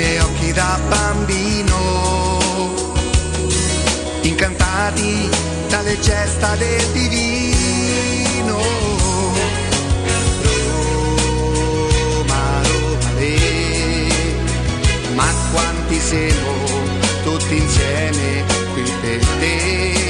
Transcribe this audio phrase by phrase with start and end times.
[0.00, 1.76] Miei occhi da bambino,
[4.22, 5.28] incantati
[5.68, 8.58] dalle gesta del divino.
[12.14, 13.36] Roma, Roma, le,
[15.14, 16.52] ma quanti siamo
[17.22, 20.09] tutti insieme qui per te.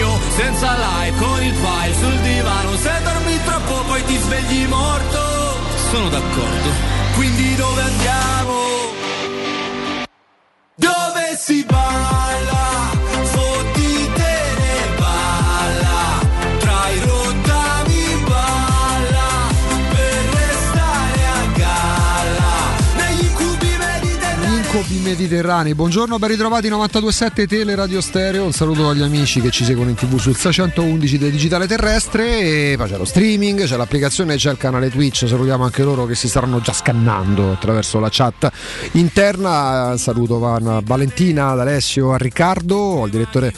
[0.00, 5.18] sogno Senza live con il file sul divano Se dormi troppo poi ti svegli morto
[5.90, 6.70] Sono d'accordo
[7.14, 8.58] Quindi dove andiamo?
[10.74, 12.79] Dove si balla?
[24.90, 25.74] Arabi Mediterranei.
[25.74, 28.44] Buongiorno, ben ritrovati 927 Tele Radio Stereo.
[28.44, 32.40] Un saluto agli amici che ci seguono in tv sul 611 del digitale terrestre.
[32.40, 35.28] E poi c'è lo streaming, c'è l'applicazione, c'è il canale Twitch.
[35.28, 38.50] Salutiamo anche loro che si staranno già scannando attraverso la chat
[38.92, 39.94] interna.
[39.96, 43.52] Saluto a Valentina, ad Alessio, a Riccardo, al direttore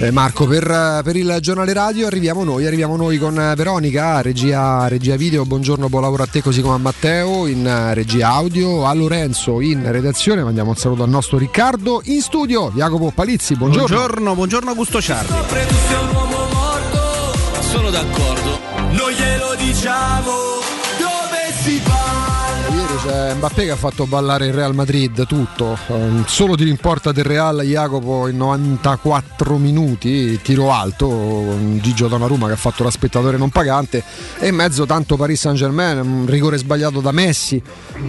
[0.00, 2.08] eh, Marco per, per, il giornale radio.
[2.08, 5.44] Arriviamo noi, arriviamo noi con Veronica, regia, regia video.
[5.44, 9.88] Buongiorno, buon lavoro a te così come a Matteo in regia audio, a Lorenzo in
[9.92, 10.42] redazione.
[10.42, 12.70] Mandiamo un saluto al nostro Riccardo in studio.
[12.74, 13.86] Jacopo Palizzi, buongiorno.
[13.86, 15.32] Buongiorno, buongiorno Augusto Ciardi.
[17.60, 18.58] Sono d'accordo,
[18.90, 20.61] non glielo diciamo
[23.02, 27.24] c'è Mbappé che ha fatto ballare il Real Madrid tutto, um, solo ti rimporta del
[27.24, 33.50] Real Jacopo in 94 minuti, tiro alto, Gigio Donnarumma che ha fatto la spettatore non
[33.50, 34.04] pagante
[34.38, 37.60] e in mezzo tanto Paris Saint Germain, un rigore sbagliato da Messi,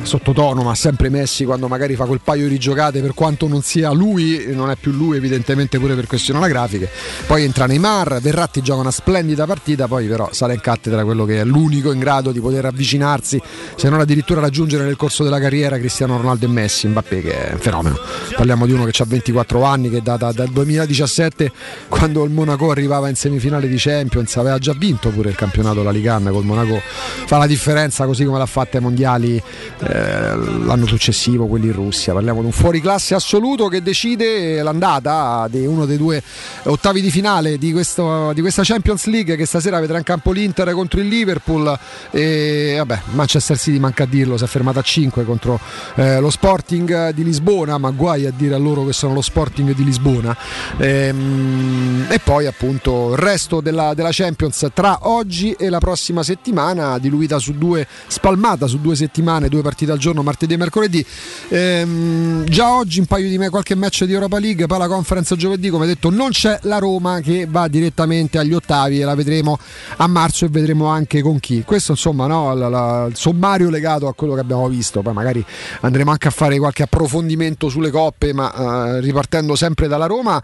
[0.03, 3.91] sottotono ma sempre Messi quando magari fa quel paio di giocate per quanto non sia
[3.91, 6.87] lui, non è più lui evidentemente pure per questioni anagrafiche,
[7.25, 11.39] poi entra Neymar, Verratti gioca una splendida partita, poi però sale in cattedra quello che
[11.39, 13.41] è l'unico in grado di poter avvicinarsi,
[13.75, 17.53] se non addirittura raggiungere nel corso della carriera Cristiano Ronaldo e Messi, Mbappé che è
[17.53, 17.99] un fenomeno.
[18.35, 21.51] Parliamo di uno che ha 24 anni, che da, da, dal 2017
[21.87, 25.91] quando il Monaco arrivava in semifinale di Champions aveva già vinto pure il campionato la
[25.91, 26.79] Ligan col Monaco,
[27.25, 29.41] fa la differenza così come l'ha fatta ai mondiali
[29.79, 32.13] eh, l'anno successivo, quelli in Russia.
[32.13, 36.21] Parliamo di un fuoriclasse assoluto che decide l'andata di uno dei due
[36.63, 40.71] ottavi di finale di, questo, di questa Champions League che stasera vedrà in campo l'Inter
[40.71, 41.77] contro il Liverpool
[42.11, 45.59] e vabbè Manchester City manca a dirlo si è fermata a 5 contro
[45.95, 49.73] eh, lo Sporting di Lisbona, ma guai a dire a loro che sono lo Sporting
[49.73, 50.35] di Lisbona.
[50.77, 56.97] Ehm, e poi appunto il resto della, della, Champions tra oggi e la prossima settimana,
[56.97, 61.05] diluita su due, spalmata su due settimane, due partite al giorno, martedì e mercoledì.
[61.49, 65.35] Ehm, già oggi un paio di me, qualche match di Europa League, poi la conference
[65.35, 69.57] giovedì, come detto, non c'è la Roma che va direttamente agli ottavi e la vedremo
[69.97, 71.63] a marzo e vedremo anche con chi.
[71.63, 75.43] Questo insomma no, la, la, il sommario legato a quello che abbiamo visto, poi magari
[75.81, 80.41] andremo anche a fare qualche approfondimento sulle coppe, ma eh, ripartendo sempre dalla Roma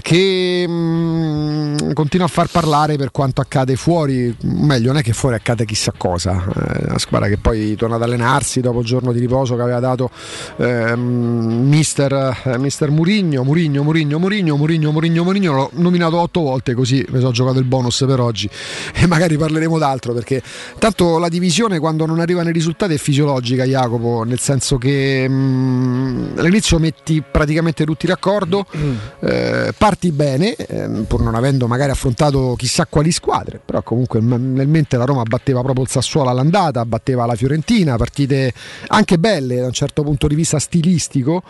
[0.00, 5.12] che mh, mm, continua a far parlare per quanto accade fuori, meglio non è che
[5.12, 6.44] fuori accade chissà cosa,
[6.92, 10.10] eh, squadra che poi torna ad allenarsi dopo il giorno di riposo che aveva dato
[10.56, 16.74] eh, mister, eh, mister Murigno, Murigno, Murigno, Murigno, Murigno, Murigno, Murigno, l'ho nominato otto volte
[16.74, 18.48] così mi sono giocato il bonus per oggi.
[19.02, 20.40] E magari parleremo d'altro perché
[20.78, 25.32] tanto la divisione quando non arrivano i risultati è fisiologica Jacopo, nel senso che mh,
[25.32, 28.94] mm, all'inizio metti praticamente tutti d'accordo, mm.
[29.20, 34.68] eh, parti bene, eh, pur non avendo magari affrontato chissà quali squadre, però comunque nel
[34.68, 38.52] mente la Roma batteva proprio il Sassuolo all'andata, batteva la Fiorentina, partite
[38.88, 41.42] anche belle da un certo punto di vista stilistico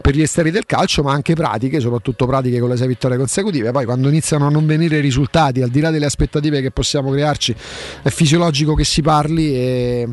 [0.00, 3.70] per gli esteri del calcio, ma anche pratiche, soprattutto pratiche con le sei vittorie consecutive.
[3.70, 7.10] Poi quando iniziano a non venire i risultati, al di là delle aspettative che possiamo
[7.10, 7.54] crearci,
[8.02, 10.08] è fisiologico che si parli e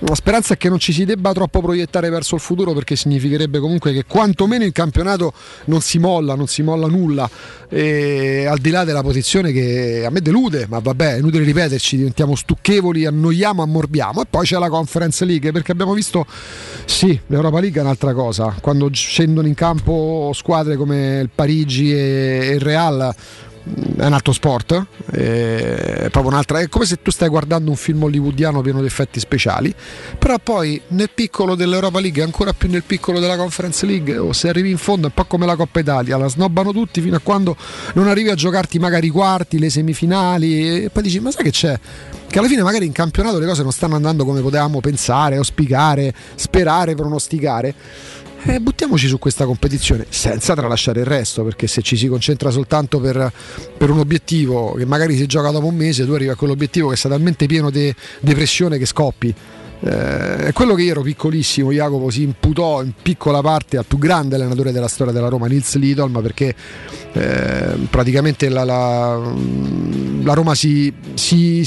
[0.00, 3.58] la speranza è che non ci si debba troppo proiettare verso il futuro perché significherebbe
[3.58, 5.32] comunque che quantomeno il campionato
[5.64, 7.26] non si molla, non si molla nulla,
[7.70, 11.96] e al di là della posizione che a me delude, ma vabbè, è inutile ripeterci,
[11.96, 14.20] diventiamo stucchevoli, annoiamo, ammorbiamo.
[14.20, 16.26] E poi c'è la Conference League perché abbiamo visto,
[16.84, 22.50] sì, l'Europa League è un'altra cosa, quando scendono in campo squadre come il Parigi e
[22.56, 23.14] il Real
[23.96, 28.02] è un altro sport, è, proprio un'altra, è come se tu stai guardando un film
[28.02, 29.74] hollywoodiano pieno di effetti speciali,
[30.18, 34.48] però poi nel piccolo dell'Europa League ancora più nel piccolo della Conference League, o se
[34.48, 37.20] arrivi in fondo è un po' come la Coppa Italia, la snobbano tutti fino a
[37.20, 37.56] quando
[37.94, 41.50] non arrivi a giocarti magari i quarti, le semifinali e poi dici ma sai che
[41.50, 41.78] c'è?
[42.26, 46.12] Che alla fine magari in campionato le cose non stanno andando come potevamo pensare, auspicare,
[46.34, 47.74] sperare, pronosticare
[48.46, 53.00] eh, buttiamoci su questa competizione senza tralasciare il resto, perché se ci si concentra soltanto
[53.00, 53.32] per,
[53.76, 56.96] per, un obiettivo che magari si gioca dopo un mese, tu arrivi a quell'obiettivo che
[56.96, 59.34] sta talmente pieno di pressione che scoppi.
[59.86, 64.36] Eh, quello che io ero piccolissimo, Jacopo si imputò in piccola parte al più grande
[64.36, 66.54] allenatore della storia della Roma, Nils Lidolm, perché
[67.12, 69.32] eh, praticamente la, la,
[70.22, 71.62] la Roma si, si,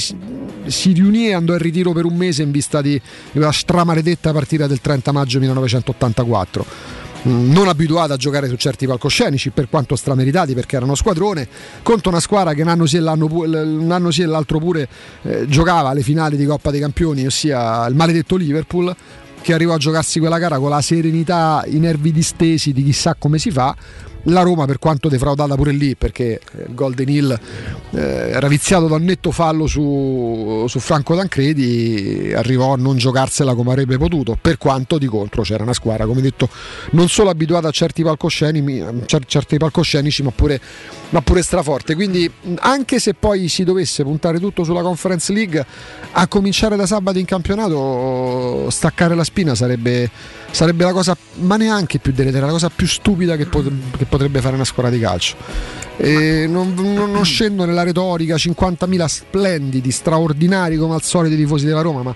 [0.68, 3.00] si riunì e andò in ritiro per un mese in vista di
[3.32, 6.66] quella stramaledetta partita del 30 maggio 1984
[7.28, 11.48] mm, non abituata a giocare su certi palcoscenici per quanto strameritati perché erano squadrone.
[11.82, 14.88] Contro una squadra che un anno sì e, un anno sì e l'altro pure
[15.22, 18.94] eh, giocava alle finali di Coppa dei Campioni ossia il maledetto Liverpool
[19.40, 23.38] che arrivò a giocarsi quella gara con la serenità, i nervi distesi di chissà come
[23.38, 23.74] si fa.
[24.24, 27.40] La Roma per quanto defraudata pure lì perché il Golden Hill
[27.92, 33.54] eh, era viziato da un netto fallo su, su, Franco Tancredi arrivò a non giocarsela
[33.54, 36.50] come avrebbe potuto per quanto di contro c'era una squadra come detto
[36.90, 40.60] non solo abituata a certi palcoscenici, certi palcoscenici ma, pure,
[41.10, 45.64] ma pure straforte quindi anche se poi si dovesse puntare tutto sulla Conference League
[46.12, 50.10] a cominciare da sabato in campionato staccare la spina sarebbe
[50.50, 54.40] sarebbe la cosa, ma neanche più deleteria, la cosa più stupida che, pot- che potrebbe
[54.40, 55.36] fare una squadra di calcio.
[55.98, 61.80] Non, non, non, scendo nella retorica, 50.000 splendidi, straordinari come al solito i tifosi della
[61.80, 62.14] Roma, ma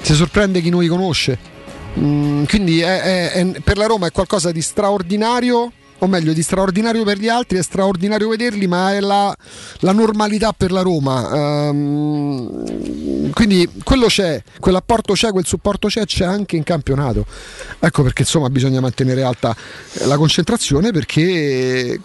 [0.00, 1.56] si sorprende chi non li conosce.
[1.98, 6.42] Mm, quindi è, è, è, per la Roma è qualcosa di straordinario o meglio di
[6.42, 9.34] straordinario per gli altri, è straordinario vederli, ma è la,
[9.80, 11.68] la normalità per la Roma.
[11.68, 17.26] Um, quindi quello c'è, quell'apporto c'è, quel supporto c'è, c'è anche in campionato.
[17.78, 19.54] Ecco perché insomma bisogna mantenere alta
[20.04, 22.00] la concentrazione perché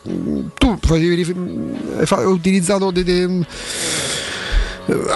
[0.57, 3.45] tu hai utilizzato dei, dei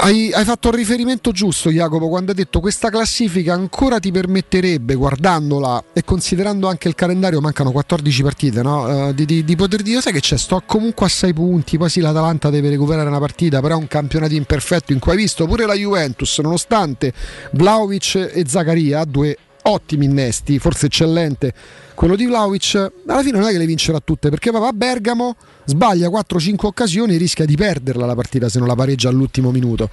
[0.01, 4.95] hai, hai, fatto il riferimento giusto, Jacopo, quando hai detto questa classifica ancora ti permetterebbe,
[4.95, 9.07] guardandola e considerando anche il calendario, mancano 14 partite, no?
[9.07, 11.89] uh, di, di, di, poter dire, sai che c'è, sto comunque a 6 punti, poi
[11.89, 15.45] sì l'Atalanta deve recuperare una partita, però è un campionato imperfetto in cui hai visto
[15.45, 17.11] pure la Juventus, nonostante
[17.51, 21.53] Vlaovic e Zaccaria, due ottimi innesti, forse eccellente
[21.97, 25.35] quello di Vlaovic, alla fine non è che le vincerà tutte perché va a Bergamo,
[25.67, 29.89] sbaglia 4-5 occasioni e rischia di perderla la partita se non la pareggia all'ultimo minuto.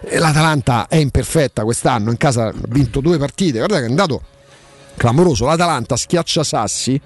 [0.00, 4.22] E L'Atalanta è imperfetta quest'anno, in casa ha vinto due partite, guarda che è andato
[4.96, 7.00] clamoroso, l'Atalanta schiaccia Sassi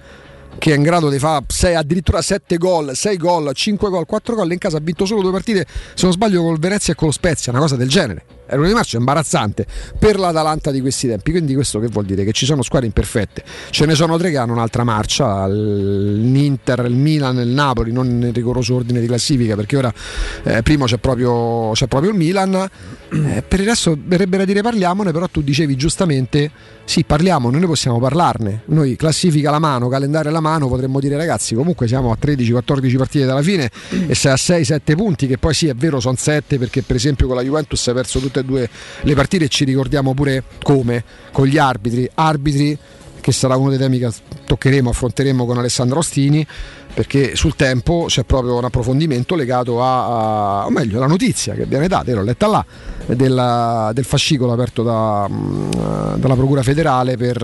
[0.57, 4.51] che è in grado di fare addirittura 7 gol, 6 gol, 5 gol, 4 gol
[4.51, 7.13] in casa ha vinto solo due partite, se non sbaglio col Venezia e con lo
[7.13, 9.65] Spezia, una cosa del genere è un marcia imbarazzante
[9.97, 11.31] per l'Atalanta di questi tempi.
[11.31, 12.25] Quindi questo che vuol dire?
[12.25, 13.43] Che ci sono squadre imperfette.
[13.69, 18.17] Ce ne sono tre che hanno un'altra marcia, l'Inter, il Milan e il Napoli, non
[18.17, 19.93] nel rigoroso ordine di classifica, perché ora
[20.43, 22.69] eh, primo c'è proprio, c'è proprio il Milan.
[23.13, 26.49] Eh, per il resto verrebbe da dire parliamone, però tu dicevi giustamente
[26.85, 28.61] sì, parliamo, noi possiamo parlarne.
[28.67, 33.25] Noi classifica la mano, calendario alla mano, potremmo dire ragazzi, comunque siamo a 13-14 partite
[33.25, 33.69] dalla fine
[34.07, 37.27] e sei a 6-7 punti, che poi sì, è vero, sono 7 perché per esempio
[37.27, 38.69] con la Juventus hai perso tutte e due
[39.01, 41.03] le partite e ci ricordiamo pure come,
[41.33, 42.77] con gli arbitri, arbitri
[43.19, 44.09] che sarà uno dei temi che
[44.45, 46.45] toccheremo, affronteremo con Alessandro Ostini
[46.93, 51.65] perché sul tempo c'è proprio un approfondimento legato a, a o meglio, la notizia che
[51.65, 52.65] viene data, l'ho letta là,
[53.05, 55.29] della, del fascicolo aperto da,
[56.15, 57.37] dalla Procura federale per,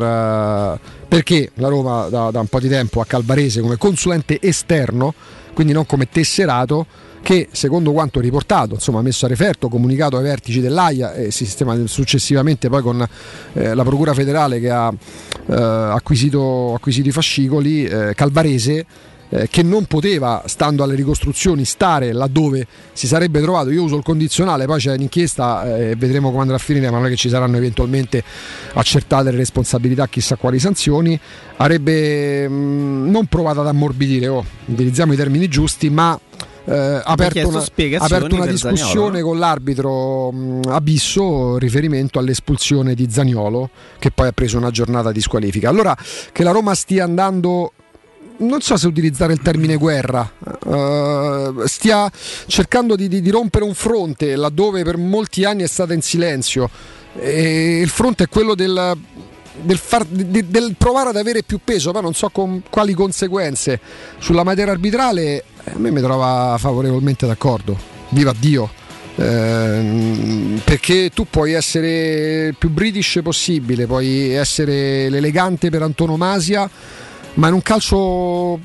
[1.08, 5.14] perché la Roma da, da un po' di tempo a Calvarese come consulente esterno,
[5.54, 6.86] quindi non come tesserato,
[7.22, 12.70] che secondo quanto riportato, insomma messo a referto, comunicato ai vertici dell'AIA e sistema successivamente
[12.70, 13.06] poi con
[13.54, 18.86] eh, la Procura federale che ha eh, acquisito, acquisito, i fascicoli, eh, Calvarese
[19.30, 23.70] eh, che non poteva, stando alle ricostruzioni, stare laddove si sarebbe trovato.
[23.72, 26.98] Io uso il condizionale, poi c'è l'inchiesta e eh, vedremo come andrà a finire, ma
[26.98, 28.24] non è che ci saranno eventualmente
[28.74, 31.20] accertate le responsabilità, chissà quali sanzioni.
[31.58, 36.20] Avrebbe mh, mm, non provato ad ammorbidire, oh, utilizziamo i termini giusti, ma
[36.70, 37.64] eh, aperto, una,
[37.98, 39.28] aperto una discussione Zaniolo.
[39.28, 43.70] con l'arbitro mh, Abisso riferimento all'espulsione di Zagnolo
[44.00, 45.70] che poi ha preso una giornata di squalifica.
[45.70, 45.96] Allora
[46.32, 47.72] che la Roma stia andando
[48.40, 50.30] non so se utilizzare il termine guerra,
[50.66, 52.12] uh, stia
[52.48, 56.70] cercando di, di, di, rompere un fronte laddove per molti anni è stata in silenzio.
[57.20, 58.96] E il fronte è quello del,
[59.62, 63.80] del, far, de, del, provare ad avere più peso, ma non so con quali conseguenze
[64.20, 67.78] sulla materia arbitrale a me mi trova favorevolmente d'accordo.
[68.10, 68.86] Viva Dio!
[69.20, 76.70] Eh, perché tu puoi essere il più british possibile, puoi essere l'elegante per antonomasia,
[77.38, 78.60] ma in un calcio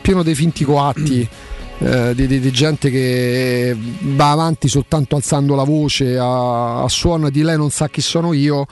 [0.00, 1.28] pieno dei finti coatti.
[1.84, 7.28] Eh, di, di, di, gente che va avanti soltanto alzando la voce a, a suono
[7.28, 8.68] di lei non sa chi sono io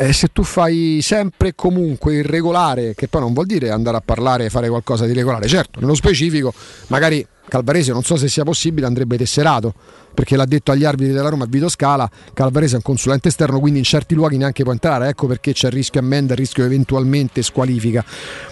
[0.00, 4.02] eh, se tu fai sempre e comunque irregolare, che poi non vuol dire andare a
[4.02, 6.54] parlare e fare qualcosa di regolare, certo, nello specifico
[6.86, 9.74] magari Calvarese non so se sia possibile andrebbe tesserato
[10.18, 13.78] perché l'ha detto agli arbitri della Roma Vito Scala Calvarese è un consulente esterno quindi
[13.78, 17.40] in certi luoghi neanche può entrare ecco perché c'è il rischio ammenda il rischio eventualmente
[17.40, 18.04] squalifica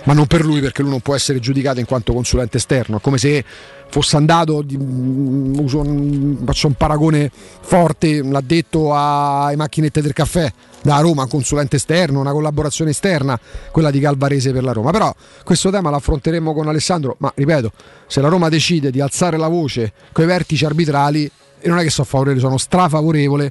[0.05, 3.19] ma non per lui perché lui non può essere giudicato in quanto consulente esterno come
[3.19, 3.45] se
[3.89, 5.85] fosse andato, mm, uso
[6.45, 10.53] faccio un paragone forte, l'ha detto ai macchinette del caffè
[10.83, 13.39] da Roma, un consulente esterno, una collaborazione esterna,
[13.71, 14.91] quella di Calvarese per la Roma.
[14.91, 15.13] Però
[15.45, 17.73] questo tema lo affronteremo con Alessandro, ma ripeto,
[18.07, 21.83] se la Roma decide di alzare la voce con i vertici arbitrali, e non è
[21.83, 23.51] che sono favorevole, sono strafavorevole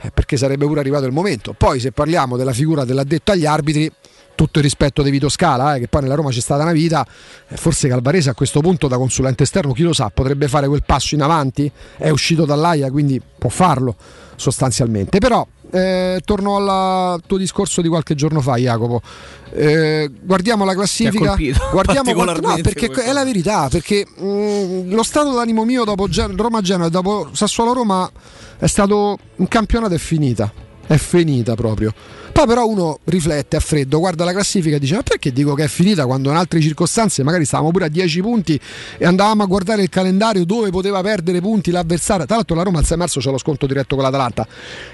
[0.00, 1.54] eh, perché sarebbe pure arrivato il momento.
[1.56, 3.90] Poi se parliamo della figura dell'addetto agli arbitri,
[4.38, 7.04] tutto il rispetto di Vito Scala, eh, che poi nella Roma c'è stata una vita,
[7.48, 10.84] eh, forse Calvarese a questo punto da consulente esterno, chi lo sa, potrebbe fare quel
[10.86, 13.96] passo in avanti, è uscito dall'AIA, quindi può farlo
[14.36, 15.18] sostanzialmente.
[15.18, 19.02] Però eh, torno al tuo discorso di qualche giorno fa, Jacopo.
[19.50, 21.34] Eh, guardiamo la classifica.
[21.72, 23.66] Guardiamo quanto, no, perché è la verità.
[23.68, 28.08] Perché mh, mm, lo stato d'animo mio dopo Gen- Roma-Genoa e dopo Sassuolo-Roma
[28.56, 30.52] è stato un campionato è finita.
[30.86, 31.92] È finita proprio.
[32.38, 35.64] Poi però uno riflette a freddo, guarda la classifica e dice ma perché dico che
[35.64, 38.60] è finita quando in altre circostanze magari stavamo pure a 10 punti
[38.96, 42.26] e andavamo a guardare il calendario dove poteva perdere punti l'avversario.
[42.26, 44.46] Tra l'altro la Roma al 6 marzo c'è lo sconto diretto con l'Atalanta.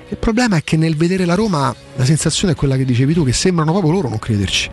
[0.09, 3.25] Il problema è che nel vedere la Roma la sensazione è quella che dicevi tu,
[3.25, 4.71] che sembrano proprio loro non crederci.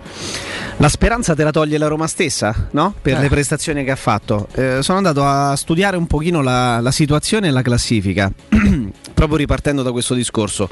[0.77, 2.95] La speranza te la toglie la Roma stessa, no?
[3.01, 3.21] Per eh.
[3.21, 4.47] le prestazioni che ha fatto.
[4.53, 8.31] Eh, sono andato a studiare un pochino la, la situazione e la classifica,
[9.13, 10.69] proprio ripartendo da questo discorso.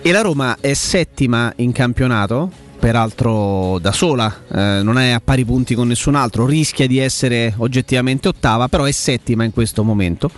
[0.00, 0.74] E la Roma è
[1.18, 2.48] settima in campionato,
[2.78, 7.54] peraltro da sola, eh, non è a pari punti con nessun altro, rischia di essere
[7.56, 10.30] oggettivamente ottava, però è settima in questo momento.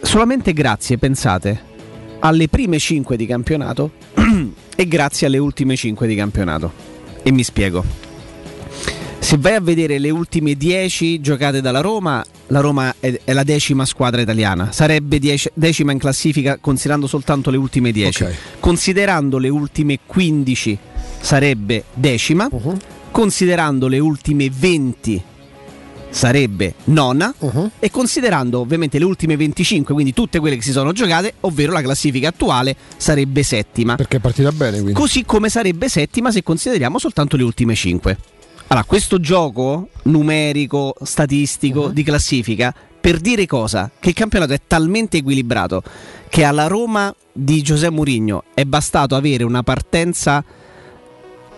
[0.00, 1.60] Solamente grazie, pensate,
[2.20, 3.90] alle prime 5 di campionato
[4.76, 6.72] e grazie alle ultime 5 di campionato.
[7.24, 8.09] E mi spiego.
[9.20, 13.44] Se vai a vedere le ultime 10 giocate dalla Roma, la Roma è, è la
[13.44, 18.22] decima squadra italiana, sarebbe dieci, decima in classifica considerando soltanto le ultime 10.
[18.22, 18.34] Okay.
[18.58, 20.78] Considerando le ultime 15
[21.20, 22.76] sarebbe decima, uh-huh.
[23.12, 25.22] considerando le ultime 20
[26.10, 27.70] sarebbe nona uh-huh.
[27.78, 31.82] e considerando ovviamente le ultime 25, quindi tutte quelle che si sono giocate, ovvero la
[31.82, 33.94] classifica attuale, sarebbe settima.
[33.94, 34.94] Perché è partita bene quindi.
[34.94, 38.18] Così come sarebbe settima se consideriamo soltanto le ultime 5.
[38.72, 41.92] Allora, questo gioco numerico, statistico, uh-huh.
[41.92, 43.90] di classifica, per dire cosa?
[43.98, 45.82] Che il campionato è talmente equilibrato
[46.28, 50.44] che alla Roma di Giuseppe Mourinho è bastato avere una partenza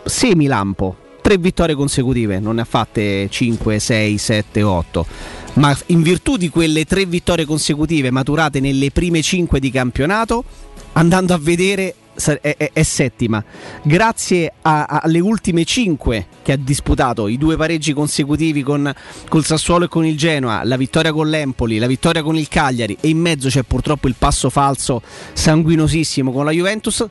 [0.02, 5.06] semi-lampo, tre vittorie consecutive, non ne ha fatte 5, 6, 7, 8.
[5.54, 10.44] Ma in virtù di quelle tre vittorie consecutive maturate nelle prime 5 di campionato,
[10.92, 13.42] andando a vedere è, è, è settima.
[13.82, 18.92] Grazie a, alle ultime 5 che ha disputato, i due pareggi consecutivi con
[19.28, 22.96] col Sassuolo e con il Genoa, la vittoria con l'Empoli, la vittoria con il Cagliari
[23.00, 27.06] e in mezzo c'è purtroppo il passo falso sanguinosissimo con la Juventus,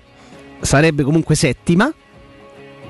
[0.61, 1.91] sarebbe comunque settima,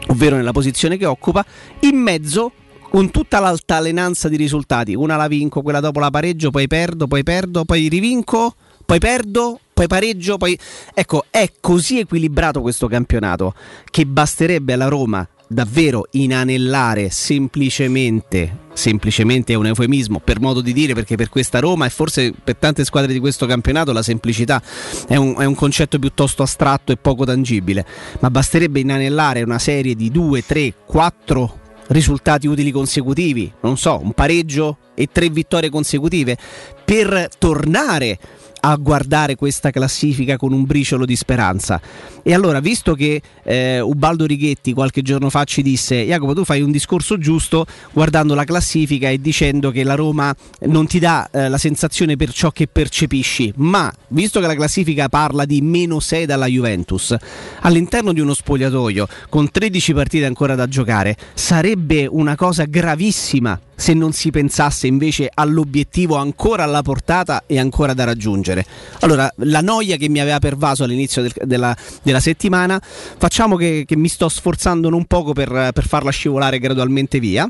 [0.08, 1.46] ovvero nella posizione che occupa,
[1.82, 2.52] in mezzo
[2.90, 7.24] con tutta l'altalenanza di risultati, una la vinco, quella dopo la pareggio, poi perdo, poi
[7.24, 10.58] perdo, poi rivinco, poi perdo, poi pareggio, poi...
[10.94, 13.54] Ecco, è così equilibrato questo campionato
[13.90, 20.94] che basterebbe alla Roma davvero inanellare semplicemente, semplicemente è un eufemismo per modo di dire,
[20.94, 24.62] perché per questa Roma e forse per tante squadre di questo campionato la semplicità
[25.08, 27.86] è un, è un concetto piuttosto astratto e poco tangibile,
[28.20, 34.14] ma basterebbe inanellare una serie di 2, 3, 4 risultati utili consecutivi, non so, un
[34.14, 36.38] pareggio e tre vittorie consecutive
[36.86, 38.18] per tornare
[38.62, 41.82] a guardare questa classifica con un briciolo di speranza.
[42.24, 46.62] E allora, visto che eh, Ubaldo Righetti qualche giorno fa ci disse: Jacopo, tu fai
[46.62, 50.34] un discorso giusto guardando la classifica e dicendo che la Roma
[50.68, 55.10] non ti dà eh, la sensazione per ciò che percepisci, ma visto che la classifica
[55.10, 57.16] parla di meno 6 dalla Juventus,
[57.62, 63.96] all'interno di uno spogliatoio con 13 partite ancora da giocare, sarebbe una cosa gravissima se
[63.96, 68.64] non si pensasse invece all'obiettivo ancora alla portata e ancora da raggiungere.
[69.00, 73.96] Allora, la noia che mi aveva pervaso all'inizio del, della, della, settimana, facciamo che, che,
[73.96, 77.50] mi sto sforzando un poco per, per farla scivolare gradualmente via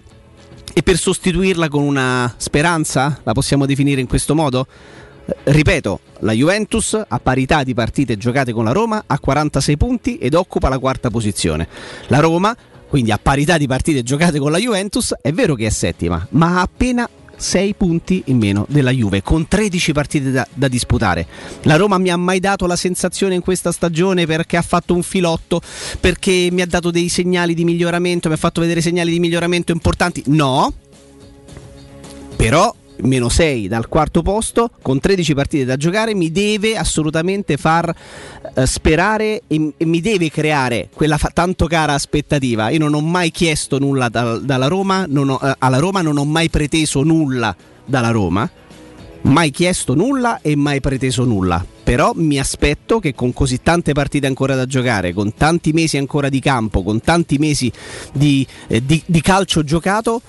[0.74, 4.66] e per sostituirla con una speranza, la possiamo definire in questo modo?
[5.44, 10.34] Ripeto, la Juventus a parità di partite giocate con la Roma ha 46 punti ed
[10.34, 11.68] occupa la quarta posizione.
[12.08, 12.56] La Roma
[12.92, 16.58] quindi a parità di partite giocate con la Juventus, è vero che è settima, ma
[16.58, 21.26] ha appena 6 punti in meno della Juve, con 13 partite da, da, disputare.
[21.62, 25.04] La Roma mi ha mai dato la sensazione in questa stagione perché ha fatto un
[25.04, 25.62] filotto,
[26.02, 29.72] perché mi ha dato dei segnali di miglioramento, mi ha fatto vedere segnali di miglioramento
[29.72, 30.24] importanti?
[30.26, 30.74] No.
[32.36, 37.94] Però meno 6 dal quarto posto, con 13 partite da giocare, mi deve assolutamente far
[38.54, 42.70] eh, sperare e, e, mi deve creare quella fa- tanto cara aspettativa.
[42.70, 46.26] Io non ho mai chiesto nulla da, dalla Roma, ho, eh, alla Roma non ho
[46.26, 48.50] mai preteso nulla dalla Roma,
[49.24, 51.66] mai chiesto nulla e mai preteso nulla.
[51.84, 56.30] Però mi aspetto che con così tante partite ancora da giocare, con tanti mesi ancora
[56.30, 57.72] di campo, con tanti mesi
[58.14, 60.22] di, eh, di, di calcio giocato,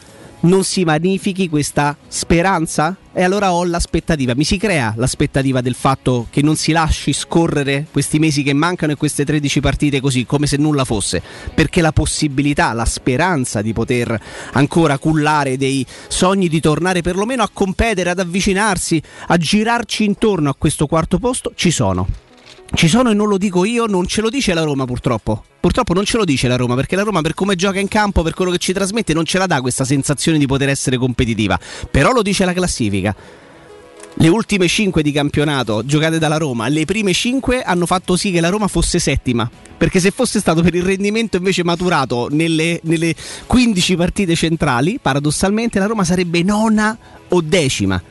[0.43, 2.97] non si magnifichi questa speranza?
[3.13, 7.87] E allora ho l'aspettativa, mi si crea l'aspettativa del fatto che non si lasci scorrere
[7.91, 11.23] questi mesi che mancano e queste 13 partite così, come se nulla fosse,
[11.55, 14.19] perché la possibilità, la speranza di poter
[14.53, 20.55] ancora cullare dei sogni di tornare perlomeno a competere, ad avvicinarsi, a girarci intorno a
[20.57, 22.31] questo quarto posto, ci sono.
[22.75, 25.45] Ci sono e non lo dico io, non ce lo dice la Roma purtroppo.
[25.61, 28.23] Purtroppo non ce lo dice la Roma, perché la Roma per come gioca in campo,
[28.23, 31.59] per quello che ci trasmette, non ce la dà questa sensazione di poter essere competitiva.
[31.91, 33.15] Però lo dice la classifica.
[34.15, 38.41] Le ultime 5 di campionato giocate dalla Roma, le prime 5 hanno fatto sì che
[38.41, 39.49] la Roma fosse settima.
[39.77, 43.15] Perché se fosse stato per il rendimento invece maturato nelle, nelle
[43.47, 46.97] 15 partite centrali, paradossalmente la Roma sarebbe nona
[47.29, 48.03] o decima.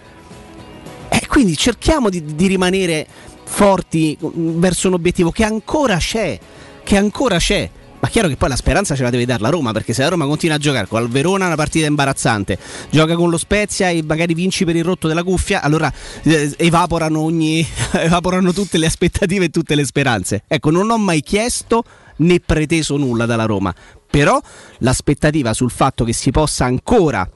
[1.10, 3.06] E quindi cerchiamo di, di rimanere
[3.52, 6.40] forti verso un obiettivo che ancora c'è,
[6.84, 7.70] che ancora c'è.
[8.00, 10.08] Ma chiaro che poi la speranza ce la deve dare la Roma, perché se la
[10.08, 12.58] Roma continua a giocare con il Verona una partita imbarazzante,
[12.90, 15.92] gioca con lo Spezia e magari vinci per il rotto della cuffia, allora
[16.24, 20.44] eh, evaporano, ogni, evaporano tutte le aspettative e tutte le speranze.
[20.48, 21.84] Ecco, non ho mai chiesto
[22.18, 23.76] né preteso nulla dalla Roma,
[24.10, 24.42] però
[24.80, 27.30] l'aspettativa sul fatto che si possa ancora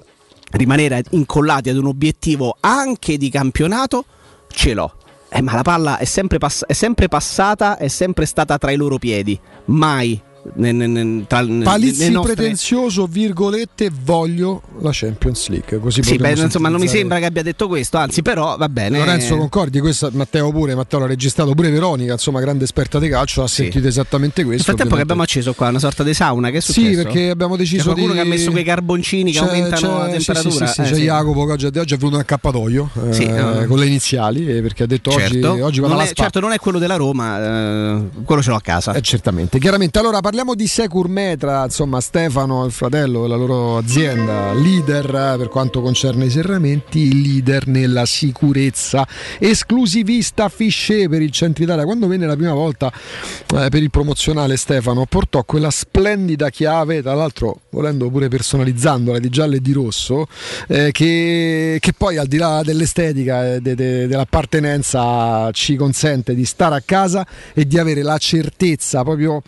[0.51, 4.05] rimanere incollati ad un obiettivo anche di campionato
[4.47, 4.97] ce l'ho.
[5.35, 8.77] Eh, ma la palla è sempre, pass- è sempre passata, è sempre stata tra i
[8.77, 10.17] loro piedi, mai
[10.53, 12.35] nel, nel, tra, Palizzi nostre...
[12.35, 15.79] pretenzioso, virgolette, voglio la Champions League.
[15.79, 18.99] Così sì, beh, insomma, non mi sembra che abbia detto questo, anzi, però va bene.
[18.99, 23.43] Lorenzo Concordi, questo Matteo pure, Matteo l'ha registrato pure Veronica, insomma, grande esperta di calcio,
[23.43, 23.63] ha sì.
[23.63, 24.63] sentito esattamente questo.
[24.67, 26.87] Nel frattempo che abbiamo acceso qua una sorta di sauna, che è successo?
[26.87, 28.19] Sì, perché abbiamo deciso c'è qualcuno di...
[28.19, 30.67] che ha messo quei carboncini che c'è, aumentano la temperatura.
[30.67, 33.65] Sì, sì, eh, c'è Jacopo che oggi, oggi è venuto un accappatoio eh, sì, uh,
[33.67, 35.51] con le iniziali, eh, perché ha detto certo.
[35.51, 38.55] oggi, oggi non alla è, Certo, non è quello della Roma, eh, quello ce l'ho
[38.55, 38.93] a casa.
[38.93, 39.59] Eh, certamente.
[39.59, 45.47] Chiaramente, allora parliamo di Secur Metra, insomma Stefano, il fratello, la loro azienda, leader per
[45.47, 49.07] quanto concerne i serramenti, leader nella sicurezza,
[49.39, 51.85] esclusivista Fisce per il Centro Italia.
[51.85, 57.13] Quando venne la prima volta eh, per il promozionale Stefano portò quella splendida chiave, tra
[57.13, 60.27] l'altro volendo pure personalizzandola di giallo e di rosso,
[60.67, 66.45] eh, che, che, poi al di là dell'estetica e de, de, dell'appartenenza ci consente di
[66.45, 69.41] stare a casa e di avere la certezza proprio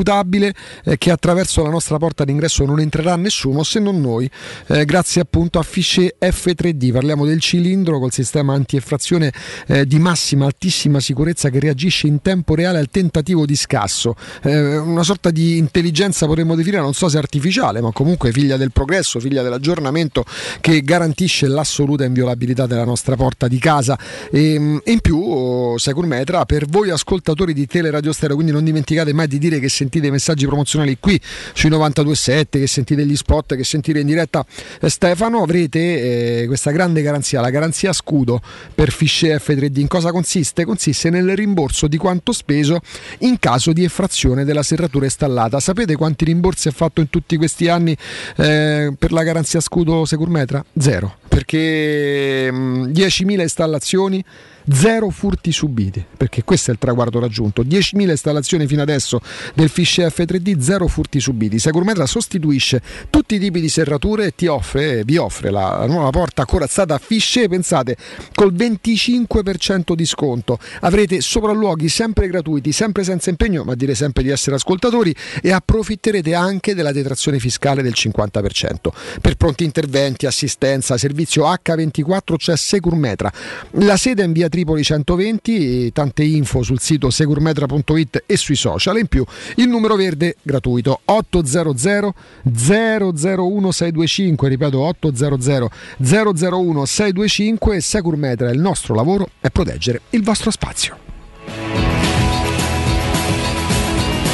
[0.00, 4.28] inconfutabile eh, che attraverso la nostra porta d'ingresso non entrerà nessuno se non noi,
[4.68, 6.92] eh, grazie appunto a Fisce F3D.
[6.92, 9.32] Parliamo del cilindro col sistema anti-effrazione
[9.66, 14.14] eh, di massima, altissima sicurezza che reagisce in tempo reale al tentativo di scasso.
[14.42, 18.72] Eh, una sorta di intelligenza potremmo definire, non so se artificiale, ma comunque figlia del
[18.72, 20.24] progresso, figlia dell'aggiornamento
[20.60, 23.98] che garantisce l'assoluta inviolabilità della nostra porta di casa.
[24.30, 28.64] E, ehm, e in più, oh, Securmetra, per voi ascoltatori di Teleradio Stereo, quindi non
[28.64, 31.20] dimenticate mai di dire che sentite i messaggi promozionali qui
[31.52, 34.44] sui 92.7, che sentite gli spot, che sentite in diretta
[34.80, 38.40] eh, Stefano, avrete eh, questa grande garanzia, la garanzia scudo
[38.74, 39.80] per Fisce F3D.
[39.80, 40.64] In cosa consiste?
[40.64, 42.80] Consiste nel rimborso di quanto speso
[43.20, 45.60] in caso di effrazione della serratura installata.
[45.60, 47.96] Sapete quanti rimborsi ha fatto in tutti questi anni
[48.36, 50.64] eh, per la garanzia scudo Securmetra?
[50.78, 54.24] Zero, perché mh, mm, 10.000 installazioni
[54.72, 57.62] zero furti subiti, perché questo è il traguardo raggiunto.
[57.62, 59.20] 10.000 installazioni fino adesso
[59.54, 61.58] del Fish F3D, zero furti subiti.
[61.58, 66.44] Securmetra sostituisce tutti i tipi di serrature e ti offre, vi offre la, nuova porta
[66.44, 67.96] corazzata Fish, pensate,
[68.34, 70.58] col 25% di sconto.
[70.80, 76.34] Avrete sopralluoghi sempre gratuiti, sempre senza impegno, ma dire sempre di essere ascoltatori e approfitterete
[76.34, 78.74] anche della detrazione fiscale del 50%.
[79.20, 83.32] Per pronti interventi, assistenza, servizio H24 c'è Securmetra.
[83.72, 88.98] La sede è in via Tripoli 120, tante info sul sito securmetra.it e sui social.
[88.98, 89.24] In più
[89.56, 99.30] il numero verde gratuito 800 001 625, ripeto 800 001 625 Securmetra, il nostro lavoro
[99.40, 101.89] è proteggere il vostro spazio.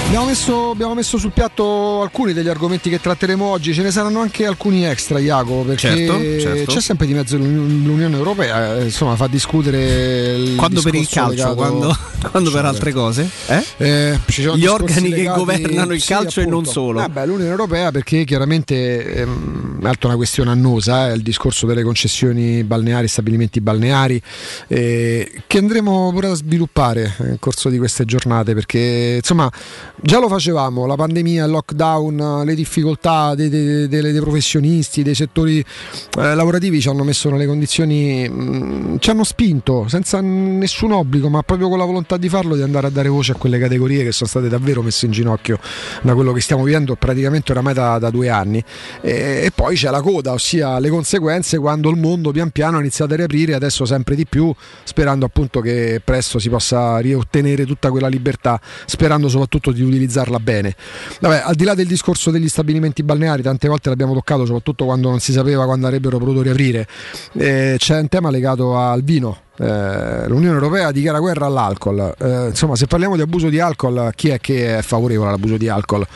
[0.07, 4.21] Abbiamo messo, abbiamo messo, sul piatto alcuni degli argomenti che tratteremo oggi, ce ne saranno
[4.21, 6.73] anche alcuni extra, Iaco, perché certo, certo.
[6.73, 11.31] c'è sempre di mezzo l'Unione Europea, eh, insomma fa discutere il quando per il calcio,
[11.31, 11.55] legato...
[11.57, 11.99] quando,
[12.31, 13.29] quando per altre cose?
[13.49, 13.65] Eh?
[13.79, 14.21] Eh,
[14.55, 15.23] Gli organi legati...
[15.23, 16.59] che governano il sì, calcio appunto.
[16.59, 17.01] e non solo.
[17.01, 21.83] Vabbè, L'Unione Europea perché chiaramente ehm, è altro una questione annosa, eh, il discorso delle
[21.83, 24.23] concessioni balneari, stabilimenti balneari,
[24.69, 29.51] eh, che andremo pure a sviluppare nel corso di queste giornate, perché insomma
[30.01, 35.15] Già lo facevamo, la pandemia, il lockdown, le difficoltà dei, dei, dei, dei professionisti, dei
[35.15, 41.29] settori eh, lavorativi ci hanno messo nelle condizioni, mh, ci hanno spinto senza nessun obbligo,
[41.29, 43.59] ma proprio con la volontà volontà di farlo di andare a dare voce a quelle
[43.59, 45.59] categorie che sono state davvero messe in ginocchio
[46.03, 48.63] da quello che stiamo vivendo praticamente oramai da, da due anni.
[49.01, 52.81] E, e, poi c'è la coda, ossia le conseguenze quando il mondo pian piano ha
[52.81, 54.55] iniziato a riaprire, adesso sempre di più,
[54.85, 60.75] sperando appunto che presto si possa riottenere tutta quella libertà, sperando soprattutto di utilizzarla bene.
[61.21, 65.09] Vabbè, al di là del discorso degli stabilimenti balneari, tante volte l'abbiamo toccato, soprattutto quando
[65.09, 66.87] non si sapeva quando avrebbero potuto riaprire,
[67.35, 69.41] eh, c'è un tema legato al vino.
[69.59, 72.15] Eh, L'Unione Europea dichiara guerra all'alcol.
[72.19, 75.69] Eh, insomma, se parliamo di abuso di alcol, chi è che è favorevole all'abuso di
[75.69, 76.07] alcol?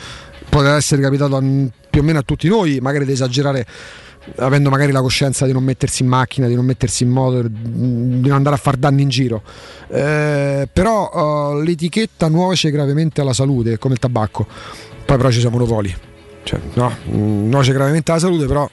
[0.49, 3.65] Potrebbe essere capitato a, più o meno a tutti noi, magari di esagerare
[4.37, 8.27] avendo magari la coscienza di non mettersi in macchina, di non mettersi in moto, di
[8.27, 9.41] non andare a far danni in giro.
[9.87, 14.45] Eh, però uh, l'etichetta nuoce gravemente alla salute, come il tabacco.
[15.05, 15.93] Poi però ci sono monopoli.
[16.43, 18.69] Cioè, no, nuoce gravemente alla salute, però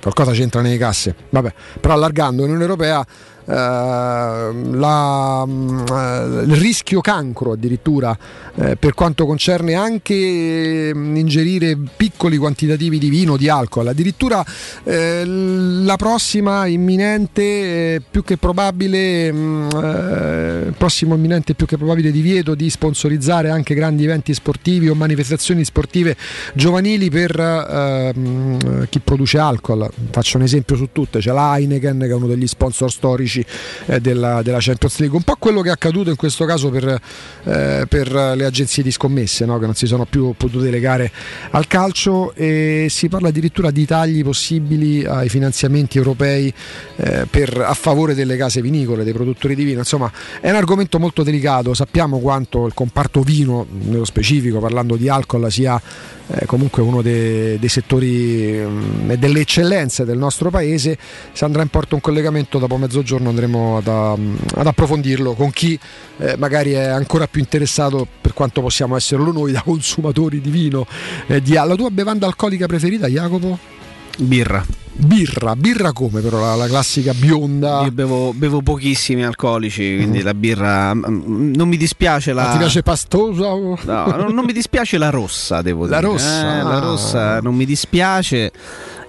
[0.00, 1.14] qualcosa c'entra nelle casse.
[1.30, 3.06] Vabbè, però allargando l'Unione Europea eh,
[3.52, 8.16] la, uh, il rischio cancro addirittura
[8.54, 14.44] eh, per quanto concerne anche mm, ingerire piccoli quantitativi di vino, di alcol, addirittura
[14.84, 22.10] eh, la prossima imminente eh, più che probabile mh, mm, prossimo imminente più che probabile
[22.10, 26.16] divieto di sponsorizzare anche grandi eventi sportivi o manifestazioni sportive
[26.54, 29.88] giovanili per mh, chi produce alcol.
[30.10, 33.41] Faccio un esempio su tutte, c'è la Heineken che è uno degli sponsor storici
[33.86, 35.16] eh, della, della, Champions League.
[35.16, 37.00] Un po' quello che è accaduto in questo caso per,
[37.44, 39.58] eh, per le agenzie di scommesse, no?
[39.58, 41.10] che non si sono più potute legare
[41.50, 46.52] al calcio e si parla addirittura di tagli possibili ai finanziamenti europei
[46.96, 49.80] eh, per, a favore delle case vinicole, dei produttori di vino.
[49.80, 55.08] Insomma, è un argomento molto delicato, sappiamo quanto il comparto vino, nello specifico, parlando di
[55.08, 55.80] alcol, sia
[56.28, 60.96] eh, comunque uno dei, dei settori e mm, delle eccellenze del nostro paese.
[61.32, 65.78] Se andrà in porto un collegamento dopo mezzogiorno andremo ad, ad approfondirlo con chi
[66.18, 70.86] eh, magari è ancora più interessato per quanto possiamo esserlo noi da consumatori di vino.
[71.26, 73.80] Eh, di, la tua bevanda alcolica preferita, Jacopo?
[74.18, 74.64] Birra.
[74.94, 77.82] Birra, birra come però la, la classica bionda?
[77.82, 80.24] Io bevo, bevo pochissimi alcolici, quindi mm.
[80.24, 82.44] la birra mm, non mi dispiace la.
[82.44, 83.48] Ma ti piace pastosa?
[83.48, 86.12] No, non, non, mi dispiace la rossa, devo la dire.
[86.12, 88.52] Rossa, eh, La rossa non mi dispiace.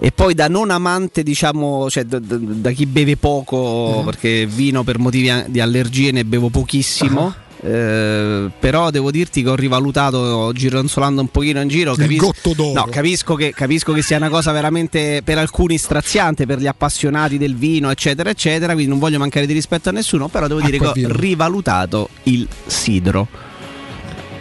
[0.00, 4.04] E poi da non amante, diciamo, cioè da, da, da chi beve poco, mm.
[4.06, 7.34] perché vino per motivi di allergie ne bevo pochissimo.
[7.66, 12.34] Eh, però devo dirti che ho rivalutato gironzolando un pochino in giro capisco,
[12.74, 17.38] no, capisco, che, capisco che sia una cosa veramente per alcuni straziante per gli appassionati
[17.38, 20.78] del vino eccetera eccetera quindi non voglio mancare di rispetto a nessuno però devo dire
[20.78, 23.28] che ho rivalutato il sidro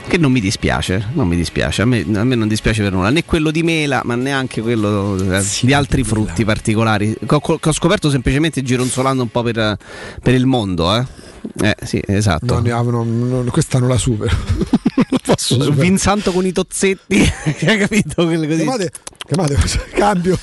[0.05, 3.09] che non mi dispiace, non mi dispiace, a me, a me, non dispiace per nulla,
[3.09, 7.15] né quello di mela, ma neanche quello eh, sì, di altri frutti particolari.
[7.25, 9.77] Che ho, ho, scoperto semplicemente gironzolando un po' per,
[10.21, 11.22] per il mondo, eh.
[11.61, 12.59] Eh sì, esatto.
[12.59, 14.35] No, no, no, questa non la supero.
[15.09, 15.81] non posso superare.
[15.81, 17.19] Vinsanto con i tozzetti,
[17.65, 18.25] hai capito?
[18.25, 18.47] Così.
[18.47, 18.91] Chiamate,
[19.25, 19.55] chiamate,
[19.93, 20.37] cambio.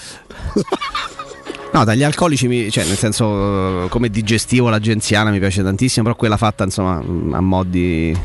[1.72, 6.64] No, dagli alcolici, cioè nel senso come digestivo l'agenziana mi piace tantissimo, però quella fatta
[6.64, 6.96] insomma
[7.36, 8.16] a mo' di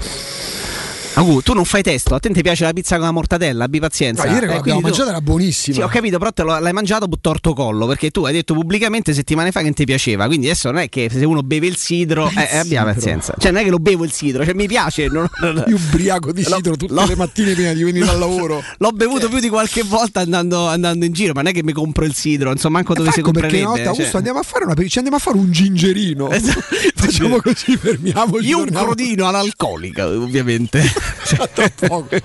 [1.18, 3.80] Agu, tu non fai testo, a te ti piace la pizza con la mortadella, abbi
[3.80, 4.26] pazienza.
[4.26, 5.76] Ma ieri eh, l'abbiamo mangiata, era buonissima.
[5.76, 9.52] Sì, ho capito, però te l'hai mangiato torto collo, perché tu hai detto pubblicamente settimane
[9.52, 12.30] fa che non ti piaceva, quindi adesso non è che se uno beve il sidro,
[12.30, 13.34] il eh, abbia pazienza.
[13.38, 15.08] Cioè non è che lo bevo il sidro, cioè mi piace.
[15.08, 15.26] Non,
[15.68, 18.62] Io ubriaco di sidro tutte lo, le mattine prima di venire al lavoro.
[18.78, 21.72] L'ho bevuto più di qualche volta andando, andando, in giro, ma non è che mi
[21.72, 23.54] compro il sidro, insomma, manco dove si comprerebbe.
[23.54, 24.16] Perché una volta cioè.
[24.18, 26.30] andiamo a fare una ci andiamo a fare un gingerino.
[26.36, 26.60] Esatto.
[26.96, 28.46] Facciamo così, fermiamoci.
[28.46, 30.84] Io un crodino all'alcolica, ovviamente.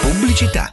[0.00, 0.72] Pubblicità.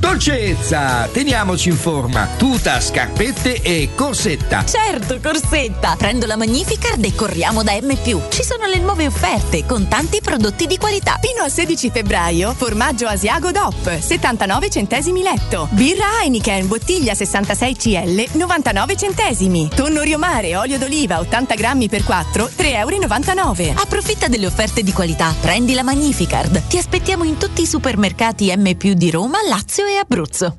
[0.00, 2.26] Dolcezza, teniamoci in forma.
[2.38, 4.64] Tuta, scarpette e corsetta.
[4.64, 5.94] Certo, Corsetta!
[5.98, 7.94] Prendo la Magnificard e corriamo da M+.
[8.30, 11.18] Ci sono le nuove offerte con tanti prodotti di qualità.
[11.20, 15.68] Fino al 16 febbraio, formaggio Asiago DOP, 79 centesimi letto.
[15.72, 19.68] Birra Heineken, bottiglia 66 CL, 99 centesimi.
[19.68, 23.80] Tonno Riomare, olio d'oliva, 80 grammi per 4, 3,99 euro.
[23.82, 25.34] Approfitta delle offerte di qualità.
[25.38, 26.68] Prendi la Magnificard.
[26.68, 30.58] Ti aspettiamo in tutti i supermercati M+, di Roma, Lazio e Abruzzo.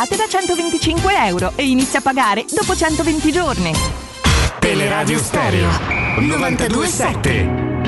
[0.09, 3.71] da 125 euro e inizia a pagare dopo 120 giorni.
[4.59, 5.69] Teleradio Stereo
[6.17, 7.80] 927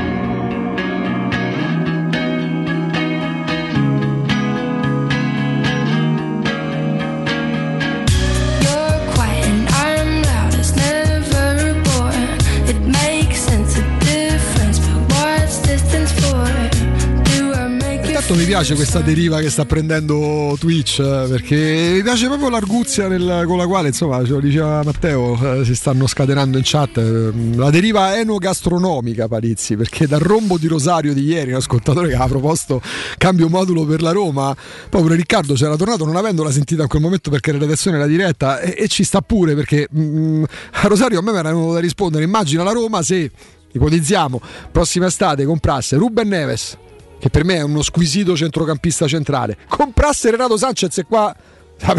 [18.34, 23.08] Intanto mi piace questa deriva che sta prendendo Twitch eh, perché mi piace proprio l'arguzia
[23.08, 26.98] nel- con la quale, insomma, ce lo diceva Matteo, eh, si stanno scatenando in chat
[26.98, 32.15] eh, la deriva enogastronomica, Parizzi, perché dal rombo di Rosario di ieri, un ascoltatore che
[32.15, 32.82] aveva proposto
[33.19, 34.56] cambio modulo per la Roma,
[34.89, 38.62] poi Riccardo c'era tornato non avendola sentita in quel momento perché la redazione era diretta
[38.62, 41.80] e, e ci sta pure perché mm, a Rosario a me mi era venuto da
[41.80, 43.30] rispondere, immagina la Roma se,
[43.72, 44.41] ipotizziamo,
[44.72, 46.78] prossima estate comprasse Ruben Neves
[47.23, 49.55] che per me è uno squisito centrocampista centrale.
[49.69, 51.33] Comprasse Renato Sanchez e qua
[51.79, 51.95] la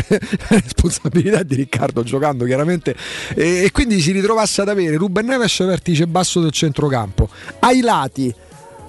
[0.48, 2.94] responsabilità di Riccardo giocando chiaramente
[3.34, 7.30] e, e quindi si ritrovasse ad avere Ruben Neves vertice basso del centrocampo.
[7.60, 8.34] Ai lati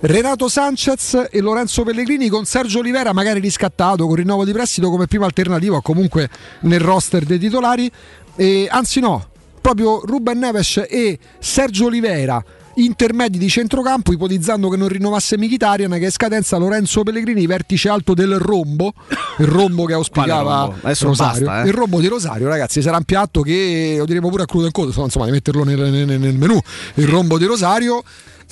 [0.01, 5.07] Renato Sanchez e Lorenzo Pellegrini con Sergio Olivera magari riscattato con rinnovo di prestito come
[5.07, 6.29] prima alternativa o comunque
[6.63, 7.89] nel roster dei titolari.
[8.35, 9.25] E, anzi no,
[9.61, 12.43] proprio Ruben Neves e Sergio Olivera
[12.75, 18.13] intermedi di centrocampo, ipotizzando che non rinnovasse Mkhitaryan, che è scadenza Lorenzo Pellegrini, vertice alto
[18.13, 18.93] del rombo,
[19.39, 21.45] il rombo che auspicava Rosario.
[21.45, 21.67] basta, eh.
[21.67, 24.71] Il rombo di Rosario, ragazzi, sarà un piatto che lo diremo pure a crudo in
[24.71, 26.59] coda, insomma, di metterlo nel, nel- nel menù.
[26.95, 28.03] Il rombo di Rosario.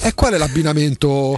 [0.01, 1.37] E qual è l'abbinamento?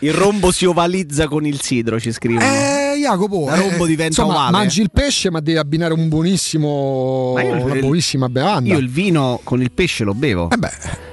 [0.00, 2.44] Il rombo si ovalizza con il sidro, ci scrivono.
[2.44, 4.50] Eh, Jacopo, eh, rombo diventa insomma, ovale.
[4.52, 8.72] mangi il pesce, ma devi abbinare un buonissimo, io il- una buonissima bevanda.
[8.72, 10.50] Io il vino con il pesce lo bevo.
[10.50, 10.70] Eh beh,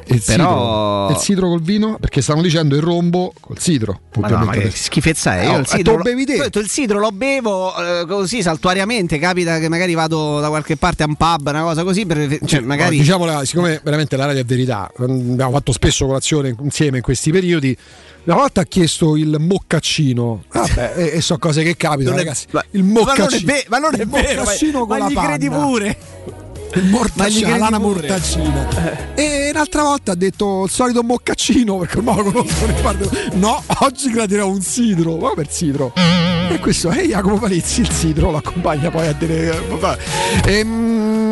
[0.07, 4.01] il Però- sidro, il sidro col vino, perché stanno dicendo il rombo col sidro.
[4.19, 5.47] Ma no, ma che schifezza è?
[5.47, 6.49] Oh, Io il eh, sidro, lo bevi te.
[6.53, 9.17] il sidro lo bevo eh, così saltuariamente.
[9.17, 12.05] Capita che magari vado da qualche parte a un pub, una cosa così.
[12.05, 12.97] Per, cioè, magari.
[12.97, 17.31] No, diciamola, siccome veramente la radio è verità, abbiamo fatto spesso colazione insieme in questi
[17.31, 17.75] periodi.
[18.25, 22.45] Una volta ha chiesto il moccaccino, vabbè, e, e so cose che capitano, è- ragazzi.
[22.51, 24.97] ma- il ma non è moccaccino, ve- ma non è il vero, moccaccino ma- ma
[24.97, 25.97] la gli credi pure.
[26.75, 27.79] Il mortaccino, credi l'ana.
[29.13, 32.65] E un'altra volta ha detto il solito moccaccino, perché ormai lo conosco.
[32.65, 33.11] ne parlo.
[33.33, 35.17] No, oggi gradirò un sidro.
[35.17, 35.91] Ma per sidro?
[36.49, 39.51] E questo è Jacopo Palizzi, il sidro lo accompagna poi a dire.
[39.69, 39.97] vabbè.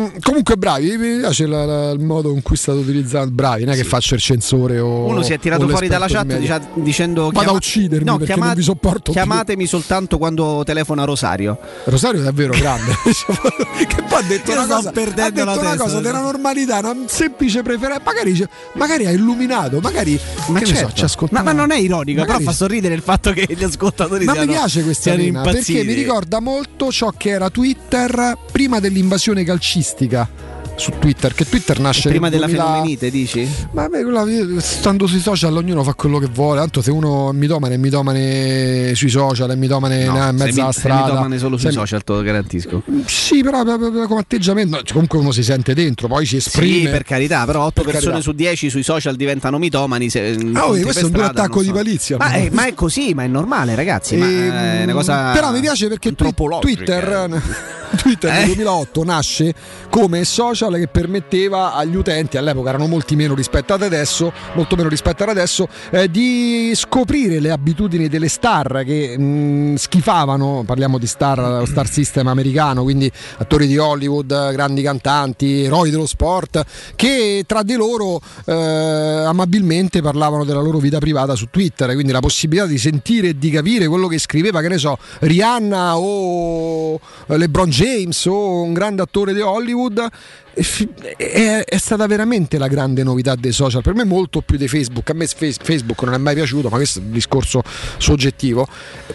[0.02, 3.32] Ehm, comunque bravi, mi piace la- la- il modo in cui state utilizzando.
[3.32, 5.06] Bravi, non è che faccio il censore o.
[5.06, 8.46] Uno si è tirato fuori dalla chat dicia- dicendo Vado a uccidermi no, perché chiamate-
[8.48, 9.12] non vi sopporto più.
[9.12, 11.58] Chiamatemi soltanto quando telefona Rosario.
[11.84, 12.92] Rosario è davvero grande.
[13.04, 16.20] che poi ha detto Io una cosa, perdendo ha detto la una testa, cosa della
[16.20, 18.00] normalità, una semplice preferenza.
[18.04, 20.94] Magari, magari ha illuminato, magari Ma, che ne so, certo.
[20.96, 21.42] ci ascoltava.
[21.42, 24.32] ma, ma non è ironico, Magari- però fa sorridere il fatto che gli ascoltatori Ma
[24.32, 29.44] mi siano- piace questa arena perché mi ricorda molto ciò che era Twitter prima dell'invasione
[29.44, 30.51] calcistica fantastica.
[30.76, 33.48] Su Twitter, che Twitter nasce Prima nel della 2000 fenomenite, dici?
[33.72, 37.32] Ma me quella- stando sui social ognuno fa quello che vuole, tanto se uno è
[37.34, 41.04] mitomane è mitomane sui social, è mitomane No, in mezzo mi- alla strada.
[41.06, 42.82] mitomane solo sui Sei- social, te lo garantisco.
[43.06, 46.84] Sì, però come atteggiamento, comunque uno si sente dentro, poi si esprime.
[46.86, 48.22] Sì, per carità, però 8 Per persone carità.
[48.30, 50.08] su 10 sui social diventano mitomani.
[50.10, 51.74] Se, Ah, oh, questo è un strada, attacco non di so.
[51.74, 52.16] palizia.
[52.18, 54.16] Ma è, ma è così, ma è normale, ragazzi.
[54.16, 54.50] Ma Ehm,
[54.80, 55.32] è una cosa.
[55.32, 56.12] Però mi piace perché.
[56.14, 57.40] Twitter,
[57.96, 58.46] Twitter nel Eh?
[58.46, 59.54] 2008 nasce
[59.90, 64.88] come social che permetteva agli utenti, all'epoca erano molti meno rispetto ad adesso, molto meno
[64.88, 71.06] rispetto ad adesso, eh, di scoprire le abitudini delle star che mh, schifavano, parliamo di
[71.06, 77.62] star, star system americano, quindi attori di Hollywood, grandi cantanti, eroi dello sport, che tra
[77.62, 82.78] di loro eh, amabilmente parlavano della loro vita privata su Twitter, quindi la possibilità di
[82.78, 88.62] sentire e di capire quello che scriveva, che ne so, Rihanna o LeBron James o
[88.62, 90.08] un grande attore di Hollywood.
[90.54, 95.08] È, è stata veramente la grande novità dei social, per me molto più di Facebook.
[95.10, 97.62] A me Face- Facebook non è mai piaciuto, ma questo è un discorso
[97.98, 98.66] soggettivo.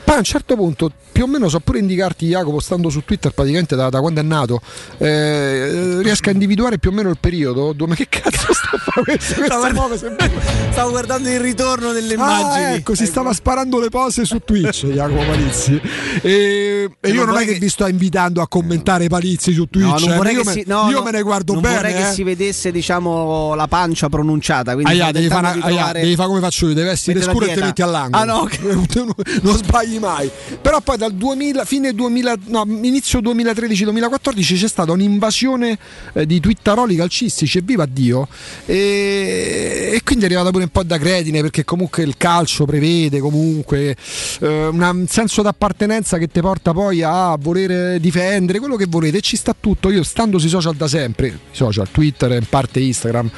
[0.04, 3.32] Poi a un certo punto, più o meno so pure indicarti, Jacopo, stando su Twitter
[3.32, 4.62] praticamente da, da quando è nato,
[4.98, 7.74] eh, riesco a individuare più o meno il periodo.
[7.74, 9.02] dove- Ma che cazzo sta?
[9.04, 10.32] Questo Stavo, sempre-
[10.72, 12.76] stavo guardando il ritorno delle Ah, immagini.
[12.78, 15.80] ecco, si stava sparando le pose su Twitch, Jacopo Palizzi.
[16.22, 19.66] E, e io non non è che che- vi sto invitando a commentare Palizzi su
[19.70, 20.06] Twitch.
[20.06, 21.76] No, eh, io me, si, no, io no, me ne guardo non bene.
[21.76, 22.12] vorrei che eh.
[22.12, 24.74] si vedesse, diciamo, la pancia pronunciata.
[24.74, 27.62] Quindi Aia, devi fare trovare- fare come faccio io, devi vestire la scuro e te
[27.62, 28.22] metti all'angolo.
[28.22, 28.60] Ah, no, ok.
[29.42, 30.30] non, sbagli mai.
[30.62, 35.78] Però poi dal 2000, fine 2000, no, inizio 2013-2014 c'è stata un'invasione
[36.14, 38.28] eh, di twittaroli calcistici, e viva Dio.
[38.66, 43.20] E, e quindi è arrivata pure un po' da credine perché comunque il calcio prevede
[43.20, 43.96] comunque
[44.40, 49.22] eh, un senso d'appartenenza che ti porta poi a voler difendere quello che volete e
[49.22, 49.90] ci sta tutto.
[49.90, 51.17] Io stando sui social da sempre,
[51.52, 53.30] social, Twitter, in parte Instagram,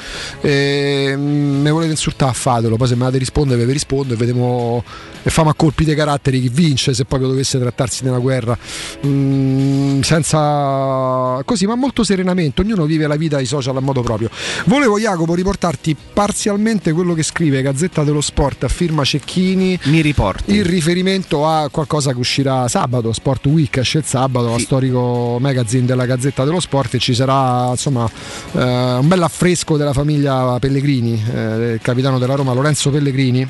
[0.42, 2.76] eh, me volete insultare, fatelo.
[2.76, 4.84] Poi se mi date rispondere, vi rispondo e vediamo
[5.22, 8.58] e famo a colpi dei caratteri chi vince se proprio dovesse trattarsi di una guerra.
[9.06, 12.62] Mm, senza così, ma molto serenamente.
[12.62, 14.30] Ognuno vive la vita ai social a modo proprio.
[14.66, 19.80] Volevo, Jacopo, riportarti parzialmente quello che scrive Gazzetta dello Sport a firma Cecchini.
[19.84, 20.54] Mi riporti.
[20.54, 25.86] Il riferimento a qualcosa che uscirà sabato, Sport Week esce il sabato, la storico magazine
[25.86, 28.10] della Gazzetta dello Sport e ci sarà insomma
[28.54, 33.48] eh, un bel affresco della famiglia Pellegrini, eh, del capitano della Roma Lorenzo Pellegrini.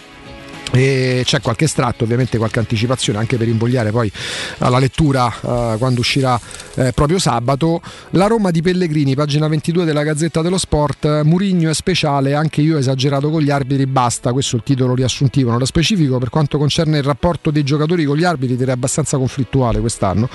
[0.71, 4.11] E c'è qualche estratto, ovviamente qualche anticipazione anche per invogliare poi
[4.59, 6.39] alla lettura eh, quando uscirà
[6.75, 7.81] eh, proprio sabato.
[8.11, 11.23] La Roma di Pellegrini, pagina 22 della Gazzetta dello Sport.
[11.23, 14.31] Murigno è speciale, anche io ho esagerato con gli arbitri, basta.
[14.31, 15.51] Questo è il titolo riassuntivo.
[15.51, 19.79] Nello specifico, per quanto concerne il rapporto dei giocatori con gli arbitri, direi abbastanza conflittuale
[19.79, 20.29] quest'anno.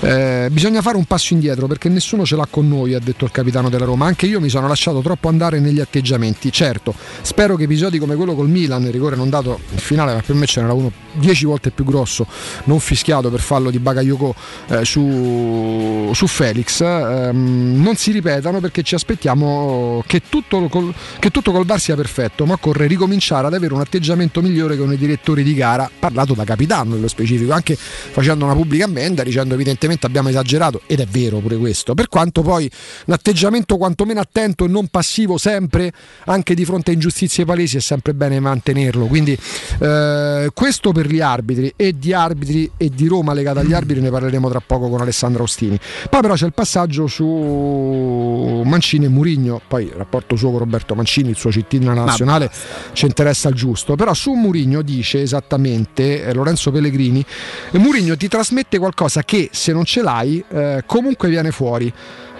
[0.00, 3.30] Eh, bisogna fare un passo indietro perché nessuno ce l'ha con noi, ha detto il
[3.30, 4.06] capitano della Roma.
[4.06, 6.50] Anche io mi sono lasciato troppo andare negli atteggiamenti.
[6.50, 10.34] Certo, spero che episodi come quello col Milan, il rigore non dato il finale per
[10.34, 12.26] me ce n'era uno 10 volte più grosso,
[12.64, 14.34] non fischiato per fallo di Bakayoko
[14.68, 21.30] eh, su, su Felix, ehm, non si ripetano perché ci aspettiamo che tutto, col, che
[21.30, 24.96] tutto col VAR sia perfetto, ma occorre ricominciare ad avere un atteggiamento migliore con i
[24.96, 30.06] direttori di gara, parlato da capitano nello specifico, anche facendo una pubblica ammenda dicendo evidentemente
[30.06, 32.70] abbiamo esagerato ed è vero pure questo, per quanto poi
[33.06, 35.92] un atteggiamento quantomeno attento e non passivo sempre
[36.26, 39.38] anche di fronte a ingiustizie palesi è sempre bene mantenerlo, quindi
[39.78, 44.10] eh, questo per gli arbitri e di arbitri e di Roma legata agli arbitri ne
[44.10, 45.78] parleremo tra poco con Alessandro Ostini.
[46.08, 50.94] Poi però c'è il passaggio su Mancini e Murigno, poi il rapporto suo con Roberto
[50.94, 52.50] Mancini, il suo cittadino nazionale
[52.92, 57.24] ci interessa il giusto, però su Murigno dice esattamente eh, Lorenzo Pellegrini,
[57.72, 61.92] Murigno ti trasmette qualcosa che se non ce l'hai eh, comunque viene fuori.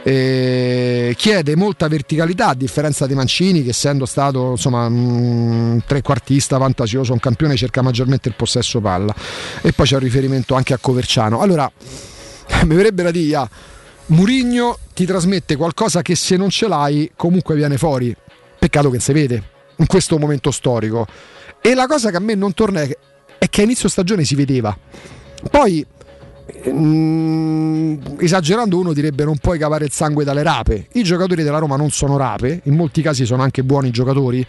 [0.07, 7.15] Eh, chiede molta verticalità a differenza di Mancini che essendo stato insomma un trequartista fantasioso
[7.15, 9.15] un campione cerca maggiormente il possesso palla.
[9.63, 11.41] E poi c'è un riferimento anche a Coverciano.
[11.41, 11.71] Allora
[12.65, 13.49] mi verrebbe da dire ah,
[14.07, 18.15] Murigno ti trasmette qualcosa che se non ce l'hai comunque viene fuori.
[18.59, 19.43] Peccato che si vede
[19.77, 21.07] in questo momento storico.
[21.61, 24.77] E la cosa che a me non torna è, che a inizio stagione si vedeva.
[25.51, 25.85] Poi
[28.18, 31.90] esagerando uno direbbe non puoi cavare il sangue dalle rape i giocatori della Roma non
[31.90, 34.47] sono rape in molti casi sono anche buoni giocatori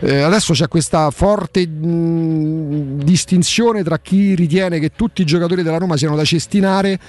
[0.00, 5.78] eh, adesso c'è questa forte mm, distinzione tra chi ritiene che tutti i giocatori della
[5.78, 7.00] Roma siano da cestinare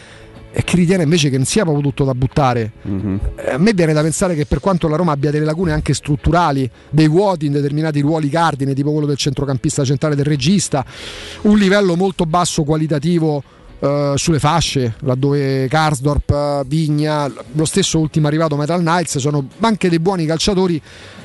[0.55, 2.73] e chi ritiene invece che non sia proprio tutto da buttare.
[2.87, 3.17] Mm-hmm.
[3.53, 6.69] A me viene da pensare che per quanto la Roma abbia delle lacune anche strutturali,
[6.91, 10.85] dei vuoti in determinati ruoli cardine, tipo quello del centrocampista centrale del regista,
[11.41, 13.41] un livello molto basso qualitativo
[13.83, 19.99] Uh, sulle fasce, laddove Karsdorp, Vigna, lo stesso ultimo arrivato Metal Knights sono anche dei
[19.99, 20.81] buoni calciatori,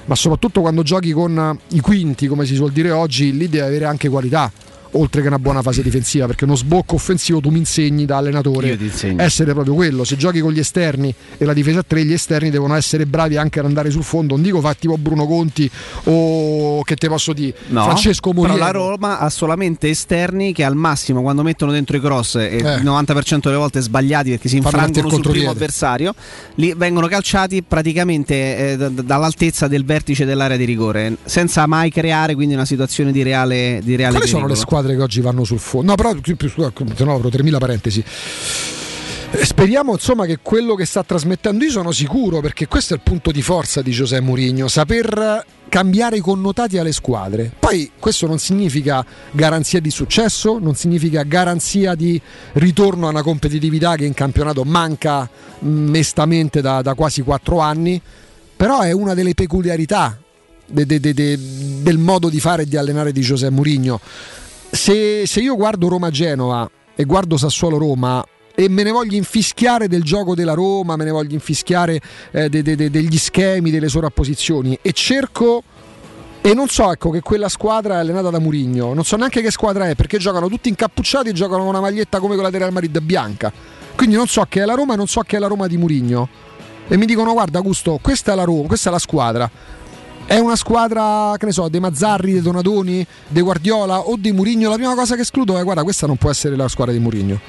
[0.07, 3.85] ma soprattutto quando giochi con i quinti, come si suol dire oggi, lì deve avere
[3.85, 4.51] anche qualità.
[4.93, 8.69] Oltre che una buona fase difensiva, perché uno sbocco offensivo tu mi insegni da allenatore
[9.23, 10.05] essere proprio quello.
[10.05, 13.37] Se giochi con gli esterni e la difesa a tre, gli esterni devono essere bravi
[13.37, 14.35] anche ad andare sul fondo.
[14.35, 15.71] Non dico fa tipo Bruno Conti
[16.05, 18.65] o che te posso dire No, Francesco però Moriello.
[18.65, 22.83] la Roma ha solamente esterni che al massimo quando mettono dentro i cross e il
[22.85, 26.15] 90% delle volte sbagliati perché si infrangono sul primo avversario,
[26.57, 31.91] lì vengono calciati praticamente eh, d- d- dall'altezza del vertice dell'area di rigore, senza mai
[31.91, 34.77] creare quindi una situazione di reale, di reale Quali sono le pericolo.
[34.79, 35.91] Squadre che oggi vanno sul fondo?
[35.91, 38.03] No, però più- più- se no avrò 3000 parentesi.
[39.31, 43.03] Eh, Speriamo insomma che quello che sta trasmettendo io sono sicuro perché questo è il
[43.03, 47.53] punto di forza di Giuseppe Mourinho, saper cambiare i connotati alle squadre.
[47.59, 52.19] Poi questo non significa garanzia di successo, non significa garanzia di
[52.55, 55.29] ritorno a una competitività che in campionato manca
[55.63, 58.01] mm, mestamente da, da quasi quattro anni,
[58.57, 60.19] però è una delle peculiarità
[60.71, 61.39] de- de- de-
[61.83, 64.01] del modo di fare e di allenare di Giuseppe Mourinho.
[64.71, 70.35] Se, se io guardo Roma-Genova e guardo Sassuolo-Roma e me ne voglio infischiare del gioco
[70.35, 72.01] della Roma, me ne voglio infischiare
[72.33, 75.63] eh, de- de- de- degli schemi, delle sovrapposizioni e cerco
[76.41, 79.51] e non so ecco che quella squadra è allenata da Murigno, non so neanche che
[79.51, 82.73] squadra è perché giocano tutti incappucciati e giocano con una maglietta come quella del Real
[82.73, 83.53] Madrid bianca.
[83.97, 85.77] Quindi non so che è la Roma e non so che è la Roma di
[85.77, 86.29] Murigno.
[86.87, 89.51] E mi dicono guarda Gusto, questa è la Roma, questa è la squadra.
[90.29, 94.69] È una squadra, che ne so, dei Mazzarri, dei Donadoni, dei Guardiola o di Murigno.
[94.69, 97.41] La prima cosa che escludo è guarda, questa non può essere la squadra di Murigno.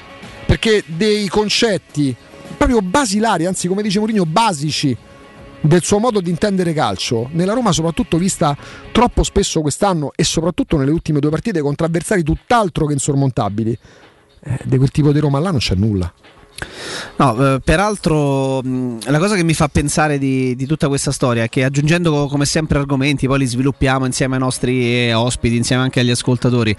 [0.46, 2.16] Perché dei concetti
[2.56, 4.96] proprio basilari, anzi come dice Mourinho, basici
[5.60, 8.56] del suo modo di intendere calcio, nella Roma soprattutto vista
[8.92, 13.78] troppo spesso quest'anno e soprattutto nelle ultime due partite contro avversari tutt'altro che insormontabili,
[14.42, 16.10] eh, di quel tipo di Roma là non c'è nulla.
[17.16, 21.44] No, eh, peraltro mh, la cosa che mi fa pensare di, di tutta questa storia
[21.44, 25.56] è che aggiungendo co- come sempre argomenti, poi li sviluppiamo insieme ai nostri eh, ospiti,
[25.56, 26.74] insieme anche agli ascoltatori,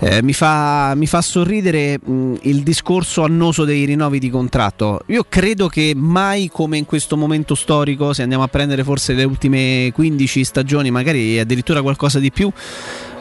[0.00, 5.00] eh, mi, fa, mi fa sorridere mh, il discorso annoso dei rinnovi di contratto.
[5.06, 9.24] Io credo che mai come in questo momento storico, se andiamo a prendere forse le
[9.24, 12.50] ultime 15 stagioni, magari addirittura qualcosa di più,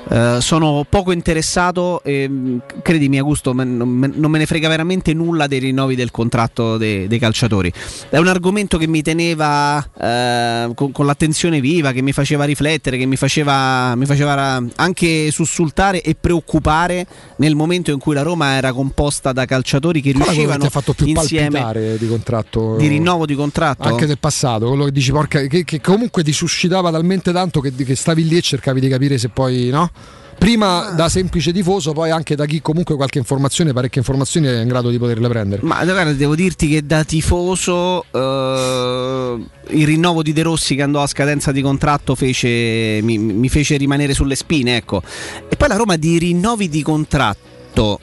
[0.10, 4.68] eh, sono poco interessato e mh, credimi Augusto me- non me non me ne frega
[4.68, 7.72] veramente nulla dei rinnovi del contratto de- dei calciatori
[8.10, 12.98] è un argomento che mi teneva eh, con, con l'attenzione viva che mi faceva riflettere
[12.98, 17.06] che mi faceva, mi faceva anche sussultare e preoccupare
[17.38, 21.08] nel momento in cui la Roma era composta da calciatori che che riuscivano fatto più
[21.08, 22.76] insieme palpitare di contratto?
[22.78, 26.32] di rinnovo di contratto Anche del passato, quello che dici porca, che, che comunque ti
[26.32, 29.90] suscitava talmente tanto che, che stavi lì e cercavi di capire se poi no?
[30.38, 34.68] Prima da semplice tifoso, poi anche da chi comunque qualche informazione, parecchie informazioni è in
[34.68, 35.62] grado di poterle prendere.
[35.64, 41.02] Ma guarda, devo dirti che da tifoso eh, il rinnovo di De Rossi che andò
[41.02, 45.02] a scadenza di contratto fece, mi, mi fece rimanere sulle spine, ecco.
[45.50, 47.44] E poi la Roma di rinnovi di contratto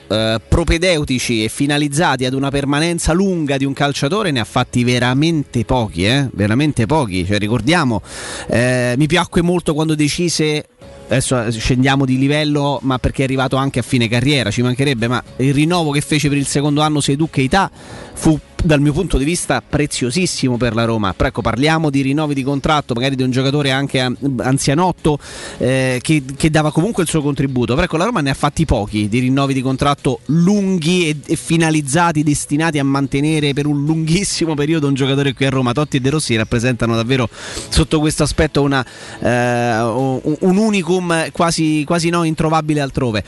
[0.07, 5.65] eh, propedeutici e finalizzati ad una permanenza lunga di un calciatore ne ha fatti veramente
[5.65, 6.27] pochi, eh?
[6.33, 7.25] veramente pochi.
[7.25, 8.01] Cioè, ricordiamo,
[8.47, 10.67] eh, mi piacque molto quando decise
[11.13, 15.23] adesso scendiamo di livello, ma perché è arrivato anche a fine carriera, ci mancherebbe, ma
[15.37, 17.69] il rinnovo che fece per il secondo anno Seydou Keita
[18.13, 21.13] fu dal mio punto di vista preziosissimo per la Roma.
[21.13, 23.99] Però ecco, parliamo di rinnovi di contratto, magari di un giocatore anche
[24.37, 25.19] anzianotto
[25.57, 27.73] eh, che, che, dava comunque il suo contributo.
[27.73, 31.35] Però ecco, la Roma ne ha fatti pochi di rinnovi di contratto lunghi e, e,
[31.35, 35.73] finalizzati, destinati a mantenere per un lunghissimo periodo un giocatore qui a Roma.
[35.73, 37.27] Totti e De Rossi rappresentano davvero
[37.69, 38.85] sotto questo aspetto una,
[39.19, 43.23] eh, un, un unicum quasi, quasi no, introvabile altrove.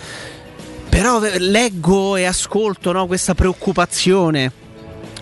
[0.88, 4.64] Però leggo e ascolto no, questa preoccupazione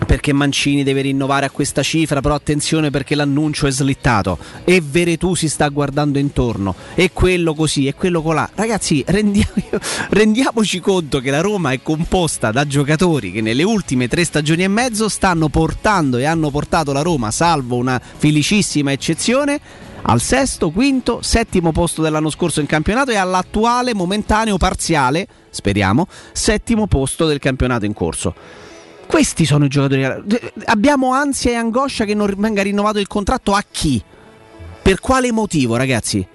[0.06, 5.36] perché Mancini deve rinnovare a questa cifra, però attenzione perché l'annuncio è slittato e Veretù
[5.36, 8.50] si sta guardando intorno e quello così e quello colà.
[8.54, 9.52] Ragazzi, rendiamo,
[10.10, 14.68] rendiamoci conto che la Roma è composta da giocatori che nelle ultime tre stagioni e
[14.68, 19.60] mezzo stanno portando e hanno portato la Roma, salvo una felicissima eccezione,
[20.06, 26.88] al sesto, quinto, settimo posto dell'anno scorso in campionato e all'attuale momentaneo parziale, speriamo, settimo
[26.88, 28.34] posto del campionato in corso.
[29.14, 30.04] Questi sono i giocatori.
[30.66, 34.02] Abbiamo ansia e angoscia che non venga rinnovato il contratto a chi?
[34.82, 36.28] Per quale motivo, ragazzi?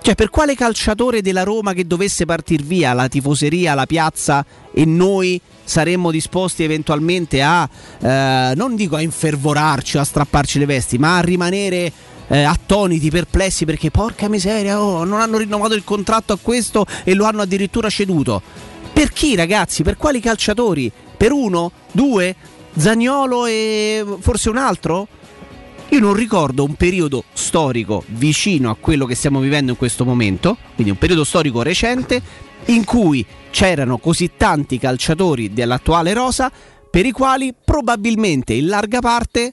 [0.00, 4.86] Cioè, per quale calciatore della Roma che dovesse partir via la tifoseria, la piazza e
[4.86, 7.68] noi saremmo disposti eventualmente a,
[8.00, 11.92] eh, non dico a infervorarci o a strapparci le vesti, ma a rimanere
[12.28, 17.12] eh, attoniti, perplessi perché porca miseria, oh, non hanno rinnovato il contratto a questo e
[17.12, 18.70] lo hanno addirittura ceduto.
[18.92, 19.82] Per chi, ragazzi?
[19.82, 20.90] Per quali calciatori?
[21.16, 21.72] Per uno?
[21.90, 22.36] Due?
[22.76, 25.08] Zagnolo e forse un altro?
[25.88, 30.56] Io non ricordo un periodo storico vicino a quello che stiamo vivendo in questo momento,
[30.74, 32.22] quindi un periodo storico recente,
[32.66, 36.50] in cui c'erano così tanti calciatori dell'attuale rosa
[36.90, 39.52] per i quali probabilmente in larga parte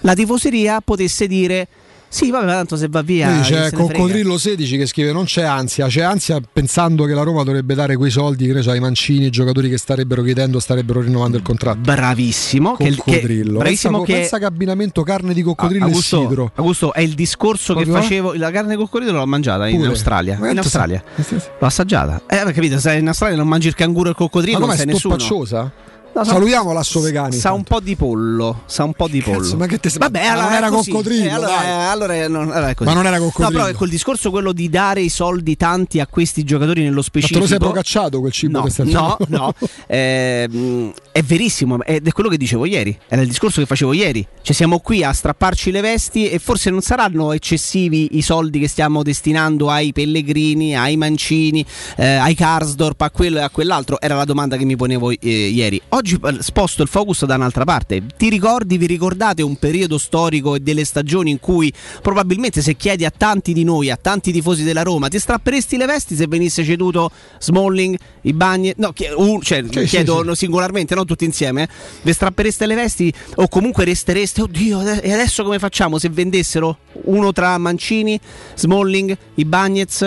[0.00, 1.68] la tifoseria potesse dire
[2.16, 3.26] sì, vabbè, tanto se va via.
[3.28, 7.42] Quindi c'è Coccodrillo 16 che scrive: Non c'è ansia, c'è ansia pensando che la Roma
[7.42, 11.36] dovrebbe dare quei soldi che so, ai mancini, i giocatori che starebbero chiedendo, starebbero rinnovando
[11.36, 11.80] il contratto.
[11.80, 12.76] Bravissimo.
[12.76, 13.52] Coccodrillo.
[13.52, 14.18] Che, bravissimo pensa, che...
[14.20, 16.50] pensa che abbinamento carne di coccodrillo Augusto, e sidro.
[16.54, 17.94] Augusto, è il discorso Proprio?
[17.94, 18.32] che facevo.
[18.34, 19.88] La carne di coccodrillo l'ho mangiata in Pure.
[19.90, 20.38] Australia.
[20.40, 21.02] Ma In Australia.
[21.14, 22.22] L'ho assaggiata.
[22.26, 22.78] Eh, capito?
[22.78, 25.18] Se in Australia non mangi il canguro e il coccodrillo, Ma non sei nessuno.
[25.18, 25.70] stoppacciosa?
[26.16, 27.36] No, sa- Salutiamo l'asso vegani.
[27.36, 29.40] Sa un po' di pollo, sa un po' di pollo.
[29.40, 30.90] Cazzo, ma che te- Vabbè, ma allora non era così.
[30.90, 32.74] coccodrillo, Eh, allora, eh, allora non, allora.
[32.78, 33.50] Ma non era coccodrillo.
[33.50, 36.94] No, però ecco il discorso quello di dare i soldi tanti a questi giocatori nello
[36.94, 37.40] Ma te specifico.
[37.40, 39.52] lo sei procacciato quel cibo No, che stai no, no,
[39.86, 44.26] Eh, è verissimo, ed è quello che dicevo ieri, era il discorso che facevo ieri.
[44.40, 48.68] Cioè siamo qui a strapparci le vesti e forse non saranno eccessivi i soldi che
[48.68, 51.62] stiamo destinando ai Pellegrini, ai Mancini,
[51.96, 54.00] eh, ai Karsdorp, a quello e a quell'altro.
[54.00, 55.78] Era la domanda che mi ponevo eh, ieri.
[55.90, 58.02] Oggi eh, sposto il focus da un'altra parte.
[58.16, 63.04] Ti ricordi, vi ricordate un periodo storico e delle stagioni in cui probabilmente se chiedi
[63.04, 66.64] a tanti di noi, a tanti tifosi della Roma, ti strapperesti le vesti se venisse
[66.64, 70.34] ceduto Smalling, i bagni, no, un- cioè, Sì, chiedo sì, sì.
[70.36, 71.68] singolarmente, non tutti insieme, eh.
[72.02, 77.32] vi strappereste le vesti o comunque restereste, oddio, e adesso come facciamo se vendessero uno
[77.32, 78.18] tra Mancini,
[78.54, 80.02] Smalling, i Bagnets,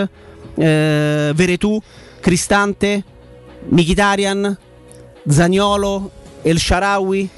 [0.56, 1.80] eh, Veretù,
[2.20, 3.04] Cristante,
[3.70, 4.58] Mkhitaryan,
[5.30, 6.12] Zagnolo,
[6.42, 7.30] El Sharawi?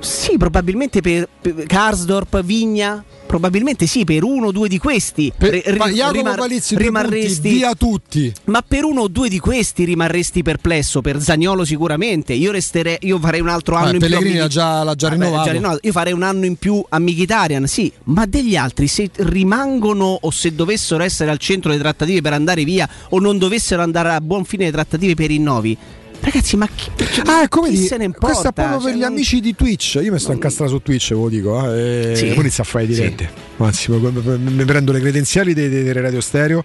[0.00, 5.50] Sì, probabilmente per, per Karsdorp, Vigna, probabilmente sì, per uno o due di questi Per-
[5.52, 8.32] ri- rimar- Palizzi, rimarresti punti, via tutti.
[8.44, 12.32] ma per uno o due di questi rimarresti perplesso, per Zagnolo sicuramente.
[12.32, 14.40] Io resterei, io farei un altro anno in Pellegrini più.
[14.40, 15.22] l'ha già- l'ha già Vabbè,
[15.52, 15.78] rinnovato.
[15.82, 20.30] Io farei un anno in più a Mkhitaryan, sì, ma degli altri se rimangono o
[20.30, 24.20] se dovessero essere al centro delle trattative per andare via o non dovessero andare a
[24.22, 25.76] buon fine le trattative per i rinnovi.
[26.20, 26.90] Ragazzi, ma chi,
[27.24, 28.26] Ah, come chi di, se ne importa?
[28.26, 29.98] questo è proprio per Cioè, gli non- amici di Twitch.
[30.02, 31.72] Io mi sto incastrando su Twitch, ve lo dico.
[31.74, 32.26] Eh, e Sì.
[32.26, 33.28] poi inizio a fare i diretti.
[33.56, 36.62] Massimo, mi prendo le credenziali dei radio stereo.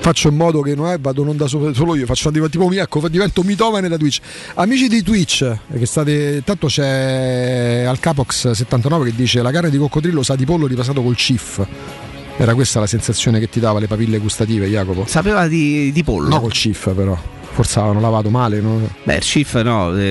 [0.00, 3.08] Faccio in modo che non è, vado in onda solo, solo io, faccio tipo ecco,
[3.08, 4.18] divento mitomane da Twitch.
[4.56, 6.42] Amici di Twitch, eh, che state.
[6.44, 11.02] Tanto c'è al Capox 79 che dice la carne di coccodrillo sa di pollo ripassato
[11.02, 11.66] col cif.
[12.36, 15.06] Era questa la sensazione che ti dava le papille gustative, Jacopo?
[15.06, 16.28] Sapeva di, di pollo.
[16.28, 17.18] No, col cif, però.
[17.52, 18.60] Forse avevano lavato male.
[18.60, 18.88] No?
[19.04, 20.02] Beh, il Schiff no, eh,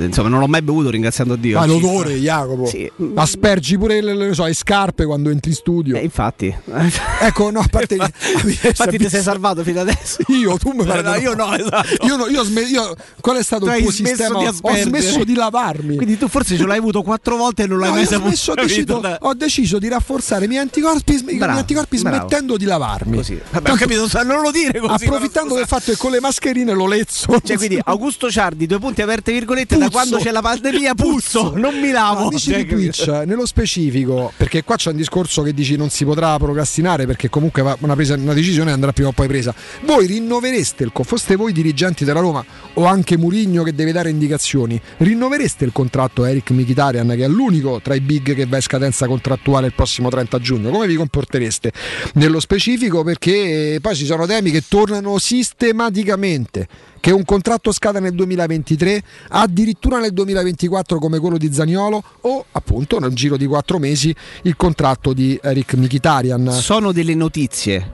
[0.00, 1.58] eh, insomma non l'ho mai bevuto ringraziando Dio.
[1.58, 1.82] Ma Schiff.
[1.82, 2.66] l'odore, Jacopo.
[2.66, 2.90] Sì.
[3.14, 5.96] Aspergi pure le, le- so, le scarpe quando entri in studio.
[5.96, 6.54] Eh, infatti.
[7.20, 10.18] ecco, no, a parte Infatti ti sei salvato fino adesso.
[10.28, 12.04] Io, tu mi pare No, io no, esatto.
[12.06, 14.38] Io, no- io ho sme- io- qual è stato Tu il tuo sistema?
[14.38, 15.96] di ho smesso di lavarmi.
[15.96, 18.50] Quindi tu forse ce l'hai avuto quattro volte e non l'hai No, mai saputo.
[18.52, 22.16] ho, deciso, ho deciso di rafforzare i miei anticorpi, i miei Bravo, anticorpi bravo.
[22.18, 23.16] smettendo di lavarmi.
[23.16, 23.40] Così.
[23.50, 25.04] Vabbè, ho capito, non lo dire così.
[25.06, 27.40] Approfittando del fatto che con le mascherine lo lezzo.
[27.44, 29.90] Cioè, quindi Augusto Ciardi, due punti aperte virgolette, da Puzzo.
[29.96, 32.28] quando c'è la pandemia puzzo, non mi lavo.
[32.28, 36.04] Amici Cioè, di Twitch, nello specifico, perché qua c'è un discorso che dici non si
[36.04, 39.54] potrà procrastinare perché comunque va- una, presa- una decisione andrà prima o poi presa.
[39.84, 44.10] Voi rinnovereste il co- foste voi dirigenti della Roma o anche Murigno che deve dare
[44.10, 48.56] indicazioni, rinnovereste il contratto a Eric Mkhitaryan che è l'unico tra i big che va
[48.56, 50.70] in scadenza contrattuale il prossimo 30 giugno?
[50.70, 51.72] Come vi comportereste?
[52.14, 56.66] Nello specifico perché poi ci sono temi che tornano sistematicamente
[57.00, 62.98] che un contratto scada nel 2023, addirittura nel 2024 come quello di Zagnolo o appunto
[62.98, 66.50] nel giro di quattro mesi il contratto di Eric Mkhitaryan.
[66.52, 67.92] Sono delle notizie,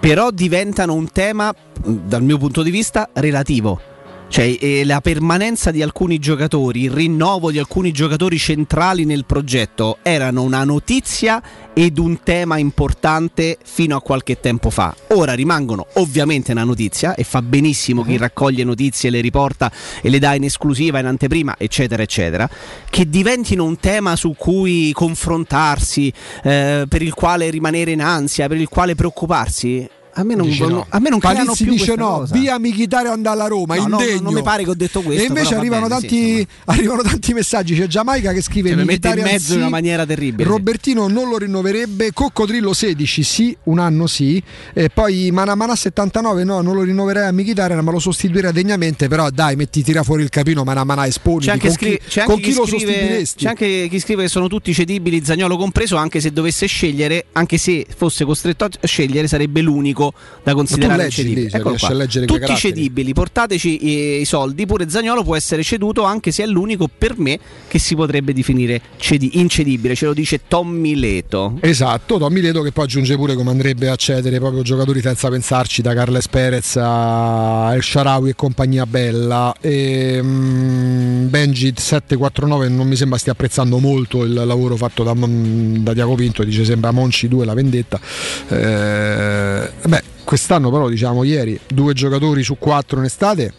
[0.00, 3.92] però diventano un tema, dal mio punto di vista, relativo.
[4.34, 9.98] Cioè eh, la permanenza di alcuni giocatori, il rinnovo di alcuni giocatori centrali nel progetto
[10.02, 11.40] erano una notizia
[11.72, 14.92] ed un tema importante fino a qualche tempo fa.
[15.10, 19.70] Ora rimangono ovviamente una notizia e fa benissimo chi raccoglie notizie, le riporta
[20.02, 22.50] e le dà in esclusiva, in anteprima, eccetera, eccetera,
[22.90, 26.12] che diventino un tema su cui confrontarsi,
[26.42, 29.88] eh, per il quale rimanere in ansia, per il quale preoccuparsi.
[30.16, 30.86] A me non, Dice no.
[30.88, 32.34] a me non Palizzi dice no, cosa.
[32.34, 34.20] via Mkhitaryan dalla Roma, No, no, indegno.
[34.22, 37.32] non mi pare che ho detto questo, E invece arrivano, bene, tanti, sì, arrivano tanti
[37.32, 37.74] messaggi.
[37.74, 40.48] C'è Giamaica che scrive Cioè, mi mette in mezzo sì, in una maniera terribile.
[40.48, 44.40] Robertino non lo rinnoverebbe, Coccodrillo 16 sì, un anno sì,
[44.72, 49.30] e poi Manamana 79 no, non lo rinnoverei a Mkhitaryan ma lo sostituirei degnamente, però
[49.30, 52.32] dai metti tira fuori il capino Manamana esponi C'è anche, con scri- chi, c'è anche
[52.32, 53.42] con chi, chi lo scrive, sostituiresti?
[53.44, 57.58] c'è anche chi scrive che sono tutti cedibili, Zagnolo compreso, anche se dovesse scegliere, anche
[57.58, 60.03] se fosse costretto a scegliere, sarebbe l'unico
[60.42, 61.50] da considerare lì, cedibile.
[61.50, 61.88] cioè, Eccolo qua.
[62.26, 66.88] Tutti cedibili, portateci i, i soldi, pure Zagnolo può essere ceduto anche se è l'unico
[66.96, 67.38] per me
[67.68, 71.58] che si potrebbe definire cedi- incedibile, ce lo dice Tommy Leto.
[71.60, 75.82] Esatto, Tommy Leto che poi aggiunge pure come andrebbe a cedere proprio giocatori senza pensarci
[75.82, 79.54] da Carles Perez a El Sharawi e compagnia bella.
[79.60, 85.92] E, mm, Benji 749 non mi sembra stia apprezzando molto il lavoro fatto da, da
[85.92, 88.00] Diaco Pinto, dice sembra Monci 2 la vendetta.
[88.48, 89.93] Eh, beh,
[90.24, 93.52] quest'anno però diciamo ieri due giocatori su quattro in estate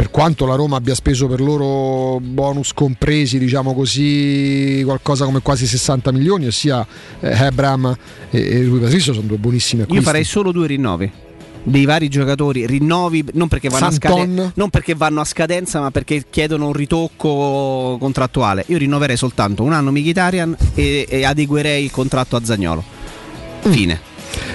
[0.00, 5.66] per quanto la Roma abbia speso per loro bonus compresi, diciamo così, qualcosa come quasi
[5.66, 6.86] 60 milioni, ossia
[7.20, 7.94] eh, Abraham
[8.30, 10.04] e, e Rui Patricio sono due buonissimi Io acquisti.
[10.06, 11.12] farei solo due rinnovi.
[11.62, 14.34] Dei vari giocatori, rinnovi non perché, vanno a Santon.
[14.36, 18.64] scade- non perché vanno a scadenza, ma perché chiedono un ritocco contrattuale.
[18.68, 22.82] Io rinnoverei soltanto un anno Mkhitaryan e, e adeguerei il contratto a Zagnolo.
[23.68, 24.09] Fine.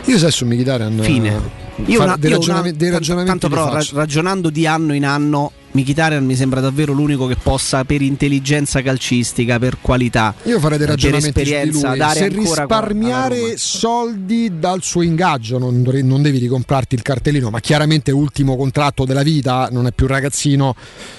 [0.07, 1.64] Io su Mkhitaryan Fine.
[1.87, 4.93] Io una- dei, io ragionami- una- dei tanto- ragionamenti tanto però ra- ragionando di anno
[4.93, 10.57] in anno Mkhitaryan mi sembra davvero l'unico che possa per intelligenza calcistica, per qualità, Io
[10.57, 11.97] farei dei per ragionamenti di esperienza, lui.
[11.97, 18.11] dare Se risparmiare soldi dal suo ingaggio, non, non devi ricomprarti il cartellino, ma chiaramente
[18.11, 20.73] ultimo contratto della vita, non è più ragazzino.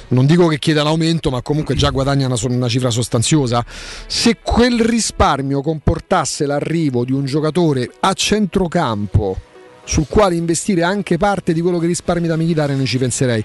[0.08, 3.62] Non dico che chieda l'aumento, ma comunque già guadagna una, una cifra sostanziosa.
[4.06, 9.38] Se quel risparmio comportasse l'arrivo di un giocatore a centrocampo
[9.86, 13.42] sul quale investire anche parte di quello che risparmi da Mkhitaryan ci penserei.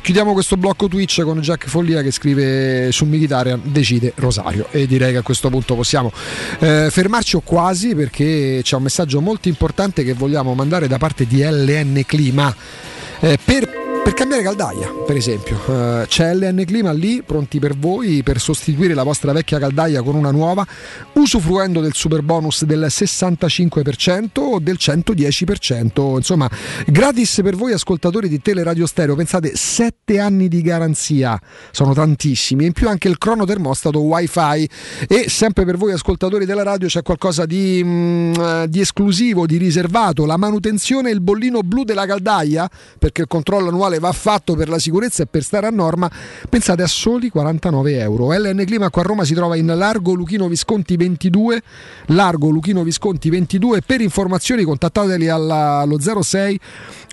[0.00, 5.12] Chiudiamo questo blocco Twitch con Jack Follia che scrive su Mkhitaryan decide Rosario e direi
[5.12, 6.10] che a questo punto possiamo
[6.58, 11.26] eh, fermarci o quasi perché c'è un messaggio molto importante che vogliamo mandare da parte
[11.26, 12.54] di LN Clima
[13.20, 18.22] eh, per per cambiare caldaia, per esempio, Eh, c'è LN Clima lì pronti per voi
[18.24, 20.66] per sostituire la vostra vecchia caldaia con una nuova,
[21.14, 26.50] usufruendo del super bonus del 65% o del 110%, insomma,
[26.86, 29.14] gratis per voi ascoltatori di Teleradio Stereo.
[29.14, 31.40] Pensate, 7 anni di garanzia,
[31.70, 34.68] sono tantissimi, in più anche il crono termostato wifi.
[35.06, 39.58] E sempre per voi ascoltatori della radio c'è qualcosa di, mm, eh, di esclusivo, di
[39.58, 44.54] riservato, la manutenzione e il bollino blu della caldaia, perché il controllo annuale va fatto
[44.54, 46.10] per la sicurezza e per stare a norma,
[46.48, 48.32] pensate a soli 49 euro.
[48.32, 51.62] LN Clima qua a Roma si trova in Largo Luchino Visconti 22,
[52.06, 56.60] Largo Luchino Visconti 22, per informazioni contattateli allo 06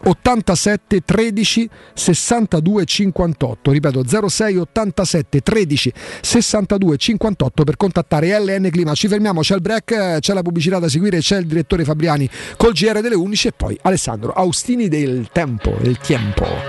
[0.04, 8.94] 87 13 62 58, ripeto 06 87 13 62 58 per contattare LN Clima.
[8.94, 12.74] Ci fermiamo, c'è il break, c'è la pubblicità da seguire, c'è il direttore Fabriani col
[12.74, 16.69] GR delle 11 e poi Alessandro Austini del Tempo, del Tempo.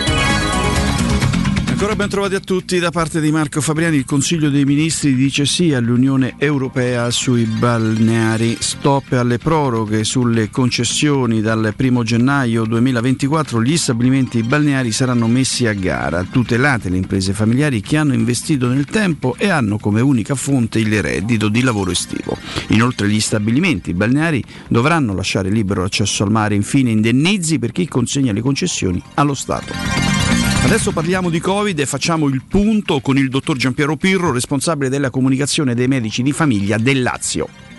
[1.81, 3.95] Ancora ben trovati a tutti da parte di Marco Fabriani.
[3.95, 8.55] Il Consiglio dei Ministri dice sì all'Unione Europea sui balneari.
[8.59, 13.63] Stop alle proroghe sulle concessioni dal 1 gennaio 2024.
[13.63, 16.23] Gli stabilimenti balneari saranno messi a gara.
[16.23, 21.01] Tutelate le imprese familiari che hanno investito nel tempo e hanno come unica fonte il
[21.01, 22.37] reddito di lavoro estivo.
[22.67, 26.53] Inoltre gli stabilimenti balneari dovranno lasciare libero l'accesso al mare.
[26.53, 30.20] Infine indennizi per chi consegna le concessioni allo Stato.
[30.63, 35.09] Adesso parliamo di Covid e facciamo il punto con il dottor Giampiero Pirro, responsabile della
[35.09, 37.70] comunicazione dei medici di famiglia del Lazio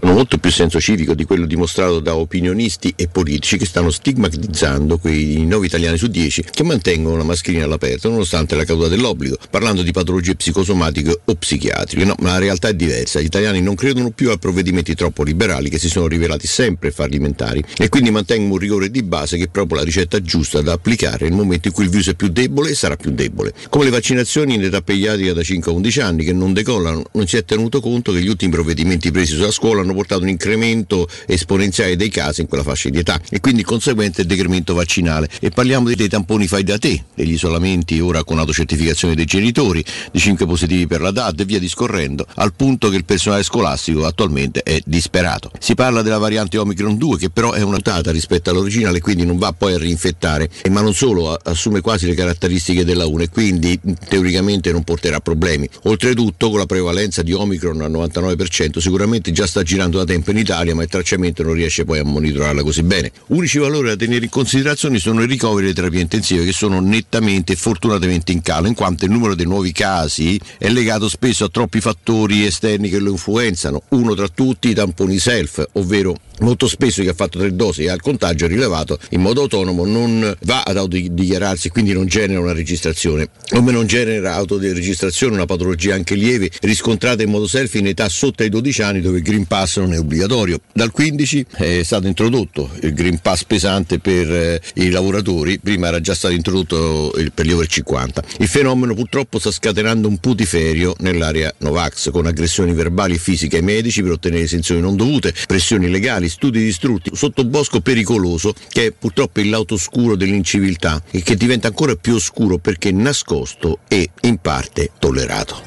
[0.00, 4.98] hanno molto più senso civico di quello dimostrato da opinionisti e politici che stanno stigmatizzando
[4.98, 9.82] quei 9 italiani su 10 che mantengono la mascherina all'aperto nonostante la caduta dell'obbligo, parlando
[9.82, 12.04] di patologie psicosomatiche o psichiatriche.
[12.04, 13.20] No, ma la realtà è diversa.
[13.20, 17.62] Gli italiani non credono più a provvedimenti troppo liberali che si sono rivelati sempre fallimentari
[17.78, 21.28] e quindi mantengono un rigore di base che è proprio la ricetta giusta da applicare
[21.28, 23.52] nel momento in cui il virus è più debole e sarà più debole.
[23.68, 27.26] Come le vaccinazioni in età pediatrica da 5 a 11 anni che non decollano, non
[27.26, 31.08] si è tenuto conto che gli ultimi provvedimenti presi sulla scuola hanno portato un incremento
[31.26, 35.28] esponenziale dei casi in quella fascia di età e quindi conseguente decremento vaccinale.
[35.40, 40.18] E parliamo dei tamponi fai da te, degli isolamenti ora con autocertificazione dei genitori, di
[40.18, 44.62] 5 positivi per la DAD e via discorrendo, al punto che il personale scolastico attualmente
[44.62, 45.50] è disperato.
[45.58, 49.38] Si parla della variante Omicron 2 che però è una notata rispetto all'originale quindi non
[49.38, 53.78] va poi a rinfettare, ma non solo, assume quasi le caratteristiche della 1 e quindi
[54.08, 55.68] teoricamente non porterà problemi.
[55.84, 60.38] Oltretutto con la prevalenza di Omicron al 99% sicuramente già sta girando da tempo in
[60.38, 63.12] Italia, ma il tracciamento non riesce poi a monitorarla così bene.
[63.28, 66.80] Unici valori da tenere in considerazione sono i ricoveri e le terapie intensive che sono
[66.80, 71.44] nettamente e fortunatamente in calo, in quanto il numero dei nuovi casi è legato spesso
[71.44, 73.82] a troppi fattori esterni che lo influenzano.
[73.90, 77.90] Uno tra tutti i tamponi self, ovvero molto spesso chi ha fatto tre dosi e
[77.90, 82.52] ha il contagio rilevato in modo autonomo non va ad autodichiararsi quindi non genera una
[82.52, 83.28] registrazione.
[83.48, 88.42] Come non genera autoregistrazione una patologia anche lieve riscontrata in modo self in età sotto
[88.42, 90.60] ai 12 anni dove il Green Pass non è obbligatorio.
[90.72, 96.00] Dal 15 è stato introdotto il Green Pass pesante per eh, i lavoratori prima era
[96.00, 101.52] già stato introdotto per gli over 50 il fenomeno purtroppo sta scatenando un putiferio nell'area
[101.58, 106.25] Novax con aggressioni verbali e fisiche ai medici per ottenere esenzioni non dovute pressioni legali
[106.26, 111.68] vari studi distrutti, sottobosco pericoloso che è purtroppo il lato oscuro dell'inciviltà e che diventa
[111.68, 115.62] ancora più oscuro perché nascosto e in parte tollerato.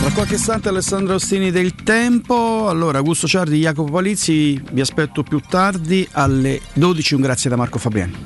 [0.00, 5.40] Tra qualche istante Alessandro Ostini del Tempo, allora Augusto Ciardi, Jacopo Palizzi, vi aspetto più
[5.40, 8.16] tardi alle 12, un grazie da Marco Fabiani.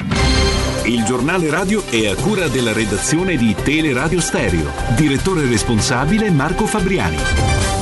[0.85, 7.82] Il giornale radio è a cura della redazione di Teleradio Stereo, direttore responsabile Marco Fabriani.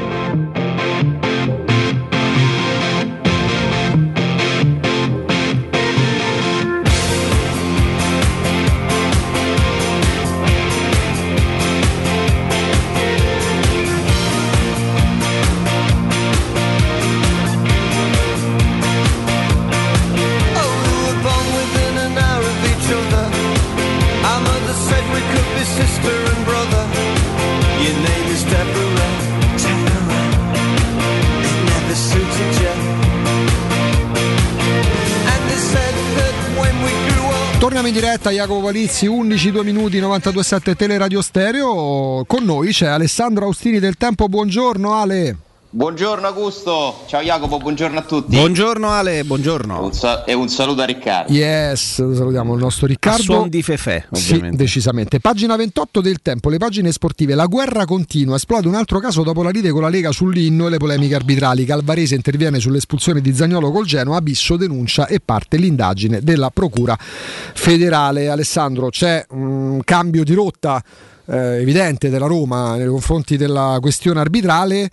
[37.71, 42.25] Torniamo in diretta Jacopo Palizzi 11 2 minuti 92.7 Teleradio Stereo.
[42.27, 44.27] Con noi c'è Alessandro Austini del Tempo.
[44.27, 48.35] Buongiorno Ale Buongiorno Augusto, ciao Jacopo, buongiorno a tutti.
[48.35, 49.81] Buongiorno Ale, buongiorno.
[49.85, 51.31] Un sa- e un saluto a Riccardo.
[51.31, 53.21] Yes, salutiamo il nostro Riccardo.
[53.21, 54.49] A suon di Fefè, ovviamente.
[54.49, 55.21] Sì, decisamente.
[55.21, 57.35] Pagina 28 del Tempo, le pagine sportive.
[57.35, 58.35] La guerra continua.
[58.35, 61.63] Esplode un altro caso dopo la lite con la Lega sull'inno e le polemiche arbitrali.
[61.63, 64.17] Calvarese interviene sull'espulsione di Zagnolo col Genoa.
[64.17, 68.27] Abisso denuncia e parte l'indagine della Procura federale.
[68.27, 70.83] Alessandro, c'è un cambio di rotta
[71.27, 74.89] eh, evidente della Roma nei confronti della questione arbitrale.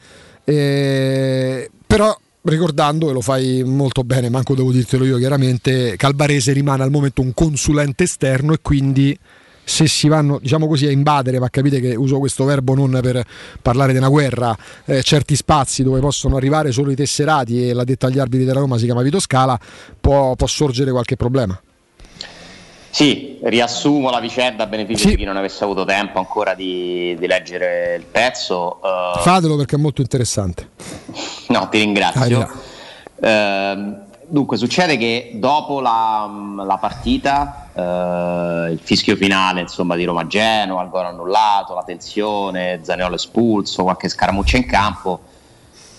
[0.51, 6.82] Eh, però ricordando, e lo fai molto bene, manco devo dirtelo io chiaramente, Calbarese rimane
[6.82, 9.18] al momento un consulente esterno e quindi
[9.62, 13.22] se si vanno diciamo così a invadere, ma capite che uso questo verbo non per
[13.61, 17.84] parlare di una guerra, eh, certi spazi dove possono arrivare solo i tesserati e l'ha
[17.84, 19.61] detto agli arbitri della Roma si chiama Vito Scala,
[20.01, 21.61] può, può sorgere qualche problema.
[22.91, 25.09] Sì, riassumo la vicenda a beneficio sì.
[25.11, 28.80] di chi non avesse avuto tempo ancora di, di leggere il pezzo.
[28.82, 29.18] Uh...
[29.20, 30.70] Fatelo perché è molto interessante.
[31.49, 32.49] No, ti ringrazio.
[33.16, 36.28] Uh, dunque, succede che dopo la,
[36.64, 42.80] la partita, uh, il fischio finale insomma, di Roma Genoa, il gol annullato, la tensione,
[42.82, 45.20] Zaniolo espulso, qualche scaramuccia in campo,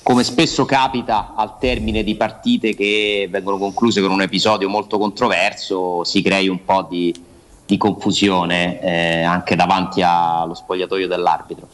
[0.09, 6.03] come spesso capita al termine di partite che vengono concluse con un episodio molto controverso,
[6.03, 7.13] si crei un po' di,
[7.63, 11.67] di confusione eh, anche davanti allo spogliatoio dell'arbitro.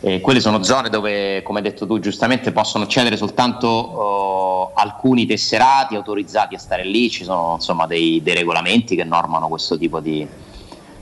[0.00, 5.24] Eh, quelle sono zone dove, come hai detto tu giustamente, possono accedere soltanto oh, alcuni
[5.24, 10.00] tesserati autorizzati a stare lì, ci sono insomma dei, dei regolamenti che normano questo tipo
[10.00, 10.28] di,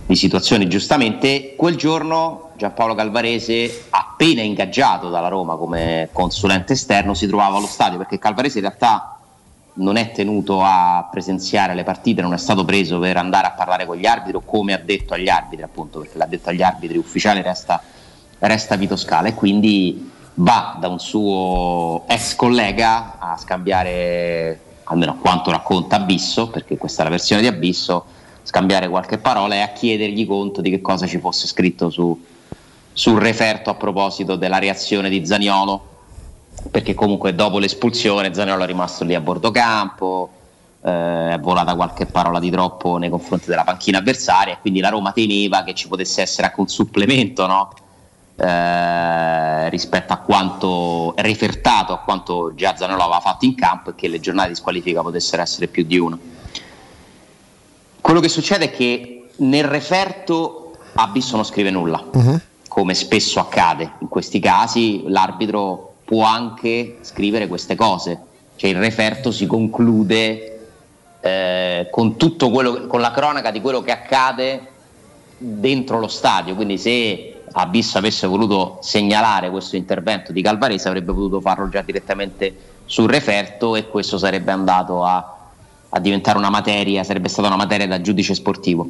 [0.07, 0.69] di situazioni.
[0.69, 7.67] Giustamente quel giorno Giampaolo Calvarese, appena ingaggiato dalla Roma come consulente esterno, si trovava allo
[7.67, 9.19] stadio perché Calvarese in realtà
[9.77, 13.87] non è tenuto a presenziare le partite, non è stato preso per andare a parlare
[13.87, 16.97] con gli arbitri o come ha detto agli arbitri, appunto, perché l'ha detto agli arbitri
[16.97, 17.83] ufficiale resta,
[18.39, 25.51] resta Vito Scala e quindi va da un suo ex collega a scambiare, almeno quanto
[25.51, 28.05] racconta Abisso, perché questa è la versione di Abisso,
[28.45, 32.25] scambiare qualche parola e a chiedergli conto di che cosa ci fosse scritto su,
[32.93, 35.89] sul referto a proposito della reazione di Zaniolo,
[36.71, 40.31] perché comunque dopo l'espulsione Zaniolo è rimasto lì a bordo campo,
[40.83, 44.91] eh, è volata qualche parola di troppo nei confronti della panchina avversaria e quindi la
[44.91, 47.73] Roma temeva che ci potesse essere anche un supplemento no?
[48.37, 54.09] eh, rispetto a quanto refertato a quanto già Zaniolo aveva fatto in campo e che
[54.09, 56.19] le giornate di squalifica potessero essere più di uno.
[58.05, 62.05] Quello che succede è che nel referto Abisso non scrive nulla,
[62.69, 68.21] come spesso accade in questi casi, l'arbitro può anche scrivere queste cose,
[68.57, 70.59] cioè il referto si conclude
[71.19, 74.69] eh, con tutto quello, con la cronaca di quello che accade
[75.39, 81.41] dentro lo stadio, quindi se Abisso avesse voluto segnalare questo intervento di Calvarese avrebbe potuto
[81.41, 85.44] farlo già direttamente sul referto e questo sarebbe andato a,
[85.97, 88.89] a diventare una materia, sarebbe stata una materia da giudice sportivo.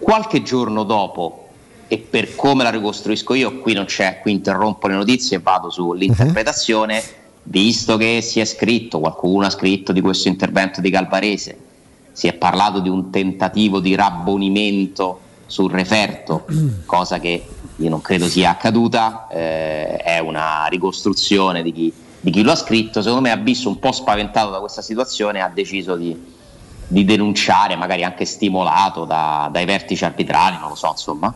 [0.00, 1.46] Qualche giorno dopo,
[1.86, 5.70] e per come la ricostruisco io, qui non c'è, qui interrompo le notizie e vado
[5.70, 7.02] sull'interpretazione,
[7.44, 11.56] visto che si è scritto, qualcuno ha scritto di questo intervento di Calvarese,
[12.10, 16.46] si è parlato di un tentativo di rabbonimento sul referto,
[16.84, 17.44] cosa che
[17.76, 22.56] io non credo sia accaduta, eh, è una ricostruzione di chi, di chi lo ha
[22.56, 26.38] scritto, secondo me Abisso un po' spaventato da questa situazione ha deciso di,
[26.90, 31.32] di denunciare, magari anche stimolato da- dai vertici arbitrali, non lo so insomma,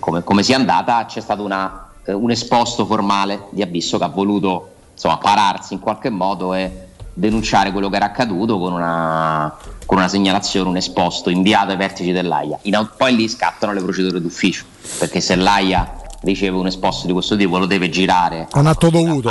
[0.00, 4.08] come, come sia andata, c'è stato una- eh, un esposto formale di Abisso che ha
[4.08, 9.54] voluto insomma, pararsi in qualche modo e denunciare quello che era accaduto con una,
[9.86, 12.58] con una segnalazione, un esposto inviato ai vertici dell'AIA.
[12.62, 14.64] In poi lì scattano le procedure d'ufficio,
[14.98, 19.30] perché se l'AIA riceve un esposto di questo tipo lo deve girare un atto dovuto.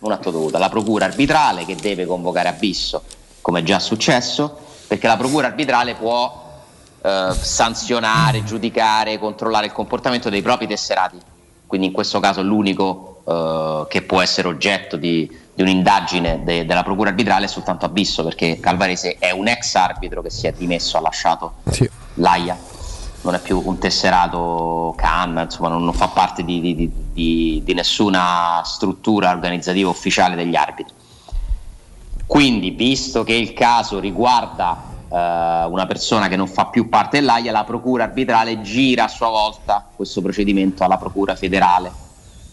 [0.00, 3.02] un atto dovuto alla procura arbitrale che deve convocare Abisso,
[3.40, 6.44] come è già successo, perché la procura arbitrale può
[7.02, 11.18] eh, sanzionare, giudicare, controllare il comportamento dei propri tesserati.
[11.66, 16.84] Quindi in questo caso l'unico eh, che può essere oggetto di, di un'indagine de- della
[16.84, 20.96] procura arbitrale è soltanto Abisso, perché Calvarese è un ex arbitro che si è dimesso,
[20.96, 21.54] ha lasciato
[22.14, 22.56] l'AIA,
[23.22, 26.60] non è più un tesserato CAN, insomma non, non fa parte di-
[27.12, 30.94] di- di nessuna struttura organizzativa ufficiale degli arbitri.
[32.26, 37.52] Quindi, visto che il caso riguarda eh, una persona che non fa più parte dell'AIA,
[37.52, 41.90] la procura arbitrale gira a sua volta questo procedimento alla procura federale,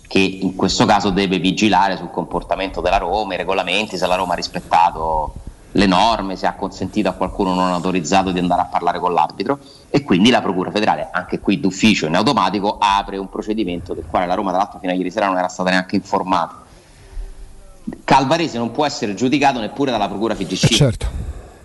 [0.08, 4.34] che in questo caso deve vigilare sul comportamento della Roma, i regolamenti, se la Roma
[4.34, 5.34] ha rispettato
[5.76, 9.58] le norme, se ha consentito a qualcuno non autorizzato di andare a parlare con l'arbitro
[9.90, 14.28] e quindi la Procura federale, anche qui d'ufficio in automatico, apre un procedimento del quale
[14.28, 16.62] la Roma tra l'altro fino a ieri sera non era stata neanche informata.
[18.04, 20.68] Calvarese non può essere giudicato neppure dalla Procura FGC.
[20.74, 21.08] Certo.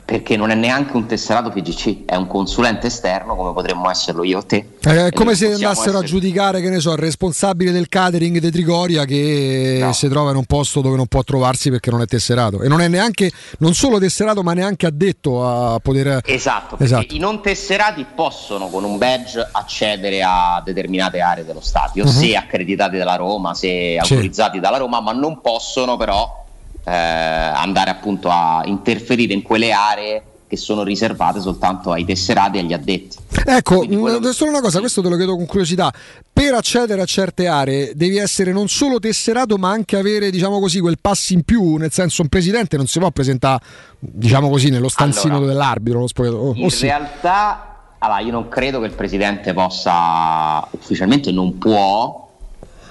[0.09, 4.39] Perché non è neanche un tesserato FGC, è un consulente esterno come potremmo esserlo io
[4.39, 4.77] o te.
[4.81, 8.39] È E come se andassero a essere- giudicare, che ne so, il responsabile del catering
[8.39, 12.07] di Trigoria che si trova in un posto dove non può trovarsi perché non è
[12.07, 12.63] tesserato.
[12.63, 16.23] E non è neanche, non solo tesserato, ma neanche addetto a poter.
[16.25, 17.15] Esatto, perché Esatto.
[17.15, 22.11] i non tesserati possono con un badge accedere a determinate aree dello stadio, Mhm.
[22.11, 24.13] se accreditati dalla Roma, se Sì.
[24.15, 26.47] autorizzati dalla Roma, ma non possono però
[26.91, 32.61] eh, andare appunto a interferire in quelle aree che sono riservate soltanto ai tesserati e
[32.61, 33.19] agli addetti.
[33.45, 35.93] Ecco, mh, solo una cosa, questo te lo chiedo con curiosità.
[36.33, 40.81] Per accedere a certe aree devi essere non solo tesserato, ma anche avere, diciamo così,
[40.81, 41.77] quel passo in più.
[41.77, 43.63] Nel senso, un presidente non si può presentare,
[43.99, 46.03] diciamo così, nello stanzino Allora, dell'arbitro.
[46.03, 46.87] Oh, In oh sì.
[46.87, 52.28] realtà, allora, io non credo che il presidente possa, ufficialmente non può,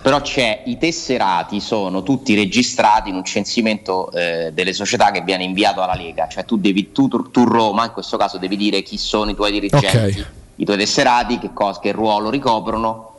[0.01, 5.43] però c'è, i tesserati sono tutti registrati in un censimento eh, delle società che viene
[5.43, 8.97] inviato alla Lega, cioè tu, devi, tu, tu Roma in questo caso devi dire chi
[8.97, 10.27] sono i tuoi dirigenti, Ok.
[10.55, 13.11] i tuoi tesserati, che, cos- che ruolo ricoprono,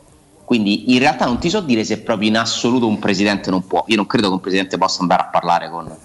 [0.49, 3.83] Quindi in realtà non ti so dire se proprio in assoluto un presidente non può.
[3.85, 5.95] Io non credo che un presidente possa andare a parlare con,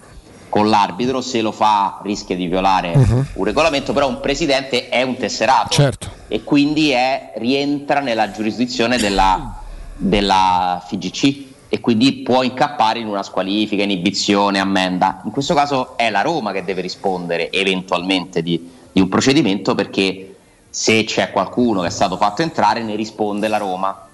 [0.50, 3.26] con l'arbitro, se lo fa rischia di violare Mhm.
[3.36, 6.10] un regolamento, però un presidente è un tesserato Certo.
[6.28, 9.62] e quindi è- rientra nella giurisdizione della,
[9.96, 15.22] della FIGC e quindi può incappare in una squalifica, inibizione, ammenda.
[15.24, 20.36] In questo caso è la Roma che deve rispondere eventualmente di, di un procedimento perché
[20.70, 24.08] se c'è qualcuno che è stato fatto entrare ne risponde la Roma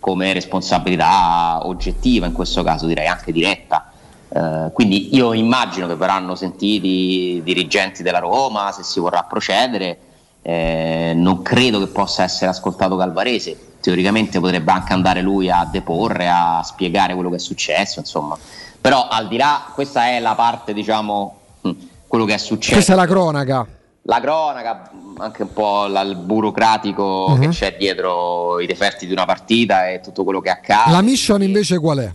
[0.00, 3.90] come responsabilità oggettiva in questo caso direi anche diretta.
[4.28, 9.98] Eh, quindi io immagino che verranno sentiti i dirigenti della Roma se si vorrà procedere.
[10.42, 13.65] Eh, non credo che possa essere ascoltato Calvarese.
[13.90, 18.36] Teoricamente potrebbe anche andare lui a deporre, a spiegare quello che è successo, insomma.
[18.80, 21.70] Però al di là, questa è la parte, diciamo, mh,
[22.08, 23.64] quello che è successo Questa è la cronaca.
[24.02, 27.40] la cronaca, anche un po' la- il burocratico Mhm.
[27.42, 30.90] che c'è dietro i deferti di una partita e tutto quello che accade.
[30.90, 32.12] La mission invece qual è?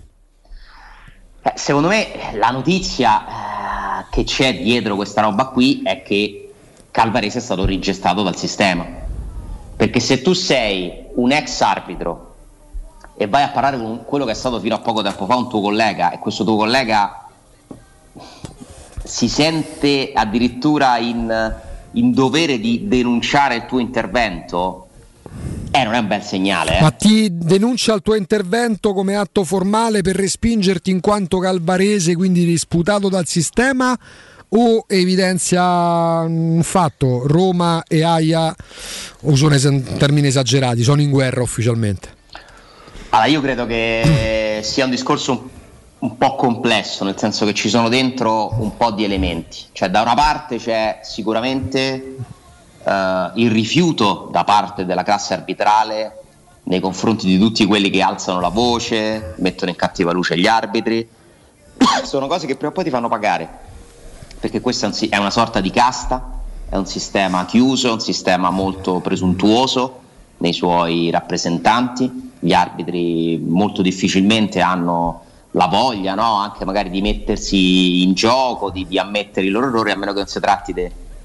[1.44, 3.22] Eh, secondo me la notizia
[4.02, 6.52] eh, che c'è dietro questa roba qui è che
[6.92, 9.00] Calvarese è stato rigestato dal sistema.
[9.82, 12.36] Perché se tu sei un ex arbitro
[13.18, 15.50] e vai a parlare con quello che è stato fino a poco tempo fa un
[15.50, 17.26] tuo collega e questo tuo collega
[19.04, 21.56] si sente addirittura in,
[21.94, 24.88] in dovere di denunciare il tuo intervento,
[25.72, 26.78] eh, non è un bel segnale.
[26.78, 26.82] Eh.
[26.82, 32.44] Ma ti denuncia il tuo intervento come atto formale per respingerti in quanto calvarese, quindi
[32.44, 33.98] risputato dal sistema?
[34.54, 35.64] O evidenzia
[36.26, 37.26] un fatto?
[37.26, 38.54] Roma e Aia,
[39.22, 42.10] uso un termine esagerati, sono in guerra ufficialmente.
[43.12, 45.40] Allora, io credo che sia un discorso un,
[46.00, 49.68] un po' complesso, nel senso che ci sono dentro un po' di elementi.
[49.72, 52.16] Cioè, da una parte c'è sicuramente
[52.84, 56.18] eh, il rifiuto da parte della classe arbitrale
[56.64, 61.08] nei confronti di tutti quelli che alzano la voce, mettono in cattiva luce gli arbitri.
[62.04, 63.70] sono cose che prima o poi ti fanno pagare
[64.42, 69.00] perché questa è, una sorta di casta, è un sistema chiuso, è un sistema molto
[69.00, 70.00] presuntuoso
[70.38, 76.38] nei suoi rappresentanti, gli arbitri molto difficilmente hanno la voglia no?
[76.38, 80.18] anche magari di mettersi in gioco, di, di ammettere i loro errori, a meno che
[80.18, 80.74] non si tratti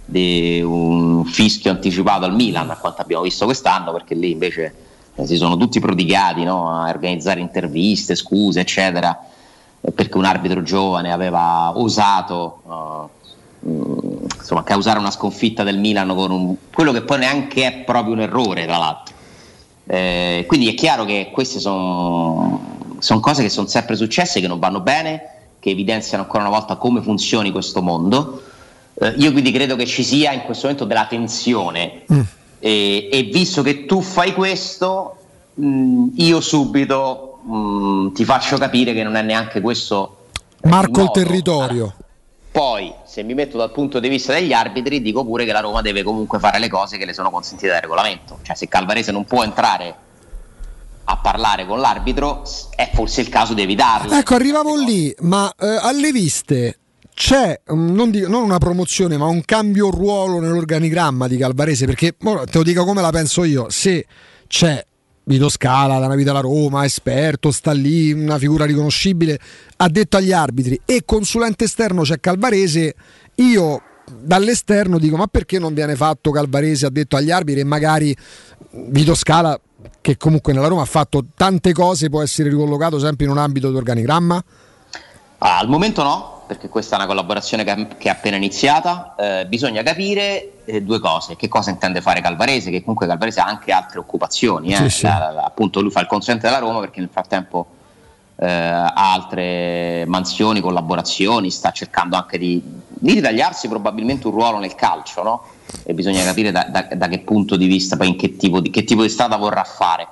[0.04, 4.74] di un fischio anticipato al Milan, a quanto abbiamo visto quest'anno, perché lì invece
[5.14, 6.70] eh, si sono tutti prodigati no?
[6.70, 9.18] a organizzare interviste, scuse, eccetera
[9.94, 13.10] perché un arbitro giovane aveva osato
[13.60, 18.14] mh, insomma, causare una sconfitta del Milan con un- quello che poi neanche è proprio
[18.14, 19.14] un errore, tra l'altro.
[19.88, 22.60] Eh, quindi è chiaro che queste sono
[23.20, 25.30] cose che sono sempre successe, che non vanno bene,
[25.60, 28.42] che evidenziano ancora una volta come funzioni questo mondo.
[28.94, 32.02] Eh, io quindi credo che ci sia in questo momento della tensione
[32.58, 35.16] e, e visto che tu fai questo,
[35.54, 40.26] mh, io subito mh, ti faccio capire che non è neanche questo.
[40.62, 41.12] Marco il modo.
[41.12, 41.94] territorio.
[42.50, 45.82] Poi, se mi metto dal punto di vista degli arbitri, dico pure che la Roma
[45.82, 48.38] deve comunque fare le cose che le sono consentite dal regolamento.
[48.42, 49.94] Cioè, se Calvarese non può entrare
[51.04, 52.42] a parlare con l'arbitro,
[52.74, 54.18] è forse il caso di evitarle.
[54.18, 56.78] Ecco, arrivavo lì, ma eh, alle viste
[57.16, 61.86] c'è mm, non, dico- non una promozione, ma un cambio ruolo nell'organigramma di Calvarese?
[61.86, 64.06] Perché te lo dico come la penso io: se
[64.46, 64.85] c'è
[65.28, 69.36] Vito Scala, da una vita alla Roma, esperto, sta lì, una figura riconoscibile,
[69.78, 72.94] addetto agli arbitri e consulente esterno c'è Calvarese,
[73.34, 76.86] io dall'esterno dico ma perché non viene fatto Calvarese?
[76.86, 78.16] Addetto agli arbitri e magari
[78.70, 79.60] Vito Scala
[80.00, 83.68] che comunque nella Roma ha fatto tante cose può essere ricollocato sempre in un ambito
[83.68, 84.44] di organigramma?
[85.38, 89.14] Ah, al momento no, perché questa è una collaborazione che, che è appena iniziata.
[89.18, 93.46] Eh, bisogna capire eh, due cose: che cosa intende fare Calvarese, che comunque Calvarese ha
[93.46, 94.72] anche altre occupazioni.
[94.72, 94.76] eh.
[94.76, 95.02] Sì, sì.
[95.04, 97.66] La- la- appunto, lui fa il consulente della Roma perché nel frattempo
[98.38, 104.74] eh, ha altre mansioni, collaborazioni, sta cercando anche di, di ritagliarsi probabilmente un ruolo nel
[104.74, 105.42] calcio, no?
[105.84, 108.70] E bisogna capire da, da- da che punto di vista, poi in che tipo di,
[108.70, 110.06] che tipo di strada vorrà fare.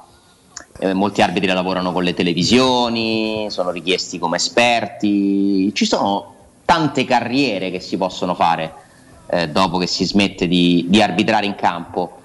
[0.76, 6.34] Eh, molti arbitri lavorano con le televisioni, sono richiesti come esperti, ci sono
[6.64, 8.72] tante carriere che si possono fare
[9.28, 12.18] eh, dopo che si smette di, di arbitrare in campo.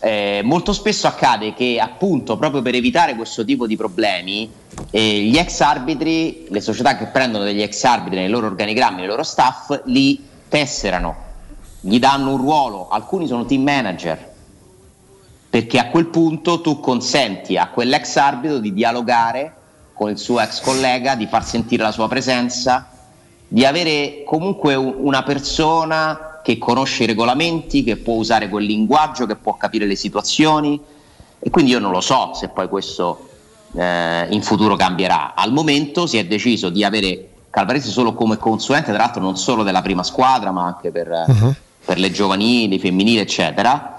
[0.00, 4.50] Eh, molto spesso accade che appunto proprio per evitare questo tipo di problemi
[4.90, 9.06] eh, gli ex arbitri, le società che prendono degli ex arbitri nei loro organigrammi, nei
[9.06, 11.14] loro staff, li tesserano,
[11.80, 14.33] gli danno un ruolo, alcuni sono team manager,
[15.54, 19.54] perché a quel punto tu consenti a quell'ex arbitro di dialogare
[19.92, 22.88] con il suo ex collega, di far sentire la sua presenza,
[23.46, 29.26] di avere comunque un- una persona che conosce i regolamenti, che può usare quel linguaggio,
[29.26, 30.80] che può capire le situazioni
[31.38, 33.28] e quindi io non lo so se poi questo
[33.76, 35.34] eh, in futuro cambierà.
[35.36, 39.62] Al momento si è deciso di avere Calvarese solo come consulente, tra l'altro non solo
[39.62, 41.54] della prima squadra, ma anche per, Uh-huh.
[41.84, 43.93] per le giovanili, femminili, eccetera.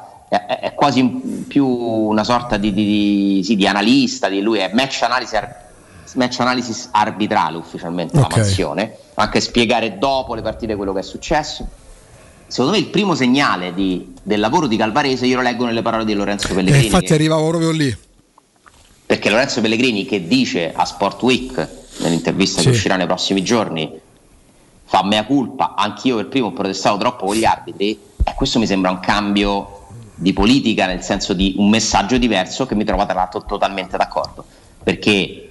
[0.45, 1.03] È, quasi
[1.47, 2.85] più una sorta di, di-
[3.37, 5.39] di- sì, di analista, di lui è match analysis,
[6.15, 8.29] match analysis arbitrale ufficialmente Ok.
[8.29, 11.67] la mansione, anche spiegare dopo le partite quello che è successo.
[12.47, 16.05] Secondo me il primo segnale di- del lavoro di Calvarese io lo leggo nelle parole
[16.05, 16.83] di Lorenzo E Pellegrini.
[16.83, 17.97] Eh, infatti che- arrivavo proprio lì.
[19.05, 21.67] perché Lorenzo Pellegrini che dice a Sport Week
[21.99, 22.67] nell'intervista Sì.
[22.67, 23.91] che uscirà nei prossimi giorni
[24.87, 27.91] fa mea culpa, anch'io per primo ho protestato troppo con gli arbitri
[28.23, 29.84] e questo mi sembra un cambio
[30.15, 34.43] di politica nel senso di un messaggio diverso che mi trovo tra l'altro totalmente d'accordo.
[34.83, 35.49] Perché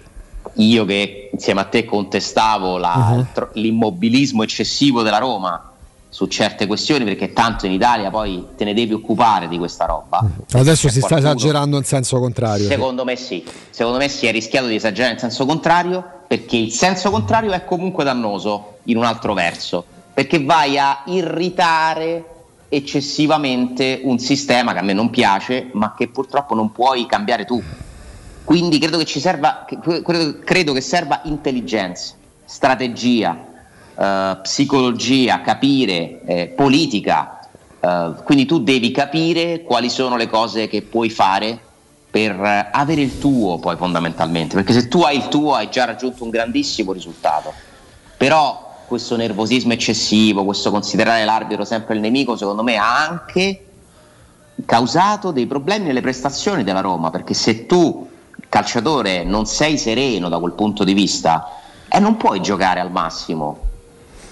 [0.54, 5.70] io che insieme a te contestavo la- tro- l'immobilismo eccessivo della Roma
[6.08, 10.18] su certe questioni perché tanto in Italia poi te ne devi occupare di questa roba.
[10.52, 12.66] Adesso C'è si sta qualcuno- esagerando in senso contrario.
[12.68, 16.70] Secondo me sì, secondo me si è rischiato di esagerare in senso contrario perché il
[16.72, 19.84] senso contrario è comunque dannoso in un altro verso,
[20.14, 22.24] perché vai a irritare
[22.68, 27.62] eccessivamente un sistema che a me non piace, ma che purtroppo non puoi cambiare tu.
[28.44, 32.14] Quindi credo che ci serva, credo, credo che serva intelligenza,
[32.44, 33.36] strategia,
[33.96, 37.40] eh, psicologia, capire, eh, politica.
[37.80, 41.58] Eh, quindi tu devi capire quali sono le cose che puoi fare
[42.10, 45.84] per eh, avere il tuo poi fondamentalmente, perché se tu hai il tuo hai già
[45.84, 47.52] raggiunto un grandissimo risultato.
[48.16, 53.64] Però questo nervosismo eccessivo, questo considerare l'arbitro sempre il nemico, secondo me ha anche
[54.64, 58.08] causato dei problemi nelle prestazioni della Roma, perché se tu
[58.48, 63.58] calciatore non sei sereno da quel punto di vista e non puoi giocare al massimo,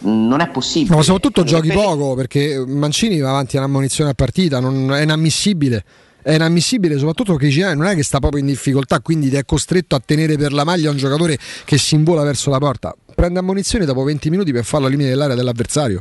[0.01, 0.91] non è possibile.
[0.91, 4.93] No, ma soprattutto giochi Per- poco perché Mancini va avanti a un'ammonizione a partita, non,
[4.93, 5.85] è inammissibile.
[6.23, 9.97] È inammissibile soprattutto che Cignani non è che sta proprio in difficoltà, quindi è costretto
[9.97, 12.95] a tenere per la maglia un giocatore che si invola verso la porta.
[13.15, 16.01] Prende ammonizione dopo 20 minuti per farlo al limite dell'area dell'avversario.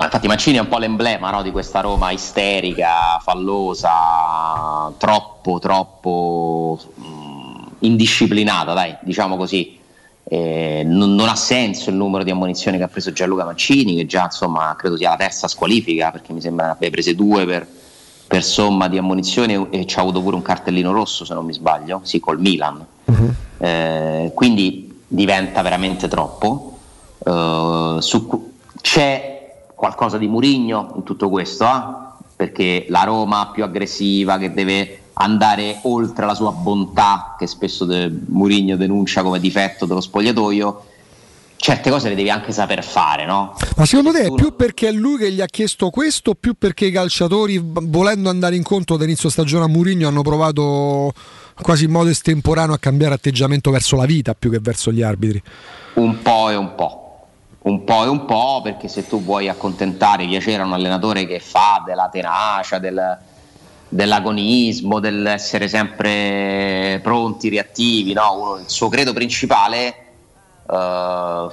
[0.00, 6.80] Ma infatti Mancini è un po' l'emblema no, di questa Roma isterica, fallosa, troppo, troppo
[6.94, 9.78] mh, indisciplinata, dai, diciamo così.
[10.24, 14.06] Eh, non, non ha senso il numero di ammonizioni che ha preso Gianluca Mancini, che
[14.06, 17.66] già insomma credo sia la terza squalifica, perché mi sembra abbia prese due per,
[18.26, 21.52] per somma di ammonizioni e ci ha avuto pure un cartellino rosso se non mi
[21.52, 22.86] sbaglio, sì, col Milan.
[23.58, 26.78] Eh, quindi diventa veramente troppo.
[27.24, 32.18] Eh, su c'è qualcosa di Murigno in tutto questo, eh?
[32.36, 38.10] perché la Roma più aggressiva che deve andare oltre la sua bontà, che spesso de-
[38.28, 40.84] Murigno denuncia come difetto dello spogliatoio,
[41.56, 43.54] certe cose le devi anche saper fare, no?
[43.76, 46.86] Ma secondo te è più perché è lui che gli ha chiesto questo più perché
[46.86, 51.12] i calciatori, volendo andare incontro da inizio stagione a Mourinho, hanno provato
[51.60, 55.42] quasi in modo estemporaneo a cambiare atteggiamento verso la vita più che verso gli arbitri?
[55.94, 56.96] Un po' e un po'.
[57.62, 61.40] Un po' e un po', perché se tu vuoi accontentare, piacere a un allenatore che
[61.40, 63.18] fa della tenacia, del-
[63.88, 68.34] dell'agonismo, dell'essere sempre pronti, reattivi, no?
[68.40, 69.94] Uno- il suo credo principale
[70.72, 71.46] eh,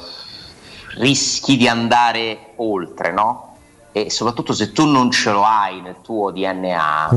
[0.97, 3.55] rischi di andare oltre, no?
[3.91, 7.09] E soprattutto se tu non ce lo hai nel tuo DNA,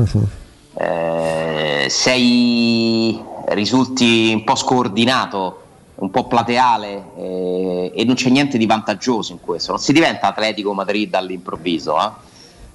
[0.73, 5.61] eh, sei, risulti un po' scordinato,
[5.95, 9.71] un po' plateale eh, e non c'è niente di vantaggioso in questo.
[9.71, 11.97] Non si diventa Atletico Madrid all'improvviso.
[11.99, 12.29] eh.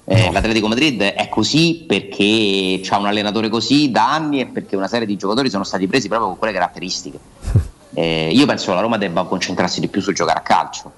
[0.09, 4.87] Eh, L'Atletico Madrid è così perché c'ha un allenatore così da anni e perché una
[4.87, 7.19] serie di giocatori sono stati presi proprio con quelle caratteristiche.
[7.97, 10.91] Eh, io penso che la Roma debba concentrarsi di più su giocare a calcio.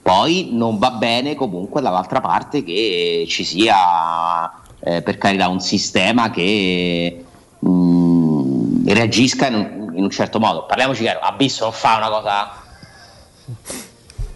[0.00, 4.50] Poi non va bene comunque dall'altra parte che ci sia,
[4.80, 7.24] eh, per carità, un sistema che
[7.58, 10.66] mh, reagisca in un, in un certo modo.
[10.66, 12.50] Parliamoci chiaro, Abisso non fa una cosa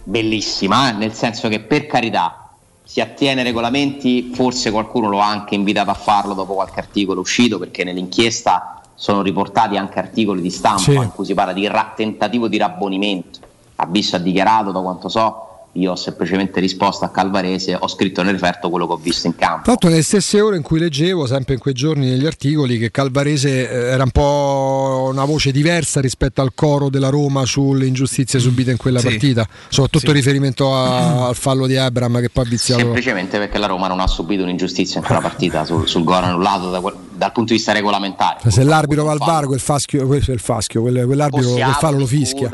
[0.03, 2.51] bellissima, eh, nel senso che per carità
[2.83, 7.21] si attiene ai regolamenti, forse qualcuno lo ha anche invitato a farlo dopo qualche articolo
[7.21, 10.95] uscito, perché nell'inchiesta sono riportati anche articoli di stampa Sì.
[10.95, 13.41] in cui si parla di ra- tentativo di rabbonimento.
[13.77, 18.33] Abisso ha dichiarato, da quanto so, io ho semplicemente risposto a Calvarese, ho scritto nel
[18.35, 19.63] referto quello che ho visto in campo.
[19.71, 23.69] L'altro nelle stesse ore in cui leggevo, sempre in quei giorni negli articoli, che Calvarese
[23.71, 28.71] eh, era un po' una voce diversa rispetto al coro della Roma sulle ingiustizie subite
[28.71, 29.09] in quella Sì.
[29.09, 30.07] partita, soprattutto Sì.
[30.09, 32.81] in riferimento a- al fallo di Abram che poi ha viziato.
[32.83, 36.71] Semplicemente perché la Roma non ha subito un'ingiustizia in quella partita sul, sul gol annullato
[36.71, 36.95] da, quel-
[37.25, 38.51] dal punto di vista regolamentare.
[38.51, 41.75] Se l'arbitro va al bar, quel faschio, questo è il faschio, quel- quell'arbitro Possiamo quel
[41.83, 42.49] fallo lo fischia.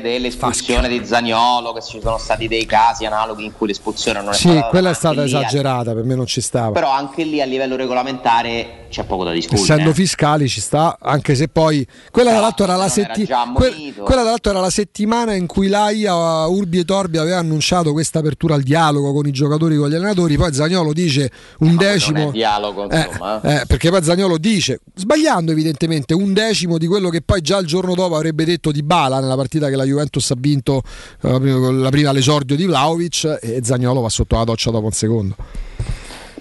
[0.00, 4.34] dell'espulsione di Zagnolo, che ci sono stati dei casi analoghi in cui l'espulsione non è
[4.34, 6.72] Sì, stata quella è stata lì, esagerata, per me non ci stava.
[6.72, 9.62] Però anche lì a livello regolamentare c'è poco da discutere.
[9.62, 13.26] Essendo fiscali ci sta, anche se poi quella dall'altro era la, se non era setti-
[13.26, 17.92] già que- quella dall'altro era la settimana in cui l'AIA Urbi e Torbi aveva annunciato
[17.92, 21.30] questa apertura al dialogo con i giocatori con gli allenatori, poi Zagnolo dice
[21.60, 23.40] un decimo Non è dialogo, Eh, insomma.
[23.40, 27.66] eh, perché poi Zagnolo dice, sbagliando evidentemente, un decimo di quello che poi già il
[27.66, 30.82] giorno dopo avrebbe detto di Bala nella partita che la Juventus ha vinto
[31.22, 34.86] eh, la prima- la prima all'esordio di Vlaovic e Zagnolo va sotto la doccia dopo
[34.86, 35.36] un secondo.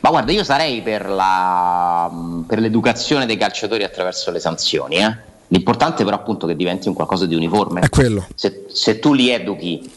[0.02, 2.12] Ma guarda, io sarei per, la,
[2.48, 4.96] per l'educazione dei calciatori attraverso le sanzioni.
[4.96, 5.30] eh.
[5.50, 7.82] L'importante però appunto che diventi un qualcosa di uniforme.
[7.82, 8.26] È quello.
[8.34, 9.92] Se, se tu li educhi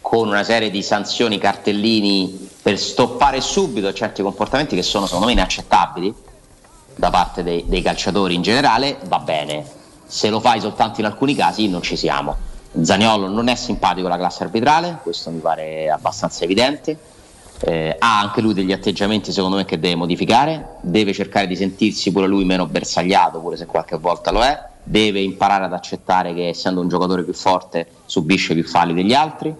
[0.00, 5.32] con una serie di sanzioni, cartellini per stoppare subito certi comportamenti che sono secondo me
[5.32, 6.14] inaccettabili
[6.96, 9.64] da parte dei, dei calciatori in generale, va bene.
[10.06, 12.34] Se lo fai soltanto in alcuni casi non ci siamo.
[12.80, 16.98] Zaniolo non è simpatico alla classe arbitrale, questo mi pare abbastanza evidente.
[17.60, 22.12] Eh, ha anche lui degli atteggiamenti secondo me che deve modificare, deve cercare di sentirsi
[22.12, 26.48] pure lui meno bersagliato, pure se qualche volta lo è, deve imparare ad accettare che
[26.48, 29.54] essendo un giocatore più forte subisce più falli degli altri,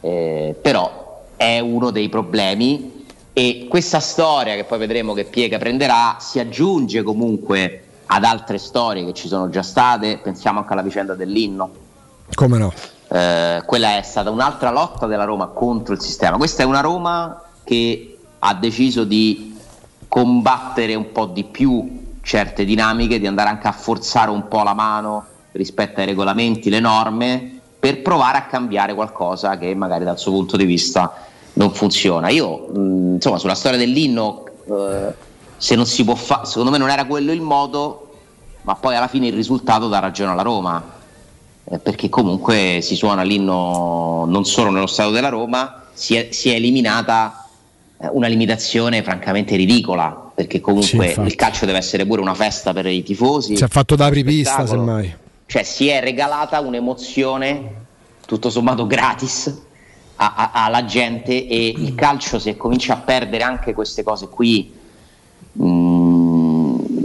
[0.00, 2.93] Eh, però è uno dei problemi
[3.36, 9.04] e questa storia che poi vedremo che piega prenderà si aggiunge comunque ad altre storie
[9.04, 11.70] che ci sono già state, pensiamo anche alla vicenda dell'inno.
[12.32, 12.72] Come no?
[13.08, 16.36] Eh, quella è stata un'altra lotta della Roma contro il sistema.
[16.36, 19.58] Questa è una Roma che ha deciso di
[20.06, 24.74] combattere un po' di più certe dinamiche, di andare anche a forzare un po' la
[24.74, 30.30] mano rispetto ai regolamenti, le norme, per provare a cambiare qualcosa che magari dal suo
[30.30, 32.28] punto di vista non funziona.
[32.28, 35.14] Io, mh, insomma, sulla storia dell'inno, eh,
[35.56, 38.14] se non si può fare, secondo me non era quello il modo,
[38.62, 40.82] ma poi alla fine il risultato dà ragione alla Roma
[41.64, 46.50] eh, perché comunque si suona l'inno non solo nello stato della Roma, si è, si
[46.50, 47.46] è eliminata
[47.98, 51.26] eh, una limitazione francamente ridicola, perché Sì, comunque infatti.
[51.28, 53.56] il calcio deve essere pure una festa per i tifosi.
[53.56, 55.14] Si è fatto da apripista, semmai.
[55.46, 57.82] Cioè si è regalata un'emozione
[58.26, 59.54] tutto sommato gratis
[60.16, 64.72] a- a- alla gente e il calcio se comincia a perdere anche queste cose qui,
[65.60, 65.93] mm,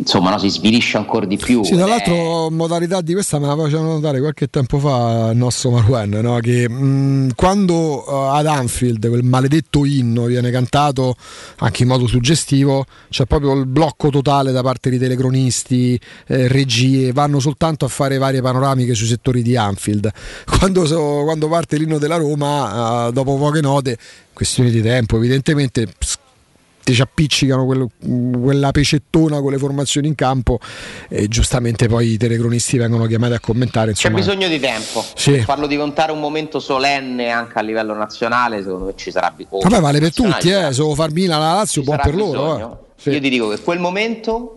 [0.09, 1.63] insomma no, si svilisce ancora di più.
[1.63, 5.37] Sì, tra è- l'altro modalità di questa me la facevano notare qualche tempo fa il
[5.37, 6.39] nostro Marwen, no?
[6.39, 11.15] che mh, quando eh, ad Anfield quel maledetto inno viene cantato
[11.57, 17.11] anche in modo suggestivo, c'è proprio il blocco totale da parte di telecronisti, eh, regie,
[17.13, 20.09] vanno soltanto a fare varie panoramiche sui settori di Anfield.
[20.59, 23.97] Quando, so- quando parte l'inno della Roma, eh, dopo poche note,
[24.33, 25.87] questioni di tempo, evidentemente
[26.89, 30.59] ti ci appiccicano quello- quella pecettona con le formazioni in campo
[31.07, 33.93] e giustamente poi i telecronisti vengono chiamati a commentare.
[33.93, 35.03] C'è Insomma, bisogno di tempo.
[35.15, 35.31] Sì.
[35.33, 39.61] Per farlo diventare un momento solenne anche a livello nazionale, secondo me ci sarà bisogno.
[39.61, 40.73] Vabbè, vale per tutti, eh.
[40.73, 42.41] se vuoi far Milan la Lazio, buon per loro.
[42.41, 42.79] bisogno.
[42.81, 42.87] eh.
[43.01, 43.09] Sì.
[43.11, 44.55] Io ti dico che quel momento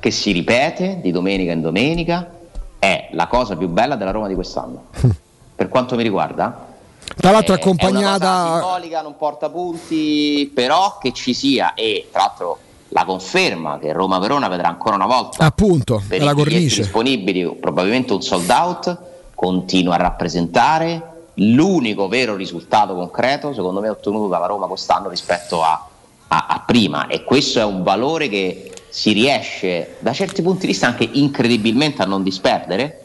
[0.00, 2.30] che si ripete di domenica in domenica
[2.78, 4.86] è la cosa più bella della Roma di quest'anno.
[5.54, 6.67] per quanto mi riguarda,
[7.16, 12.08] Tra l'altro è- È cosa accompagnata simbolica, non porta punti, però che ci sia e
[12.10, 12.58] tra l'altro
[12.90, 16.80] la conferma che Roma-Verona vedrà ancora una volta appunto per è la cornice.
[16.82, 18.98] disponibili, probabilmente un sold out,
[19.34, 21.02] continua a rappresentare
[21.34, 25.86] l'unico vero risultato concreto, secondo me, ottenuto dalla Roma quest'anno rispetto a,
[26.28, 27.06] a- a prima.
[27.08, 32.02] E questo è un valore che si riesce da certi punti di vista anche incredibilmente
[32.02, 33.02] a non disperdere.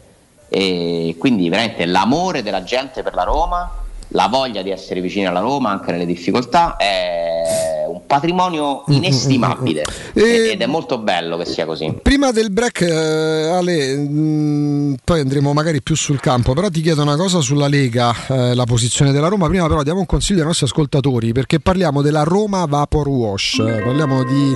[0.47, 3.69] E quindi veramente l'amore della gente per la Roma,
[4.13, 9.83] la voglia di essere vicini alla Roma anche nelle difficoltà è un patrimonio inestimabile
[10.13, 11.99] E- ed è molto bello che sia così.
[12.01, 17.01] Prima del break, eh, Ale, mh, poi andremo magari più sul campo, però ti chiedo
[17.01, 19.47] una cosa sulla Lega, eh, la posizione della Roma.
[19.47, 23.81] Prima però diamo un consiglio ai nostri ascoltatori perché parliamo della Roma Vapor Wash, eh,
[23.83, 24.55] parliamo di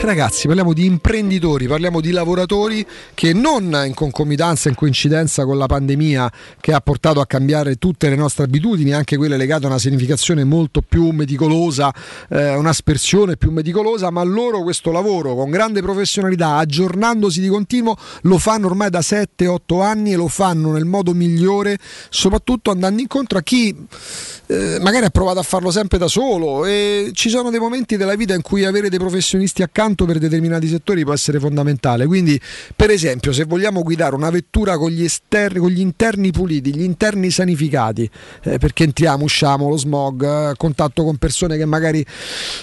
[0.00, 2.84] ragazzi, parliamo di imprenditori, parliamo di lavoratori
[3.14, 8.08] che non in concomitanza, in coincidenza con la pandemia che ha portato a cambiare tutte
[8.08, 11.92] le nostre abitudini, anche quelle legate a una significazione molto più meticolosa,
[12.28, 18.38] eh, un'aspersione più meticolosa, ma loro questo lavoro con grande professionalità, aggiornandosi di continuo, lo
[18.38, 21.78] fanno ormai da 7-8 anni e lo fanno nel modo migliore,
[22.08, 23.74] soprattutto andando incontro a chi
[24.52, 28.14] eh, magari ha provato a farlo sempre da solo e ci sono dei momenti della
[28.14, 32.06] vita in cui avere dei professionisti accanto per determinati settori può essere fondamentale.
[32.06, 32.38] Quindi,
[32.76, 36.82] per esempio, se vogliamo guidare una vettura con gli, esterni, con gli interni puliti, gli
[36.82, 38.08] interni sanificati,
[38.42, 42.04] eh, perché entriamo, usciamo, lo smog, eh, contatto con persone che magari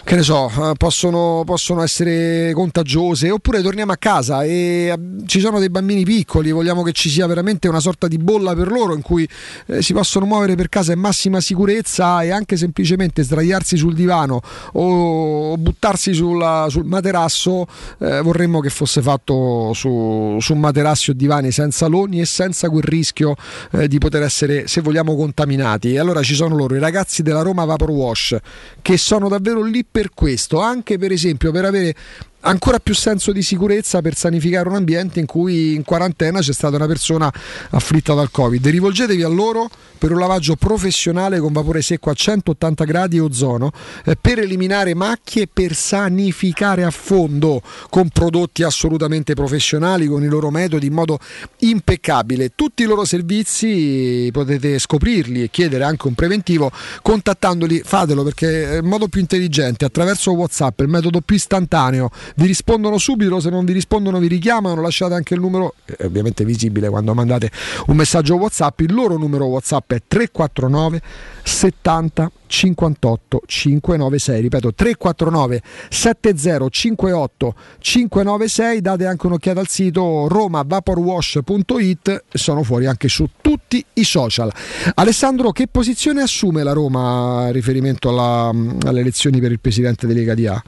[0.04, 5.40] che ne so, eh, possono, possono essere contagiose, oppure torniamo a casa e eh, ci
[5.40, 8.96] sono dei bambini piccoli, vogliamo che ci sia veramente una sorta di bolla per loro
[8.96, 9.28] in cui
[9.68, 14.42] eh, si possono muovere per casa in massima sicurezza e anche semplicemente sdraiarsi sul divano
[14.74, 17.68] o, o buttarsi sulla- sul materasso,
[18.00, 22.84] eh, vorremmo che fosse fatto su, su materassi o divani senza loni e senza quel
[22.84, 23.36] rischio
[23.72, 25.94] eh, di poter essere, se vogliamo, contaminati.
[25.94, 28.36] E allora ci sono loro, i ragazzi della Roma Vapor Wash,
[28.82, 31.96] che sono davvero lì per questo, anche per esempio per avere
[32.42, 36.76] ancora più senso di sicurezza per sanificare un ambiente in cui in quarantena c'è stata
[36.76, 37.32] una persona
[37.72, 38.66] afflitta dal Covid.
[38.66, 43.72] Rivolgetevi a loro per un lavaggio professionale con vapore secco a 180 gradi e ozono
[44.06, 50.50] eh, per eliminare macchie per sanificare a fondo con prodotti assolutamente professionali, con i loro
[50.50, 51.20] metodi in modo
[51.60, 52.54] impeccabile.
[52.56, 56.72] Tutti i loro servizi potete scoprirli e chiedere anche un preventivo
[57.02, 62.48] contattandoli, fatelo perché è il modo più intelligente, attraverso WhatsApp, il metodo più istantaneo vi
[62.48, 66.90] rispondono subito, se non vi rispondono vi richiamano, lasciate anche il numero, è ovviamente visibile
[66.90, 67.52] quando mandate
[67.88, 71.02] un messaggio WhatsApp, il loro numero WhatsApp è 349
[71.44, 82.64] 70 58 596, ripeto 349 70 58 596, date anche un'occhiata al sito romavaporwash.it, sono
[82.64, 84.52] fuori anche su tutti i social.
[84.96, 90.14] Alessandro, che posizione assume la Roma in riferimento alla- alle elezioni per il presidente di
[90.14, 90.64] Lega DA?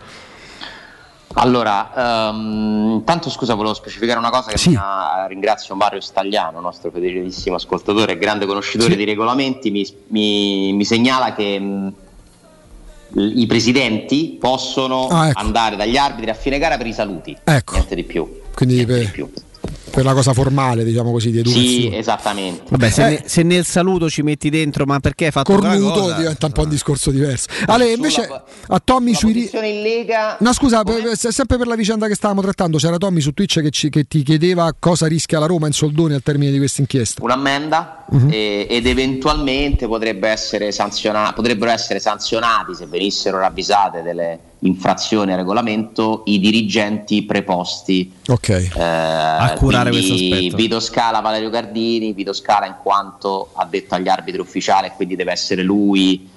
[1.34, 4.76] Allora, intanto scusa, volevo specificare una cosa che Sì.
[4.78, 8.98] ha, ringrazio Mario Stagliano, nostro fedelissimo ascoltatore e grande conoscitore Sì.
[8.98, 11.94] di regolamenti, mi, mi- mi segnala che mh,
[13.14, 15.40] l- i presidenti possono Ah, ecco.
[15.40, 17.74] andare dagli arbitri a fine gara per i saluti, Ecco.
[17.76, 18.42] niente di più.
[18.54, 19.12] Quindi per,
[19.92, 21.68] per la cosa formale, diciamo così, di educazione.
[21.68, 22.64] Sì, esattamente.
[22.70, 23.10] Vabbè, se, Eh.
[23.10, 26.16] ne- se nel saluto ci metti dentro, ma perché hai fatto Cornuto cosa?
[26.16, 27.48] diventa un po' un discorso diverso.
[27.66, 28.28] Ale, invece
[28.68, 32.16] a Tommy sui posizione in Lega No, scusa, per- per- sempre per la vicenda che
[32.16, 35.68] stavamo trattando, c'era Tommy su Twitch che, ci- che ti chiedeva cosa rischia la Roma
[35.68, 37.22] in soldoni al termine di questa inchiesta.
[37.24, 45.32] un'ammenda e- ed eventualmente potrebbe essere sanziona- potrebbero essere sanzionati se venissero ravvisate delle infrazioni
[45.32, 48.50] al regolamento i dirigenti preposti Ok.
[48.50, 50.56] eh, A curare quindi questo aspetto.
[50.56, 55.32] Vito Scala, Valerio Gardini, Vito Scala in quanto ha detto agli arbitri ufficiali quindi deve
[55.32, 56.30] essere lui,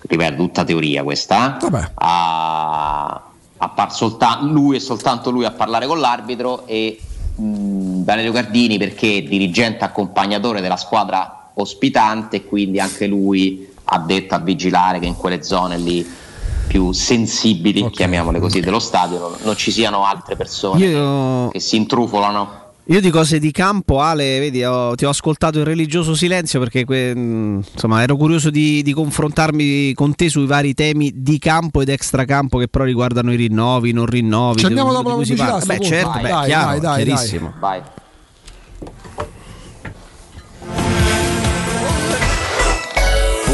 [0.00, 3.22] ripeto, tutta teoria questa, eh, a,
[3.56, 6.98] a par solta- lui e soltanto lui a parlare con l'arbitro e
[7.36, 14.34] mh, Valerio Gardini perché è dirigente accompagnatore della squadra ospitante quindi anche lui ha detto
[14.34, 16.22] a vigilare che in quelle zone lì
[16.66, 21.76] più sensibili, chiamiamole così, dello stadio non, non ci siano altre persone Io- che si
[21.76, 22.62] intrufolano.
[22.88, 26.84] Io di cose di campo, Ale, vedi, ho- ti ho ascoltato in religioso silenzio perché
[26.84, 31.80] que- mh, insomma, ero curioso di, di confrontarmi con te sui vari temi di campo
[31.80, 34.58] ed extracampo che però riguardano i rinnovi, non rinnovi.
[34.58, 35.74] Ci andiamo di- dopo la cui si pubblicità, parla.
[35.74, 36.22] a Beh, certo, punto.
[36.22, 37.52] beh, Dai, chiaro, dai, dai, chiarissimo.
[37.58, 37.80] Vai.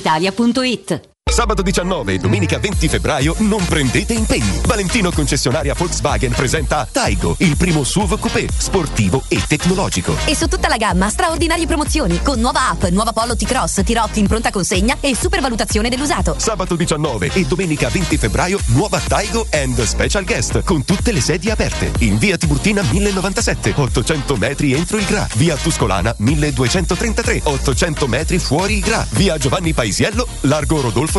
[0.00, 1.09] brispalitalia.it.
[1.30, 4.60] Sabato 19 e domenica 20 febbraio non prendete impegni.
[4.66, 10.16] Valentino concessionaria Volkswagen presenta Taigo, il primo SUV coupé, sportivo e tecnologico.
[10.24, 14.26] E su tutta la gamma straordinarie promozioni con nuova app, nuova Polo T-Cross, T-Rock in
[14.26, 16.34] pronta consegna e supervalutazione dell'usato.
[16.36, 21.52] Sabato 19 e domenica 20 febbraio nuova Taigo and Special Guest con tutte le sedie
[21.52, 21.92] aperte.
[22.00, 25.28] In via Tiburtina 1097, 800 metri entro il Gra.
[25.36, 29.06] Via Tuscolana 1233, 800 metri fuori il Gra.
[29.10, 31.18] Via Giovanni Paisiello, largo Rodolfo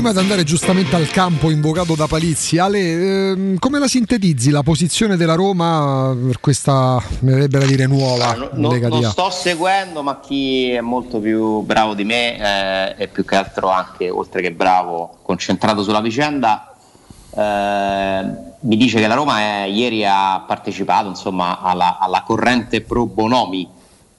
[0.00, 2.78] Prima di andare giustamente al campo invocato da Palizzi, Ale,
[3.32, 8.32] ehm, come la sintetizzi la posizione della Roma per questa, mi verrebbe da dire, nuova
[8.32, 12.94] No, no- Lega non sto seguendo, ma chi è molto più bravo di me eh,
[12.96, 16.74] e più che altro anche, oltre che bravo, concentrato sulla vicenda,
[17.36, 18.24] eh,
[18.60, 23.68] mi dice che la Roma è- ieri ha partecipato insomma, alla, alla corrente pro Bonomi.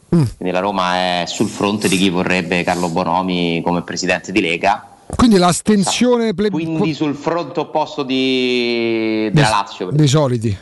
[0.10, 4.86] Quindi la Roma è sul fronte di chi vorrebbe Carlo Bonomi come presidente di Lega.
[5.16, 9.90] Quindi l'astensione ple- Quindi sul fronte opposto di, della Lazio.
[9.92, 10.58] dei soliti.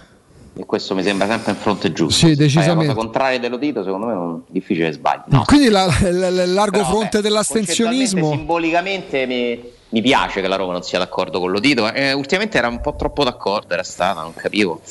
[0.55, 2.13] E questo mi sembra sempre il fronte giusto.
[2.13, 2.85] Sì, fai la decisamente.
[2.87, 5.21] cosa contraria dell'Odito, secondo me è difficile che sbagli.
[5.45, 8.31] Quindi la- la- la- il largo Però, fronte vabbè, dell'astensionismo.
[8.31, 11.89] Simbolicamente mi, mi piace che la Roma non sia d'accordo con l'Odito.
[11.93, 14.81] Eh, ultimamente era un po' troppo d'accordo, era stata, non capivo.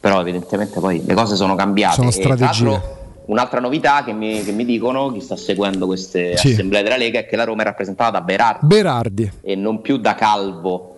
[0.00, 1.96] Però evidentemente poi le cose sono cambiate.
[1.96, 2.82] Sono E, tra strategie.
[3.30, 6.50] Un'altra novità che mi, che mi dicono, chi sta seguendo queste Sì.
[6.50, 9.32] assemblee della Lega, è che la Roma è rappresentata da Berardi Berardi.
[9.42, 10.96] e non più da Calvo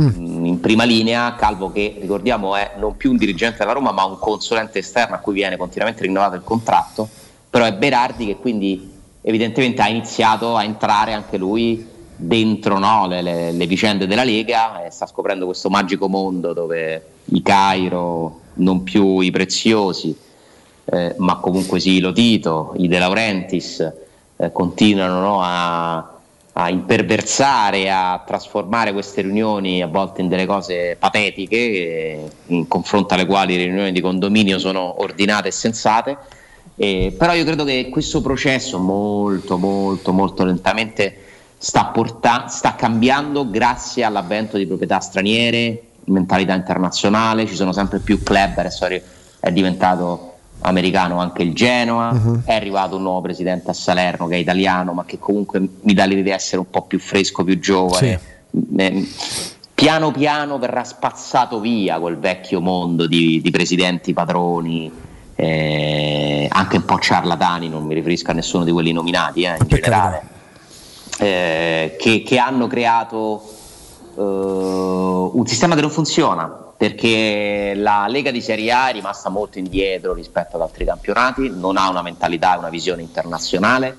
[0.00, 0.06] Mm.
[0.06, 1.34] mh, in prima linea.
[1.36, 5.18] Calvo che ricordiamo è non più un dirigente della Roma ma un consulente esterno a
[5.18, 7.08] cui viene continuamente rinnovato il contratto,
[7.50, 8.92] però è Berardi che quindi
[9.22, 11.84] evidentemente ha iniziato a entrare anche lui
[12.14, 17.04] dentro no, le, le- le vicende della Lega e sta scoprendo questo magico mondo dove
[17.32, 20.16] i Cairo, non più i preziosi,
[20.90, 23.92] eh, ma comunque sì, lo Tito, i De Laurentiis
[24.36, 25.96] eh, continuano no, a,
[26.52, 33.14] a imperversare, a trasformare queste riunioni a volte in delle cose patetiche, eh, in confronto
[33.14, 36.16] alle quali le riunioni di condominio sono ordinate e sensate.
[36.76, 41.16] Eh, però io credo che questo processo molto, molto, molto lentamente
[41.58, 48.22] sta, porta- sta cambiando grazie all'avvento di proprietà straniere, mentalità internazionale, ci sono sempre più
[48.22, 50.27] club, adesso è diventato
[50.60, 52.42] americano anche il Genoa, Mhm.
[52.44, 56.04] è arrivato un nuovo presidente a Salerno che è italiano ma che comunque mi dà
[56.04, 58.20] l'idea di essere un po' più fresco, più giovane.
[58.76, 59.08] Eh,
[59.78, 64.90] Piano piano verrà spazzato via quel vecchio mondo di, di presidenti padroni,
[65.36, 69.68] eh, anche un po' ciarlatani, non mi riferisco a nessuno di quelli nominati eh, in
[69.68, 70.22] generale,
[71.20, 73.40] eh, che, che hanno creato
[74.16, 79.58] eh, un sistema che non funziona perché la Lega di Serie A è rimasta molto
[79.58, 83.96] indietro rispetto ad altri campionati, non ha una mentalità e una visione internazionale,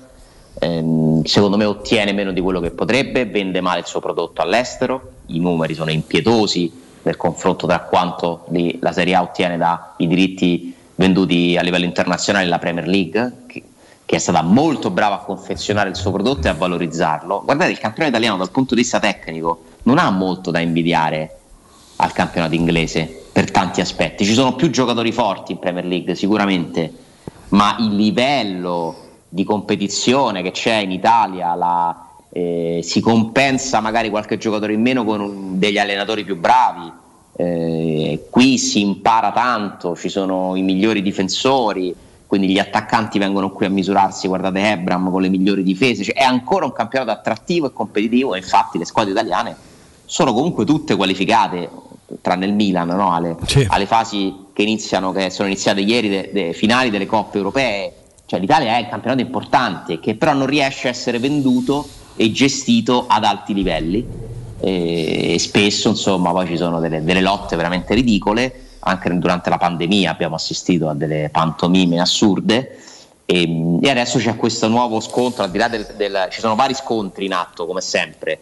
[0.58, 5.12] ehm, secondo me ottiene meno di quello che potrebbe, vende male il suo prodotto all'estero,
[5.26, 8.46] i numeri sono impietosi nel confronto tra quanto
[8.80, 13.62] la Serie A ottiene dai diritti venduti a livello internazionale la Premier League, che,
[14.06, 17.42] che è stata molto brava a confezionare il suo prodotto e a valorizzarlo.
[17.44, 21.39] Guardate, il campionato italiano dal punto di vista tecnico non ha molto da invidiare
[22.00, 24.24] al campionato inglese per tanti aspetti.
[24.24, 26.92] Ci sono più giocatori forti in Premier League sicuramente,
[27.50, 28.96] ma il livello
[29.28, 35.04] di competizione che c'è in Italia la- eh, si compensa magari qualche giocatore in meno
[35.04, 36.92] con un- degli allenatori più bravi.
[37.36, 41.94] Eh, qui si impara tanto, ci sono i migliori difensori,
[42.26, 44.28] quindi gli attaccanti vengono qui a misurarsi.
[44.28, 48.36] Guardate Ebram con le migliori difese, cioè, è ancora un campionato attrattivo e competitivo.
[48.36, 49.56] Infatti, le squadre italiane
[50.04, 51.68] sono comunque tutte qualificate,
[52.20, 53.12] tranne il Milan, no?
[53.12, 53.36] alle,
[53.68, 57.92] alle fasi che iniziano, che sono iniziate ieri, de- de- finali delle coppe europee.
[58.26, 63.06] Cioè, l'Italia è un campionato importante che però non riesce a essere venduto e gestito
[63.08, 64.06] ad alti livelli
[64.62, 70.10] e spesso insomma poi ci sono delle, delle lotte veramente ridicole anche durante la pandemia
[70.10, 72.76] abbiamo assistito a delle pantomime assurde
[73.24, 76.74] e, e adesso c'è questo nuovo scontro al di là del, del- ci sono vari
[76.74, 78.38] scontri in atto come sempre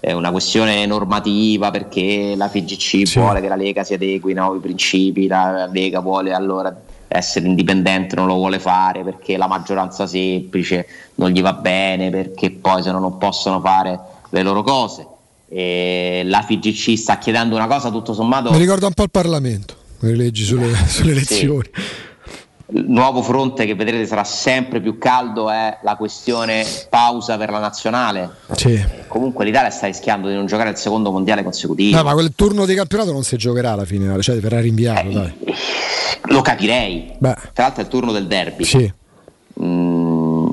[0.00, 4.58] è una questione normativa perché la FIGC vuole che la Lega si adegui ai nuovi
[4.58, 6.74] principi la Lega vuole allora
[7.06, 10.86] essere indipendente non lo vuole fare perché la maggioranza semplice
[11.16, 13.98] non gli va bene perché poi se no non possono fare
[14.30, 15.06] le loro cose.
[15.48, 19.74] E la FIGC sta chiedendo una cosa tutto sommato Mi ricorda un po' il Parlamento,
[20.00, 21.68] le leggi sulle, sulle elezioni.
[22.72, 27.58] Il nuovo fronte che vedrete sarà sempre più caldo è la questione pausa per la
[27.58, 28.80] nazionale Sì.
[29.08, 32.66] comunque l'Italia sta rischiando di non giocare il secondo mondiale consecutivo No, ma quel turno
[32.66, 35.32] di campionato non si giocherà alla fine, cioè verrà rinviato, dai.
[36.28, 37.34] lo capirei Beh.
[37.52, 38.92] tra l'altro è il turno del derby Sì.
[39.62, 40.48] Mm,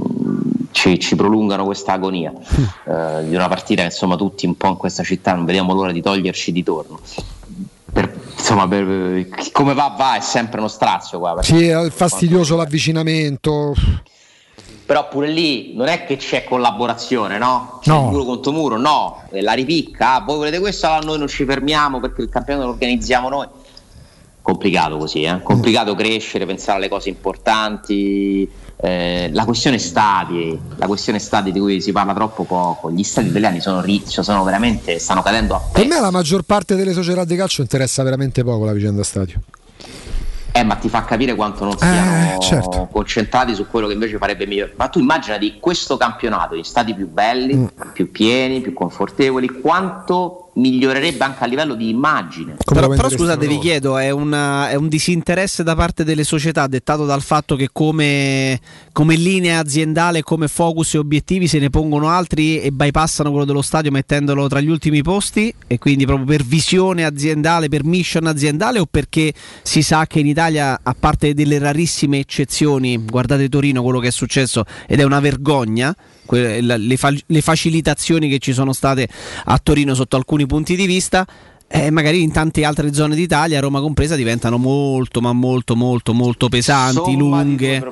[0.71, 4.77] ci, ci prolungano questa agonia eh, di una partita che insomma tutti un po' in
[4.77, 6.99] questa città non vediamo l'ora di toglierci di torno
[8.37, 13.73] insomma per- come va va è sempre uno strazio qua Sì, è fastidioso l'avvicinamento.
[14.85, 17.79] però pure lì non è che c'è collaborazione no?
[17.81, 18.03] C'è No.
[18.09, 21.99] muro contro muro no la ripicca ah, voi volete questo allora noi non ci fermiamo
[21.99, 23.47] perché il campionato lo organizziamo noi
[24.41, 25.41] complicato così eh?
[25.43, 28.49] complicato crescere pensare alle cose importanti
[28.79, 33.29] eh, la questione stadi la questione stadi di cui si parla troppo poco gli stadi
[33.29, 37.25] italiani sono ricci sono veramente stanno cadendo a Per me la maggior parte delle società
[37.25, 39.39] di calcio interessa veramente poco la vicenda stadio.
[40.51, 42.87] Eh, ma ti fa capire quanto non siano certo.
[42.91, 44.71] concentrati su quello che invece farebbe meglio.
[44.75, 47.67] Ma tu immaginati questo campionato in stati più belli, Mm.
[47.93, 52.55] più pieni, più confortevoli, quanto migliorerebbe anche a livello di immagine.
[52.63, 57.05] Però, però scusate, vi chiedo, è, una- è un disinteresse da parte delle società dettato
[57.05, 58.59] dal fatto che come,
[58.91, 63.61] come linea aziendale, come focus e obiettivi se ne pongono altri e bypassano quello dello
[63.61, 68.79] stadio mettendolo tra gli ultimi posti e quindi proprio per visione aziendale, per mission aziendale
[68.79, 73.99] o perché si sa che in Italia, a parte delle rarissime eccezioni, guardate Torino, quello
[73.99, 75.95] che è successo ed è una vergogna,
[76.27, 79.07] que- la- le, fa- le facilitazioni che ci sono state
[79.45, 81.25] a Torino sotto alcuni punti di vista,
[81.67, 86.47] eh, magari in tante altre zone d'Italia, Roma compresa, diventano molto, ma molto, molto, molto
[86.49, 87.83] pesanti, Somma lunghe.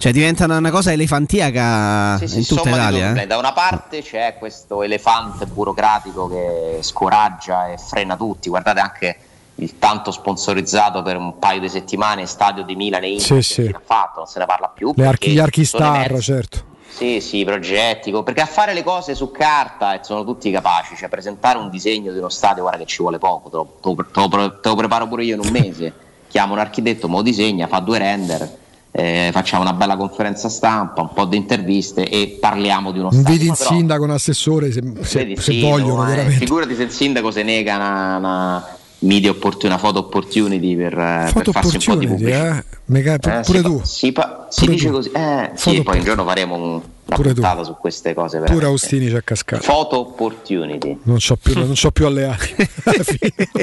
[0.00, 3.20] Cioè diventano una cosa elefantiaca Sì, sì, in tutta Italia.
[3.20, 3.26] eh.
[3.26, 8.48] Da una parte c'è questo elefante burocratico che scoraggia e frena tutti.
[8.48, 9.16] Guardate anche
[9.56, 13.64] il tanto sponsorizzato per un paio di settimane stadio di Milan e Inter Sì, che
[13.66, 13.74] sì.
[13.84, 14.92] fatto, non se ne parla più.
[14.94, 16.64] Le archi, gli archi sono star, emersi- certo.
[16.98, 21.08] Sì, sì, progetti, perché a fare le cose su carta e sono tutti capaci, cioè
[21.08, 24.58] presentare un disegno di uno stadio, guarda che ci vuole poco, te lo, te lo
[24.60, 25.92] te lo preparo pure io in un mese,
[26.26, 28.58] chiamo un architetto, me lo disegna, fa due render,
[28.90, 33.30] eh, facciamo una bella conferenza stampa, un po' di interviste e parliamo di uno stadio.
[33.30, 36.82] Inviti il sindaco, un assessore se, se- Vedi, se sì, vogliono, no, eh, figurati se
[36.82, 41.62] il sindaco se nega una, una media opportunity, una photo opportunity per, eh, Foto per
[41.62, 42.58] farsi un po' di pubblicità.
[42.58, 42.64] eh?
[42.86, 43.76] Mega- Eh, pure si, tu.
[43.78, 44.92] pa- si, pa- si dice tu.
[44.92, 47.42] così, eh, sì, Foto poi un giorno faremo un- Pure tu.
[47.64, 48.36] su queste cose.
[48.38, 48.66] Pure veramente.
[48.66, 49.62] Austini ci ha cascato.
[49.64, 50.98] Photo opportunity.
[51.04, 52.54] Non c'ho più, non c'ho più alleati.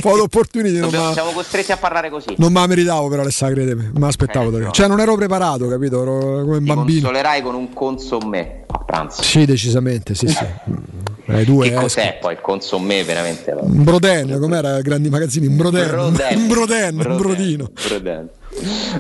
[0.02, 2.34] Foto opportunity non Dobbiamo- ma- siamo costretti a parlare così.
[2.38, 3.92] non me la meritavo però Alessandro, credemi.
[3.98, 4.50] Ma aspettavo.
[4.50, 6.02] da- Cioè non ero preparato, capito?
[6.02, 7.02] Ero come Ti bambino.
[7.02, 9.22] consolerai con un consommé a pranzo.
[9.22, 10.46] Sì, decisamente, sì, sì.
[11.28, 13.50] Eh, due, che eh, cos'è poi il consommé veramente?
[13.58, 15.48] Un broden, com'era grandi magazzini?
[15.48, 16.48] Un broden, Broden.
[16.48, 17.72] broden, un brodino.
[17.88, 18.30] Broden.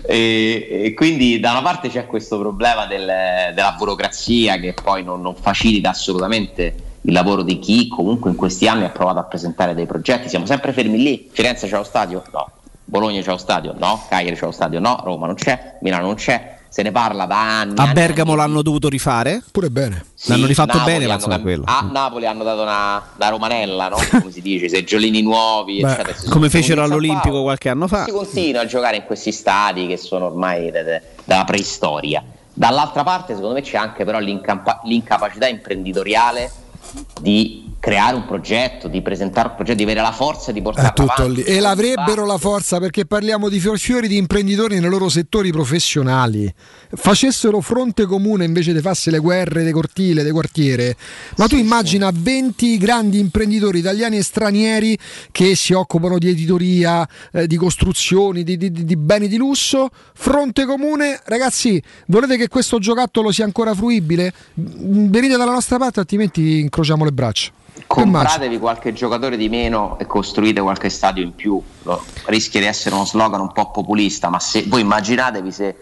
[0.05, 5.21] E, e quindi da una parte c'è questo problema del- della burocrazia che poi non,
[5.21, 9.73] non facilita assolutamente il lavoro di chi comunque in questi anni ha provato a presentare
[9.75, 10.27] dei progetti.
[10.27, 11.29] Siamo sempre fermi lì.
[11.31, 12.23] Firenze c'è lo stadio?
[12.33, 12.49] No.
[12.83, 13.73] Bologna c'è lo stadio?
[13.77, 14.05] No.
[14.09, 14.79] Cagliari c'è lo stadio?
[14.79, 14.99] No.
[15.03, 15.77] Roma non c'è.
[15.81, 16.54] Milano non c'è.
[16.67, 17.73] Se ne parla da anni.
[17.77, 18.41] A Bergamo anni.
[18.41, 19.41] l'hanno dovuto rifare?
[19.51, 20.05] Pure bene.
[20.13, 21.63] Sì, l'hanno rifatto Napoli bene, insomma cambi- quello.
[21.67, 23.97] A Napoli hanno dato una da romanella, no?
[24.11, 26.17] Come si dice, seggiolini nuovi, Beh, eccetera.
[26.29, 28.03] Come fecero all'Olimpico qualche anno fa.
[28.05, 32.21] Si continua a giocare in questi stadi che sono ormai de- de- dalla preistoria.
[32.53, 36.51] Dall'altra parte, secondo me, c'è anche però l'incampa- l'incapacità imprenditoriale
[37.21, 41.21] di creare un progetto, di presentare un progetto, di avere la forza di portarlo tutto
[41.21, 41.43] avanti.
[41.43, 41.43] lì.
[41.43, 46.51] E l'avrebbero la forza perché parliamo di fior fiori di imprenditori nei loro settori professionali.
[46.95, 50.95] Facessero fronte comune invece di farsi le guerre dei cortile, dei quartiere.
[51.37, 54.97] Ma tu immagina 20 grandi imprenditori italiani e stranieri
[55.31, 59.89] che si occupano di editoria, eh, di costruzioni, di, di- di beni di lusso.
[60.15, 64.33] Fronte comune, ragazzi, volete che questo giocattolo sia ancora fruibile?
[64.55, 67.51] Venite dalla nostra parte, altrimenti incrociamo le braccia.
[67.87, 71.61] Compratevi qualche giocatore di meno e costruite qualche stadio in più.
[72.25, 75.75] Rischia di essere uno slogan un po' populista, ma se voi immaginatevi se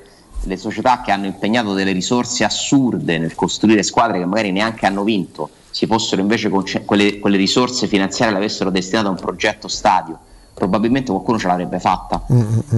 [0.46, 5.04] le società che hanno impegnato delle risorse assurde nel costruire squadre che magari neanche hanno
[5.04, 9.68] vinto, si fossero invece conce- quelle, quelle risorse finanziarie le avessero destinate a un progetto
[9.68, 10.20] stadio,
[10.54, 12.26] probabilmente qualcuno ce l'avrebbe fatta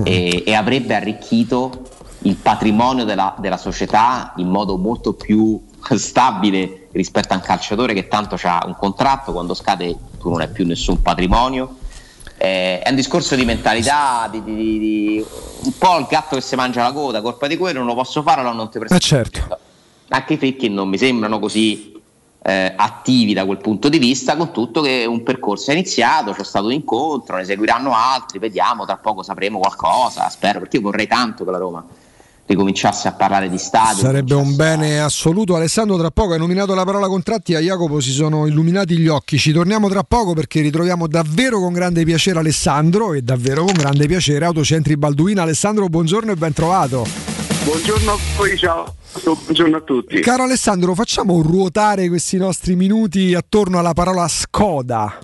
[0.04, 1.72] e, e avrebbe arricchito
[2.20, 5.62] il patrimonio della, della società in modo molto più
[5.98, 10.50] stabile rispetto a un calciatore che tanto ha un contratto, quando scade tu non hai
[10.50, 11.78] più nessun patrimonio.
[12.38, 15.26] Eh, è un discorso di mentalità, di, di- di-
[15.64, 18.22] un po' il gatto che si mangia la coda, colpa di quello, non lo posso
[18.22, 19.04] fare, allora non ti presento.
[19.04, 19.60] Eh certo.
[20.10, 21.94] Anche i Fecchi non mi sembrano così
[22.44, 26.44] eh, attivi da quel punto di vista, con tutto che un percorso è iniziato, c'è
[26.44, 31.08] stato un incontro, ne seguiranno altri, vediamo, tra poco sapremo qualcosa, spero, perché io vorrei
[31.08, 31.84] tanto che la Roma
[32.46, 34.02] ricominciasse a parlare di stadio.
[34.02, 35.56] Sarebbe un bene assoluto.
[35.56, 39.38] Alessandro, tra poco hai nominato la parola contratti, a Jacopo si sono illuminati gli occhi.
[39.38, 44.06] Ci torniamo tra poco perché ritroviamo davvero con grande piacere Alessandro e davvero con grande
[44.08, 45.42] piacere Autocentri Balduina.
[45.42, 47.06] Alessandro, buongiorno e ben trovato.
[47.64, 48.96] Buongiorno a voi, ciao.
[49.24, 50.20] Buongiorno a tutti.
[50.20, 55.18] Caro Alessandro, facciamo ruotare questi nostri minuti attorno alla parola Skoda.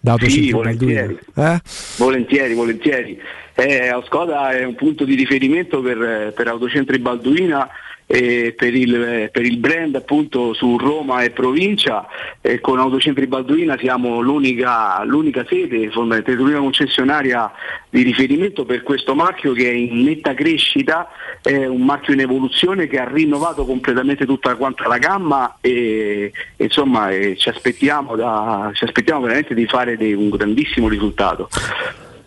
[0.00, 1.18] Da Sì, volentieri.
[1.32, 1.54] Balduina.
[1.54, 1.60] Eh?
[1.96, 3.18] Volentieri, volentieri.
[3.60, 7.68] Eh, Oscoda è un punto di riferimento per, per Autocentri Balduina
[8.06, 12.06] e per il, per il brand appunto su Roma e provincia.
[12.40, 17.50] E con Autocentri Balduina siamo l'unica, l'unica sede, l'unica concessionaria
[17.90, 21.08] di riferimento per questo marchio che è in netta crescita,
[21.42, 26.64] è un marchio in evoluzione che ha rinnovato completamente tutta quanta la gamma e, e
[26.64, 31.48] insomma eh, ci, aspettiamo da- ci aspettiamo veramente di fare dei- un grandissimo risultato.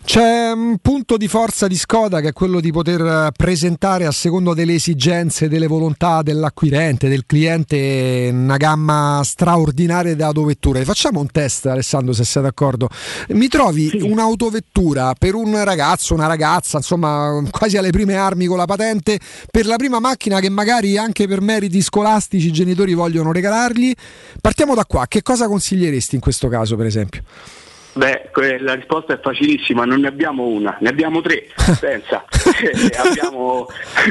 [0.04, 4.52] C'è un punto di forza di Skoda che è quello di poter presentare a secondo
[4.52, 10.84] delle esigenze, delle volontà dell'acquirente, del cliente, una gamma straordinaria di autovetture.
[10.84, 12.88] Facciamo un test, Alessandro, se sei d'accordo.
[13.28, 18.66] Mi trovi un'autovettura per un ragazzo, una ragazza, insomma, quasi alle prime armi con la
[18.66, 19.18] patente,
[19.50, 23.94] per la prima macchina che magari anche per meriti scolastici i genitori vogliono regalargli.
[24.40, 25.06] Partiamo da qua.
[25.06, 27.22] Che cosa consiglieresti in questo caso, per esempio?
[27.94, 31.48] Beh, la risposta è facilissima, non ne abbiamo una, ne abbiamo tre,
[31.78, 32.24] pensa.
[32.60, 33.66] Eh, abbiamo,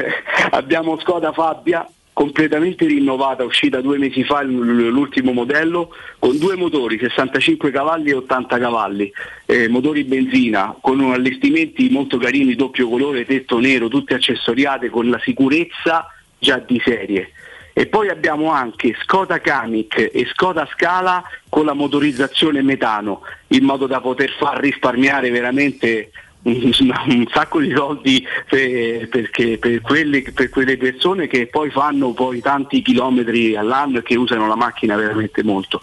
[0.51, 5.89] abbiamo Skoda Fabia completamente rinnovata, uscita due mesi fa l'ultimo modello,
[6.19, 9.11] con due motori, 65 cavalli e 80 cavalli,
[9.47, 15.19] eh, motori benzina, con allestimenti molto carini, doppio colore, tetto nero, tutte accessoriate con la
[15.23, 16.05] sicurezza
[16.37, 17.31] già di serie.
[17.81, 23.87] E poi abbiamo anche Skoda Kamiq e Skoda Scala con la motorizzazione metano, in modo
[23.87, 26.11] da poter far risparmiare veramente
[26.43, 32.39] un, sacco di soldi per, perché- per quelle, per quelle persone che poi fanno poi
[32.39, 35.81] tanti chilometri all'anno e che usano la macchina veramente molto.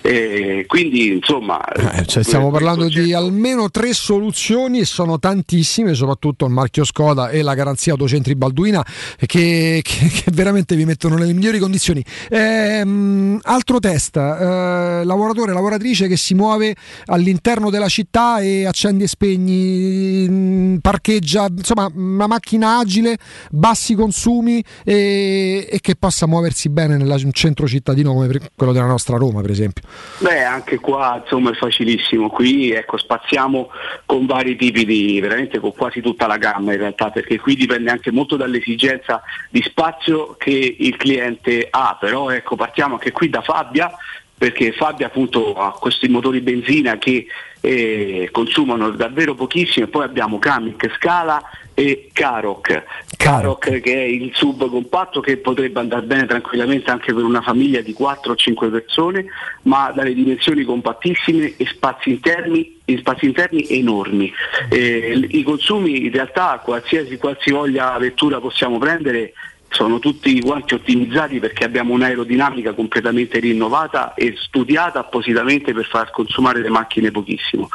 [0.00, 1.60] Eh, quindi insomma
[2.06, 7.42] Cioè, stiamo parlando di almeno tre soluzioni e sono tantissime, soprattutto il marchio Skoda e
[7.42, 8.84] la garanzia Autocentri Balduina
[9.16, 12.04] che, che- che veramente vi mettono nelle migliori condizioni.
[12.30, 16.76] Ehm, altro test, eh, lavoratore, lavoratrice che si muove
[17.06, 23.18] all'interno della città e accendi e spegni, mh, parcheggia, insomma una macchina agile,
[23.50, 29.16] bassi consumi e, e che possa muoversi bene nel centro cittadino come quello della nostra
[29.16, 29.86] Roma per esempio.
[30.18, 33.70] Beh, anche qua insomma è facilissimo, qui ecco, spaziamo
[34.04, 37.90] con vari tipi di, veramente con quasi tutta la gamma in realtà, perché qui dipende
[37.90, 43.42] anche molto dall'esigenza di spazio che il cliente ha, però ecco, partiamo anche qui da
[43.42, 43.92] Fabbia
[44.38, 47.26] perché Fabia appunto ha questi motori benzina che
[47.60, 49.86] eh, consumano davvero pochissimo.
[49.86, 51.42] E poi abbiamo Kamiq, Scala
[51.78, 52.82] e Karok.
[53.16, 57.80] Karok che è il sub compatto che potrebbe andare bene tranquillamente anche per una famiglia
[57.80, 59.26] di 4 o 5 persone,
[59.62, 64.32] ma dalle dimensioni compattissime e spazi interni, e spazi interni enormi.
[64.68, 69.34] Eh, I consumi in realtà qualsiasi qualsivoglia vettura possiamo prendere
[69.70, 76.60] sono tutti quanti ottimizzati perché abbiamo un'aerodinamica completamente rinnovata e studiata appositamente per far consumare
[76.60, 77.68] le macchine pochissimo.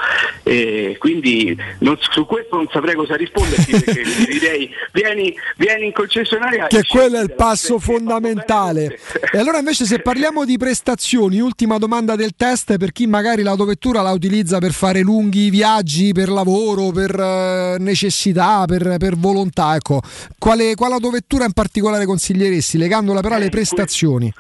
[0.44, 6.68] E quindi non- su questo non saprei cosa risponderti perché direi vieni, vieni in concessionaria
[6.68, 9.00] che quello è il passo fondamentale.
[9.32, 14.02] E allora invece se parliamo di prestazioni, ultima domanda del test per chi magari l'autovettura
[14.02, 20.02] la utilizza per fare lunghi viaggi, per lavoro, per eh, necessità, per, per volontà, ecco,
[20.38, 24.32] quale, quale autovettura in particolare consiglieresti, legandola però alle prestazioni?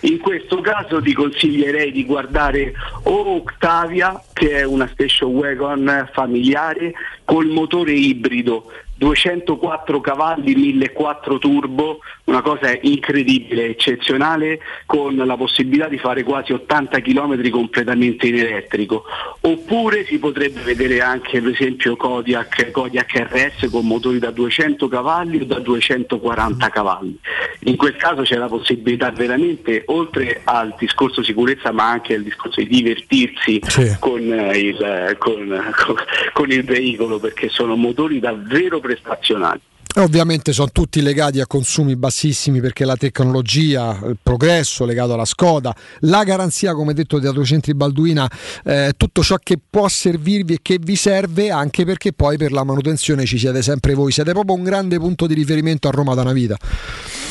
[0.00, 2.72] In questo caso ti consiglierei di guardare
[3.04, 6.92] o Octavia, che è una station wagon familiare
[7.24, 11.98] col motore ibrido, 204 cavalli, 1004 turbo,
[12.28, 19.04] una cosa incredibile, eccezionale, con la possibilità di fare quasi 80 km completamente in elettrico.
[19.40, 25.40] Oppure si potrebbe vedere anche per esempio Kodiak, Kodiak RS con motori da 200 cavalli
[25.40, 27.18] o da 240 cavalli.
[27.60, 32.60] In quel caso c'è la possibilità veramente, oltre al discorso sicurezza, ma anche al discorso
[32.60, 33.60] di divertirsi
[33.98, 35.96] con, eh, il, con- con-
[36.32, 39.60] con il veicolo, perché sono motori davvero prestazionali.
[39.96, 45.74] Ovviamente sono tutti legati a consumi bassissimi perché la tecnologia, il progresso legato alla Skoda,
[46.00, 48.30] la garanzia, come detto, di Autocentri Balduina,
[48.64, 52.64] eh, tutto ciò che può servirvi e che vi serve anche perché poi per la
[52.64, 56.20] manutenzione ci siete sempre voi, siete proprio un grande punto di riferimento a Roma da
[56.20, 56.56] una vita.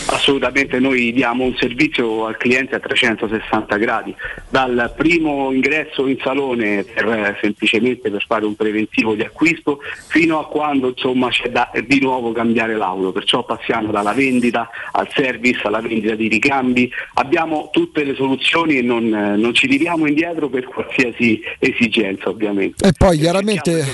[0.09, 4.15] Assolutamente, noi diamo un servizio al cliente a 360 gradi,
[4.49, 10.39] dal primo ingresso in salone per, eh, semplicemente per fare un preventivo di acquisto fino
[10.39, 15.67] a quando insomma c'è da di nuovo cambiare l'auto, perciò passiamo dalla vendita al service,
[15.67, 20.49] alla vendita di ricambi, abbiamo tutte le soluzioni e non, eh, non ci tiriamo indietro
[20.49, 22.87] per qualsiasi esigenza ovviamente.
[22.87, 23.85] E poi chiaramente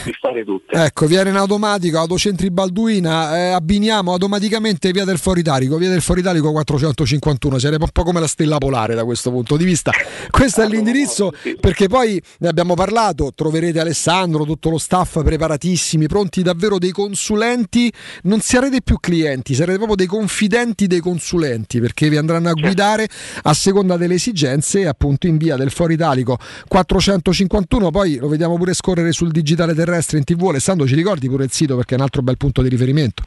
[0.69, 6.01] ecco, viene in automatico, Autocentri Balduina, eh, abbiniamo automaticamente via del Foro Italico, via del
[6.03, 9.91] Foro Italico 451, sarebbe un po' come la stella polare da questo punto di vista.
[10.29, 16.41] Questo è l'indirizzo perché poi ne abbiamo parlato, troverete Alessandro, tutto lo staff preparatissimi, pronti
[16.43, 17.91] davvero dei consulenti,
[18.23, 23.07] non sarete più clienti, sarete proprio dei confidenti dei consulenti perché vi andranno a guidare
[23.43, 28.73] a seconda delle esigenze appunto in via del Foro Italico 451, poi lo vediamo pure
[28.73, 32.03] scorrere sul digitale terrestre in tv, Alessandro ci ricordi pure il sito perché è un
[32.03, 33.23] altro bel punto di riferimento.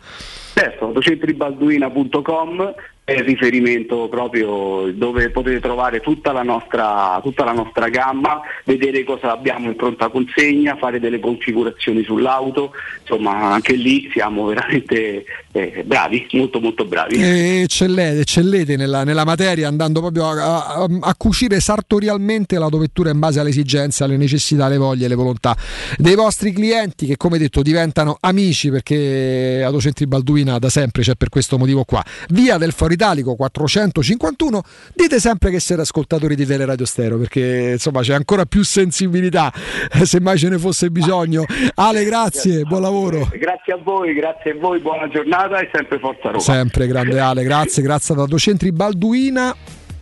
[0.58, 2.74] Certo, autocentribalduina.com
[3.06, 9.66] riferimento proprio dove potete trovare tutta la, nostra, tutta la nostra gamma, vedere cosa abbiamo
[9.66, 16.60] in pronta consegna, fare delle configurazioni sull'auto, insomma anche lì siamo veramente eh, bravi, molto
[16.60, 17.14] molto bravi.
[17.14, 23.20] E eccellete, eccellete nella, nella materia andando proprio a, a- a cucire sartorialmente l'autovettura in
[23.20, 25.56] base alle esigenze, alle necessità, alle voglie, alle volontà
[25.96, 31.28] dei vostri clienti che come detto diventano amici perché Autocentri Balduina da sempre c'è per
[31.28, 32.04] questo motivo qua.
[32.30, 34.62] Via del Foro Italico 451,
[34.94, 39.52] dite sempre che siete ascoltatori di Teleradio Stereo perché insomma c'è ancora più sensibilità
[39.93, 41.44] eh, se mai ce ne fosse bisogno.
[41.74, 43.28] Ale, grazie, buon lavoro.
[43.39, 46.40] Grazie a voi, grazie a voi, buona giornata e sempre forza Roma.
[46.40, 49.55] Sempre grande Ale, grazie, grazie ad Autocentri Balduina.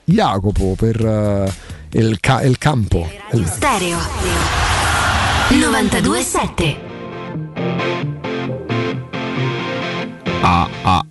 [0.04, 1.52] Jacopo per eh,
[1.98, 3.08] il, ca- il campo.
[3.32, 3.98] Il- Stereo
[5.50, 6.92] 927
[10.46, 11.04] Ah, ah,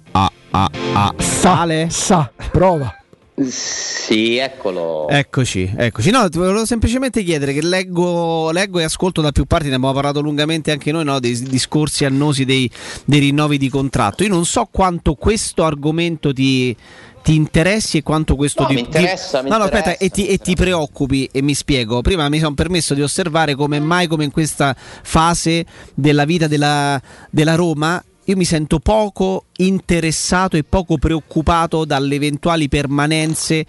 [0.54, 1.14] ah, ah, ah.
[1.22, 1.88] Sale?
[1.90, 2.96] Sa, prova.
[3.36, 5.10] Sì, eccolo.
[5.10, 6.12] Eccoci, eccoci.
[6.12, 9.94] No, ti volevo semplicemente chiedere che leggo, leggo e ascolto da più parti, ne abbiamo
[9.94, 12.70] parlato lungamente anche noi, no, dei discorsi annosi dei,
[13.06, 14.24] dei rinnovi di contratto.
[14.24, 16.76] Io non so quanto questo argomento ti,
[17.24, 20.28] ti interessi e quanto questo No, ti, mi interessa, ti- no, no, aspetta, e ti,
[20.28, 22.02] e ti preoccupi e mi spiego.
[22.02, 25.66] Prima mi sono permesso di osservare come mai come in questa fase
[25.96, 27.02] della vita della,
[27.32, 33.66] della Roma io mi sento poco interessato e poco preoccupato dalle eventuali permanenze,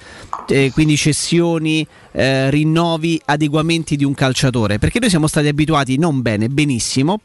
[0.46, 6.22] eh, quindi cessioni, eh, rinnovi, adeguamenti di un calciatore, perché noi siamo stati abituati non
[6.22, 7.20] bene, benissimo,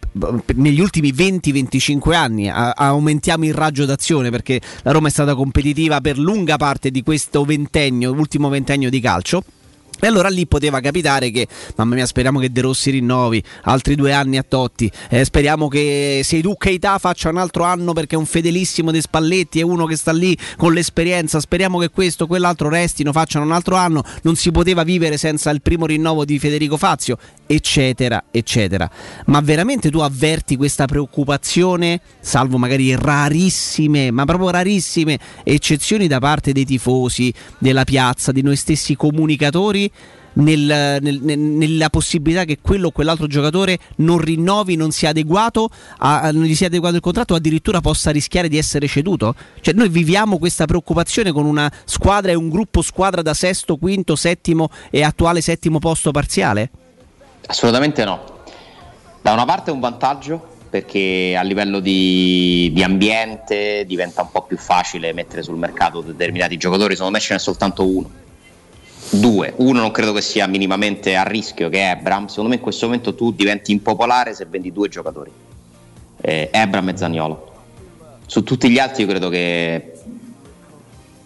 [0.55, 6.01] negli ultimi 20-25 anni a aumentiamo il raggio d'azione perché la Roma è stata competitiva
[6.01, 9.43] per lunga parte di questo ventennio, ultimo ventennio di calcio
[9.99, 14.13] E allora lì poteva capitare che, mamma mia, speriamo che De Rossi rinnovi altri due
[14.13, 14.89] anni a Totti.
[15.09, 19.59] Eh, speriamo che Seidu Keita faccia un altro anno perché è un fedelissimo dei Spalletti,
[19.59, 21.39] è uno che sta lì con l'esperienza.
[21.39, 24.03] Speriamo che questo, quell'altro restino, facciano un altro anno.
[24.23, 27.17] Non si poteva vivere senza il primo rinnovo di Federico Fazio,
[27.51, 28.87] eccetera, eccetera.
[29.25, 36.51] Ma veramente tu avverti questa preoccupazione, salvo magari rarissime, ma proprio rarissime eccezioni da parte
[36.51, 39.91] dei tifosi, della piazza, di noi stessi comunicatori?
[40.31, 45.69] nel- nel- nel- nella possibilità che quello o quell'altro giocatore non rinnovi, non sia adeguato,
[45.97, 49.33] a- non gli sia adeguato il contratto o addirittura possa rischiare di essere ceduto?
[49.59, 54.15] Cioè noi viviamo questa preoccupazione con una squadra e un gruppo squadra da sesto, quinto,
[54.15, 56.69] settimo e attuale settimo posto parziale?
[57.49, 58.21] Assolutamente no.
[59.23, 64.43] Da una parte è un vantaggio perché a livello di, di ambiente diventa un po'
[64.43, 68.09] più facile mettere sul mercato determinati giocatori, secondo me ce n'è soltanto uno.
[69.09, 72.61] Due, uno non credo che sia minimamente a rischio che è Ebram, secondo me in
[72.61, 75.31] questo momento tu diventi impopolare se vendi due giocatori,
[76.21, 77.53] eh, Ebram e Zaniolo.
[78.27, 79.98] Su tutti gli altri io credo che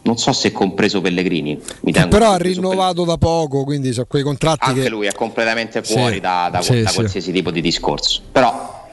[0.03, 4.21] non so se compreso Pellegrini, mi tengo però ha rinnovato da poco, quindi sono quei
[4.21, 6.95] contratti anche che lui è completamente Sì, fuori da, da- sì, da sì.
[6.95, 8.21] qualsiasi tipo di discorso.
[8.31, 8.88] Però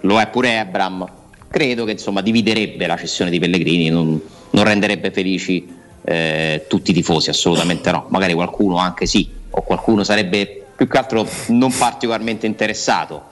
[0.00, 1.06] lo è pure Ebram.
[1.50, 4.20] Credo che insomma dividerebbe la cessione di Pellegrini, non,
[4.50, 5.66] non renderebbe felici
[6.04, 8.06] eh, tutti i tifosi, assolutamente no.
[8.08, 13.22] Magari qualcuno anche sì, o qualcuno sarebbe più che altro non particolarmente interessato.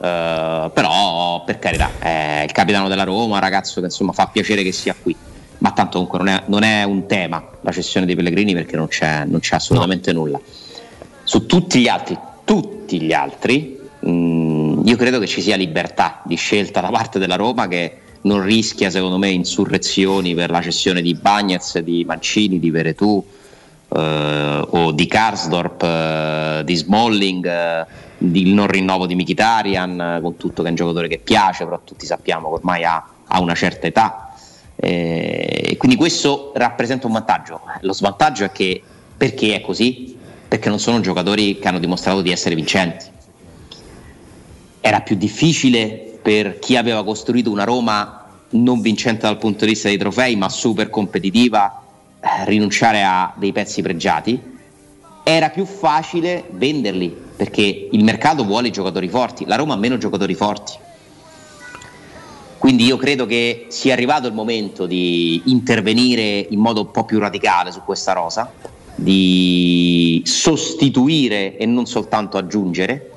[0.00, 4.72] Eh, però per carità, è il capitano della Roma, ragazzo che insomma fa piacere che
[4.72, 5.16] sia qui.
[5.58, 8.88] Ma tanto comunque non è, non è un tema la cessione dei Pellegrini perché non
[8.88, 10.40] c'è, non c'è assolutamente nulla.
[11.24, 16.36] Su tutti gli altri, tutti gli altri, mh, io credo che ci sia libertà di
[16.36, 21.14] scelta da parte della Roma che non rischia secondo me insurrezioni per la cessione di
[21.14, 23.24] Bagnez, di Mancini, di Veretù
[23.88, 27.86] eh, o di Karsdorp, eh, di Smalling, eh,
[28.18, 31.80] il non rinnovo di Mkhitaryan, eh, con tutto che è un giocatore che piace, però
[31.82, 34.25] tutti sappiamo che ormai ha, ha una certa età.
[34.76, 37.60] Eh, quindi questo rappresenta un vantaggio.
[37.80, 38.82] Lo svantaggio è che
[39.16, 40.16] perché è così?
[40.46, 43.06] Perché non sono giocatori che hanno dimostrato di essere vincenti.
[44.80, 49.88] Era più difficile per chi aveva costruito una Roma non vincente dal punto di vista
[49.88, 51.82] dei trofei, ma super competitiva,
[52.20, 54.54] eh, rinunciare a dei pezzi pregiati.
[55.22, 60.34] Era più facile venderli perché il mercato vuole giocatori forti, la Roma ha meno giocatori
[60.34, 60.72] forti.
[62.58, 67.18] Quindi io credo che sia arrivato il momento di intervenire in modo un po' più
[67.18, 68.50] radicale su questa rosa,
[68.94, 73.10] di sostituire e non soltanto aggiungere,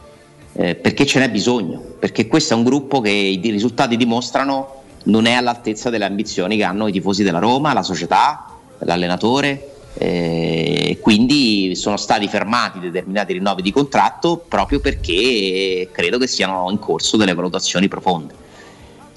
[0.54, 5.26] eh, perché ce n'è bisogno, perché questo è un gruppo che i risultati dimostrano non
[5.26, 9.76] è all'altezza delle ambizioni che hanno i tifosi della Roma, la società, l'allenatore.
[10.02, 16.80] eh, quindi sono stati fermati determinati rinnovi di contratto proprio perché credo che siano in
[16.80, 18.48] corso delle valutazioni profonde.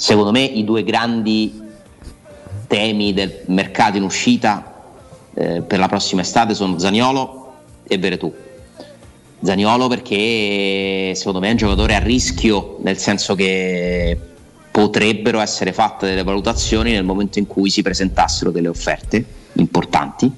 [0.02, 1.62] Secondo me i due grandi
[2.66, 4.82] temi del mercato in uscita
[5.32, 7.52] eh, per la prossima estate sono Zaniolo
[7.84, 8.34] e Veretù.
[9.40, 14.18] Zaniolo perché secondo me è un giocatore a rischio, nel senso che
[14.72, 20.28] potrebbero essere fatte delle valutazioni nel momento in cui si presentassero delle offerte importanti.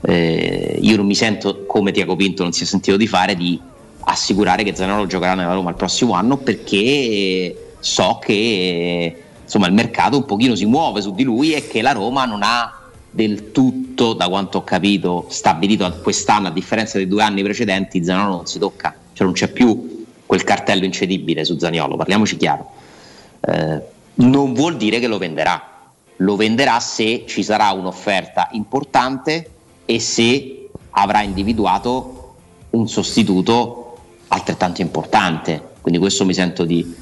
[0.00, 3.60] Eh, io non mi sento, come Tiago Pinto non si è sentito di fare, di
[4.04, 10.16] assicurare che Zaniolo giocherà nella Roma il prossimo anno perché so che insomma, il mercato
[10.16, 12.78] un pochino si muove su di lui e che la Roma non ha
[13.10, 18.36] del tutto, da quanto ho capito, stabilito quest'anno, a differenza dei due anni precedenti, Zaniolo
[18.36, 22.70] non si tocca, cioè non c'è più quel cartello incedibile su Zaniolo, parliamoci chiaro.
[23.40, 23.80] Eh,
[24.16, 29.50] non vuol dire che lo venderà, lo venderà se ci sarà un'offerta importante
[29.86, 32.34] e se avrà individuato
[32.70, 33.96] un sostituto
[34.28, 35.62] altrettanto importante.
[35.80, 36.94] Quindi questo mi sento di,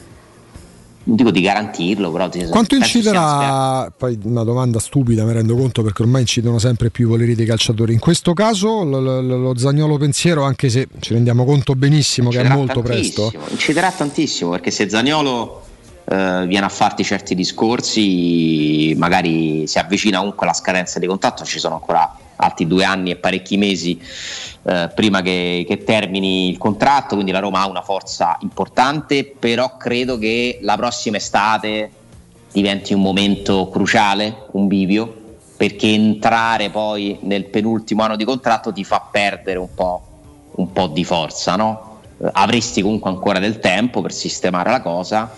[1.06, 3.92] non dico di garantirlo, però ti- Quanto inciderà?
[3.96, 7.46] Poi una domanda stupida, mi rendo conto perché ormai incidono sempre più i voleri dei
[7.46, 7.92] calciatori.
[7.92, 12.38] In questo caso lo, lo- lo Zagnolo pensiero, anche se ci rendiamo conto benissimo che
[12.38, 13.32] è Inciderà molto presto.
[13.50, 15.62] Inciderà tantissimo perché se Zaniolo
[16.08, 21.58] eh, viene a farti certi discorsi, magari si avvicina comunque alla scadenza di contratto, ci
[21.58, 24.00] sono ancora altri due anni e parecchi mesi
[24.62, 29.76] eh, prima che, che termini il contratto, quindi la Roma ha una forza importante, però
[29.76, 31.90] credo che la prossima estate
[32.52, 35.24] diventi un momento cruciale, un bivio,
[35.56, 40.02] perché entrare poi nel penultimo anno di contratto ti fa perdere un po',
[40.56, 42.00] un po' di forza, no?
[42.18, 45.34] Eh, avresti comunque ancora del tempo per sistemare la cosa.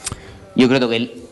[0.55, 1.28] Io credo che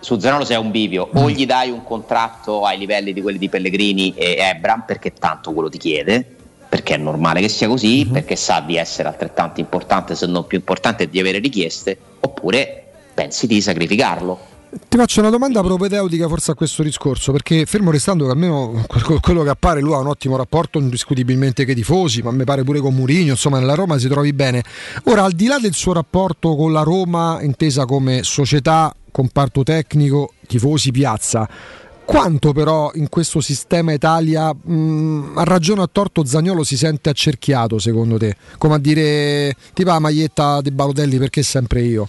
[0.00, 3.48] su Zanolo sia un bivio, o gli dai un contratto ai livelli di quelli di
[3.48, 6.24] Pellegrini e Ebram, perché tanto quello ti chiede,
[6.68, 10.58] perché è normale che sia così, perché sa di essere altrettanto importante, se non più
[10.58, 12.84] importante, di avere richieste, oppure
[13.14, 14.56] pensi di sacrificarlo.
[14.86, 19.18] Ti faccio una domanda propedeutica forse a questo discorso, perché fermo restando che almeno quel-
[19.20, 22.64] quello che appare lui ha un ottimo rapporto indiscutibilmente che i tifosi, ma mi pare
[22.64, 24.62] pure con Murigno, insomma nella Roma si trovi bene.
[25.04, 30.34] Ora, al di là del suo rapporto con la Roma, intesa come società, comparto tecnico,
[30.46, 31.48] tifosi, piazza,
[32.04, 37.10] quanto però in questo sistema Italia, mh, a ragione o a torto, Zagnolo si sente
[37.10, 38.36] accerchiato secondo te?
[38.58, 42.08] Come a dire, tipo la maglietta di Balotelli perché sempre io?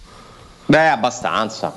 [0.68, 1.74] Beh, abbastanza,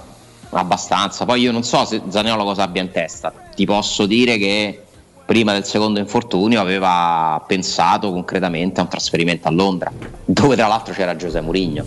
[0.51, 1.25] abbastanza.
[1.25, 3.33] Poi io non so se Zaniolo cosa abbia in testa.
[3.55, 4.83] Ti posso dire che
[5.25, 9.91] prima del secondo infortunio aveva pensato concretamente a un trasferimento a Londra,
[10.27, 11.85] dove tra l'altro c'era Giuseppe Mourinho,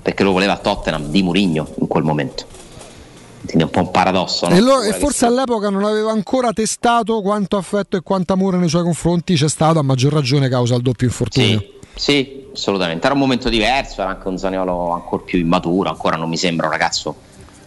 [0.00, 2.62] perché lo voleva a Tottenham di Mourinho in quel momento.
[3.44, 4.54] Quindi è un po' un paradosso, no?
[4.54, 8.56] E, lo- e che forse all'epoca non aveva ancora testato quanto affetto e quanto amore
[8.56, 11.62] nei suoi confronti c'è stato, a maggior ragione causa il doppio infortunio.
[11.94, 13.04] Sì, assolutamente.
[13.04, 16.66] Era un momento diverso, era anche un Zaniolo ancora più immaturo, ancora non mi sembra
[16.66, 17.14] un ragazzo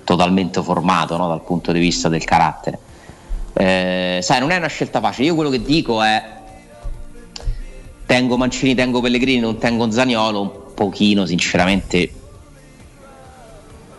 [0.04, 2.80] totalmente formato no, dal punto di vista del carattere.
[3.54, 5.28] Eh, sai, non è una scelta facile.
[5.28, 6.24] Io quello che dico è
[8.06, 12.12] tengo Mancini, tengo Pellegrini, non tengo Zaniolo, un pochino sinceramente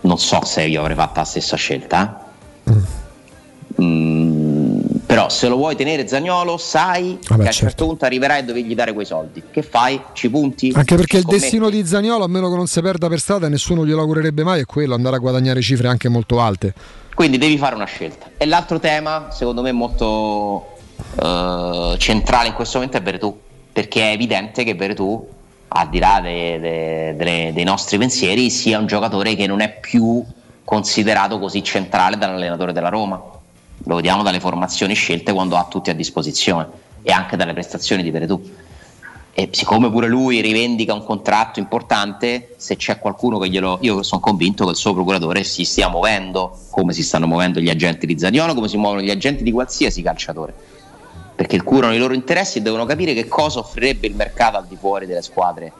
[0.02, 2.26] non so se io avrei fatto la stessa scelta.
[2.64, 2.96] eh.
[3.80, 7.52] Mm, però se lo vuoi tenere Zagnolo sai Vabbè, che a un certo.
[7.52, 9.42] certo punto arriverai e dovevi dare quei soldi.
[9.50, 10.00] Che fai?
[10.12, 10.72] Ci punti?
[10.74, 11.40] Anche perché il Scommetti?
[11.42, 14.60] destino di Zagnolo, a meno che non si perda per strada, nessuno glielo augurerebbe mai,
[14.60, 16.74] è quello, andare a guadagnare cifre anche molto alte.
[17.14, 18.30] Quindi devi fare una scelta.
[18.36, 20.76] E l'altro tema, secondo me, molto
[21.22, 23.38] eh, centrale in questo momento è Veretù,
[23.72, 25.26] perché è evidente che Veretù,
[25.68, 29.78] al di là de- de- delle- dei nostri pensieri, sia un giocatore che non è
[29.78, 30.24] più
[30.64, 33.22] considerato così centrale dall'allenatore della Roma.
[33.84, 36.66] Lo vediamo dalle formazioni scelte quando ha tutti a disposizione
[37.02, 38.40] e anche dalle prestazioni di Veretù.
[39.32, 43.78] E siccome pure lui rivendica un contratto importante, se c'è qualcuno che glielo.
[43.82, 47.70] Io sono convinto che il suo procuratore si stia muovendo come si stanno muovendo gli
[47.70, 50.54] agenti di Zaniolo, come si muovono gli agenti di qualsiasi calciatore.
[51.38, 54.74] Perché curano i loro interessi e devono capire che cosa offrirebbe il mercato al di
[54.74, 55.72] fuori delle squadre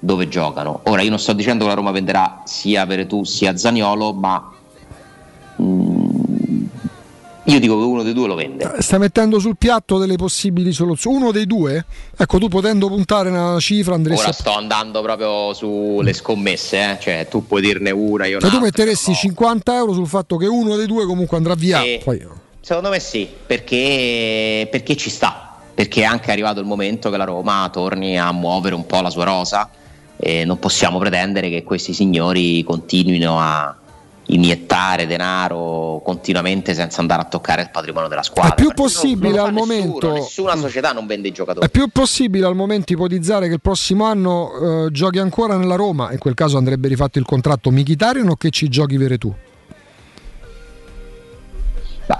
[0.00, 0.80] dove giocano.
[0.86, 4.52] Ora io non sto dicendo che la Roma venderà sia Veretù sia Zaniolo, ma
[5.62, 6.64] mm,
[7.44, 8.78] io dico che uno dei due lo vende.
[8.80, 11.18] Stai mettendo sul piatto delle possibili soluzioni.
[11.18, 11.84] Uno dei due?
[12.16, 16.98] Ecco, tu potendo puntare una cifra andresti Ora sto andando proprio sulle scommesse, eh?
[17.00, 20.74] cioè tu puoi dirne una, io Cioè tu metteresti 50 euro sul fatto che uno
[20.74, 21.80] dei due comunque andrà via.
[21.80, 22.00] Sì.
[22.02, 27.16] Poi- Secondo me sì, perché, perché ci sta, perché è anche arrivato il momento che
[27.16, 29.70] la Roma torni a muovere un po' la sua rosa
[30.16, 33.72] e non possiamo pretendere che questi signori continuino a
[34.26, 38.50] iniettare denaro continuamente senza andare a toccare il patrimonio della squadra.
[38.50, 41.64] È più Perché possibile al nessuno, momento- Nessuna società non vende i giocatori.
[41.64, 46.10] È più possibile al momento ipotizzare che il prossimo anno eh, giochi ancora nella Roma,
[46.10, 49.28] in quel caso andrebbe rifatto il contratto Mkhitaryan o che ci giochi Veretù?
[49.28, 49.36] Ma,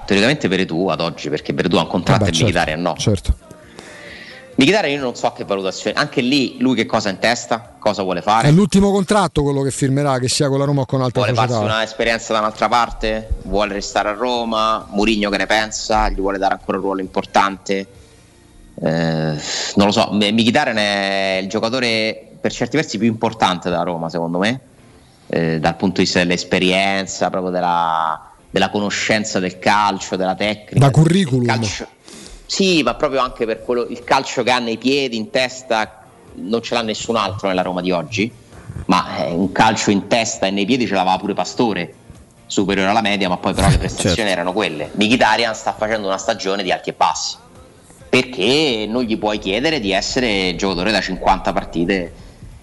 [0.07, 2.95] teoricamente Veretù ad oggi, perché Veretù ha un contratto Vabbè, e certo, Mkhitaryan no.
[2.97, 3.35] Certo.
[4.59, 8.03] Mkhitaryan io non so che valutazione, anche lì lui che cosa ha in testa, cosa
[8.03, 8.49] vuole fare.
[8.49, 11.37] È l'ultimo contratto quello che firmerà, che sia con la Roma o con altra vuole
[11.37, 11.75] farsi società.
[11.75, 16.55] un'esperienza da un'altra parte, vuole restare a Roma, Murigno che ne pensa, gli vuole dare
[16.55, 17.87] ancora un ruolo importante.
[18.81, 19.41] Eh,
[19.75, 24.39] non lo so, Mkhitaryan è il giocatore per certi versi più importante della Roma, secondo
[24.39, 24.61] me,
[25.27, 30.79] eh, dal punto di vista dell'esperienza, proprio della, della conoscenza del calcio, della tecnica.
[30.79, 31.45] Da curriculum.
[31.45, 31.87] calcio-
[32.47, 36.05] Sì, ma proprio anche per quello, il calcio che ha nei piedi, in testa,
[36.37, 38.33] non ce l'ha nessun altro nella Roma di oggi.
[38.87, 41.93] Ma eh, un calcio in testa e nei piedi ce l'aveva pure Pastore,
[42.47, 44.31] superiore alla media, ma poi però le prestazioni Certo.
[44.33, 44.91] erano quelle.
[44.95, 47.37] Mkhitaryan sta facendo una stagione di alti e bassi,
[48.09, 52.13] perché non gli puoi chiedere di essere giocatore da 50 partite.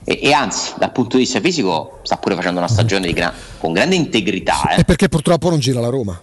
[0.06, 3.34] E, e anzi, dal punto di vista fisico, sta pure facendo una stagione di gra-
[3.60, 4.70] con grande integrità.
[4.72, 6.20] eh È perché purtroppo non gira la Roma.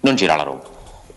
[0.00, 0.60] non gira la Roma.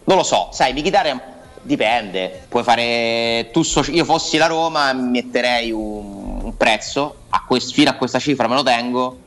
[0.05, 1.21] Non lo so, sai, Mkhitaryan
[1.61, 3.61] dipende, puoi fare tu
[3.91, 8.55] io fossi la Roma metterei un, un prezzo a quest- fino a questa cifra me
[8.55, 9.17] lo tengo,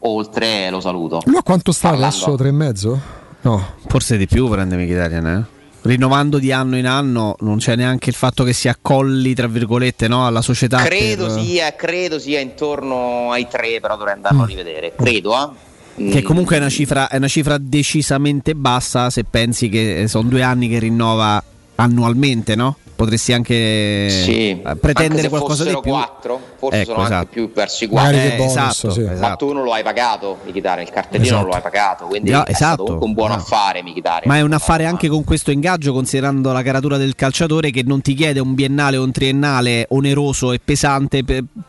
[0.00, 1.22] oltre lo saluto.
[1.24, 2.34] Lui a quanto sta Parlando- adesso?
[2.36, 3.00] Tre e mezzo?
[3.40, 3.66] No.
[3.88, 5.44] Forse di più prende Mkhitaryan, eh?
[5.88, 10.06] Rinnovando di anno in anno, non c'è neanche il fatto che si accolli, tra virgolette,
[10.06, 10.82] no, alla società.
[10.82, 14.92] Credo per- sia, credo sia intorno ai tre, però dovrei andarlo a rivedere.
[14.94, 16.10] Credo, eh.
[16.10, 20.28] Che Mm, comunque è una, cifra, è una cifra decisamente bassa se pensi che sono
[20.28, 21.42] due anni che rinnova
[21.76, 22.76] annualmente, no?
[22.98, 25.92] Potresti anche Sì, eh, pretendere anche qualcosa di più.
[25.92, 27.14] quattro, forse Ecco, sono esatto.
[27.20, 28.30] anche più verso i Magari quattro.
[28.30, 29.00] che bonus, esatto, sì.
[29.02, 29.46] Ma esatto.
[29.46, 31.40] tu non lo hai pagato, Michitare, il cartellino Esatto.
[31.40, 32.82] non lo hai pagato, quindi No, è stato esatto.
[32.84, 33.34] comunque un buon No.
[33.36, 34.26] affare, Michitare.
[34.26, 38.00] Ma è un affare anche con questo ingaggio, considerando la caratura del calciatore che non
[38.00, 41.22] ti chiede un biennale o un triennale oneroso e pesante,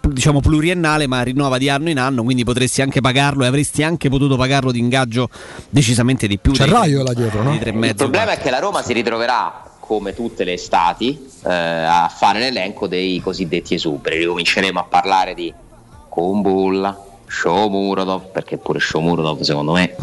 [0.10, 4.10] diciamo pluriennale, ma rinnova di anno in anno, quindi potresti anche pagarlo e avresti anche
[4.10, 5.30] potuto pagarlo di ingaggio
[5.70, 6.54] decisamente di più.
[6.54, 7.52] C'è dei- Raio là dietro, no?
[7.52, 11.32] di tre e Il problema è che la Roma si ritroverà, come tutte le estati,
[11.44, 14.20] eh, a fare l'elenco dei cosiddetti esuberi.
[14.20, 15.52] Ricominceremo a parlare di
[16.08, 16.96] Kumbulla,
[17.26, 19.96] Shomurodov, perché pure Shomurodov secondo me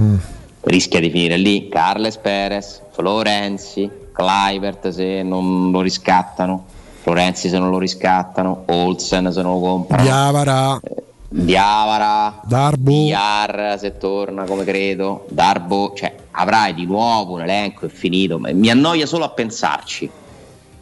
[0.63, 6.65] rischia di finire lì, Carles Perez, Florenzi, Clivert se non lo riscattano,
[7.03, 10.03] Florenzi se non lo riscattano, Olsen se non lo comprano.
[10.03, 10.81] Diavara,
[11.29, 12.91] Diavara, Darbo.
[12.91, 18.71] Diar se torna come credo, Darbo, cioè avrai di nuovo un elenco infinito, ma mi
[18.71, 20.11] annoia solo a pensarci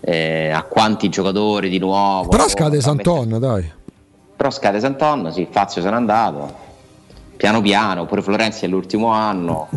[0.00, 2.28] eh, a quanti giocatori di nuovo.
[2.28, 3.70] Però scade Santon, dai.
[4.36, 6.54] Però scade Santon, sì, Fazio se n'è andato,
[7.44, 9.68] piano piano, pure Florenzi è l'ultimo anno,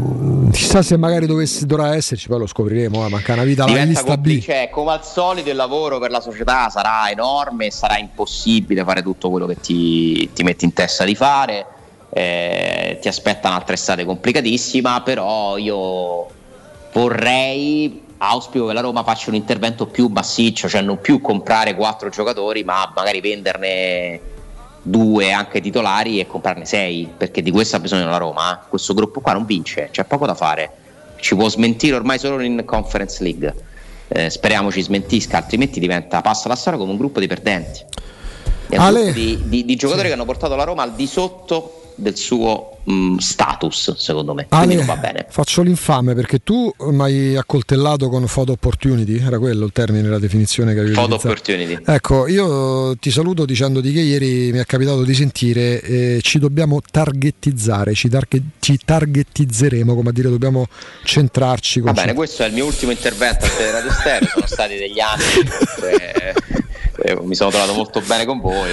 [0.54, 3.06] Chissà se magari dovesse, dovrà esserci, poi lo scopriremo.
[3.06, 4.08] eh, manca una vita diventa lista B.
[4.08, 9.02] compli- cioè, come al solito il lavoro per la società sarà enorme sarà impossibile fare
[9.02, 11.66] tutto quello che ti, ti metti in testa di fare.
[12.10, 16.26] Eh, ti aspetta un'altra estate complicatissima, però io
[16.94, 22.08] vorrei, auspico che la Roma faccia un intervento più massiccio, cioè non più comprare quattro
[22.08, 24.36] giocatori, ma magari venderne
[24.90, 28.54] due anche titolari e comprarne sei, perché di questo ha bisogno la Roma.
[28.54, 28.68] eh.
[28.70, 30.72] Questo gruppo qua non vince, c'è poco da fare.
[31.20, 33.56] Ci può smentire ormai solo in Conference League.
[34.08, 37.84] Eh, speriamo ci smentisca, altrimenti diventa, passa la storia come un gruppo di perdenti.
[39.12, 43.18] Di, di- di giocatori che hanno portato la Roma al di sotto del suo mh,
[43.18, 44.46] status, secondo me.
[44.50, 45.26] Ale, va bene.
[45.30, 50.20] faccio l'infame perché tu mi hai accoltellato con photo opportunity, era quello il termine, la
[50.20, 51.52] definizione che avevi Photo utilizzato.
[51.52, 51.84] opportunity.
[51.86, 56.80] Ecco, io ti saluto dicendoti che ieri mi è capitato di sentire eh, ci dobbiamo
[56.90, 60.68] targettizzare, ci, targe- ci targetizzeremo, come a dire dobbiamo
[61.04, 61.82] centrarci.
[61.82, 65.24] Va bene, questo è il mio ultimo intervento a Teleradio Stereo, sono stati degli anni.
[66.00, 66.34] eh,
[67.24, 68.70] mi sono trovato molto bene con voi.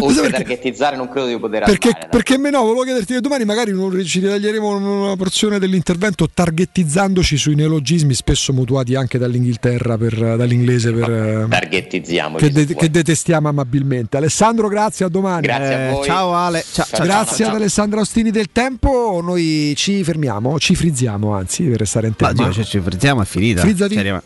[0.00, 2.08] Oltre a targetizzare non credo di poter Perché, andare.
[2.08, 4.76] perché me no, volevo chiederti che domani magari non- ci ritaglieremo
[5.06, 12.36] una porzione dell'intervento targetizzandoci sui neologismi spesso mutuati anche dall'Inghilterra, per, dall'inglese per, eh, Targhetizziamo.
[12.36, 14.16] che, de- che detestiamo amabilmente.
[14.16, 15.42] Alessandro, grazie a domani.
[15.42, 16.04] Grazie a voi.
[16.04, 17.56] Ciao Ale, ciao, ciao, grazie ciao, ad ciao.
[17.56, 19.20] Alessandro Ostini del Tempo.
[19.22, 22.42] Noi ci fermiamo, ci frizziamo anzi per restare in Ma tema.
[22.44, 23.60] Dio, cioè, ci frizziamo, è finita.
[23.62, 23.94] Frizzati.
[23.94, 24.22] Seria-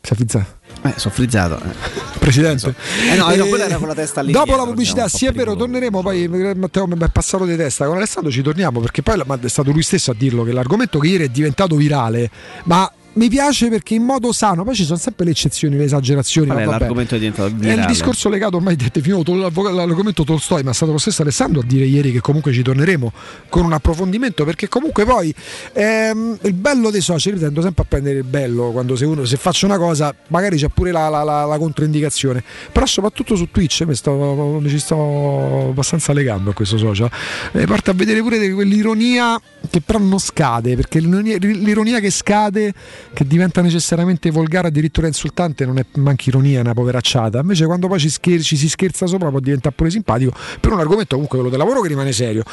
[0.00, 0.46] Si è frizzato.
[0.88, 1.58] Eh, sono frizzato.
[1.62, 2.04] eh.
[2.18, 2.74] Presidente.
[3.10, 4.32] Eh no, Eh, no, quello era con la testa lì.
[4.32, 6.24] Dopo la pubblicità, diciamo, sì è vero, torneremo poi.
[6.24, 7.86] eh, Matteo mi è passato di testa.
[7.86, 11.08] Con Alessandro ci torniamo perché poi è stato lui stesso a dirlo che l'argomento che
[11.08, 12.30] ieri è diventato virale,
[12.64, 16.48] ma mi piace perché in modo sano, poi ci sono sempre le eccezioni, le esagerazioni.
[16.48, 16.64] Vabbè.
[16.66, 17.86] l'argomento è diventato È il virale?
[17.86, 21.64] discorso legato ormai è finito tol- l'argomento Tolstoi, ma è stato lo stesso Alessandro a
[21.64, 23.12] dire ieri che comunque ci torneremo
[23.48, 25.34] con un approfondimento perché comunque poi
[25.72, 29.24] ehm, il bello dei social, io tendo sempre a prendere il bello quando se uno
[29.24, 33.48] se faccio una cosa magari c'è pure la, la- la- la controindicazione, però soprattutto su
[33.50, 37.10] Twitch mi, sto- mi ci sto abbastanza legando a questo social,
[37.52, 39.40] eh, parte a vedere pure quell'ironia
[39.70, 42.72] che però non scade, perché l'ironia, l'ironia che scade,
[43.12, 47.40] che diventa necessariamente volgare, addirittura insultante, non è manca ironia, è una poveracciata.
[47.40, 50.80] Invece quando poi ci, scher- ci si scherza sopra può diventare pure simpatico, per un
[50.80, 52.44] argomento comunque quello del lavoro che rimane serio,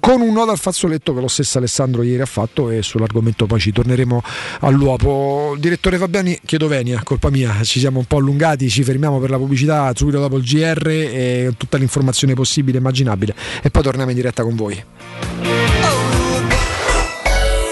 [0.00, 3.60] con un nodo al fazzoletto che lo stesso Alessandro ieri ha fatto e sull'argomento poi
[3.60, 4.22] ci torneremo
[4.60, 5.56] all'uopo.
[5.58, 9.38] Direttore Fabiani, chiedo venia, colpa mia, ci siamo un po' allungati, ci fermiamo per la
[9.38, 14.16] pubblicità subito dopo il GR e tutta l'informazione possibile e immaginabile e poi torniamo in
[14.16, 14.82] diretta con voi.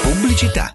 [0.03, 0.75] Pubblicità.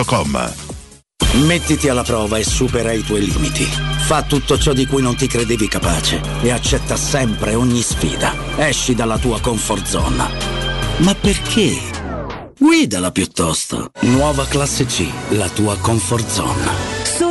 [1.45, 3.63] Mettiti alla prova e supera i tuoi limiti.
[3.63, 8.33] Fa tutto ciò di cui non ti credevi capace e accetta sempre ogni sfida.
[8.57, 10.29] Esci dalla tua comfort zone.
[10.97, 11.79] Ma perché?
[12.57, 13.91] Guidala piuttosto.
[14.01, 16.90] Nuova classe C, la tua comfort zone.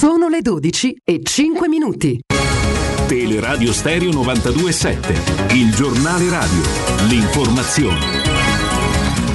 [0.00, 2.18] Sono le 12 e 5 minuti.
[3.06, 6.62] Teleradio Stereo 927, il giornale radio,
[7.06, 8.19] l'informazione.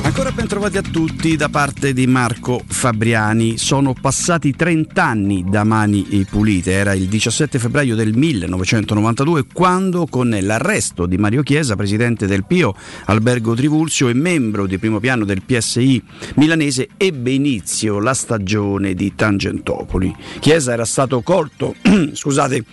[0.06, 3.58] Ancora ben trovati a tutti da parte di Marco Fabriani.
[3.58, 6.74] Sono passati 30 anni da Mani Pulite.
[6.74, 12.76] Era il 17 febbraio del 1992 quando con l'arresto di Mario Chiesa, presidente del Pio
[13.06, 16.04] Albergo Trivulzio e membro di primo piano del PSI
[16.36, 20.16] milanese, ebbe inizio la stagione di Tangentopoli.
[20.40, 21.74] Chiesa era stato colto,
[22.14, 22.64] scusate,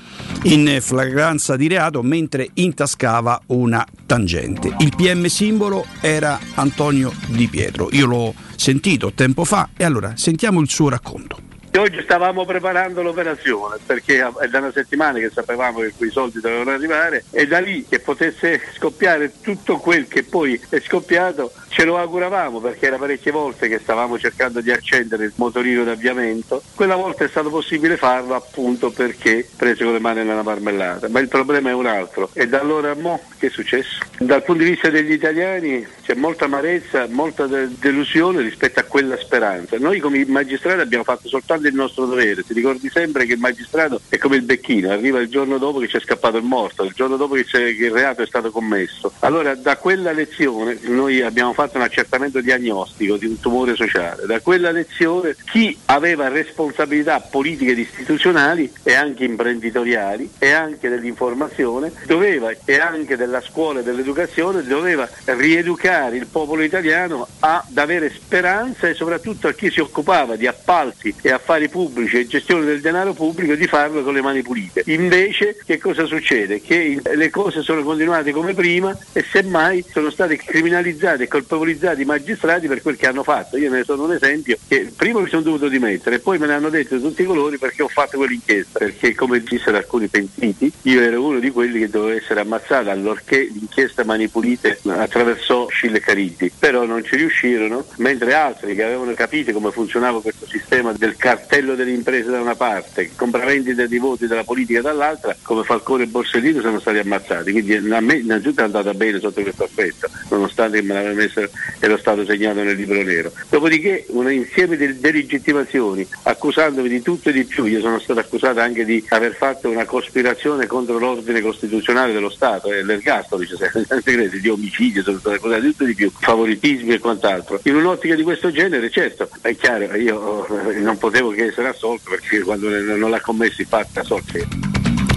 [0.42, 4.76] in flagranza di reato mentre intascava una tangente.
[4.80, 7.88] Il PM simbolo era Antonio Di Pietro.
[7.92, 11.51] Io l'ho sentito tempo fa e allora sentiamo il suo racconto.
[11.74, 16.70] Oggi stavamo preparando l'operazione perché è da una settimana che sapevamo che quei soldi dovevano
[16.72, 21.96] arrivare e da lì che potesse scoppiare tutto quel che poi è scoppiato ce lo
[21.96, 26.62] auguravamo perché era parecchie volte che stavamo cercando di accendere il motorino d'avviamento.
[26.74, 31.20] Quella volta è stato possibile farlo appunto perché prese con le mani nella marmellata, ma
[31.20, 32.28] il problema è un altro.
[32.34, 34.00] E da allora mo che è successo?
[34.18, 39.16] Dal punto di vista degli italiani c'è molta amarezza, molta de- delusione rispetto a quella
[39.16, 39.78] speranza.
[39.78, 43.38] Noi come magistrati abbiamo fatto soltanto nonostante il nostro dovere, ti ricordi sempre che il
[43.38, 46.92] magistrato è come il becchino, arriva il giorno dopo che c'è scappato il morto, il
[46.94, 49.12] giorno dopo che, che il reato è stato commesso.
[49.20, 54.40] Allora da quella lezione noi abbiamo fatto un accertamento diagnostico di un tumore sociale, da
[54.40, 62.50] quella lezione chi aveva responsabilità politiche ed istituzionali e anche imprenditoriali e anche dell'informazione doveva
[62.64, 68.94] e anche della scuola e dell'educazione doveva rieducare il popolo italiano ad avere speranza e
[68.94, 73.54] soprattutto a chi si occupava di appalti e affari pubblici e gestione del denaro pubblico
[73.54, 74.82] di farlo con le mani pulite.
[74.86, 76.60] Invece che cosa succede?
[76.60, 82.06] Che le cose sono continuate come prima e semmai sono stati criminalizzati e colpevolizzati i
[82.06, 83.56] magistrati per quel che hanno fatto.
[83.56, 86.54] Io ne sono un esempio che prima mi sono dovuto dimettere e poi me ne
[86.54, 90.72] hanno detto di tutti i colori perché ho fatto quell'inchiesta, perché come dissero alcuni pentiti,
[90.82, 96.00] io ero uno di quelli che doveva essere ammazzato allorché l'inchiesta Mani Pulite attraversò Scille
[96.00, 101.16] Cariddi, però non ci riuscirono, mentre altri che avevano capito come funzionava questo sistema del
[101.42, 106.06] cartello delle imprese da una parte, compravendita di voti della politica dall'altra, come Falcone e
[106.06, 110.80] Borsellino sono stati ammazzati, quindi a me innanzitutto è andata bene sotto questo aspetto, nonostante
[110.82, 111.48] me l'aveva messo
[111.80, 113.32] ero stato segnato nel libro nero.
[113.48, 118.60] Dopodiché un insieme di delegittimazioni, accusandomi di tutto e di più, io sono stato accusato
[118.60, 123.56] anche di aver fatto una cospirazione contro l'ordine costituzionale dello Stato, eh, l'ergastolo, dice
[124.02, 127.60] segreti, di omicidio, sono stato accusato di tutto e di più, favoritismi e quant'altro.
[127.64, 132.10] In un'ottica di questo genere, certo, è chiaro, io eh, non potevo che essere assolto
[132.10, 134.38] perché quando non l'ha commesso i fatti assolto.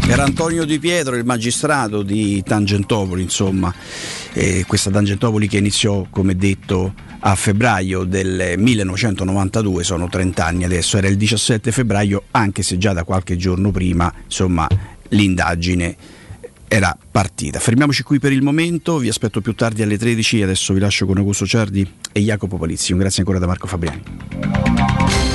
[0.07, 3.73] Era Antonio Di Pietro, il magistrato di Tangentopoli, insomma,
[4.33, 10.97] eh, questa Tangentopoli che iniziò, come detto, a febbraio del 1992, sono 30 anni adesso,
[10.97, 14.67] era il 17 febbraio, anche se già da qualche giorno prima, insomma,
[15.09, 15.95] l'indagine
[16.67, 17.59] era partita.
[17.59, 21.17] Fermiamoci qui per il momento, vi aspetto più tardi alle 13, adesso vi lascio con
[21.17, 22.91] Augusto Ciardi e Jacopo Palizzi.
[22.91, 25.34] Un grazie ancora da Marco Fabriani.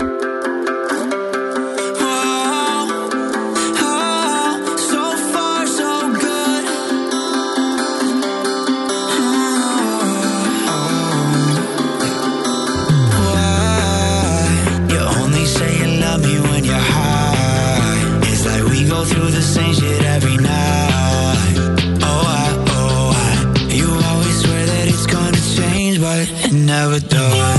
[19.31, 21.55] The same shit every night.
[22.03, 23.73] Oh, I, oh, I.
[23.73, 27.50] You always swear that it's gonna change, but it never does.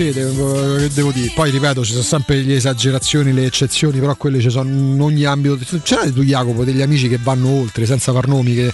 [0.00, 1.30] Piacete, eh, che devo dire.
[1.34, 5.24] Poi ripeto, ci sono sempre le esagerazioni, le eccezioni, però quelle ci sono in ogni
[5.24, 5.58] ambito.
[5.82, 8.72] C'era tu, Jacopo, degli amici che vanno oltre, senza far nomi, che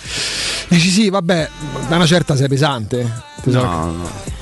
[0.69, 1.51] dici sì, vabbè,
[1.89, 3.25] da una certa sei pesante.
[3.45, 4.36] No, no.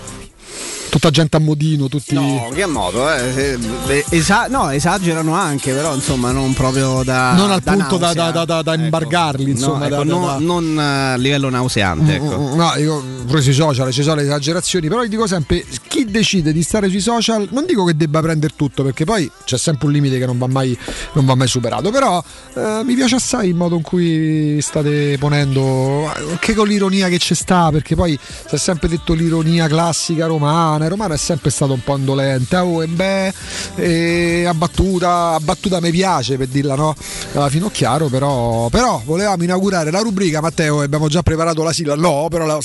[0.95, 2.15] Tutta gente a modino, tutti.
[2.15, 3.59] No, che modo, eh?
[3.89, 7.33] Eh, esa- no, esagerano anche, però insomma non proprio da.
[7.33, 9.79] non al da punto da, da- da- da imbargarli, insomma.
[9.79, 12.39] No, ecco, da- da- no- da- non a livello nauseante, ecco.
[12.39, 16.05] Mm, No, dico, pure sui social ci sono le esagerazioni, però io dico sempre, chi
[16.05, 19.89] decide di stare sui social, non dico che debba prendere tutto, perché poi c'è sempre
[19.89, 20.79] un limite che non va mai,
[21.15, 22.23] non va mai superato, però
[22.55, 27.35] eh, mi piace assai il modo in cui state ponendo, anche con l'ironia che c'è
[27.35, 28.17] sta, perché poi
[28.47, 32.57] si è sempre detto l'ironia classica romana, il romano è sempre stato un po' indolente,
[32.57, 33.33] oh, e beh,
[33.77, 36.95] e a battuta, a battuta mi piace per dirla no,
[37.35, 41.73] alla fino chiaro, però, però volevamo inaugurare la rubrica, Matteo, e abbiamo già preparato la
[41.73, 42.59] sigla, no, però la,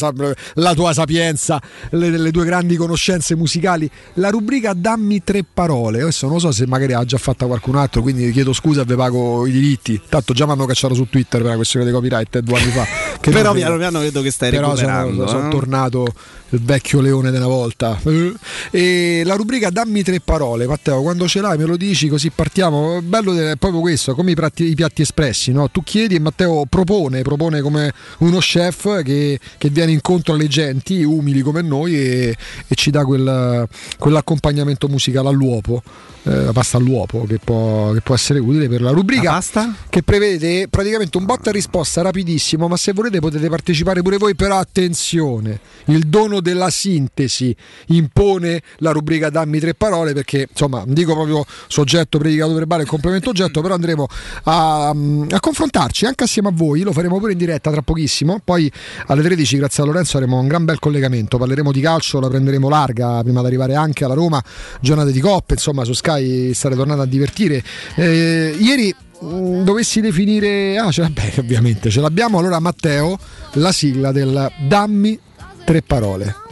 [0.56, 6.28] la tua sapienza, le, le tue grandi conoscenze musicali, la rubrica Dammi tre parole, adesso
[6.28, 9.46] non so se magari ha già fatta qualcun altro, quindi chiedo scusa e vi pago
[9.46, 12.41] i diritti, tanto già mi hanno cacciato su Twitter per la questione dei copyright eh,
[12.41, 12.86] due anni fa.
[13.20, 15.28] che Però piano piano vedo che stai però recuperando.
[15.28, 15.52] sono, sono eh.
[15.52, 16.14] tornato
[16.50, 17.98] il vecchio leone della volta.
[18.10, 18.34] Eh,
[18.72, 23.02] E la rubrica Dammi tre parole, Matteo, quando ce l'hai me lo dici così partiamo.
[23.02, 25.69] Bello è proprio questo, come i piatti, i piatti espressi, no?
[25.69, 31.03] Tu chiedi e Matteo propone, propone come uno chef che, che viene incontro alle genti,
[31.03, 32.36] umili come noi, e,
[32.68, 33.68] e ci dà quel-
[33.98, 35.81] quell'accompagnamento musicale all'uopo.
[36.23, 39.31] eh, la pasta all'uopo che può, che può essere utile per la rubrica
[39.90, 44.36] che prevede praticamente un botta e risposta rapidissimo ma se volete potete partecipare pure voi
[44.36, 47.56] però attenzione il dono della sintesi
[47.90, 53.30] impone la rubrica dammi tre parole perché insomma dico proprio soggetto predicato verbale e complemento
[53.30, 54.07] oggetto però andremo
[54.44, 58.72] a, a confrontarci anche assieme a voi lo faremo pure in diretta tra pochissimo poi
[59.07, 62.70] alle 13 grazie a Lorenzo avremo un gran bel collegamento parleremo di calcio la prenderemo
[62.70, 64.44] larga prima di arrivare anche alla Roma
[64.82, 67.64] giornate di coppe insomma su Sky state tornando a divertire.
[67.95, 73.18] Eh, ieri mh, dovessi definire ah ce l'abbiamo ovviamente ce l'abbiamo allora Matteo
[73.53, 75.20] la sigla del dammi
[75.66, 76.48] tre parole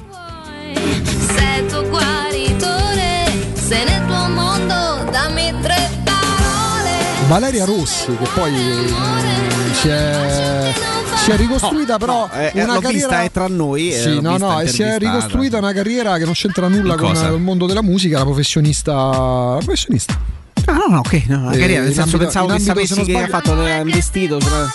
[7.27, 10.73] Valeria Rossi che poi mh, si è
[11.23, 14.21] si è ricostruita però eh, eh, una l'ho carriera vista, è tra noi, eh, Sì,
[14.21, 17.27] no, no, si è ricostruita una carriera che non c'entra nulla con cosa?
[17.27, 20.17] il mondo della musica, la professionista la professionista.
[20.65, 23.11] Ah, no, no, ok, no, la Eh, carriera, nel senso pensavo che sapessi non che
[23.13, 24.39] ha sbaglio- fatto il vestito.
[24.39, 24.65] cioè-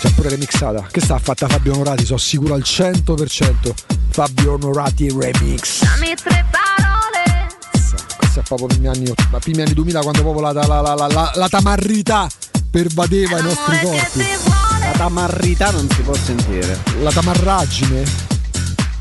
[0.00, 0.86] C'è pure remixata.
[0.90, 3.74] Che sta fatta Fabio Onorati, sono sicuro al 100%.
[4.10, 5.82] Fabio Onorati remix.
[5.82, 6.95] Dammi tre parole.
[8.36, 11.32] Questo è proprio primi anni, primi anni 2000 quando proprio la, la, la, la, la-
[11.34, 12.28] la tamarrità
[12.70, 14.24] pervadeva i nostri corpi.
[14.78, 16.78] La tamarrità non si può sentire.
[17.00, 18.25] La tamarraggine.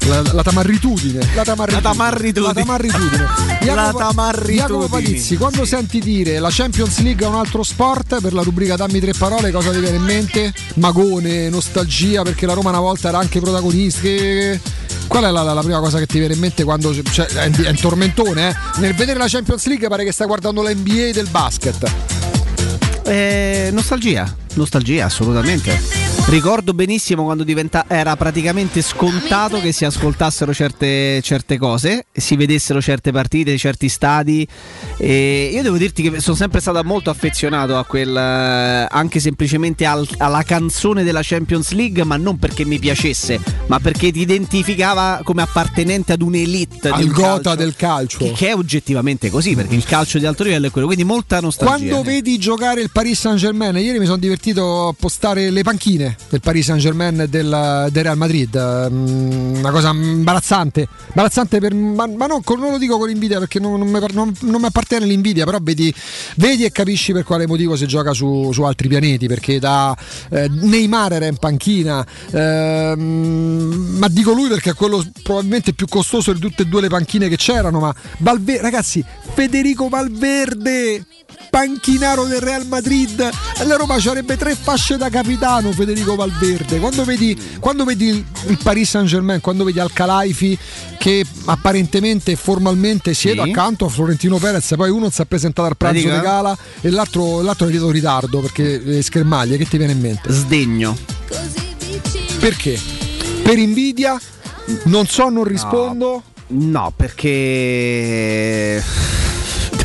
[0.07, 1.19] La, la tamarritudine.
[1.33, 1.81] La tamarritudine.
[1.81, 2.47] La tamarritudine.
[2.47, 3.25] La tamarritudine.
[3.61, 4.55] La Jacopo- tamarritudine.
[4.67, 8.75] Jacopo Palizzi, quando senti dire la Champions League è un altro sport, per la rubrica
[8.75, 10.53] Dammi tre parole, cosa ti viene in mente?
[10.75, 14.01] Magone, nostalgia, perché la Roma una volta era anche protagonista.
[14.01, 14.59] Che-
[15.07, 17.49] Qual è la, la- la prima cosa che ti viene in mente quando cioè, è,
[17.49, 18.49] è un tormentone?
[18.49, 18.55] Eh?
[18.81, 21.91] Nel vedere la Champions League pare che stai guardando la NBA del basket.
[23.05, 26.14] Eh, nostalgia, nostalgia, assolutamente.
[26.27, 32.81] Ricordo benissimo quando diventa- era praticamente scontato che si ascoltassero certe, certe cose, si vedessero
[32.81, 34.45] certe partite, certi stadi.
[34.97, 39.85] E io devo dirti che sono sempre stato molto affezionato a quel, eh, anche semplicemente
[39.85, 45.21] al- alla canzone della Champions League, ma non perché mi piacesse, ma perché ti identificava
[45.23, 46.73] come appartenente ad un'elite.
[46.85, 47.55] di Al un gota calcio.
[47.55, 48.17] del calcio.
[48.17, 51.39] Che, che è oggettivamente così, perché il calcio di alto livello è quello, quindi molta
[51.39, 51.75] nostalgia.
[51.93, 56.14] Quando vedi giocare il Paris Saint Germain, ieri mi sono divertito a postare le panchine
[56.29, 58.89] del Paris Saint Germain e del, del Real Madrid.
[58.91, 63.59] Mm, Una cosa imbarazzante, imbarazzante per, ma, ma non, non lo dico con invidia perché
[63.59, 65.93] non, non mi, non- mi appartiene l'invidia, però vedi,
[66.37, 69.27] vedi e capisci per quale motivo si gioca su, su altri pianeti.
[69.27, 69.95] Perché da
[70.29, 76.33] eh, Neymar era in panchina, ehm, ma dico lui perché è quello probabilmente più costoso
[76.33, 77.79] di tutte e due le panchine che c'erano.
[77.79, 81.05] Ma Valve- ragazzi, Federico Valverde
[81.49, 83.19] panchinaro del Real Madrid
[83.59, 88.07] e la Roma ci avrebbe tre fasce da capitano Federico Valverde quando vedi, quando vedi
[88.07, 90.57] il, Paris Saint Germain quando vedi Al-Khelaifi
[90.97, 93.49] che apparentemente e formalmente siede Sì.
[93.49, 97.41] accanto a Florentino Perez poi uno si è presentato al pranzo di gala e l'altro,
[97.41, 100.31] l'altro è in ritardo perché le schermaglie che ti viene in mente?
[100.31, 100.97] Sdegno
[102.39, 102.79] perché?
[103.43, 104.19] per invidia
[104.85, 108.83] non so non rispondo No, perché.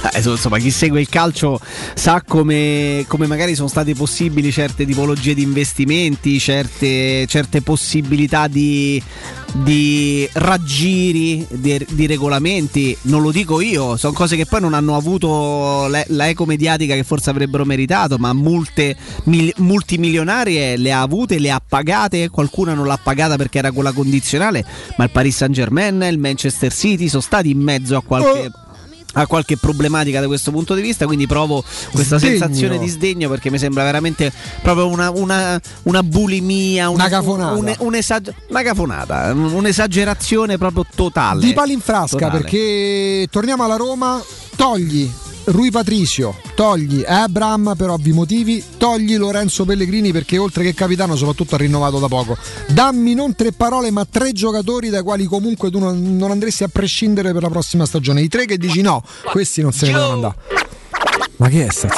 [0.13, 1.61] Dai, insomma, chi segue il calcio
[1.95, 9.03] sa come, come magari sono state possibili certe tipologie di investimenti, certe, certe possibilità di,
[9.53, 12.97] di raggiri, di, di regolamenti.
[13.03, 16.95] Non lo dico io, sono cose che poi non hanno avuto le- la eco mediatica
[16.95, 22.73] che forse avrebbero meritato, ma multe mil- multimilionarie le ha avute, le ha pagate, qualcuna
[22.73, 24.65] non l'ha pagata perché era quella condizionale,
[24.97, 28.51] ma il Paris Saint Germain, il Manchester City sono stati in mezzo a qualche...
[29.15, 32.39] a qualche problematica da questo punto di vista, quindi provo questa Sdegno.
[32.39, 34.33] sensazione di sdegno perché mi sembra veramente
[34.63, 37.53] proprio una, una, una bulimia, una, Una cafonata.
[37.59, 41.41] un- un'esag- una cafonata, un'esagerazione proprio totale.
[41.45, 42.39] Di palo in frasca Totale.
[42.41, 44.23] perché torniamo alla Roma,
[44.57, 45.11] togli
[45.51, 51.57] Rui Patricio, togli Abram per ovvi motivi, togli Lorenzo Pellegrini perché oltre che capitano soprattutto
[51.57, 52.37] ha rinnovato da poco.
[52.69, 56.69] Dammi non tre parole ma tre giocatori dai quali comunque tu non, non andresti a
[56.69, 58.21] prescindere per la prossima stagione.
[58.23, 60.35] I tre che dici no, questi non se ne devono andare.
[61.39, 61.89] Ma che è sta?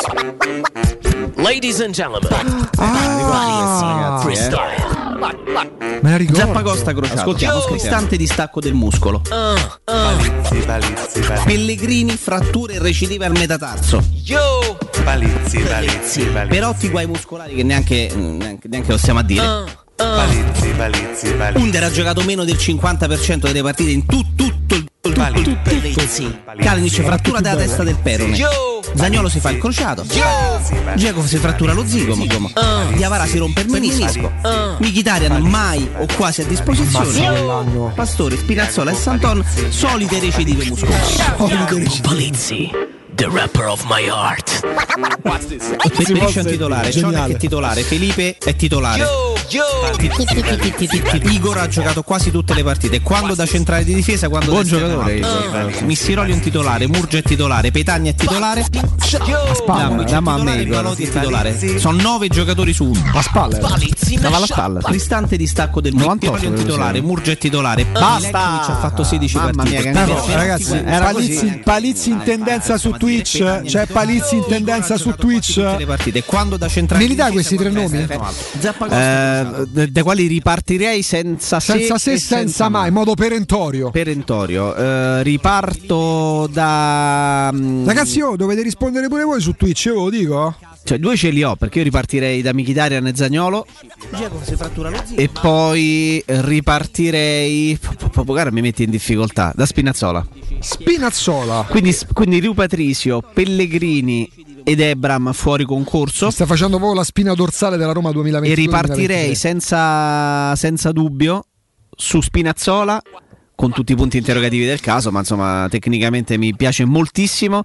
[1.36, 4.76] Ladies and gentlemen, Ah, freestyle.
[4.76, 5.11] Me la
[6.16, 6.40] ricordo.
[6.40, 7.20] Zappacosta crociato.
[7.20, 7.74] Ascoltiamo, Yo.
[7.74, 9.20] istante di stacco del muscolo.
[9.20, 11.44] Palizzi, palizzi, palizzi.
[11.44, 14.02] Pellegrini, fratture e recidive al metatarso.
[14.24, 14.76] Yo!
[15.04, 16.48] Palizzi, palizzi, palizzi.
[16.48, 19.80] Però ti guai muscolari che neanche, neanche, neanche lo stiamo a dire.
[19.94, 21.62] Palizzi, palizzi, palizzi.
[21.62, 24.86] Under ha giocato meno del 50% delle partite in tu- tutto il
[26.58, 28.36] Kalinic frattura della testa del perone.
[28.94, 30.04] Zagnolo si fa il crociato.
[30.94, 32.24] Dzeko si frattura lo zigomo.
[32.94, 34.30] Diavara si rompe il menisco.
[34.78, 37.92] Mkhitaryan mai o quasi a disposizione.
[37.96, 42.00] Pastore, Spinazzola e Santon solite recidive muscolari.
[42.00, 42.70] Palizzi,
[43.14, 44.60] the rapper of my heart.
[45.92, 49.04] Federico è un titolare, Cionek è titolare, Felipe è titolare.
[51.22, 54.68] Igor ha giocato quasi tutte le partite, quando da centrale di difesa, quando Buon da
[54.68, 55.16] giocatore.
[55.16, 55.82] Igor.
[55.82, 58.64] Missiroli è un titolare, Murgia è titolare, Petagna è titolare,
[60.14, 60.82] a me, Igor.
[60.82, 61.78] Malotti è titolare.
[61.78, 63.02] Sono nove giocatori su uno.
[63.14, 63.60] A spalle.
[63.96, 64.80] Stava alla spalla.
[64.80, 67.00] Cristante distacco del 98 Missiroli è un titolare.
[67.00, 67.84] Murgia è titolare.
[67.84, 68.16] Basta!
[68.16, 69.90] Milenkovic ha fatto 16 Mamma partite.
[69.90, 73.62] mia, Ragazzi, Palizzi in tendenza su Twitch.
[73.64, 75.56] C'è Palizzi in tendenza su Twitch.
[75.56, 76.22] le partite.
[76.22, 77.98] Quando da centrale Me li dai questi tre nomi?
[77.98, 83.90] Eh, dai quali ripartirei senza se Senza se e e senza mai, in modo perentorio.
[83.90, 84.72] Perentorio.
[84.76, 87.50] Eh, riparto da.
[87.52, 90.54] mm, Ragazzi, oh, dovete rispondere pure voi su Twitch, io ve lo dico.
[90.84, 93.66] Cioè, due ce li ho perché io ripartirei da Mkhitaryan e Zagnolo.
[95.14, 97.78] E poi ripartirei.
[98.12, 99.52] Popogara mi metti in difficoltà.
[99.54, 100.26] Da Spinazzola.
[100.58, 101.66] Spinazzola.
[101.68, 104.30] Quindi, quindi Riu Patrizio, Pellegrini
[104.64, 106.30] ed Ebram fuori concorso.
[106.30, 108.52] Sta facendo proprio la spina dorsale della Roma 2020.
[108.52, 111.44] E ripartirei senza, senza dubbio
[111.94, 113.00] su Spinazzola
[113.54, 117.62] con tutti i punti interrogativi del caso, ma insomma tecnicamente mi piace moltissimo.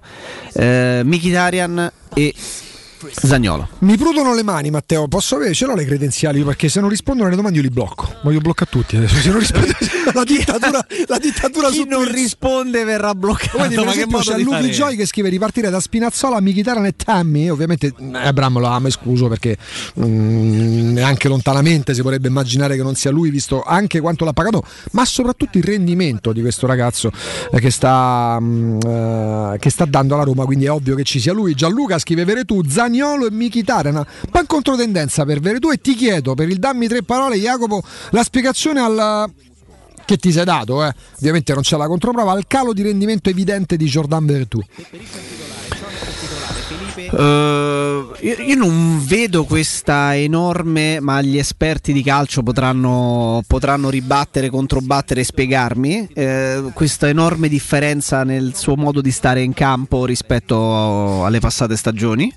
[0.54, 2.32] Eh, Mkhitaryan e
[3.12, 3.68] Zagnolo.
[3.80, 5.06] Mi prudono le mani, Matteo.
[5.06, 5.54] Posso avere?
[5.54, 6.42] Ce l'ho le credenziali?
[6.42, 8.16] Perché se non rispondono alle domande io li blocco.
[8.22, 9.16] Voglio bloccare tutti adesso.
[9.16, 9.72] Se non rispondono
[10.12, 13.58] la dittatura, la dittatura Chi non risponde verrà bloccato.
[13.58, 14.68] Quindi, per esempio, c'è fare?
[14.68, 17.48] Joy che scrive ripartire da Spinazzola, Mkhitaryan e Tammy.
[17.48, 19.56] Ovviamente Abram lo ama escluso perché
[20.00, 24.62] mm, neanche lontanamente si potrebbe immaginare che non sia lui, visto anche quanto l'ha pagato,
[24.92, 27.10] ma soprattutto il rendimento di questo ragazzo
[27.52, 30.44] eh, che, sta, eh, che sta dando alla Roma.
[30.44, 31.54] Quindi è ovvio che ci sia lui.
[31.54, 33.94] Gianluca scrive Veretù, Zagnolo e Mkhitaryan.
[34.32, 35.70] Ma in controtendenza per Veretù.
[35.70, 39.30] E ti chiedo per il dammi tre parole, Jacopo, la spiegazione al
[40.08, 40.94] che ti sei dato, eh.
[41.18, 44.58] ovviamente non c'è la controprova, al calo di rendimento evidente di Jordan Vertù.
[47.06, 54.50] Eh, io, io non vedo questa enorme, ma gli esperti di calcio potranno, potranno ribattere,
[54.50, 61.24] controbattere e spiegarmi eh, questa enorme differenza nel suo modo di stare in campo rispetto
[61.24, 62.32] alle passate stagioni.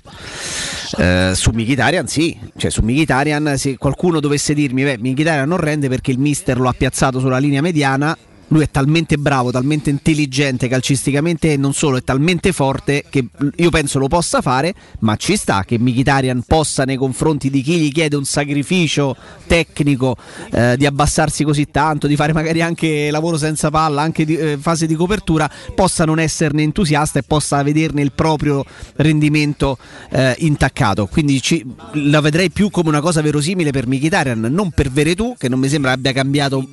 [0.98, 5.88] Eh, su Mkhitaryan sì, cioè su Mkhitaryan se qualcuno dovesse dirmi beh Mkhitaryan non rende
[5.88, 8.16] perché il mister lo ha piazzato sulla linea mediana
[8.52, 13.70] lui è talmente bravo, talmente intelligente calcisticamente e non solo, è talmente forte che io
[13.70, 17.90] penso lo possa fare, ma ci sta che Mkhitaryan possa nei confronti di chi gli
[17.90, 19.16] chiede un sacrificio
[19.46, 20.16] tecnico
[20.50, 24.58] eh, di abbassarsi così tanto, di fare magari anche lavoro senza palla, anche di, eh,
[24.60, 28.64] fase di copertura, possa non esserne entusiasta e possa vederne il proprio
[28.96, 29.78] rendimento
[30.10, 31.06] eh, intaccato.
[31.06, 31.64] Quindi ci-
[31.94, 35.68] la vedrei più come una cosa verosimile per Mkhitaryan, non per Veretù, che non mi
[35.68, 36.68] sembra abbia cambiato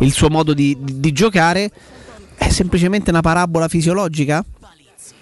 [0.00, 1.70] il suo modo di, di- di giocare.
[2.36, 4.44] È semplicemente una parabola fisiologica?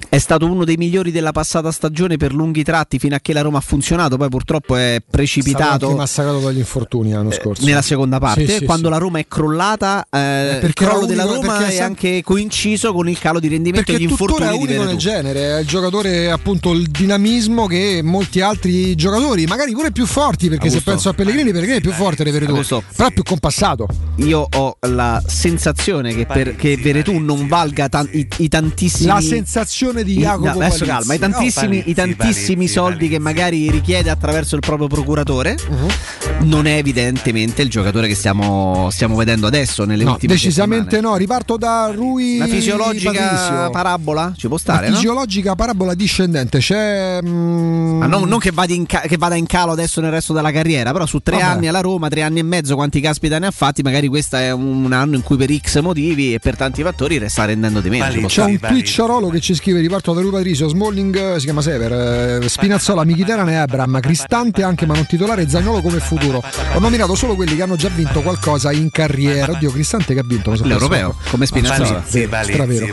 [0.08, 3.40] È stato uno dei migliori della passata stagione per lunghi tratti fino a che la
[3.40, 7.64] Roma ha funzionato, poi purtroppo è precipitato anche massacrato dagli infortuni l'anno scorso.
[7.64, 8.46] nella seconda parte.
[8.46, 8.92] Sì, sì, quando sì.
[8.92, 13.08] la Roma è crollata, eh, il perché crollo della Roma è sa- anche coinciso con
[13.08, 15.66] il calo di rendimento e Perché gli tuttora infortuni è unico nel genere, è il
[15.66, 20.90] giocatore appunto il dinamismo che molti altri giocatori, magari pure più forti, perché se Augusto.
[20.90, 22.82] penso a Pellegrini, Pellegrini è più forte di Veretù, Augusto.
[22.94, 23.86] però è più compassato.
[24.16, 29.06] Io ho la sensazione che, per, che Veretù non valga tan- i, i tantissimi.
[29.06, 29.70] La sensazione
[30.04, 30.84] di i- Jacopo no, adesso Palizzi.
[30.84, 36.46] calma, i tantissimi, No, i tantissimi soldi che magari richiede attraverso il proprio procuratore, Uh-huh.
[36.46, 41.16] non è evidentemente il giocatore che stiamo, stiamo vedendo adesso nelle No, ultime decisamente no.
[41.16, 42.38] Riparto da Rui.
[42.38, 42.50] settimane.
[42.50, 43.70] Una fisiologica Patrizio.
[43.70, 44.94] parabola ci può stare, no?
[44.96, 46.58] fisiologica parabola discendente.
[46.58, 47.20] C'è.
[47.22, 50.32] mm, Ma non, non che, vada in ca- che vada in calo adesso nel resto
[50.32, 51.46] della carriera, però su tre Vabbè.
[51.48, 53.82] anni alla Roma, tre anni e mezzo, quanti caspita ne ha fatti?
[53.82, 57.44] Magari questo è un anno in cui per X motivi e per tanti fattori sta
[57.44, 58.26] rendendo di meno.
[58.26, 62.42] C'è un Twitcherolo che ci scrive riparto da Rui Patrizio, Smalling eh, si chiama Sever,
[62.42, 66.42] eh, Spinazzola, Mkhitaryan e Abram, Cristante anche ma non titolare, Zagnolo come futuro.
[66.74, 69.52] Ho nominato solo quelli che hanno già vinto qualcosa in carriera.
[69.52, 70.56] Oddio, Cristante che ha vinto?
[70.56, 72.02] sono L'europeo, come Spinazzola.
[72.02, 72.86] Palizzi, Stravero.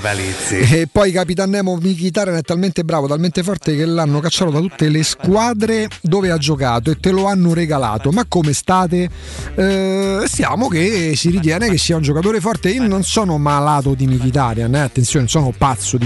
[0.50, 4.90] E poi Capitan Nemo Mkhitaryan è talmente bravo, talmente forte che l'hanno cacciato da tutte
[4.90, 8.12] le squadre dove ha giocato e te lo hanno regalato.
[8.12, 9.10] Ma come state?
[9.56, 12.70] Eh, stiamo che si ritiene che sia un giocatore forte.
[12.70, 16.06] Io non sono malato di Mkhitaryan, eh, attenzione, non sono pazzo di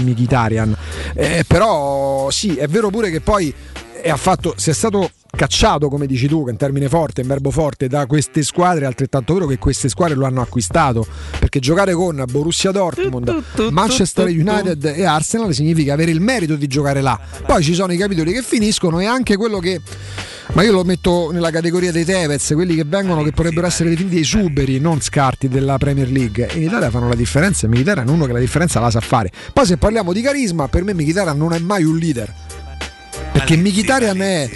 [0.54, 0.76] Mkhitaryan.
[1.14, 3.54] Eh, però sì, è vero pure che poi
[4.04, 7.50] e ha fatto, se è stato cacciato, come dici tu, un termine forte, un verbo
[7.50, 11.06] forte, da queste squadre, è altrettanto vero che queste squadre lo hanno acquistato,
[11.38, 17.00] perché giocare con Borussia Dortmund, Manchester United e Arsenal significa avere il merito di giocare
[17.00, 17.18] là.
[17.46, 19.80] Poi ci sono i capitoli che finiscono e anche quello che
[20.54, 24.14] ma io lo metto nella categoria dei Tevez, quelli che vengono che potrebbero essere definiti
[24.14, 26.48] dei suberi, non scarti della Premier League.
[26.54, 29.32] In Italia fanno la differenza e Mkhitaryan è uno che la differenza la sa fare.
[29.52, 32.32] Poi se parliamo di carisma, per me Mkhitaryan non è mai un leader.
[33.32, 34.50] Perché Mkhitaryan è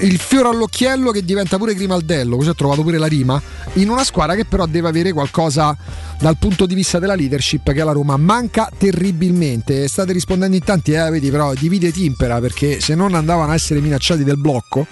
[0.00, 3.40] il fiore all'occhiello che diventa pure Grimaldello, così ho trovato pure la rima,
[3.74, 5.74] in una squadra che però deve avere qualcosa
[6.18, 9.88] dal punto di vista della leadership che la Roma manca terribilmente.
[9.88, 13.80] State rispondendo in tanti, eh, vedi però divide timpera perché se non andavano a essere
[13.80, 14.86] minacciati del blocco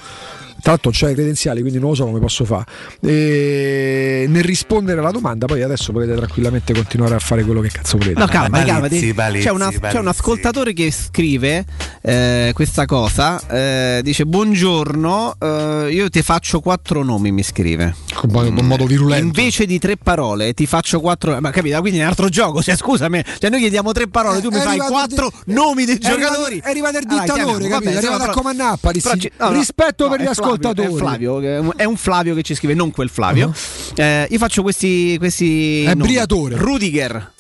[0.61, 2.65] tra l'altro c'è i credenziali quindi non lo so come posso fare
[3.01, 7.97] e nel rispondere alla domanda poi adesso potete tranquillamente continuare a fare quello che cazzo
[7.99, 8.89] volete No, calma, calma.
[8.89, 9.13] Balizzi,
[9.43, 11.65] c'è, una- c'è un ascoltatore che scrive
[12.03, 13.41] eh, questa cosa.
[13.49, 17.31] eh, dice: Buongiorno, eh, io ti faccio quattro nomi.
[17.33, 21.39] Mi scrive in modo virulento invece di tre parole, ti faccio quattro.
[21.41, 21.79] Ma capito?
[21.81, 22.63] Quindi è un altro gioco.
[22.63, 26.07] Cioè, scusami, cioè, noi chiediamo tre parole, tu mi fai quattro di- nomi dei è
[26.07, 26.61] arrivato- giocatori.
[26.65, 27.85] è arrivato il Allora, dittatore, chiamiamo, capito?
[27.85, 30.43] vabbè, È arrivato però- a comandare, però ci- no, no, rispetto no, per gli Flavio,
[30.49, 30.95] ascoltatori.
[30.95, 33.53] È Flavio, è un Flavio che ci scrive, non quel Flavio.
[33.95, 35.17] Eh, io faccio questi.
[35.19, 36.09] questi È nomi.
[36.09, 36.57] Briatore.
[36.57, 37.33] Rudiger.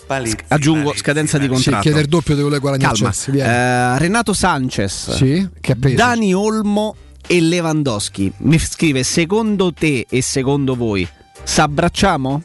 [0.48, 1.82] Aggiungo scadenza di Sì, contratto.
[1.82, 3.10] chiede il doppio di quello che guadagna il Calma.
[3.10, 3.48] Chelsea, vieni.
[3.48, 5.10] Eh, Renato Sanchez.
[5.14, 5.96] Sì, che ha preso.
[5.96, 6.94] Dani Olmo
[7.26, 8.32] e Lewandowski.
[8.38, 11.06] Mi scrive: secondo te e secondo voi
[11.42, 12.42] s'abbracciamo?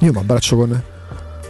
[0.00, 0.82] Io mi abbraccio con.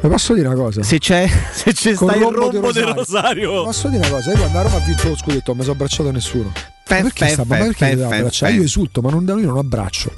[0.02, 0.82] Vi posso dire una cosa?
[0.84, 2.94] Se c'è, se c'è Con sta il Rombo di del Rosario.
[2.94, 3.64] Rosario.
[3.64, 4.30] Posso dire una cosa?
[4.30, 6.52] Io quando a Roma ha vinto lo scudetto non mi sono abbracciato a nessuno.
[6.94, 8.52] Ma perché, fe, sta, ma perché fe, devo fe, abbracciare?
[8.52, 10.12] Io esulto, ma non, io non abbraccio.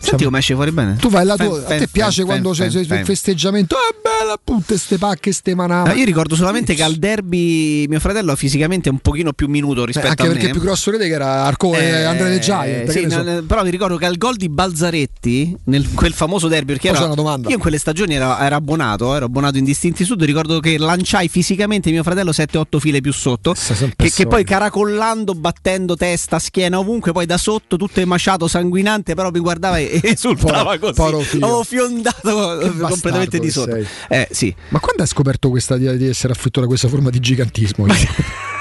[0.00, 0.96] Senti come esce fuori bene?
[0.96, 3.74] Tu vai là, tu, Fe, a te fe, piace fe, quando c'è il festeggiamento?
[3.76, 5.90] Ah, bella, putte, ste pacche, ste manate.
[5.92, 9.84] No, io ricordo solamente che al derby mio fratello fisicamente è un pochino più minuto
[9.84, 10.32] rispetto Eh, anche a me.
[10.32, 12.88] perché il più grosso rete che era Arco e Eh, Andrea De Giant.
[12.90, 13.42] sì, so.
[13.46, 17.36] però mi ricordo che al gol di Balzaretti, nel quel famoso derby, perché era- una
[17.48, 21.28] io in quelle stagioni ero, ero abbonato, ero abbonato in distinti sud, ricordo che lanciai
[21.28, 23.54] fisicamente mio fratello 7-8 file più sotto,
[23.96, 29.30] che, che poi caracollando, battendo testa, schiena ovunque, poi da sotto tutto emaciato, sanguinante, però
[29.30, 31.28] mi guardava e e esultava Povero- così.
[31.30, 31.44] figlio.
[31.46, 33.76] Avevo fiondato Che completamente di sotto.
[34.08, 34.54] Eh sì.
[34.68, 37.86] Ma quando hai scoperto questa di, di essere afflitto da questa forma di gigantismo?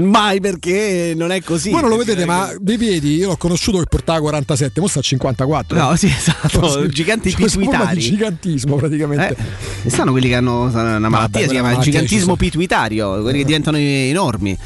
[0.00, 1.70] Mai perché non è così.
[1.70, 4.98] Voi non lo vedete, ma dei piedi io l'ho conosciuto che portava 47, ora sta
[5.00, 5.78] a 54.
[5.78, 7.94] No, sì, esatto, Cioè, giganti pituitari.
[7.96, 9.36] di gigantismo praticamente.
[9.84, 14.56] Eh, stanno quelli che hanno una malattia, si chiama gigantismo pituitario, quelli che diventano enormi.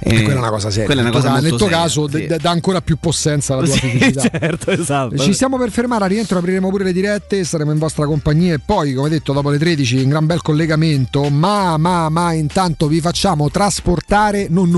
[0.00, 0.86] E quella è una cosa seria.
[0.86, 2.26] Quella è una cosa nel tuo seria, caso sì.
[2.26, 4.20] dà ancora più possenza alla tua Sì, fisicità.
[4.38, 5.18] certo, esatto.
[5.18, 8.60] Ci stiamo per fermare, a rientro apriremo pure le dirette, saremo in vostra compagnia e
[8.64, 13.00] poi, come detto, dopo le 13 un gran bel collegamento, ma, ma, ma intanto vi
[13.00, 14.77] facciamo trasportare, non noi,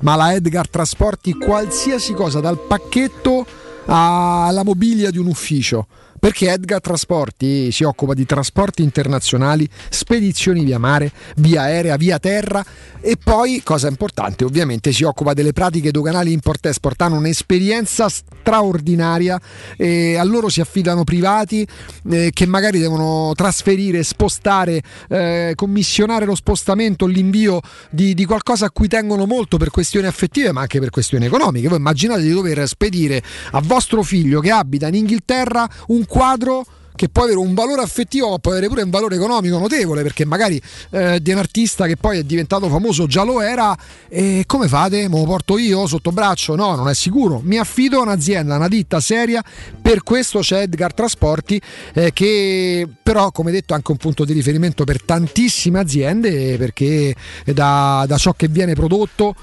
[0.00, 3.46] ma la Edgar Trasporti, qualsiasi cosa, dal pacchetto
[3.86, 5.86] alla mobilia di un ufficio.
[6.24, 12.64] Perché Edgar Trasporti si occupa di trasporti internazionali, spedizioni via mare, via aerea, via terra
[13.06, 17.02] e poi, cosa importante, ovviamente si occupa delle pratiche doganali import-export.
[17.02, 19.38] Hanno un'esperienza straordinaria
[19.76, 21.68] e a loro si affidano privati
[22.10, 28.70] eh, che magari devono trasferire, spostare, eh, commissionare lo spostamento, l'invio di, di qualcosa a
[28.70, 31.68] cui tengono molto per questioni affettive ma anche per questioni economiche.
[31.68, 36.64] Voi immaginate di dover spedire a vostro figlio che abita in Inghilterra un quadro
[36.96, 40.24] che può avere un valore affettivo ma può avere pure un valore economico notevole perché
[40.24, 43.76] magari eh, di un artista che poi è diventato famoso già lo era
[44.08, 45.08] e come fate?
[45.08, 46.54] Me lo porto io sotto braccio?
[46.54, 49.42] No, non è sicuro mi affido a un'azienda, una ditta seria
[49.82, 51.60] per questo c'è Edgar Trasporti
[51.94, 57.12] eh, che però come detto è anche un punto di riferimento per tantissime aziende perché
[57.44, 59.34] da, da ciò che viene prodotto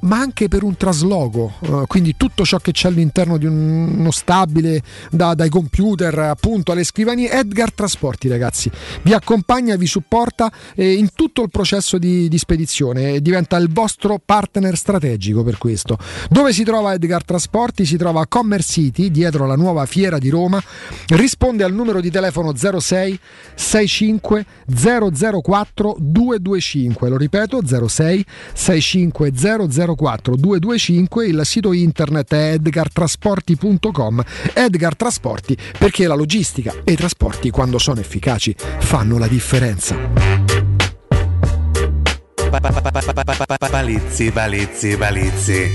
[0.00, 4.10] ma anche per un trasloco, eh, quindi tutto ciò che c'è all'interno di un- uno
[4.10, 8.70] stabile, da- dai computer appunto alle scrivanie, Edgar Trasporti ragazzi,
[9.02, 13.70] vi accompagna, vi supporta eh, in tutto il processo di, di spedizione, e diventa il
[13.70, 15.98] vostro partner strategico per questo.
[16.28, 17.84] Dove si trova Edgar Trasporti?
[17.84, 20.62] Si trova a Commerce City, dietro la nuova fiera di Roma,
[21.08, 23.18] risponde al numero di telefono 06
[23.54, 24.46] 65
[25.42, 34.22] 004 225, lo ripeto 06 65 004 225, il sito internet è edgartrasporti.com,
[34.54, 39.96] Edgar Trasporti perché la logistica e i trasporti quando sono efficaci fanno la differenza.
[43.70, 45.70] Palizzi, palizzi, palizzi.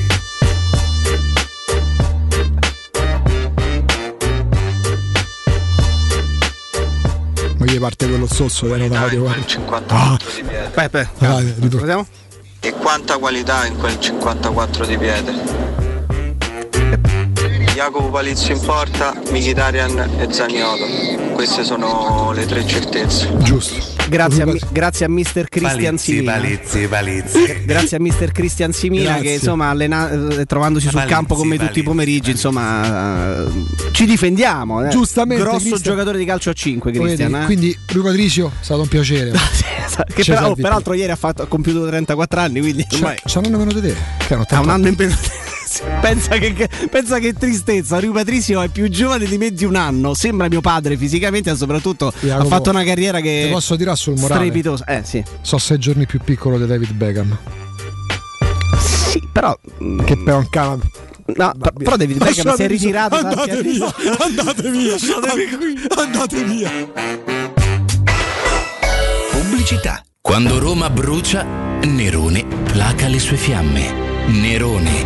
[7.58, 9.28] Ma gli parte quello zozzo che non audio.
[9.88, 10.20] Ah,
[10.74, 12.06] Pepe, vai, ritorniamo.
[12.66, 15.34] E quanta qualità in quel 54 di piede.
[17.76, 21.34] Jacopo Palizio in porta, Mkhitaryan e Zaniolo.
[21.34, 23.30] Queste sono le tre certezze.
[23.40, 23.76] Giusto.
[24.08, 25.50] Grazie a, mi- grazie a Mr.
[25.50, 26.32] Christian Palizzi, Simina.
[26.32, 27.64] palizzi, palizzi.
[27.66, 28.32] Grazie a Mr.
[28.32, 29.24] Christian Simina Grazie.
[29.24, 33.44] che insomma allena- eh, trovandosi sul Palizzi, campo con me tutti i palizzi, pomeriggi insomma
[33.46, 33.52] eh,
[33.92, 34.90] ci difendiamo eh.
[34.90, 35.82] Giustamente, grosso Christian.
[35.82, 37.46] giocatore di calcio a 5 Cristian Vedi, eh.
[37.46, 39.32] Quindi Rui Patricio è stato un piacere.
[40.16, 43.40] che ci però- servi peraltro ieri ha, fatto, ha compiuto 34 anni quindi ormai C'ha
[43.40, 43.96] un anno meno di te.
[44.26, 45.16] Che hanno ha un anno in meno
[46.02, 49.76] Pensa che, che- pensa che tristezza, Rui Patricio è più giovane di me di un
[49.76, 53.76] anno, sembra mio padre fisicamente e soprattutto Jacopo, ha fatto una carriera che Ti posso
[53.76, 54.42] tirare sul morale?
[54.42, 54.86] strepitosa.
[54.86, 55.24] Eh sì.
[55.42, 57.38] So sei giorni più piccolo di David Beckham.
[58.80, 59.58] Sì, però
[60.06, 60.82] Che per un cane.
[61.28, 66.44] No, per- però David Beckham si è ritirato Andate via, andate via, Lasciatemi qui, andate
[66.44, 66.70] via.
[69.32, 70.04] Pubblicità.
[70.22, 71.44] Quando Roma brucia,
[71.84, 74.04] Nerone placa le sue fiamme.
[74.28, 75.06] Nerone,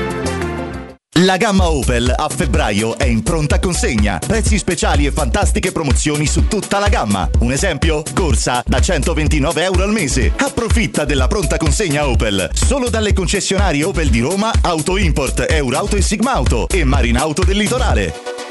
[1.19, 4.17] La gamma Opel a febbraio è in pronta consegna.
[4.25, 7.29] Prezzi speciali e fantastiche promozioni su tutta la gamma.
[7.39, 8.01] Un esempio?
[8.13, 10.31] Corsa da 129 euro al mese.
[10.37, 12.49] Approfitta della pronta consegna Opel.
[12.53, 18.50] Solo dalle concessionarie Opel di Roma, Auto Import, Eurauto e Sigmauto e Marinauto del Litorale.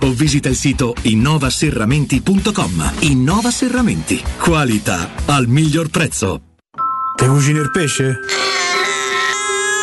[0.00, 2.92] o visita il sito innovaserramenti.com.
[3.00, 4.22] Innova Serramenti.
[4.38, 6.40] Qualità al miglior prezzo.
[7.14, 8.20] Te cucini il pesce?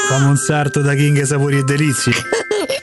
[0.09, 2.13] Fammi un sarto da King Sapori e Delizie.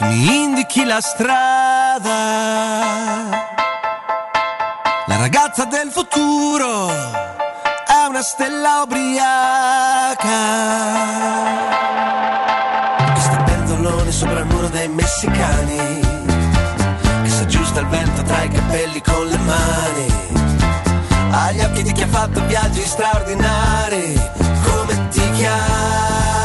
[0.00, 2.08] che mi indichi la strada.
[5.06, 10.16] La ragazza del futuro è una stella ubriaca.
[13.14, 16.00] Che sta pentolone sopra il muro dei messicani.
[17.22, 20.06] Che si aggiusta il vento tra i capelli con le mani.
[21.32, 24.18] Ha gli occhi di chi ha fatto viaggi straordinari.
[24.64, 26.39] Come ti chiami?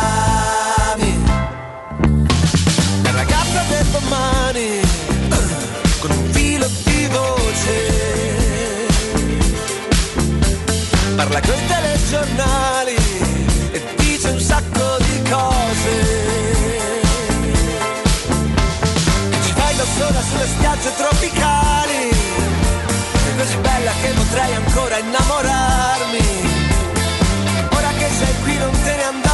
[11.16, 12.95] Parla coi telegiornali
[13.72, 15.94] e dice un sacco di cose.
[19.44, 26.24] Ci fai da sola sulle spiagge tropicali, è così bella che potrei ancora innamorarmi.
[27.72, 29.25] Ora che sei qui non te ne andare,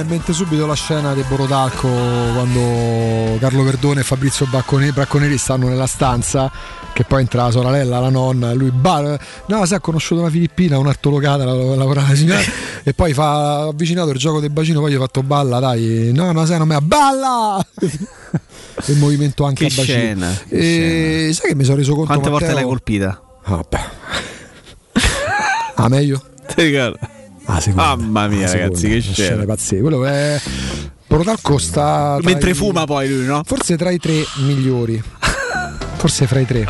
[0.00, 5.68] viene in mente subito la scena di Borodalco quando Carlo Verdone e Fabrizio Bracconeri stanno
[5.68, 6.50] nella stanza
[6.92, 10.76] che poi entra la sorella, la nonna, lui balla, no si è conosciuto una filippina,
[10.78, 12.40] un'artolocata, la- la- lavorava la signora
[12.82, 16.32] e poi fa avvicinato il gioco del bacino, poi gli ho fatto balla, dai, no
[16.32, 17.64] no sai non me la balla!
[18.86, 19.98] il movimento anche Che a bacino.
[19.98, 22.60] scena, che E sai che mi sono reso conto Quante volte Matteo?
[22.60, 23.22] l'hai colpita?
[23.46, 23.80] Vabbè.
[25.82, 26.22] Ah, meglio?
[26.54, 26.98] Ti ricordo?
[27.56, 27.96] Ah.
[27.96, 29.44] Mamma mia, Ah, ragazzi, che scena.
[29.44, 29.80] pazzesche.
[29.80, 30.40] Quello è.
[31.06, 32.18] Protalco sta.
[32.22, 33.42] Mentre i- fuma poi lui, no?
[33.44, 35.02] Forse tra i tre migliori.
[35.96, 36.66] Forse fra i tre.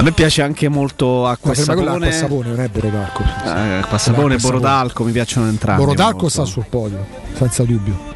[0.00, 2.08] A me piace anche molto acqua e sapone.
[2.08, 3.22] e sapone, non è Borodalco.
[3.22, 3.48] Eh,
[3.80, 5.82] acqua e sapone borodalco mi piacciono entrambi.
[5.84, 6.28] Borodalco molto.
[6.30, 7.04] sta sul podio,
[7.36, 8.08] senza dubbio.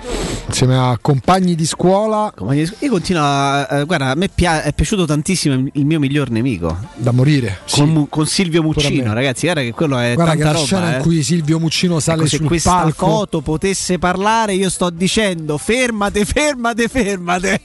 [0.47, 2.33] Insieme a compagni di scuola.
[2.79, 3.69] Io continuo a.
[3.81, 6.75] eh, guarda, a me pia- è piaciuto tantissimo il- mio miglior nemico.
[6.95, 7.59] Da morire.
[7.71, 9.45] Con, Mu- con Silvio Muccino, ragazzi.
[9.45, 10.65] Guarda che quello è Guarda che tanta la roba.
[10.67, 10.97] scena eh.
[10.97, 13.07] in cui Silvio Muccino sale Ecco, se sul questa palco.
[13.07, 17.61] foto potesse parlare, io sto dicendo fermate, fermate, fermate.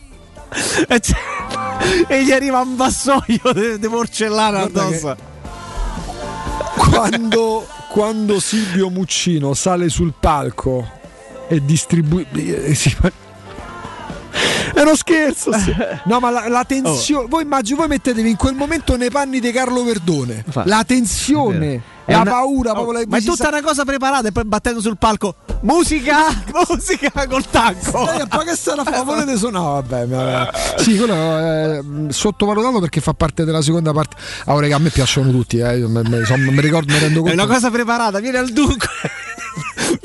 [2.08, 5.16] E, gli arriva un vassoio di porcellana addosso.
[6.76, 10.88] quando, quando Silvio Muccino sale sul palco
[11.48, 12.98] e distribuisce.
[14.74, 15.76] È uno scherzo, sì.
[16.06, 17.28] no, ma la, la tensione.
[17.28, 20.44] Voi immagino, voi mettetevi in quel momento nei panni di Carlo Verdone.
[20.48, 23.62] Fa- La tensione, È la una- paura, Oh, proprio la- ma è tutta sa- una
[23.62, 26.26] cosa preparata e poi battendo sul palco musica,
[26.70, 28.12] musica col tacco.
[28.12, 29.04] Eh, ma che sarà fa?
[29.04, 29.64] Volete suonare?
[29.66, 34.16] No, vabbè, ma- sì, quello è mh, sottovalutato perché fa parte della seconda parte.
[34.46, 35.78] Ah, raga, a me piacciono tutti, eh.
[35.78, 37.34] io me- me- insomma, mi ricordo, mi rendo È conto.
[37.44, 38.88] una cosa preparata, vieni al dunque.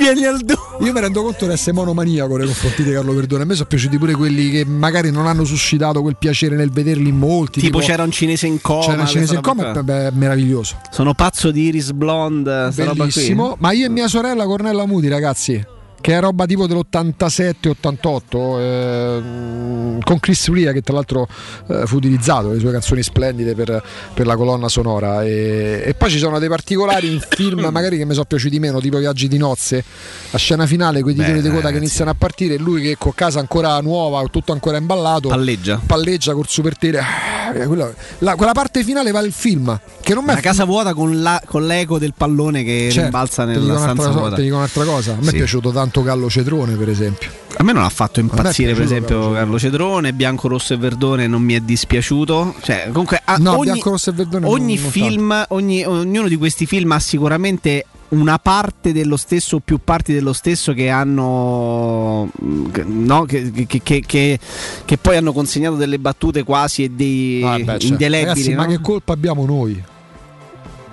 [0.04, 0.86] Vieni al dunque.
[0.86, 3.42] Io mi rendo conto di essere monomaniaco nei confronti di Carlo Verdone.
[3.42, 7.08] A me sono piaciuti pure quelli che magari non hanno suscitato quel piacere nel vederli
[7.08, 7.60] in molti.
[7.60, 8.84] Tipo, c'era un cinese in coma.
[8.84, 9.82] c'era un cinese in coma, e qua.
[9.82, 10.76] beh, è meraviglioso.
[10.90, 12.68] Sono pazzo di Iris Blonde.
[12.72, 13.12] sta roba qui.
[13.12, 13.56] Bellissimo.
[13.58, 15.72] Ma io e mia sorella Cornella Muti, ragazzi.
[16.04, 21.26] Che è roba tipo dell'87-88 ehm, con Chris Ria che tra l'altro
[21.68, 26.10] eh, fu utilizzato le sue canzoni splendide per, per la colonna sonora e, e poi
[26.10, 29.38] ci sono dei particolari in film magari che mi sono piaciuti meno tipo Viaggi di
[29.38, 29.82] nozze
[30.30, 33.14] la scena finale quei titoli di coda che iniziano a partire e lui che con
[33.14, 35.80] casa ancora nuova tutto ancora imballato Palleggia.
[35.86, 37.00] palleggia col super tele
[37.46, 41.22] Ah, quella, la- quella parte finale va il film che non Una casa vuota con,
[41.22, 44.36] la- con l'eco del pallone che Certo, rimbalza nella stanza cosa- vuota.
[44.36, 45.28] Ti dico un'altra cosa, a me Sì.
[45.28, 47.30] è piaciuto tanto Gallo Cetrone, per esempio.
[47.56, 51.40] A me non ha fatto impazzire, per esempio, Carlo Cedrone, Bianco Rosso e Verdone non
[51.42, 52.54] mi è dispiaciuto.
[52.62, 56.66] Cioè, comunque, No, ogni, Bianco Rosso e Verdone ogni non- film, ogni- ognuno di questi
[56.66, 62.66] film ha sicuramente una parte dello stesso o più parti dello stesso che hanno mm,
[62.84, 64.38] no, che, che- che-
[64.84, 67.86] che- poi hanno consegnato delle battute quasi e dei Ah, beh, certo.
[67.86, 68.70] indelebili Ragazzi, ma no?
[68.70, 69.82] che colpa abbiamo noi?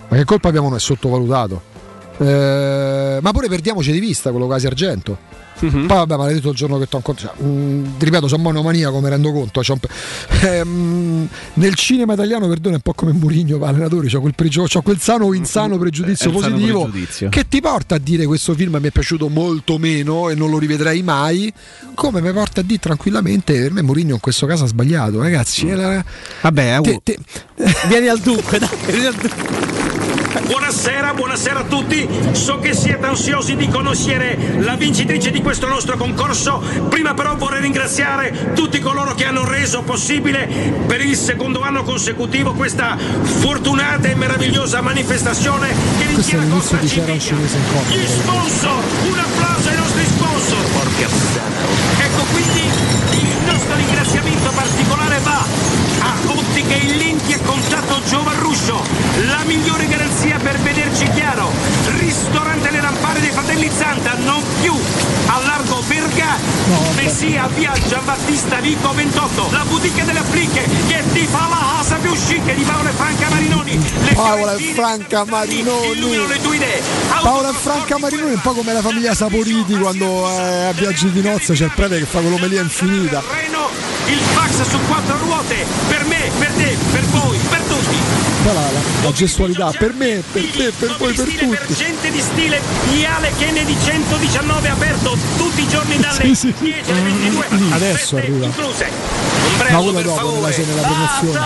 [0.10, 0.78] Ma che colpa abbiamo noi?
[0.78, 1.62] È sottovalutato.
[2.24, 5.18] Eh, ma pure perdiamoci di vista quello quasi argento.
[5.62, 5.86] Mhm.
[5.86, 7.36] Poi vabbè, maledetto il giorno che ti ho incontrato.
[7.38, 9.62] Cioè, mh, ti ripeto, sono monomania come rendo conto.
[9.80, 9.90] pe-
[10.60, 15.00] ehm, nel cinema italiano, perdona, è un po' come Murigno, allenatore, c'ho quel, c'ho quel
[15.00, 17.30] sano o insano pregiudizio Eh, sano positivo pregiudizio.
[17.30, 20.58] che ti porta a dire questo film mi è piaciuto molto meno e non lo
[20.58, 21.52] rivedrei mai.
[21.94, 25.68] Come mi porta a dire tranquillamente, per me Murigno in questo caso ha sbagliato, ragazzi.
[25.68, 26.04] è la-
[26.42, 27.20] Vabbè, uh, Te- te-
[27.88, 29.91] vieni al dunque, dai, vieni al dunque.
[30.40, 32.08] Buonasera, buonasera a tutti.
[32.32, 36.62] So che siete ansiosi di conoscere la vincitrice di questo nostro concorso.
[36.90, 40.48] Prima però vorrei ringraziare tutti coloro che hanno reso possibile
[40.88, 47.90] per il secondo anno consecutivo questa fortunata e meravigliosa manifestazione che rinchiera l'inizio Costa coma.
[47.90, 50.64] Gli sponsor, un applauso ai nostri sponsor.
[50.72, 51.08] Porca
[52.00, 55.46] Ecco quindi il nostro ringraziamento particolare va
[56.00, 56.14] a
[56.52, 58.84] Ottiche Illenti e Contatto Giovarruscio,
[59.28, 61.50] la migliore garanzia per vederci chiaro.
[62.22, 64.72] Ristorante Le Rampare dei Fratelli Zanta, non più
[65.26, 66.38] a Largo Verga,
[66.94, 69.48] bensì a via Giambattista Vico 28.
[69.50, 73.28] La boutique delle appliche che ti fa la casa più chic di Paolo e Franca
[73.28, 73.80] Marinoni.
[74.04, 76.28] Le Paola e Franca Marinoni.
[77.22, 81.22] Paola e Franca Marinoni un po' come la famiglia Saporiti quando è a viaggi di
[81.24, 83.24] nozze c'è il prete che fa quell'omelia infinita.
[83.28, 83.68] Treno,
[84.06, 88.01] il fax su quattro ruote, per me, per te, per voi, per tutti.
[88.44, 88.70] Poi la, la-
[89.04, 91.44] la gestualità per me, per te, per voi, per tutti.
[91.44, 92.60] emergente di stile
[92.92, 96.54] Viale Kennedy 119 aperto tutti i giorni dalle Sì, sì.
[96.58, 97.46] 10 alle 22.
[97.72, 98.46] Adesso feste arriva.
[98.46, 98.90] incluse.
[99.52, 100.36] Ombrello per dopo, favore.
[100.40, 101.46] nella scena della promozione.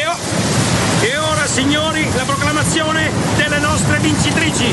[0.00, 4.72] E, o- e ora signori la proclamazione delle nostre vincitrici,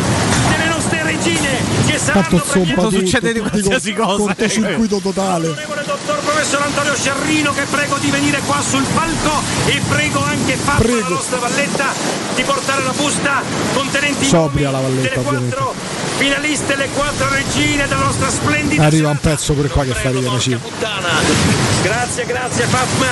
[0.49, 0.82] delle nostre
[1.15, 4.23] regine che saranno tutto, succede di qualsiasi con- cosa.
[4.23, 5.47] Cortocircuito totale.
[5.85, 10.87] dottor professor Antonio Sciarrino che prego di venire qua sul palco e prego anche Fabio,
[10.87, 11.13] la Prego.
[11.13, 11.85] nostra valletta,
[12.35, 13.41] di portare la busta
[13.73, 15.73] contenente i Sobria la valletta, delle quattro
[16.17, 20.39] finaliste, le quattro regine della nostra splendida Arriva un pezzo pure qua che fa ridere,
[20.39, 20.57] sì.
[21.81, 23.07] Grazie, grazie Fatma.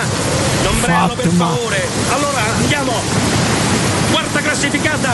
[0.64, 1.48] L'ombrello per Fatma.
[1.50, 1.88] favore.
[2.12, 2.94] Allora andiamo.
[4.12, 5.14] Quarta classificata,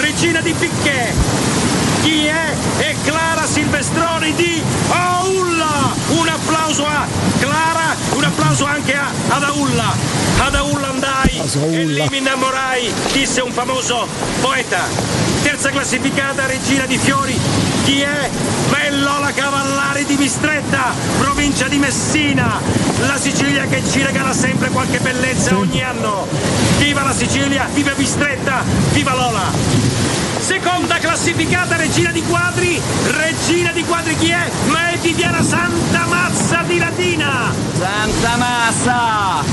[0.00, 1.71] Regina di Picche.
[2.02, 2.54] Chi è?
[2.78, 5.94] È Clara Silvestroni di Aulla.
[6.08, 7.06] Un applauso a
[7.38, 9.94] Clara, un applauso anche a, ad Aulla.
[10.38, 11.40] Ad Aulla andai
[11.70, 14.08] e lì mi innamorai, disse un famoso
[14.40, 14.80] poeta.
[15.42, 17.38] Terza classificata, Regina di Fiori.
[17.84, 18.30] Chi è?
[18.70, 22.60] Ma è Lola Cavallari di Bistretta, provincia di Messina.
[23.06, 26.26] La Sicilia che ci regala sempre qualche bellezza ogni anno.
[26.78, 30.21] Viva la Sicilia, viva Bistretta, viva Lola!
[30.42, 34.50] Seconda classificata Regina di Quadri, Regina di Quadri chi è?
[34.66, 37.52] Ma è Viviana Santa Mazza di Latina!
[37.78, 39.44] Santa Massa!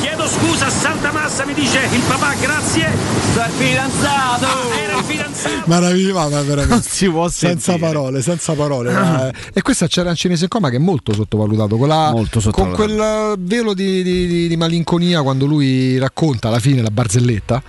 [0.00, 2.86] chiedo scusa, Santa Massa mi dice il papà, grazie!
[3.32, 4.46] Sto fidanzato!
[4.78, 5.62] era il fidanzato!
[5.64, 6.66] Meraviglioso, ma veramente.
[6.68, 7.86] Non si può senza sentire.
[7.92, 8.92] parole, senza parole.
[8.92, 11.76] ma, eh, E questa c'era un cinese in coma che è molto sottovalutato.
[11.78, 12.84] Con, la- Molto con sottovalutato.
[12.84, 17.62] quel eh, velo di, di- di- di malinconia quando lui racconta alla fine la barzelletta.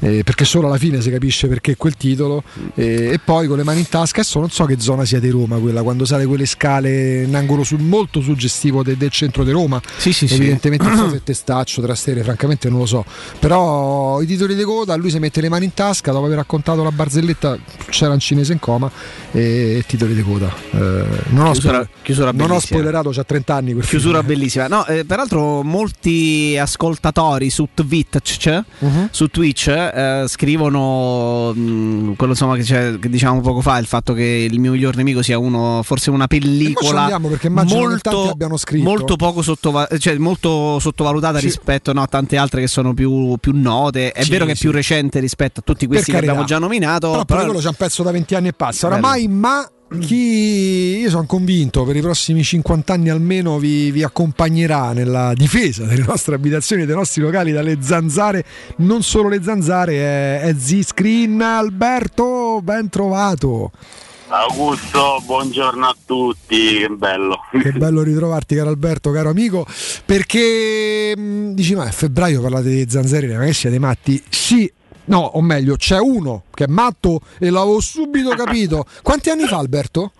[0.00, 2.42] Eh, perché solo alla fine si capisce perché quel titolo
[2.74, 5.30] eh, e poi con le mani in tasca adesso non so che zona sia di
[5.30, 9.50] Roma quella quando sale quelle scale in angolo su- molto suggestivo de- del centro di
[9.50, 10.34] Roma Sì, sì, sì.
[10.34, 13.04] evidentemente non so se Testaccio Trastevere francamente non lo so
[13.38, 16.82] però i titoli di coda lui si mette le mani in tasca dopo aver raccontato
[16.82, 17.56] la barzelletta
[17.90, 18.90] c'era un cinese in coma
[19.32, 23.54] e titoli di coda Eh, non, ho, Chiusura- spoiler- chiusura non ho spoilerato c'ha 30
[23.54, 24.26] anni Chiusura film.
[24.32, 24.66] bellissima.
[24.68, 29.08] No, eh, peraltro molti ascoltatori su Twitch, Mhm.
[29.10, 34.22] su Twitch eh, scrivono mh, quello insomma che, che diciamo poco fa, il fatto che
[34.50, 37.18] il mio miglior nemico sia uno forse una pellicola
[37.50, 38.36] molto,
[38.82, 41.46] molto poco sottova- cioè, molto sottovalutata Sì.
[41.46, 44.12] rispetto no, a tante altre che sono più, più note.
[44.12, 47.10] È Sì, vero che è più recente rispetto a tutti questi che abbiamo già nominato.
[47.10, 49.66] però, però- quello c'è un pezzo da 20 anni e passa oramai ma
[49.98, 55.84] chi io sono convinto per i prossimi 50 anni almeno vi, vi accompagnerà nella difesa
[55.84, 58.44] delle nostre abitazioni e dei nostri locali dalle zanzare
[58.78, 63.70] non solo le zanzare è, è Z-Screen Alberto ben trovato
[64.26, 67.38] Augusto, buongiorno a tutti, che bello.
[67.52, 69.64] Che bello ritrovarti, caro Alberto, caro amico.
[70.04, 74.20] Perché mh, dici, ma a febbraio parlate di zanzare, ma che siete matti?
[74.28, 74.70] Sì,
[75.06, 78.86] no, o meglio, c'è uno che è matto e l'avevo subito capito.
[79.02, 80.12] Quanti anni fa, Alberto?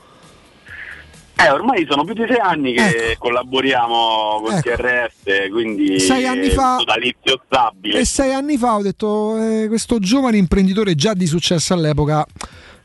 [1.37, 4.71] Eh, ormai sono più di sei anni che collaboriamo con Ecco.
[4.71, 7.99] TRS, quindi Sei anni fa- totalizio stabile.
[7.99, 12.25] E sei anni fa ho detto, eh, questo giovane imprenditore già di successo all'epoca,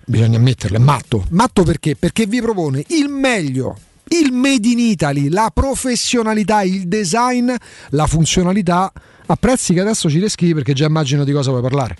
[0.03, 1.25] bisogna ammetterlo, è matto.
[1.29, 1.95] Matto perché?
[1.95, 3.77] Perché vi propone il meglio.
[4.11, 7.53] Il made in Italy, la professionalità, il design,
[7.91, 8.91] la funzionalità
[9.31, 11.95] a prezzi che adesso ci descrivi perché già immagino di cosa vuoi parlare.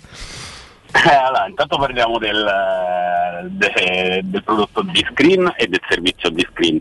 [0.92, 6.80] Eh, allora, intanto parliamo del, de- del prodotto di screen e del servizio di screen.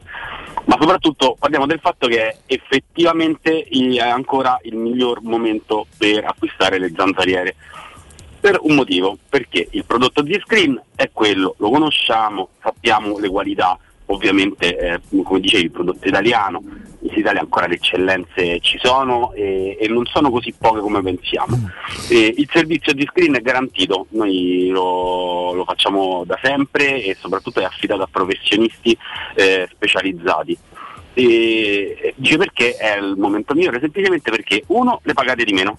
[0.66, 6.92] Ma soprattutto parliamo del fatto che effettivamente è ancora il miglior momento per acquistare le
[6.96, 7.56] zanzariere.
[8.40, 13.78] Per un motivo, perché il prodotto di screen è quello, lo conosciamo, sappiamo le qualità,
[14.10, 16.62] ovviamente eh, come dicevi il prodotto italiano,
[17.02, 21.58] in Italia ancora le eccellenze ci sono e, e non sono così poche come pensiamo.
[22.10, 27.60] E il servizio di screen è garantito, noi lo, lo facciamo da sempre e soprattutto
[27.60, 28.98] è affidato a professionisti
[29.36, 30.58] eh, specializzati.
[31.14, 33.80] E, e dice perché è il momento migliore?
[33.80, 35.78] Semplicemente perché uno le pagate di meno,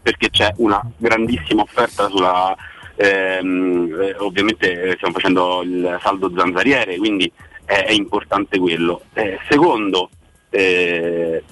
[0.00, 2.54] perché c'è una grandissima offerta sulla
[2.96, 7.30] ehm, eh, ovviamente eh, stiamo facendo il saldo zanzariere, quindi
[7.64, 9.02] è, è importante quello.
[9.12, 10.10] Eh, secondo,
[10.50, 11.42] eh,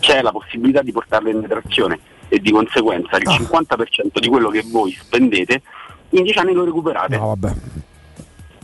[0.00, 4.62] c'è la possibilità di portarle in detrazione e di conseguenza il 50% di quello che
[4.70, 5.62] voi spendete
[6.10, 7.16] in 10 anni lo recuperate.
[7.16, 7.52] No, vabbè.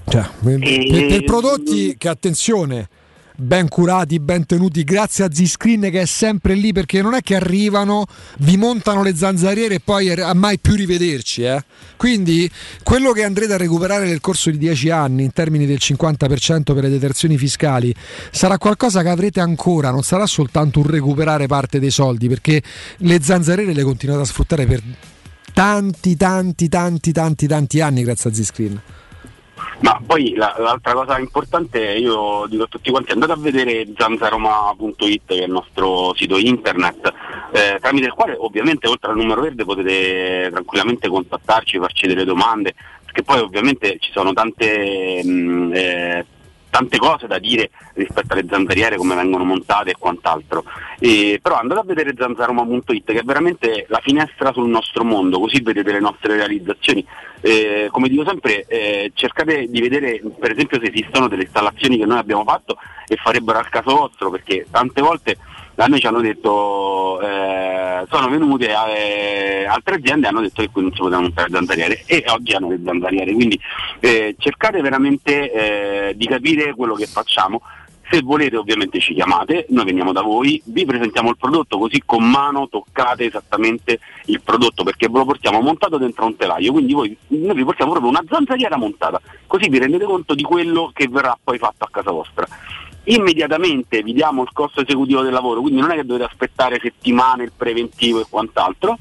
[0.08, 2.88] Cioè, per- per prodotti che attenzione,
[3.36, 7.36] ben curati, ben tenuti, grazie a Z-Screen che è sempre lì perché non è che
[7.36, 8.06] arrivano,
[8.38, 11.42] vi montano le zanzariere e poi a mai più rivederci.
[11.42, 11.62] eh.
[11.96, 12.50] Quindi
[12.82, 16.82] quello che andrete a recuperare nel corso di 10 anni in termini del 50% per
[16.82, 17.94] le detrazioni fiscali
[18.30, 22.62] sarà qualcosa che avrete ancora, non sarà soltanto un recuperare parte dei soldi perché
[22.98, 24.82] le zanzariere le continuate a sfruttare per
[25.52, 28.80] tanti, tanti, tanti, tanti, tanti anni grazie a Z-Screen.
[29.80, 35.22] Ma poi la- l'altra cosa importante, io dico a tutti quanti, andate a vedere zanzaroma.it
[35.26, 37.12] che è il nostro sito internet,
[37.52, 42.74] eh, tramite il quale ovviamente oltre al numero verde potete tranquillamente contattarci, farci delle domande,
[43.04, 46.26] perché poi ovviamente ci sono tante, mh, eh,
[46.70, 50.64] tante cose da dire rispetto alle zanzariere, come vengono montate e quant'altro.
[50.98, 55.60] E, però andate a vedere zanzaroma.it che è veramente la finestra sul nostro mondo, così
[55.60, 57.04] vedete le nostre realizzazioni.
[57.40, 62.06] Eh, come dico sempre, eh, cercate di vedere per esempio se esistono delle installazioni che
[62.06, 65.36] noi abbiamo fatto e farebbero al caso vostro, perché tante volte
[65.76, 70.70] da noi ci hanno detto, eh, sono venute eh, altre aziende e hanno detto che
[70.70, 73.60] qui non si potevano montare zanzariere e oggi hanno le zanzariere, quindi
[74.00, 77.60] eh, cercate veramente eh, di capire quello che facciamo.
[78.08, 82.24] Se volete ovviamente ci chiamate, noi veniamo da voi, vi presentiamo il prodotto così con
[82.24, 87.14] mano toccate esattamente il prodotto perché ve lo portiamo montato dentro un telaio, quindi voi,
[87.26, 91.36] noi vi portiamo proprio una zanzariera montata, così vi rendete conto di quello che verrà
[91.42, 92.46] poi fatto a casa vostra.
[93.08, 97.44] Immediatamente vi diamo il costo esecutivo del lavoro, quindi non è che dovete aspettare settimane,
[97.44, 98.98] il preventivo e quant'altro,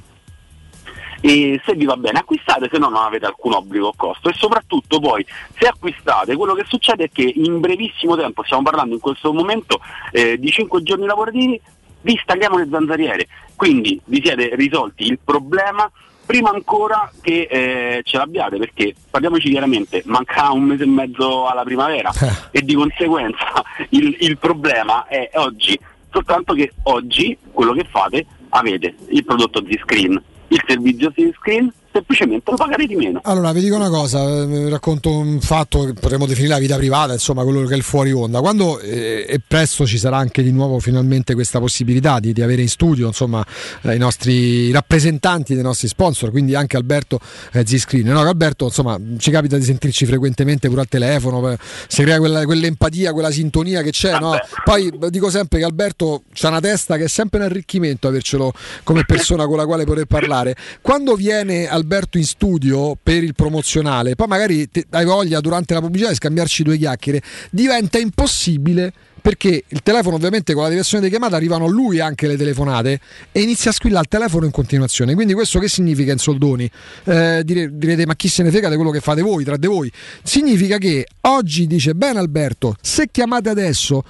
[1.21, 4.29] e se vi va bene acquistate, se no non avete alcun obbligo o costo.
[4.29, 5.25] E soprattutto poi
[5.57, 9.79] se acquistate quello che succede è che in brevissimo tempo, stiamo parlando in questo momento
[10.11, 11.59] eh, di 5 giorni lavorativi,
[12.01, 15.89] vi stagliamo le zanzariere, quindi vi siete risolti il problema
[16.25, 21.63] prima ancora che eh, ce l'abbiate perché parliamoci chiaramente manca un mese e mezzo alla
[21.63, 22.11] primavera
[22.51, 25.77] e di conseguenza il, il problema è oggi.
[26.11, 32.57] Soltanto che oggi quello che fate avete il prodotto Z-Screen il servizio Z-Screen semplicemente lo
[32.57, 36.53] pagate di meno Allora, vi dico una cosa, eh, racconto un fatto che potremmo definire
[36.53, 38.41] la vita privata, insomma, quello che è il fuori onda.
[38.41, 42.61] Quando eh, e presto ci sarà anche di nuovo finalmente questa possibilità di, di avere
[42.61, 43.45] in studio, insomma,
[43.83, 47.19] eh, i nostri rappresentanti dei nostri sponsor, quindi anche Alberto
[47.53, 48.07] eh, Z-Screen.
[48.07, 51.57] No, Alberto, insomma, ci capita di sentirci frequentemente pure al telefono, eh,
[51.87, 54.35] si crea quella, quell'empatia, quella sintonia che c'è, no?
[54.63, 58.51] Poi dico sempre che Alberto ha una testa che è sempre un arricchimento avercelo
[58.83, 60.55] come persona con la quale poter parlare.
[60.81, 61.83] Quando viene Alberto
[62.17, 66.77] in studio per il promozionale, poi magari hai voglia durante la pubblicità di scambiarci due
[66.77, 68.93] chiacchiere, diventa impossibile
[69.25, 72.99] perché il telefono ovviamente con la direzione di chiamata arrivano a lui anche le telefonate
[73.31, 75.15] e inizia a squillare il telefono in continuazione.
[75.15, 76.69] Quindi questo che significa in soldoni?
[77.05, 79.65] Eh, dire- direte ma chi se ne frega di quello che fate voi, tra di
[79.65, 79.91] voi?
[80.21, 84.03] Significa che oggi dice bene Alberto, se chiamate adesso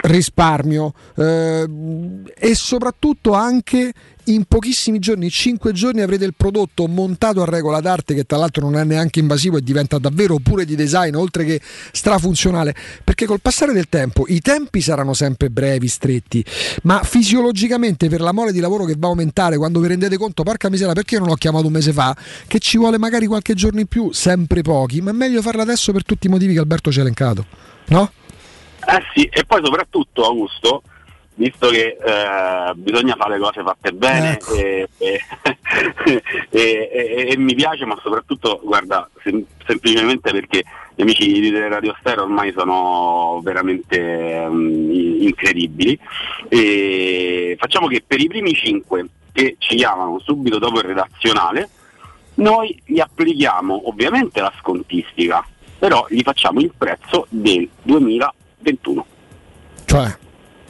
[0.00, 1.68] risparmio eh,
[2.36, 3.92] e soprattutto anche
[4.28, 8.62] in pochissimi giorni, 5 giorni avrete il prodotto montato a regola d'arte che tra l'altro
[8.62, 11.60] non è neanche invasivo e diventa davvero pure di design oltre che
[11.92, 16.44] strafunzionale perché col passare del tempo i tempi saranno sempre brevi, stretti
[16.82, 20.42] ma fisiologicamente per la mole di lavoro che va a aumentare quando vi rendete conto
[20.42, 22.14] porca miseria perché io non l'ho chiamato un mese fa
[22.46, 25.90] che ci vuole magari qualche giorno in più sempre pochi ma è meglio farlo adesso
[25.92, 27.46] per tutti i motivi che Alberto ci ha elencato
[27.86, 28.12] no?
[28.90, 30.82] Eh sì, e poi soprattutto Augusto,
[31.34, 35.20] visto che eh, bisogna fare le cose fatte bene e, e-
[36.50, 40.62] e- e- e mi piace, ma soprattutto, guarda, sem- semplicemente perché
[40.94, 45.98] gli amici di Radio Stereo ormai sono veramente i- incredibili,
[47.58, 51.68] facciamo che per i primi cinque che ci chiamano subito dopo il redazionale,
[52.36, 55.46] noi gli applichiamo ovviamente la scontistica,
[55.78, 57.68] però gli facciamo il prezzo del
[58.58, 59.06] 2021.
[59.84, 60.16] Cioè,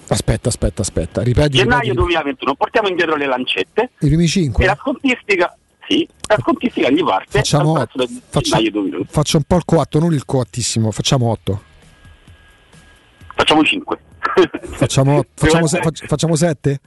[0.09, 1.57] aspetta, aspetta, aspetta, ripeti.
[1.59, 1.97] Gennaio ripeti.
[1.99, 4.65] 2021, portiamo indietro le lancette I primi e 5.
[4.67, 5.57] la scontistica,
[5.89, 7.99] sì, la scontistica gli parte Facciamo faccia-
[8.41, 9.05] gennaio 2021.
[9.11, 11.63] faccio un po' il coatto, non il coattissimo, facciamo 8.
[13.35, 13.99] Facciamo 5.
[14.61, 16.81] Facciamo, facciamo, se- facciamo 7?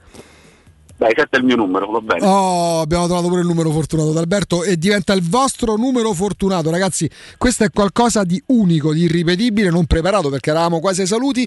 [1.02, 2.24] Dai, 7 è il mio numero, va bene.
[2.24, 7.10] Oh, abbiamo trovato pure il numero fortunato d'Alberto e diventa il vostro numero fortunato, ragazzi.
[7.36, 11.44] Questo è qualcosa di unico, di irripetibile, non preparato perché eravamo quasi ai saluti.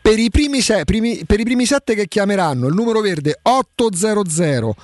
[0.00, 4.74] Per i primi, se- primi- per i primi sette che chiameranno il numero verde 800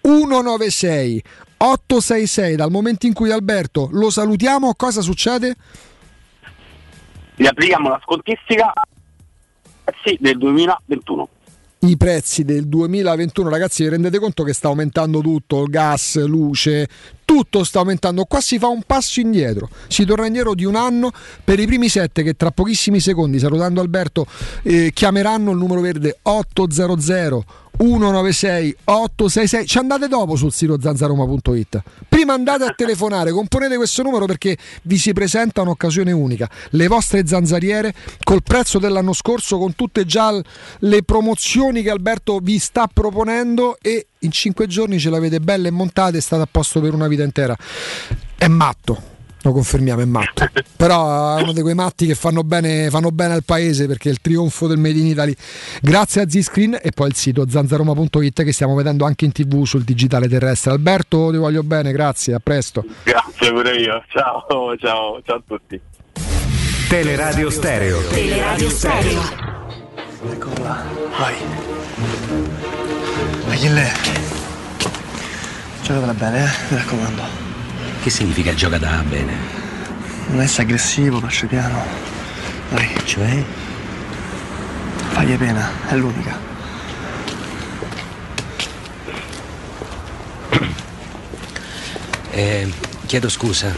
[0.00, 1.22] 196
[1.56, 5.56] 866 dal momento in cui Alberto lo salutiamo, cosa succede?
[7.34, 8.72] Gli applichiamo la scontistica
[10.04, 11.28] sì, del 2021.
[11.84, 16.88] I prezzi del 2021, ragazzi, vi rendete conto che sta aumentando tutto, gas, luce,
[17.24, 18.24] tutto sta aumentando.
[18.24, 21.10] Qua si fa un passo indietro, si torna indietro di un anno.
[21.44, 24.26] Per i primi sette che tra pochissimi secondi, salutando Alberto,
[24.62, 27.44] eh, chiameranno il numero verde 800
[27.74, 34.26] 196 866 ci andate dopo sul sito zanzaroma.it prima andate a telefonare componete questo numero
[34.26, 36.48] perché vi si presenta un'occasione unica.
[36.70, 40.38] Le vostre zanzariere col prezzo dell'anno scorso con tutte già
[40.78, 45.70] le promozioni che Alberto vi sta proponendo e in cinque giorni ce l'avete belle e
[45.70, 47.56] montate e state a posto per una vita intera
[48.36, 49.10] è matto
[49.42, 50.48] lo confermiamo, è matto.
[50.76, 54.12] Però è uno di quei matti che fanno bene, fanno bene al paese perché è
[54.12, 55.34] il trionfo del Made in Italy.
[55.80, 59.82] Grazie a Z-Screen e poi il sito zanzaroma.it che stiamo vedendo anche in tv sul
[59.82, 60.70] digitale terrestre.
[60.70, 62.84] Alberto, ti voglio bene, grazie, a presto.
[63.02, 64.04] Grazie pure io.
[64.08, 64.46] Ciao,
[64.78, 65.80] ciao, ciao a tutti.
[66.88, 68.00] Teleradio Stereo.
[68.08, 69.22] Teleradio Stereo.
[70.30, 70.84] Eccolo là,
[71.18, 72.81] vai.
[73.52, 73.92] Achille.
[75.82, 77.22] Giocatela bene, eh, mi raccomando.
[78.02, 79.36] Che significa gioca da bene?
[80.28, 81.84] Non essere aggressivo, faccio piano.
[82.70, 82.88] Vai.
[83.04, 83.44] Cioè?
[85.10, 86.38] Fagli pena, è l'unica.
[92.30, 92.72] Eh,
[93.04, 93.76] chiedo scusa.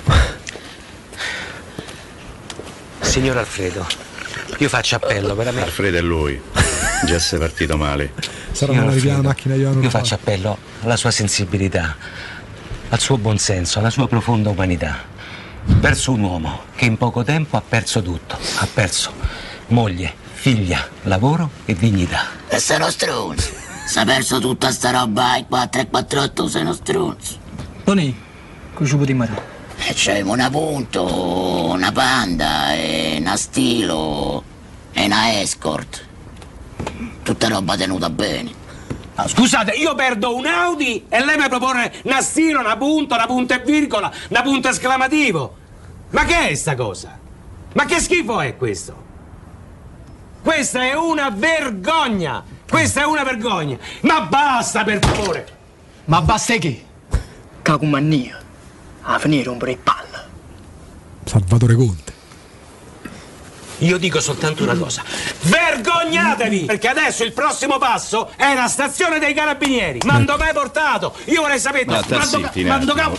[3.00, 3.84] Signor Alfredo,
[4.58, 5.66] io faccio appello, veramente.
[5.66, 6.40] Alfredo è lui.
[7.05, 8.12] Già sei partito male.
[8.52, 9.91] Sarà una Alfredo, macchina Io Raffaele.
[9.91, 11.97] faccio appello alla sua sensibilità,
[12.89, 15.05] al suo buonsenso, alla sua profonda umanità.
[15.66, 18.39] Verso un uomo che in poco tempo ha perso tutto.
[18.57, 19.12] Ha perso
[19.68, 22.26] moglie, figlia, lavoro e dignità.
[22.49, 23.50] E sei uno stronzo.
[23.86, 27.39] Si è perso tutta sta roba, i 4 e 48 sei uno stronzo.
[27.84, 28.18] Tony,
[28.73, 29.52] cosa puoi dire?
[29.86, 34.42] E c'è una punto, una panda, e una stilo,
[34.92, 36.03] e una escort.
[37.22, 38.62] Tutta roba tenuta bene.
[39.16, 43.26] Ah, Scusate, io perdo un Audi e lei mi propone una stilo, una punta, una
[43.26, 45.56] punta e virgola, una punta esclamativo.
[46.10, 47.18] Ma che è sta cosa?
[47.74, 49.02] Ma che schifo è questo?
[50.42, 52.44] Questa è una vergogna!
[52.68, 53.78] Questa è una vergogna!
[54.02, 55.46] Ma basta, per favore!
[56.06, 56.84] Ma basta che?
[57.62, 58.38] Cacumania.
[59.02, 60.24] A finire rompere il palle.
[61.24, 62.12] Salvatore Conte.
[63.84, 65.02] Io dico soltanto una cosa.
[65.42, 66.64] Vergognatevi!
[66.64, 70.00] Perché adesso il prossimo passo è la stazione dei carabinieri.
[70.04, 71.14] Ma non mai portato!
[71.26, 71.84] Io vorrei sapere.
[71.84, 72.94] Ma quando attimo.
[72.94, 73.18] capo-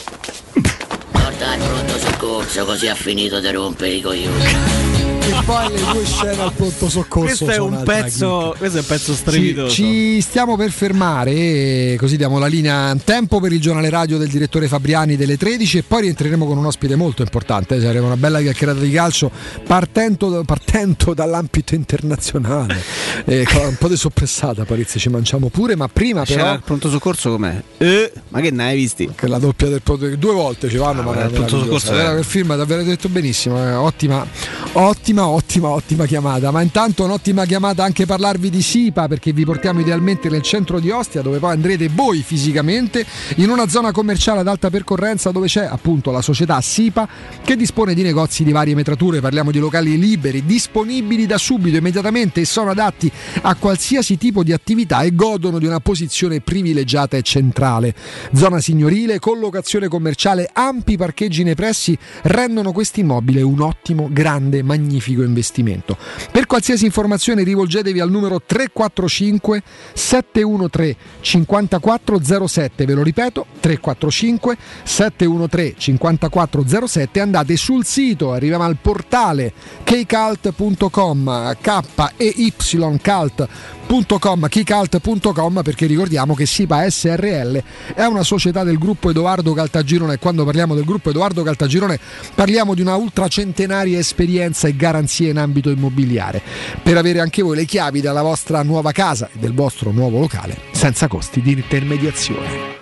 [1.11, 4.94] Porta il pronto soccorso così ha finito di rompere i coglioni.
[5.27, 7.45] E poi le due scene al pronto soccorso.
[7.45, 8.57] Questo è un pezzo, chicca.
[8.59, 9.69] questo è un pezzo Ci, strepitoso.
[9.73, 14.27] ci stiamo per fermare, così diamo la linea in tempo per il giornale radio del
[14.27, 18.39] direttore Fabriani delle 13 e poi rientreremo con un ospite molto importante, saremo una bella
[18.39, 19.31] chiacchierata di calcio
[19.65, 22.83] partendo, partendo dall'ambito internazionale.
[23.27, 26.89] Eh, un po' di soppressata Parizia ci mangiamo pure, ma prima C'era però il pronto
[26.89, 27.59] soccorso com'è?
[27.77, 29.09] Eh, ma che ne hai visti?
[29.15, 31.93] che la doppia del pronto due volte ci vanno, ma guarda, era il pronto soccorso
[31.93, 34.25] Era è- quel film davvero detto benissimo, eh, ottima,
[34.73, 36.51] ottima, ottima, ottima chiamata.
[36.51, 40.89] Ma intanto un'ottima chiamata anche parlarvi di SIPA perché vi portiamo idealmente nel centro di
[40.89, 43.05] Ostia dove poi andrete voi fisicamente
[43.37, 47.07] in una zona commerciale ad alta percorrenza dove c'è appunto la società SIPA
[47.43, 52.41] che dispone di negozi di varie metrature, parliamo di locali liberi, disponibili da subito, immediatamente
[52.41, 53.09] e sono adatti
[53.43, 57.95] a qualsiasi tipo di attività e godono di una posizione privilegiata e centrale.
[58.33, 65.03] Zona signorile, collocazione commerciale, ampi parcheggi nei pressi rendono questo immobile un ottimo, grande, magnifico
[65.05, 65.97] magnifico investimento.
[66.31, 69.61] Per qualsiasi informazione rivolgetevi al numero 345
[69.93, 79.53] 713 5407, ve lo ripeto 345 713 5407 andate sul sito, arriviamo al portale
[79.83, 81.81] kcalt.com k
[82.17, 89.53] e y cult.com keycult.com perché ricordiamo che SIPA SRL è una società del gruppo Edoardo
[89.53, 90.13] Caltagirone.
[90.13, 91.99] E quando parliamo del gruppo Edoardo Caltagirone
[92.33, 96.41] parliamo di una ultracentenaria esperienza e garanzie in ambito immobiliare
[96.81, 100.57] per avere anche voi le chiavi della vostra nuova casa e del vostro nuovo locale
[100.71, 102.73] senza costi di intermediazione.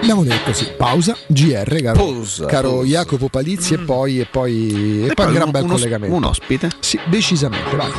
[0.00, 2.86] Abbiamo detto sì, pausa, GR, caro, Pausa, caro pausa.
[2.86, 6.16] Jacopo Palizzi e poi, e poi, e E poi un gran bel uno- collegamento.
[6.16, 6.70] un ospite?
[6.80, 7.90] Sì, decisamente, vai.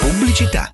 [0.00, 0.73] Pubblicità.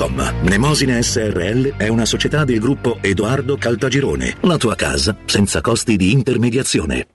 [0.01, 0.43] www.kcult.com.
[0.43, 4.37] Mnemosine SRL è una società del gruppo Edoardo Caltagirone.
[4.41, 7.07] La tua casa senza costi di intermediazione.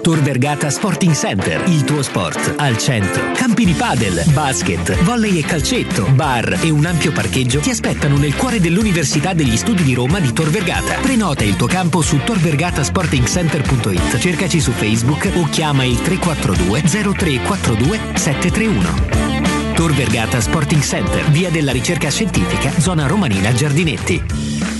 [0.00, 3.32] Tor Vergata Sporting Center, il tuo sport al centro.
[3.34, 8.34] Campi di padel, basket, volley e calcetto, bar e un ampio parcheggio ti aspettano nel
[8.34, 10.94] cuore dell'Università degli Studi di Roma di Tor Vergata.
[11.00, 19.59] Prenota il tuo campo su torvergatasportingcenter.it, cercaci su Facebook o chiama il 342 0342 731.
[19.80, 24.79] Tor Vergata Sporting Center, via della ricerca scientifica, zona romanina Giardinetti.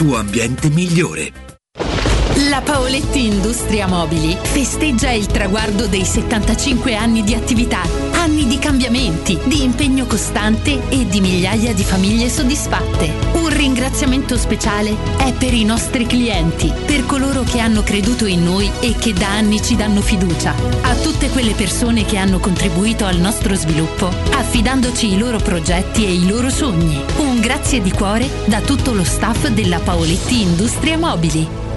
[0.00, 1.30] tuo ambiente migliore.
[2.48, 7.82] La Paoletti Industria Mobili festeggia il traguardo dei 75 anni di attività,
[8.20, 13.10] anni di cambiamenti, di impegno costante e di migliaia di famiglie soddisfatte.
[13.32, 18.70] Un ringraziamento speciale è per i nostri clienti, per coloro che hanno creduto in noi
[18.80, 23.16] e che da anni ci danno fiducia, a tutte quelle persone che hanno contribuito al
[23.16, 27.02] nostro sviluppo, affidandoci i loro progetti e i loro sogni.
[27.20, 31.69] Un grazie di cuore da tutto lo staff della Paoletti Industria Mobili.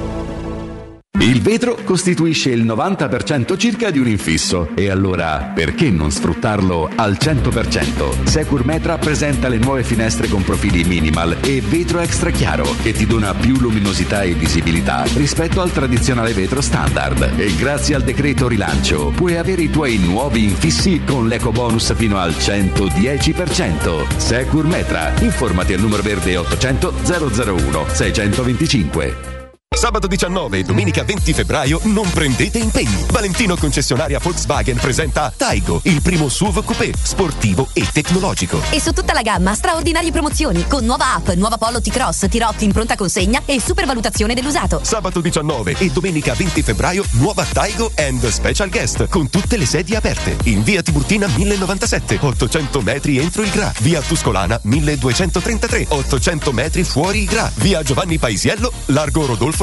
[1.19, 7.13] Il vetro costituisce il 90% circa di un infisso e allora perché non sfruttarlo al
[7.13, 8.25] 100%?
[8.25, 13.05] Secur Metra presenta le nuove finestre con profili minimal e vetro extra chiaro che ti
[13.05, 19.13] dona più luminosità e visibilità rispetto al tradizionale vetro standard e grazie al decreto rilancio
[19.15, 24.17] puoi avere i tuoi nuovi infissi con l'eco bonus fino al 110%.
[24.17, 29.32] Secur Metra, informati al numero verde 800 001 625.
[29.75, 33.05] Sabato 19 e domenica 20 febbraio non prendete impegni.
[33.11, 38.61] Valentino concessionaria Volkswagen presenta Taigo, il primo SUV coupé, sportivo e tecnologico.
[38.69, 42.71] E su tutta la gamma straordinarie promozioni con nuova app, nuova Polo T-Cross, Tirotti in
[42.71, 44.79] pronta consegna e supervalutazione dell'usato.
[44.83, 49.97] Sabato 19 e domenica 20 febbraio nuova Taigo and Special Guest con tutte le sedie
[49.97, 50.37] aperte.
[50.43, 53.73] In via Tiburtina 1097, 800 metri entro il Gra.
[53.79, 57.51] Via Tuscolana 1233, 800 metri fuori il Gra.
[57.55, 59.62] Via Giovanni Paisiello, largo Rodolfo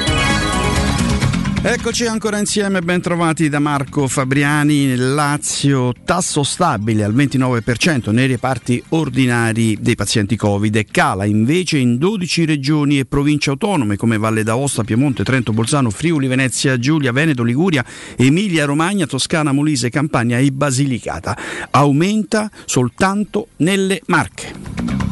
[1.63, 4.87] Eccoci ancora insieme, ben trovati da Marco Fabriani.
[4.87, 11.99] Nel Lazio, tasso stabile al 29% nei reparti ordinari dei pazienti Covid cala invece in
[11.99, 17.43] 12 regioni e province autonome come Valle d'Aosta, Piemonte, Trento, Bolzano, Friuli, Venezia, Giulia, Veneto,
[17.43, 21.37] Liguria, Emilia, Romagna, Toscana, Molise, Campania e Basilicata.
[21.69, 25.11] Aumenta soltanto nelle Marche.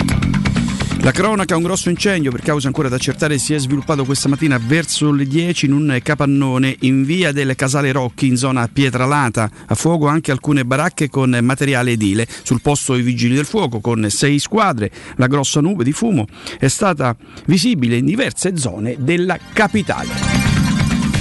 [1.02, 4.60] La cronaca, un grosso incendio per causa ancora da accertare si è sviluppato questa mattina
[4.62, 9.50] verso le 10 in un capannone in via del Casale Rocchi in zona Pietralata.
[9.68, 12.28] A fuoco anche alcune baracche con materiale edile.
[12.44, 14.92] Sul posto i vigili del fuoco con sei squadre.
[15.16, 16.28] La grossa nube di fumo
[16.60, 20.10] è stata visibile in diverse zone della capitale.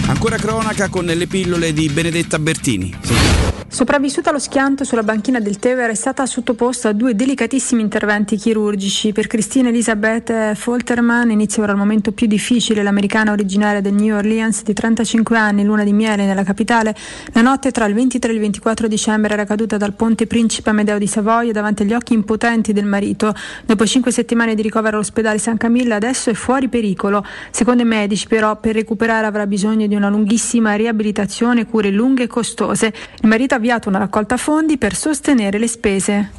[0.06, 3.57] Ancora cronaca con le pillole di Benedetta Bertini.
[3.70, 9.12] Sopravvissuta allo schianto sulla banchina del Tevere è stata sottoposta a due delicatissimi interventi chirurgici.
[9.12, 12.82] Per Cristina Elizabeth Folterman inizia ora il momento più difficile.
[12.82, 16.96] L'americana originaria del New Orleans di 35 anni, luna di miele nella capitale,
[17.34, 20.96] la notte tra il 23 e il 24 dicembre era caduta dal ponte Principe Amedeo
[20.96, 23.34] di Savoia davanti agli occhi impotenti del marito.
[23.66, 27.22] Dopo cinque settimane di ricovero all'ospedale San Camillo adesso è fuori pericolo.
[27.50, 32.26] Secondo i medici però per recuperare avrà bisogno di una lunghissima riabilitazione, cure lunghe e
[32.28, 32.94] costose.
[33.20, 36.30] Il marito avviato una raccolta fondi per sostenere le spese.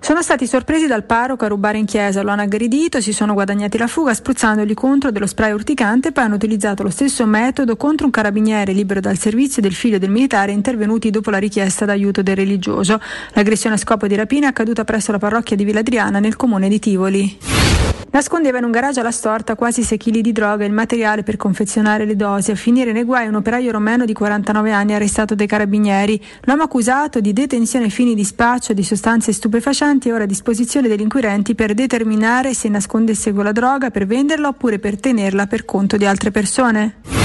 [0.00, 3.78] Sono stati sorpresi dal parroco a rubare in chiesa, lo hanno aggredito, si sono guadagnati
[3.78, 8.10] la fuga spruzzandogli contro dello spray urticante poi hanno utilizzato lo stesso metodo contro un
[8.10, 13.00] carabiniere libero dal servizio del figlio del militare intervenuti dopo la richiesta d'aiuto del religioso.
[13.34, 16.80] L'aggressione a scopo di rapina è accaduta presso la parrocchia di Villadriana nel comune di
[16.80, 17.91] Tivoli.
[18.12, 21.38] Nascondeva in un garage alla storta quasi 6 kg di droga e il materiale per
[21.38, 22.50] confezionare le dosi.
[22.50, 26.22] A finire nei guai un operaio romeno di 49 anni arrestato dai carabinieri.
[26.42, 30.88] L'uomo accusato di detenzione ai fini di spaccio di sostanze stupefacenti è ora a disposizione
[30.88, 35.96] degli inquirenti per determinare se nascondesse quella droga per venderla oppure per tenerla per conto
[35.96, 37.21] di altre persone.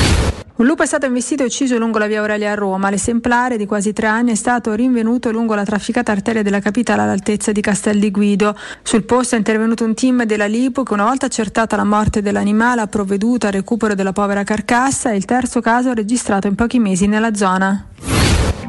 [0.58, 2.90] Un lupo è stato investito e ucciso lungo la via Aurelia a Roma.
[2.90, 7.52] L'esemplare di quasi tre anni è stato rinvenuto lungo la trafficata arteria della capitale all'altezza
[7.52, 8.58] di Castel di Guido.
[8.82, 12.82] Sul posto è intervenuto un team della Lipo che una volta accertata la morte dell'animale
[12.82, 17.06] ha provveduto al recupero della povera carcassa e il terzo caso registrato in pochi mesi
[17.06, 17.86] nella zona.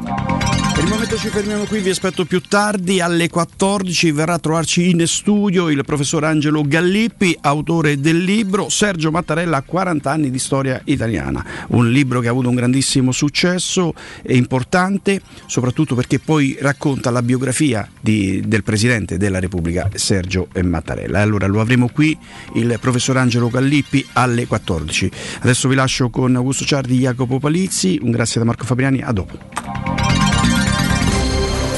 [0.01, 4.89] Per il momento ci fermiamo qui, vi aspetto più tardi alle 14 verrà a trovarci
[4.89, 10.79] in studio il professor Angelo Gallippi, autore del libro Sergio Mattarella 40 anni di storia
[10.85, 17.09] italiana, un libro che ha avuto un grandissimo successo e importante soprattutto perché poi racconta
[17.09, 21.19] la biografia di- del Presidente della Repubblica Sergio Mattarella.
[21.19, 22.17] E allora lo avremo qui
[22.53, 25.11] il professor Angelo Gallippi alle 14.
[25.41, 29.98] Adesso vi lascio con Augusto Ciardi, Jacopo Palizzi, un grazie da Marco Fabriani, a dopo.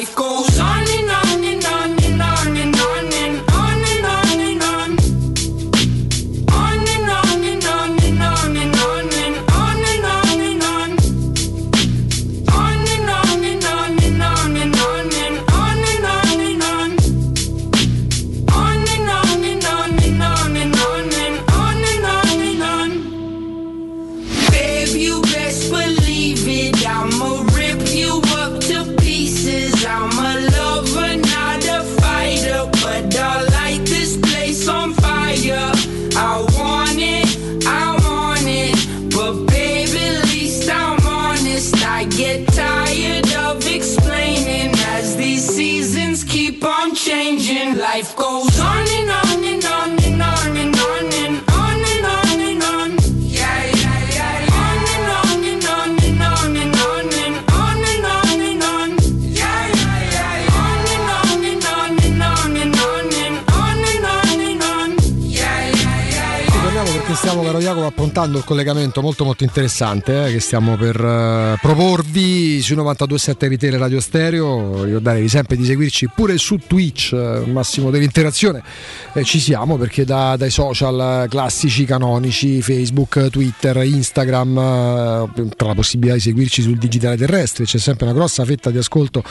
[0.00, 0.39] psycho
[68.20, 73.78] Approntando il collegamento molto molto interessante eh, che stiamo per eh, proporvi sui 92.7 Retail
[73.78, 74.84] Radio Stereo.
[74.84, 78.62] Ricordatevi sempre di seguirci pure su Twitch, eh, massimo dell'interazione.
[79.22, 86.16] Ci siamo perché da- dai social classici, canonici, Facebook, Twitter, Instagram, eh, tra la possibilità
[86.16, 89.24] di seguirci sul digitale terrestre, c'è sempre una grossa fetta di ascolto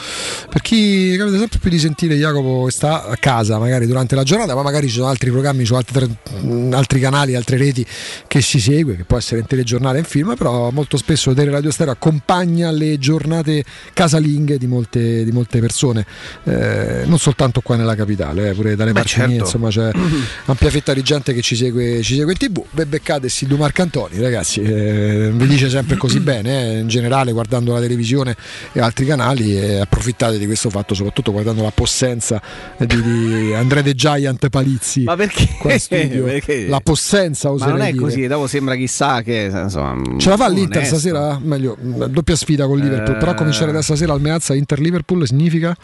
[0.50, 4.24] per chi capita sempre più di sentire Jacopo che sta a casa, magari durante la
[4.24, 7.86] giornata, ma magari ci sono altri programmi su mh, altri canali, altre reti
[8.26, 11.50] che si segue, che può essere in telegiornale e in film, però molto spesso Tele
[11.50, 16.04] Radio Stereo accompagna le giornate casalinghe di molte, di molte persone,
[16.44, 19.44] eh, non soltanto qua nella capitale, eh, pure dalle Beh, parti mie, certo.
[19.44, 19.90] insomma c'è
[20.46, 22.64] ampia fetta di gente che ci segue, ci segue in tv.
[22.70, 27.72] Bebeccate e Silvio Marcantoni, ragazzi, eh, vi dice sempre così bene, eh, in generale guardando
[27.72, 28.36] la televisione
[28.72, 32.40] e altri canali e approfittate di questo fatto, soprattutto guardando la possenza
[32.78, 35.02] di, di Andrea De Giant Palizzi.
[35.04, 35.48] Ma perché?
[35.58, 36.24] Qua studio.
[36.30, 36.68] Perché?
[36.68, 38.02] La possenza, Ma oserei non è dire.
[38.02, 40.98] così, dopo sembra chissà che insomma, Ce la fa l'Inter onesto.
[40.98, 41.38] stasera?
[41.42, 43.16] Meglio, doppia sfida con Liverpool.
[43.16, 43.18] Eh.
[43.18, 45.76] Però cominciare da stasera al Meazza Inter-Liverpool significa?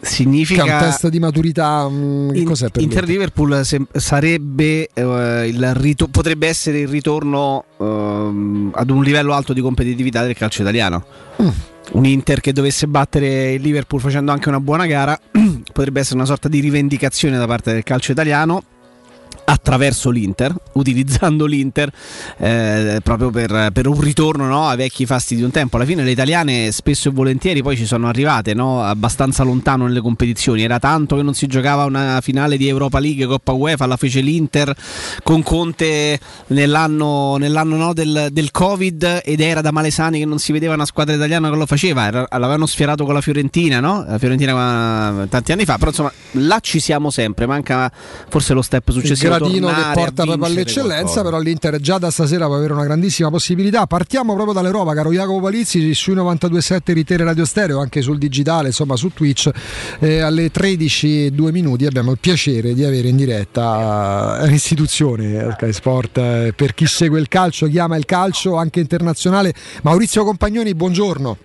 [0.00, 1.88] Significa Che è un test di maturità.
[1.88, 3.12] mh, che In- cos'è per Inter lui?
[3.12, 3.60] Liverpool
[3.92, 10.22] sarebbe eh, il rito- potrebbe essere il ritorno ehm, ad un livello alto di competitività
[10.24, 11.04] del calcio italiano.
[11.42, 11.48] Mm.
[11.90, 15.18] Un Inter che dovesse battere il Liverpool facendo anche una buona gara
[15.72, 18.62] potrebbe essere una sorta di rivendicazione da parte del calcio italiano
[19.48, 21.90] attraverso l'Inter, utilizzando l'Inter
[22.36, 25.76] eh, proprio per, per un ritorno no, ai vecchi fasti di un tempo.
[25.76, 30.00] Alla fine le italiane spesso e volentieri poi ci sono arrivate no, abbastanza lontano nelle
[30.00, 30.62] competizioni.
[30.62, 34.20] Era tanto che non si giocava una finale di Europa League, Coppa UEFA, la fece
[34.20, 34.74] l'Inter
[35.22, 40.52] con Conte nell'anno, nell'anno no, del, del Covid ed era da Malesani che non si
[40.52, 42.06] vedeva una squadra italiana che lo faceva.
[42.06, 43.80] Era- l'avevano sfierato con la Fiorentina?
[43.80, 47.46] La Fiorentina eh, tanti anni fa, però insomma là ci siamo sempre.
[47.46, 47.90] Manca
[48.28, 49.37] forse lo step successivo.
[49.38, 51.22] Gradino che porta proprio all'eccellenza, qualcosa.
[51.22, 53.86] però l'Inter già da stasera può avere una grandissima possibilità.
[53.86, 58.96] Partiamo proprio dall'Europa, caro Jacopo Palizzi, sui 92.7 Ritere Radio Stereo, anche sul digitale, insomma
[58.96, 59.50] su Twitch.
[60.00, 65.52] Eh, alle 13 e 2 minuti abbiamo il piacere di avere in diretta eh, l'istituzione
[65.52, 69.54] Sky Sport eh, per chi segue il calcio, chiama il calcio anche internazionale.
[69.82, 71.36] Maurizio Compagnoni, buongiorno.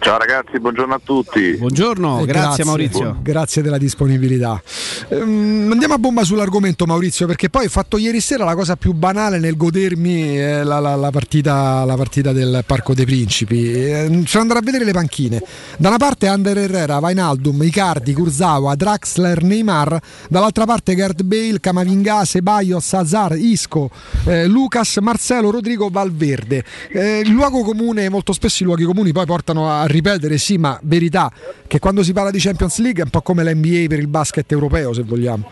[0.00, 1.52] Ciao ragazzi, buongiorno a tutti.
[1.56, 3.18] Buongiorno, Eh, grazie, Maurizio.
[3.22, 4.60] Grazie della disponibilità.
[5.08, 8.92] Ehm, andiamo a bomba sull'argomento Maurizio perché poi ho fatto ieri sera la cosa più
[8.92, 13.72] banale nel godermi eh, la, la- la partita, la partita del Parco dei Principi.
[13.72, 15.42] Eh, sono andato a vedere le panchine.
[15.76, 22.24] Da una parte Ander Herrera, Vainaldum, Icardi, Kurzawa, Draxler, Neymar, dall'altra parte Gerd Bale, Camavinga,
[22.24, 23.90] Ceballos, Hazard, Isco,
[24.24, 26.64] eh, Lucas, Marcelo, Rodrigo, Valverde.
[26.90, 30.78] Eh, il luogo comune, molto spesso i luoghi comuni poi portano a ripetere sì, ma
[30.82, 31.30] verità
[31.66, 34.50] che quando si parla di Champions League è un po' come l'NBA per il basket
[34.52, 35.50] europeo, se vogliamo.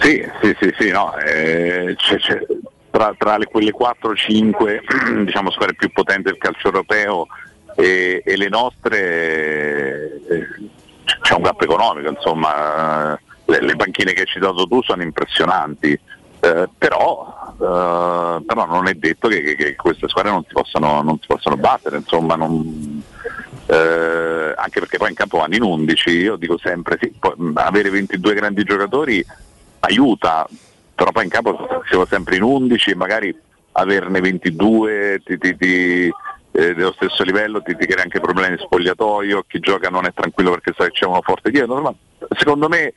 [0.00, 2.46] Sì, sì, sì, sì, no, eh, c'è- c'è-
[2.90, 4.80] tra, tra le- quelle 4-5
[5.24, 7.26] diciamo, squadre più potenti del calcio europeo
[7.74, 10.46] e, e le nostre eh,
[11.22, 15.98] c'è un gap economico, insomma, eh, le, le panchine che hai citato tu sono impressionanti,
[16.46, 21.02] eh, però, eh, però non è detto che, che- che queste squadre non si possano,
[21.02, 23.02] non si possano battere, insomma, non-
[23.68, 27.90] eh, anche perché poi in campo vanno in 11, io dico sempre sì, poi, avere
[27.90, 29.24] 22 grandi giocatori
[29.80, 30.46] aiuta,
[30.94, 33.36] però poi in campo siamo sempre in 11 e magari
[33.72, 36.12] averne 22 ti, ti- ti-
[36.52, 40.12] eh, dello stesso livello ti, ti crea anche problemi di spogliatoio, chi gioca non è
[40.14, 41.92] tranquillo perché sa che c'è uno forte dietro, ma
[42.38, 42.94] secondo me,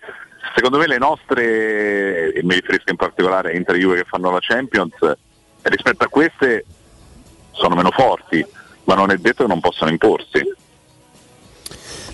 [0.55, 4.39] secondo me le nostre, e mi riferisco in particolare a Inter Juve che fanno la
[4.39, 4.95] Champions,
[5.63, 6.65] rispetto a queste
[7.51, 8.45] sono meno forti,
[8.85, 10.41] ma non è detto che non possano imporsi.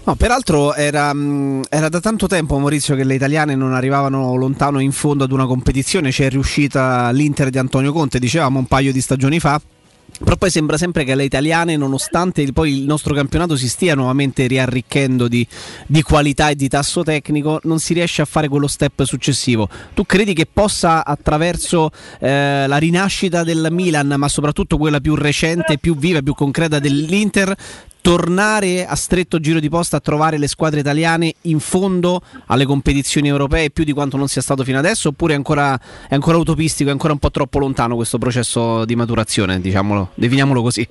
[0.07, 4.79] No, peraltro era, mh, era, da tanto tempo Maurizio che le italiane non arrivavano lontano
[4.79, 9.01] in fondo ad una competizione, c'è riuscita l'Inter di Antonio Conte, dicevamo un paio di
[9.01, 9.59] stagioni fa.
[10.23, 14.47] Però poi sembra sempre che le italiane, nonostante poi il nostro campionato si stia nuovamente
[14.47, 15.45] riarricchendo di,
[15.87, 19.67] di, qualità e di tasso tecnico, non si riesce a fare quello step successivo.
[19.93, 25.77] Tu credi che possa, attraverso eh, la rinascita del Milan, ma soprattutto quella più recente,
[25.77, 27.55] più viva, più concreta dell'Inter,
[28.05, 33.29] tornare a stretto giro di posta a trovare le squadre italiane in fondo alle competizioni
[33.29, 35.75] europee più di quanto non sia stato fino adesso oppure è ancora,
[36.07, 40.61] è ancora utopistico, è ancora un po' troppo lontano questo processo di maturazione, diciamolo, definiamolo
[40.61, 40.87] così?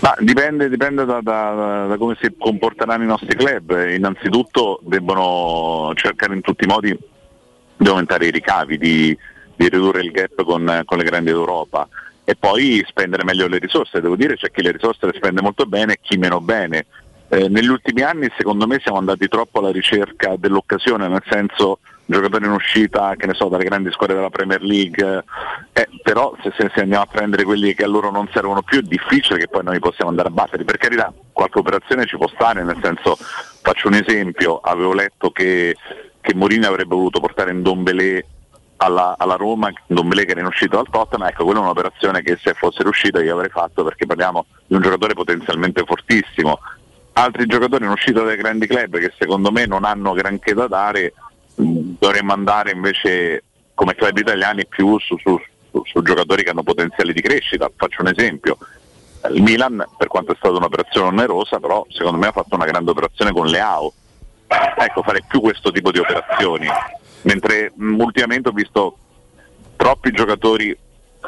[0.00, 3.74] Ma dipende, dipende da, da, da, come si comporteranno i nostri club.
[3.88, 6.94] Innanzitutto debbono cercare in tutti i modi
[7.74, 9.16] di aumentare i ricavi, di,
[9.56, 11.88] di ridurre il gap con, con le grandi d'Europa
[12.28, 14.02] e poi spendere meglio le risorse.
[14.02, 16.84] Devo dire c'è chi le risorse le spende molto bene e chi meno bene.
[17.30, 22.44] Eh, negli ultimi anni secondo me siamo andati troppo alla ricerca dell'occasione, nel senso giocatori
[22.44, 25.24] in uscita, che ne so, dalle grandi squadre della Premier League,
[25.72, 28.82] eh, però se, se, andiamo a prendere quelli che a loro non servono più è
[28.82, 32.62] difficile che poi noi possiamo andare a battere, per carità qualche operazione ci può stare,
[32.62, 35.74] nel senso faccio un esempio, avevo letto che,
[36.20, 38.26] che Mourinho avrebbe voluto portare in Dombelé
[38.78, 42.38] alla, alla Roma, Dombele che era in uscita dal Tottenham, ecco quella è un'operazione che
[42.42, 46.58] se fosse riuscita io avrei fatto perché parliamo di un giocatore potenzialmente fortissimo.
[47.14, 51.12] Altri giocatori in uscita dai grandi club che secondo me non hanno granché da dare,
[51.54, 53.42] dovremmo andare invece
[53.74, 55.40] come club italiani più su, su,
[55.70, 57.68] su, su giocatori che hanno potenziali di crescita.
[57.74, 58.58] Faccio un esempio,
[59.32, 62.92] il Milan per quanto è stata un'operazione onerosa però secondo me ha fatto una grande
[62.92, 63.92] operazione con Leao.
[64.46, 66.68] Ecco, fare più questo tipo di operazioni
[67.22, 68.98] mentre mh, ultimamente ho visto
[69.76, 70.76] troppi giocatori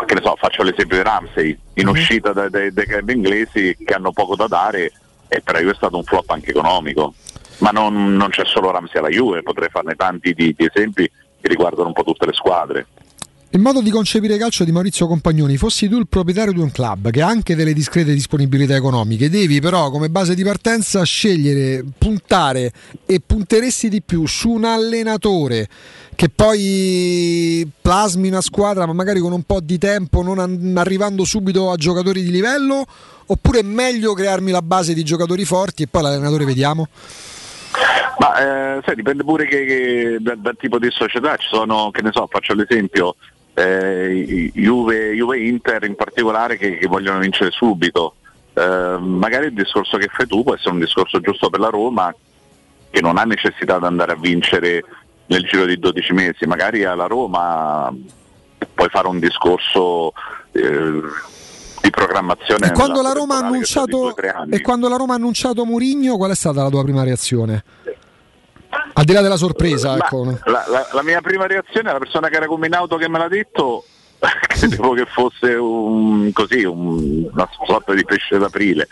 [0.07, 1.91] che ne so, faccio l'esempio di Ramsey in mhm.
[1.91, 4.93] uscita dai, dai, dai club inglesi che hanno poco da dare
[5.29, 7.15] e per io è stato un flop anche economico
[7.59, 11.11] ma non, non c'è solo Ramsey alla Juve potrei farne tanti di, di esempi
[11.41, 12.87] che riguardano un po' tutte le squadre
[13.53, 17.11] il modo di concepire calcio di Maurizio Compagnoni, fossi tu il proprietario di un club
[17.11, 22.71] che ha anche delle discrete disponibilità economiche, devi però come base di partenza scegliere, puntare
[23.05, 25.67] e punteresti di più su un allenatore
[26.15, 31.73] che poi plasmi una squadra ma magari con un po' di tempo, non arrivando subito
[31.73, 32.85] a giocatori di livello,
[33.27, 36.87] oppure è meglio crearmi la base di giocatori forti e poi l'allenatore vediamo?
[38.19, 42.03] Ma eh, sai, dipende pure che, che, dal, dal tipo di società, ci sono, che
[42.03, 43.17] ne so, faccio l'esempio,
[43.61, 48.15] eh, Juve, Juve Inter in particolare che, che vogliono vincere subito.
[48.55, 52.15] Eh, magari il discorso che fai tu può essere un discorso giusto per la Roma
[52.91, 54.85] che non ha necessità di andare a vincere
[55.27, 57.95] nel giro di 12 mesi, magari alla Roma
[58.75, 60.13] puoi fare un discorso
[60.51, 61.01] eh,
[61.83, 62.67] di programmazione.
[62.67, 66.35] E quando, la Roma ha annunciato, e quando la Roma ha annunciato Murigno, qual è
[66.35, 67.63] stata la tua prima reazione?
[68.93, 70.25] Al di là della sorpresa, ecco.
[70.45, 73.19] la, la, la, mia prima reazione, la persona che era come in auto che me
[73.19, 73.85] l'ha detto,
[74.19, 78.87] credevo che fosse un, così, un, una sorta di pesce d'aprile.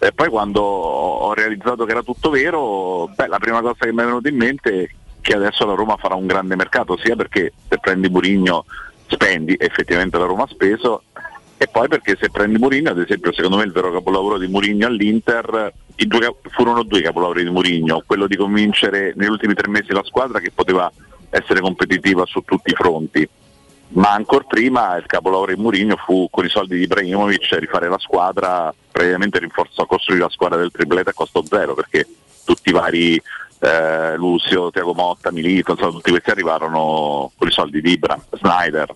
[0.00, 4.02] E poi quando ho realizzato che era tutto vero, beh, la prima cosa che mi
[4.02, 4.88] è venuta in mente è
[5.20, 8.64] che adesso la Roma farà un grande mercato, sia perché se prendi Burigno
[9.06, 11.04] spendi, effettivamente la Roma ha speso,
[11.62, 14.84] e poi perché se prendi Mourinho, ad esempio secondo me il vero capolavoro di Mourinho
[14.84, 20.02] all'Inter, due, furono due capolavori di Mourinho, quello di convincere negli ultimi tre mesi la
[20.02, 20.90] squadra che poteva
[21.30, 23.28] essere competitiva su tutti i fronti,
[23.90, 27.98] ma ancora prima il capolavoro di Mourinho fu con i soldi di Ibrahimovic rifare la
[27.98, 32.08] squadra, praticamente rinforzò, costruire la squadra del triplete a costo zero perché
[32.44, 33.22] tutti i vari
[33.60, 38.92] eh, Lucio, Tiago Motta, Milito, insomma, tutti questi arrivarono con i soldi di Ibra, Snyder,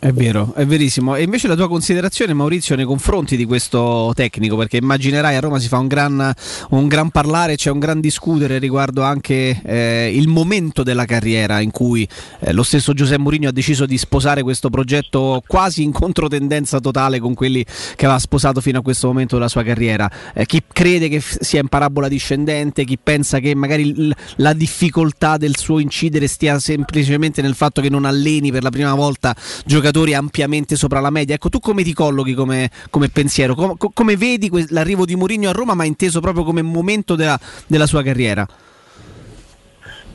[0.00, 1.16] è vero, è verissimo.
[1.16, 5.58] E invece la tua considerazione, Maurizio, nei confronti di questo tecnico, perché immaginerai a Roma
[5.58, 6.32] si fa un gran,
[6.70, 11.72] un gran parlare, c'è un gran discutere riguardo anche eh, il momento della carriera in
[11.72, 16.78] cui eh, lo stesso Giuseppe Mourinho ha deciso di sposare questo progetto quasi in controtendenza
[16.78, 17.64] totale con quelli
[17.96, 20.08] che aveva sposato fino a questo momento della sua carriera.
[20.32, 25.56] Eh, chi crede che sia in parabola discendente, chi pensa che magari la difficoltà del
[25.56, 30.76] suo incidere stia semplicemente nel fatto che non alleni per la prima volta giocatori ampiamente
[30.76, 31.34] sopra la media.
[31.34, 33.54] Ecco, tu come ti collochi come, come pensiero?
[33.54, 37.38] Com- come vedi que- l'arrivo di Mourinho a Roma, ma inteso proprio come momento della,
[37.66, 38.46] della sua carriera?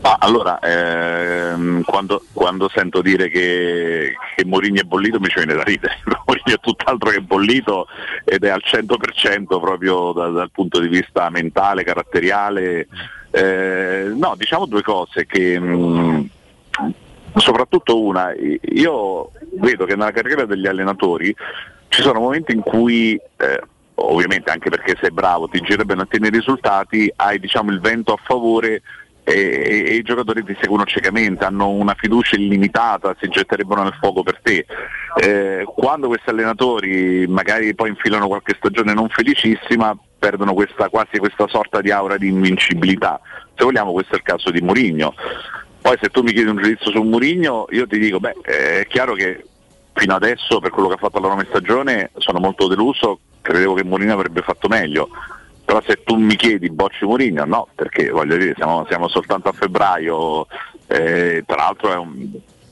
[0.06, 5.54] Ah, allora, ehm, quando, quando, sento dire che, che Mourinho è bollito mi ci viene
[5.54, 7.88] da ridere, Mourinho è tutt'altro che bollito
[8.26, 12.88] ed è al 100% proprio da, dal punto di vista mentale, caratteriale.
[13.32, 16.30] Eh, no, diciamo due cose, che mh,
[17.36, 21.36] soprattutto una, io vedo che nella carriera degli allenatori
[21.90, 23.62] ci sono momenti in cui eh,
[23.96, 28.14] ovviamente anche perché sei bravo, ti girerebbe a ottenere i risultati, hai diciamo, il vento
[28.14, 28.82] a favore
[29.24, 33.98] e, e- e i giocatori ti seguono ciecamente, hanno una fiducia illimitata, si getterebbero nel
[34.00, 34.66] fuoco per te.
[35.22, 41.48] Eh, quando questi allenatori magari poi infilano qualche stagione non felicissima, perdono questa, quasi questa
[41.48, 43.20] sorta di aura di invincibilità.
[43.56, 45.14] Se vogliamo questo è il caso di Mourinho.
[45.84, 49.16] Poi se tu mi chiedi un giudizio su Mourinho, io ti dico, beh, è chiaro
[49.16, 49.44] che
[49.92, 53.74] fino adesso per quello che ha fatto la Roma in stagione sono molto deluso, credevo
[53.74, 55.10] che Mourinho avrebbe fatto meglio.
[55.66, 59.52] Però se tu mi chiedi bocci Mourinho, no, perché voglio dire, siamo, siamo soltanto a
[59.52, 60.48] febbraio,
[60.88, 62.30] eh, tra l'altro è un,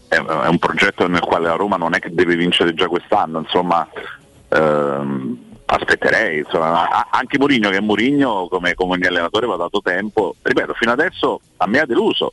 [0.07, 3.39] è, è un progetto nel quale la Roma non è che deve vincere già quest'anno,
[3.39, 3.85] insomma
[4.47, 10.73] ehm, aspetterei, insomma, anche Mourinho che è Mourinho come, come allenatore va dato tempo, ripeto,
[10.75, 12.31] fino adesso a me ha deluso,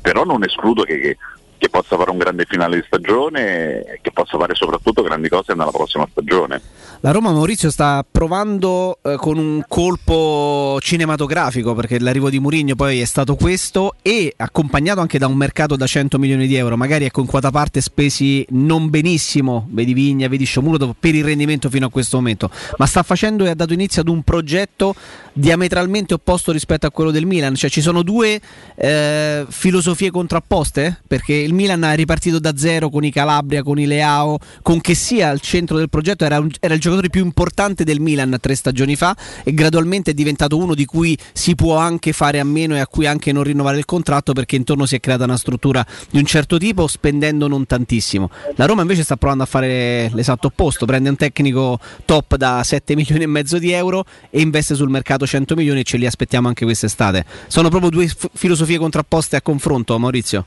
[0.00, 1.18] però non escludo che, che-
[1.58, 5.54] che possa fare un grande finale di stagione e che possa fare soprattutto grandi cose
[5.54, 6.60] nella prossima stagione.
[7.00, 13.00] La Roma Maurizio sta provando eh, con un colpo cinematografico perché l'arrivo di Mourinho poi
[13.00, 17.04] è stato questo e accompagnato anche da un mercato da 100 milioni di euro, magari
[17.04, 21.86] ecco in quota parte spesi non benissimo, vedi Vigna, vedi Sciomuro per il rendimento fino
[21.86, 24.94] a questo momento, ma sta facendo e ha dato inizio ad un progetto
[25.32, 28.40] diametralmente opposto rispetto a quello del Milan, cioè ci sono due
[28.74, 31.02] eh, filosofie contrapposte?
[31.06, 34.94] Perché il Milan è ripartito da zero con i Calabria, con i Leao, con che
[34.94, 38.54] sia al centro del progetto era, un- era il giocatore più importante del Milan tre
[38.54, 42.74] stagioni fa e gradualmente è diventato uno di cui si può anche fare a meno
[42.74, 45.84] e a cui anche non rinnovare il contratto perché intorno si è creata una struttura
[46.10, 48.30] di un certo tipo spendendo non tantissimo.
[48.56, 52.94] La Roma invece sta provando a fare l'esatto opposto, prende un tecnico top da 7
[52.96, 56.48] milioni e mezzo di euro e investe sul mercato 100 milioni e ce li aspettiamo
[56.48, 57.24] anche quest'estate.
[57.46, 60.44] Sono proprio due f- filosofie contrapposte a confronto, Maurizio.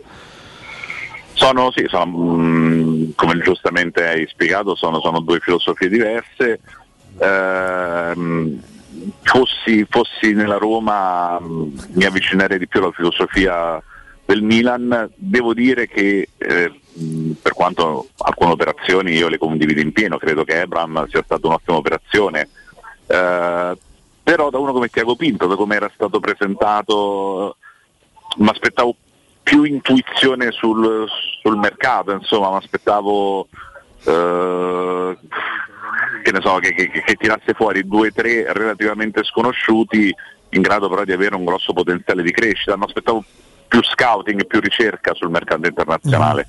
[1.39, 6.59] Sono, sì, sono, mm, come giustamente hai spiegato, sono, sono due filosofie diverse.
[7.17, 8.61] Ehm,
[9.21, 13.81] fossi, fossi nella Roma mm, mi avvicinerei di più alla filosofia
[14.25, 15.09] del Milan.
[15.15, 20.43] Devo dire che eh, mh, per quanto alcune operazioni io le condivido in pieno, credo
[20.43, 22.49] che Ebram sia stata un'ottima operazione.
[23.07, 23.77] Eh,
[24.23, 27.55] però da uno come Tiago Pinto, da come era stato presentato,
[28.39, 28.93] mi aspettavo
[29.49, 31.07] più intuizione sul,
[31.41, 33.47] sul mercato, insomma, mi aspettavo
[34.03, 35.17] eh,
[36.23, 40.13] che, so, che, che- che tirasse fuori due o tre relativamente sconosciuti
[40.51, 43.23] in grado però di avere un grosso potenziale di crescita, mi aspettavo
[43.67, 46.47] più scouting più ricerca sul mercato internazionale.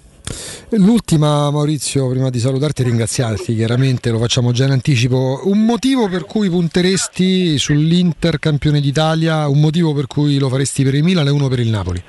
[0.72, 5.40] L'ultima, Maurizio, prima di salutarti e ringraziarti, chiaramente lo facciamo già in anticipo.
[5.44, 10.94] Un motivo per cui punteresti sull'Inter campione d'Italia, un motivo per cui lo faresti per
[10.94, 12.02] il Milan e uno per il Napoli.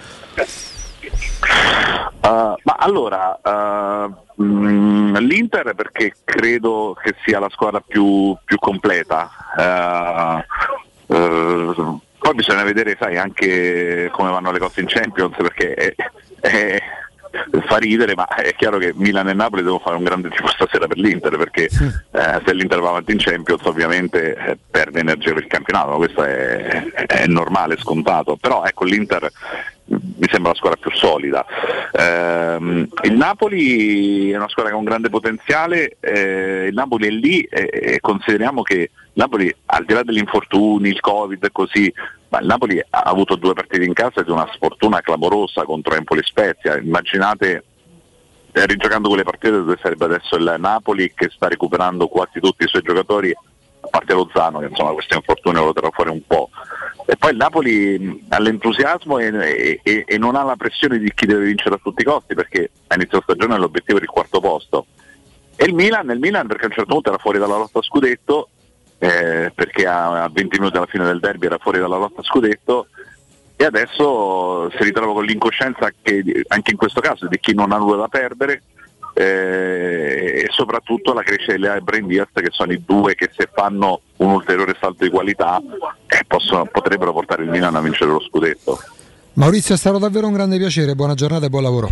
[2.22, 9.30] Uh, ma allora, uh, mm, l'Inter perché credo che sia la squadra più, più completa.
[11.08, 15.96] Uh, poi bisogna vedere, sai, anche come vanno le cose in Champions perché è-
[16.40, 16.82] è-
[17.66, 20.88] fa ridere, ma è chiaro che Milan e Napoli devono fare un grande tifo stasera
[20.88, 25.44] per l'Inter perché eh, se l'Inter va avanti in Champions ovviamente eh, perde energia per
[25.44, 29.32] il campionato, questo è, è normale, scontato, però ecco l'Inter
[29.86, 31.46] mi sembra la squadra più solida.
[31.92, 37.10] Ehm, il Napoli è una squadra che ha un grande potenziale, eh, il Napoli è
[37.10, 41.94] lì e, e consideriamo che Napoli al di là degli infortuni, il Covid e così,
[42.32, 46.22] ma il Napoli ha avuto due partite in casa di una sfortuna clamorosa contro Empoli
[46.24, 46.78] Spezia.
[46.78, 47.64] Immaginate
[48.54, 52.68] eh, rigiocando quelle partite dove sarebbe adesso il Napoli che sta recuperando quasi tutti i
[52.68, 56.50] suoi giocatori, a parte Lozano che insomma questo infortunio lo terrà fuori un po'.
[57.06, 61.26] E poi il Napoli ha l'entusiasmo e, e- e non ha la pressione di chi
[61.26, 64.86] deve vincere a tutti i costi perché a inizio stagione l'obiettivo era il quarto posto.
[65.58, 67.84] E il Milan, il Milan perché a un certo punto era fuori dalla lotta a
[67.84, 68.48] scudetto,
[69.04, 72.86] eh, perché a, a 20 minuti alla fine del derby era fuori dalla lotta scudetto
[73.56, 77.78] e adesso si ritrova con l'incoscienza che anche in questo caso di chi non ha
[77.78, 78.62] nulla da perdere
[79.16, 83.32] eh, e soprattutto la crescita di Lea e Brain Diaz che sono i due che
[83.36, 85.60] se fanno un ulteriore salto di qualità
[86.06, 88.80] eh, possono- potrebbero portare il Milan a vincere lo scudetto.
[89.34, 91.90] Maurizio è stato davvero un grande piacere, buona giornata e buon lavoro.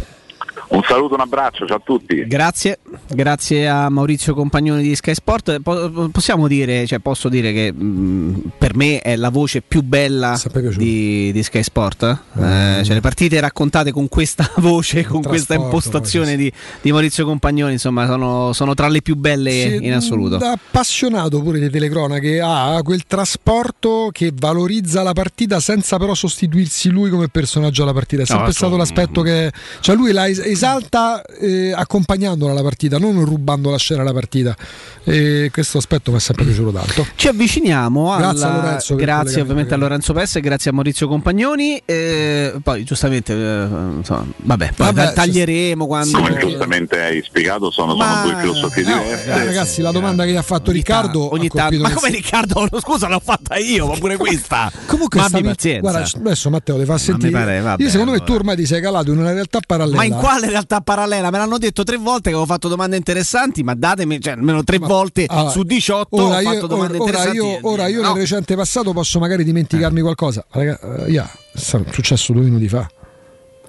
[0.70, 2.26] Un saluto, un abbraccio, ciao a tutti.
[2.28, 5.62] Grazie, grazie a Maurizio Compagnoni di Sky Sport.
[5.62, 10.40] Po- possiamo dire, cioè posso dire che mh, per me è la voce più bella
[10.78, 12.04] di, di Sky Sport.
[12.38, 12.78] eh?
[12.80, 16.52] Eh, cioè, le partite raccontate con questa voce, con questa impostazione di,
[16.82, 20.38] di Maurizio Compagnoni, insomma, sono, sono tra le più belle Sì, in assoluto.
[20.38, 26.90] Da appassionato pure di telecronache ha quel trasporto che valorizza la partita senza però sostituirsi
[26.90, 28.22] lui come personaggio alla partita.
[28.22, 29.52] È No, sempre altro- stato l'aspetto che.
[29.80, 34.56] Cioè lui l'ha es- risalta eh, accompagnandola alla partita, non rubando la scena alla partita.
[35.04, 37.06] E questo aspetto mi è sempre piaciuto tanto.
[37.16, 38.28] Ci avviciniamo alla...
[38.32, 41.82] Grazie a Lorenzo grazie ovviamente a Lorenzo Pesse e grazie a Maurizio Compagnoni.
[41.86, 43.68] Eh, poi giustamente, eh,
[43.98, 46.18] insomma, vabbè, poi Vabbè, ta- taglieremo quando...
[46.20, 49.26] Come giustamente hai spiegato, sono, sono Ma- due filosofie no, diverse.
[49.32, 52.10] Eh, ragazzi, la domanda che gli ha fatto Riccardo ogni ha colpito tanto- ma come
[52.16, 52.68] Riccardo?
[52.80, 54.72] Scusa, l'ho fatta io, ma pure questa.
[54.86, 55.80] Comunque ma abbi pazienza.
[55.80, 57.32] Guarda, adesso Matteo ti fa sentire.
[57.32, 58.32] pare, vabbè, Io secondo me allora.
[58.34, 59.98] tu ormai ti sei calato in una realtà parallela.
[59.98, 61.30] Ma in quale realtà parallela?
[61.32, 64.78] Me l'hanno detto tre volte che avevo fatto domande interessanti, ma datemi, cioè almeno tre
[64.78, 67.38] volte allora, su 18 Ora ho io, fatto domande ora, ora interessanti.
[67.38, 68.08] io, ora io No.
[68.10, 70.46] nel recente passato posso magari dimenticarmi qualcosa.
[70.50, 72.88] Raga, eh, yeah, è successo due minuti fa.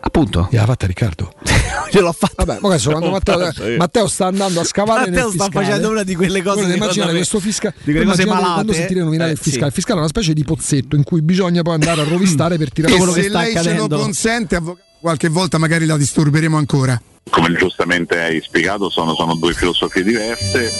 [0.03, 0.49] Appunto.
[0.51, 1.31] Gliel'ha fatta Riccardo.
[1.93, 2.45] Io l'ho fatta.
[2.45, 3.53] Vabbè, ma adesso quando Matteo.
[3.77, 7.39] Matteo sta andando a scavare Matteo sta facendo una di quelle cose Guarda, me, questo
[7.39, 8.53] fiscale di quelle cose immaginate malate.
[8.55, 9.67] quando sentire nominare Eh, il fiscale sì.
[9.69, 12.73] il fiscale è una specie di pozzetto in cui bisogna poi andare a rovistare per
[12.73, 15.87] tirare E quello che se sta lei ce accadendo lo consente, avvocato, qualche volta magari
[15.87, 17.01] la disturberemo ancora.
[17.31, 20.71] Come giustamente hai spiegato, sono, sono due filosofie diverse.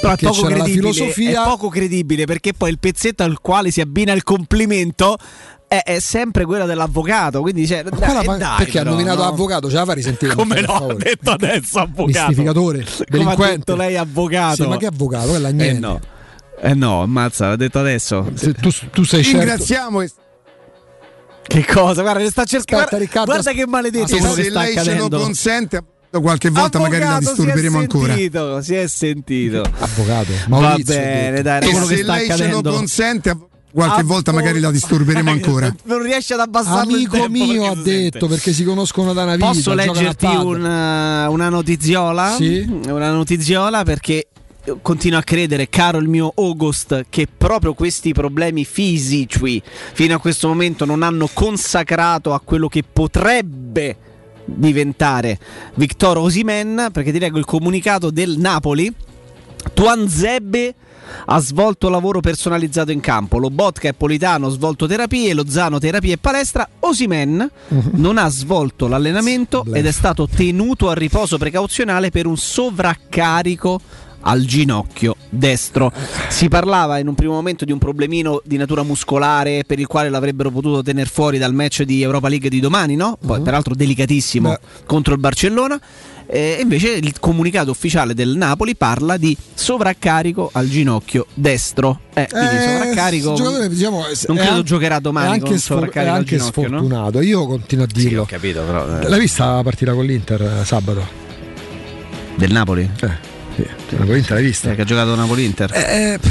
[0.00, 3.70] Però è poco, la credibile, filosofia- è poco credibile perché poi il pezzetto al quale
[3.70, 5.16] si abbina il complimento
[5.68, 7.40] è, è sempre quello dell'avvocato.
[7.40, 9.28] Quindi cioè, dai, Quella pa- dai, perché ha nominato no?
[9.28, 10.94] avvocato ce la fa risentire Come Matteo, no?
[10.94, 12.26] detto adesso avvocato.
[12.26, 14.62] mistificatore Come ha delinquente detto lei avvocato.
[14.62, 16.00] Sì, ma che avvocato quella Eh niente no.
[16.60, 18.26] Eh no, ammazza, l'ha detto adesso.
[18.34, 20.10] Se tu, tu sei certo Ringraziamo e
[21.46, 22.02] Che cosa?
[22.02, 22.84] Guarda, sta cercando.
[22.84, 25.18] Aspetta, Guarda, Riccardo, guarda che maledetto e che se sta lei ce lo accadendo.
[25.18, 28.12] consente, qualche volta magari la Avvocato, disturberemo si è ancora.
[28.14, 29.60] Sentito, si è sentito.
[29.78, 32.70] avvocato Va Maurizio ha bene, dai, E se sta lei ce lo accadendo.
[32.72, 33.36] consente,
[33.72, 35.74] qualche Avvo- volta magari la disturberemo ancora.
[35.84, 37.90] Non riesce ad abbassare il amico tempo mio ha sente.
[38.10, 42.34] detto perché si conoscono da una vita Posso leggerti una, una notiziola?
[42.36, 42.64] Sì.
[42.86, 44.28] Una notiziola perché
[44.80, 50.48] continuo a credere, caro il mio August, che proprio questi problemi fisici fino a questo
[50.48, 53.96] momento non hanno consacrato a quello che potrebbe
[54.44, 55.38] diventare
[55.74, 58.92] Victor Osimen, perché ti leggo il comunicato del Napoli.
[59.74, 60.74] Tuanzebe
[61.26, 63.38] ha svolto lavoro personalizzato in campo.
[63.38, 66.68] Lo Botka e Politano hanno svolto terapie, Lozano terapie e palestra.
[66.80, 67.48] Osimen
[67.92, 73.80] non ha svolto l'allenamento ed è stato tenuto a riposo precauzionale per un sovraccarico
[74.22, 75.92] al ginocchio destro.
[76.28, 80.08] Si parlava in un primo momento di un problemino di natura muscolare per il quale
[80.08, 83.18] l'avrebbero potuto tenere fuori dal match di Europa League di domani, no?
[83.24, 85.80] Poi, peraltro delicatissimo contro il Barcellona.
[86.24, 92.00] Eh, invece il comunicato ufficiale del Napoli parla di sovraccarico al ginocchio destro.
[92.14, 93.68] Eh, quindi Eh, sovraccarico.
[93.68, 96.62] diciamo, non credo an- giocherà domani è con anche, sfor- è sovraccarico al anche ginocchio,
[96.68, 96.76] no?
[96.78, 99.00] sfortunato io continuo a dirlo capito, però.
[99.00, 99.08] eh.
[99.08, 101.06] l'hai vista la partita con l'Inter eh, sabato?
[102.36, 102.88] Del Napoli?
[103.02, 103.66] Eh, sì,
[103.96, 104.70] l'Inter l'hai vista?
[104.70, 105.72] Eh, che ha giocato Napoli-Inter.
[105.74, 106.18] Eh,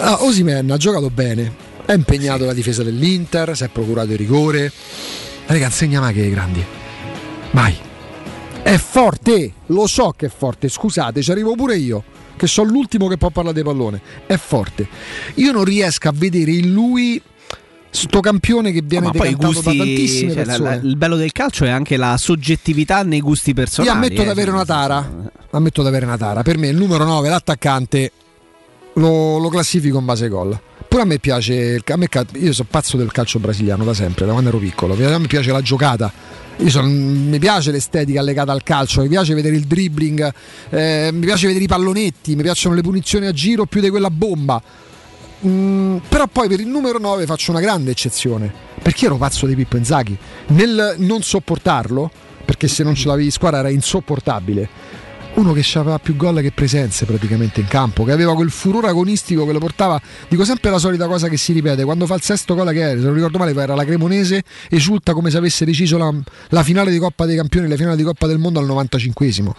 [0.00, 1.52] ah, Osimen ha giocato bene,
[1.84, 4.72] è impegnato la difesa dell'Inter, si è procurato il rigore.
[5.46, 6.64] Raga, insegna mai che è grandi.
[7.52, 7.76] Mai.
[8.62, 12.04] È forte, lo so che è forte, scusate, ci arrivo pure io,
[12.36, 14.00] che sono l'ultimo che può parlare di pallone.
[14.26, 14.86] È forte.
[15.36, 17.20] Io non riesco a vedere in lui
[17.90, 20.68] sto campione che viene ma poi i decantato da gusti, tantissime cioè, la- persone.
[20.76, 23.92] la- il bello del calcio è anche la soggettività nei gusti personali.
[23.92, 25.30] Io ammetto eh, di avere cioè, una tara.
[25.50, 26.42] Ammetto di avere una tara.
[26.42, 28.12] Per me il numero 9, l'attaccante,
[28.94, 30.58] lo, lo classifico in base ai gol.
[30.88, 34.32] Pure a me piace, a me io sono pazzo del calcio brasiliano da sempre, da
[34.32, 34.94] quando ero piccolo.
[34.94, 36.12] A me piace la giocata.
[36.56, 40.32] Io sono- mi piace l'estetica legata al calcio, mi piace vedere il dribbling,
[40.70, 44.10] eh, mi piace vedere i pallonetti, mi piacciono le punizioni a giro più di quella
[44.10, 44.60] bomba.
[45.46, 48.52] Mm, però poi per il numero 9 faccio una grande eccezione
[48.82, 50.16] perché ero pazzo di Pippo Inzaghi.
[50.48, 52.10] Nel non sopportarlo
[52.44, 54.68] perché se non ce l'avevi in squadra era insopportabile.
[55.32, 59.46] Uno che aveva più gol che presenze praticamente in campo che aveva quel furore agonistico
[59.46, 62.56] che lo portava dico sempre la solita cosa che si ripete quando fa il sesto
[62.56, 65.96] gol che era se non ricordo male era la Cremonese esulta come se avesse deciso
[65.98, 66.12] la,
[66.48, 69.52] la finale di Coppa dei Campioni la finale di Coppa del Mondo al 95esimo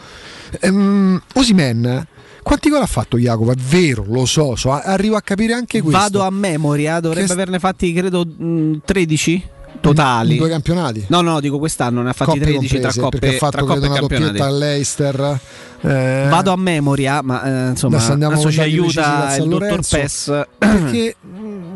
[0.60, 2.08] ehm, Osimen
[2.44, 3.52] quanti gol ha fatto Jacopo?
[3.52, 6.00] È vero, lo so, so, arrivo a capire anche questo.
[6.00, 9.44] Vado a memoria, dovrebbe Che- averne fatti credo mh, 13
[9.80, 10.34] totali.
[10.34, 11.06] In due campionati.
[11.08, 13.58] No, no, dico quest'anno ne ha fatti Coppe 13 tra comprese, coppe, perché ha fatto
[13.66, 15.40] tra coppe una doppietta all'Eister.
[15.82, 19.80] eh, Vado a memoria, ma eh, insomma, Adesso adesso ci aiuta il dottor.
[19.90, 20.46] Pes.
[20.58, 21.16] perché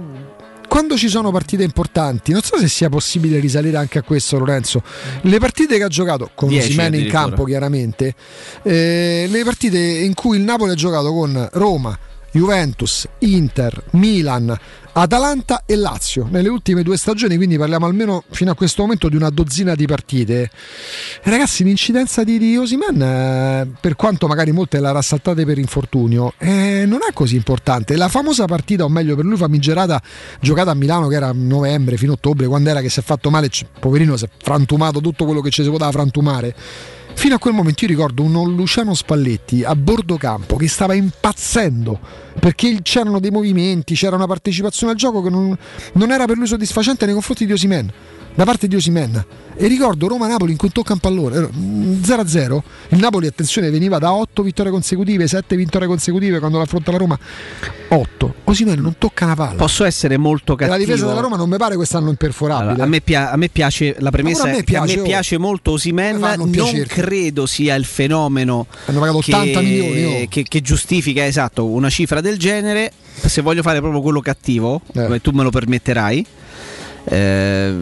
[0.75, 4.83] quando ci sono partite importanti, non so se sia possibile risalire anche a questo, Lorenzo.
[5.21, 8.13] Le partite che ha giocato con Osimhen in campo, chiaramente,
[8.61, 11.97] eh, le partite in cui il Napoli ha giocato con Roma,
[12.29, 14.53] Juventus, Inter, Milan,
[14.97, 19.17] Atalanta e Lazio nelle ultime due stagioni, quindi parliamo almeno fino a questo momento di
[19.17, 20.49] una dozzina di partite.
[21.23, 26.85] Ragazzi, l'incidenza di, di Osimen, eh, per quanto magari molte la rassaltate per infortunio, eh,
[26.87, 27.97] non è così importante.
[27.97, 30.01] La famosa partita, o meglio per lui famigerata,
[30.39, 33.29] giocata a Milano che era novembre fino a ottobre, quando era che si è fatto
[33.29, 36.55] male, poverino si è frantumato tutto quello che ci si poteva frantumare.
[37.15, 41.99] Fino a quel momento io ricordo un Luciano Spalletti a bordo campo che stava impazzendo
[42.39, 45.57] perché c'erano dei movimenti, c'era una partecipazione al gioco che non,
[45.93, 47.91] non era per lui soddisfacente nei confronti di Osimen,
[48.35, 49.25] da parte di Osimen.
[49.57, 51.49] E ricordo Roma-Napoli in cui tocca un pallone, eh,
[52.03, 56.97] 0-0, il Napoli attenzione veniva da 8 vittorie consecutive, 7 vittorie consecutive quando l'affronta la
[56.97, 57.17] Roma,
[57.87, 58.33] 8.
[58.43, 59.55] Osimen non tocca una palla.
[59.55, 60.77] Posso essere molto E cattivo.
[60.77, 62.69] la difesa della Roma non mi pare quest'anno imperforabile.
[62.71, 65.01] Allora, a, me pia- a me piace la premessa a me che a piace, me
[65.01, 65.05] oh.
[65.05, 70.25] piace molto Osimen non non credo sia il fenomeno che, 80 milioni, oh.
[70.27, 72.91] che- che giustifica esatto una cifra del genere
[73.25, 75.03] se voglio fare proprio quello cattivo Eh.
[75.03, 76.25] come tu me lo permetterai
[77.05, 77.73] eh,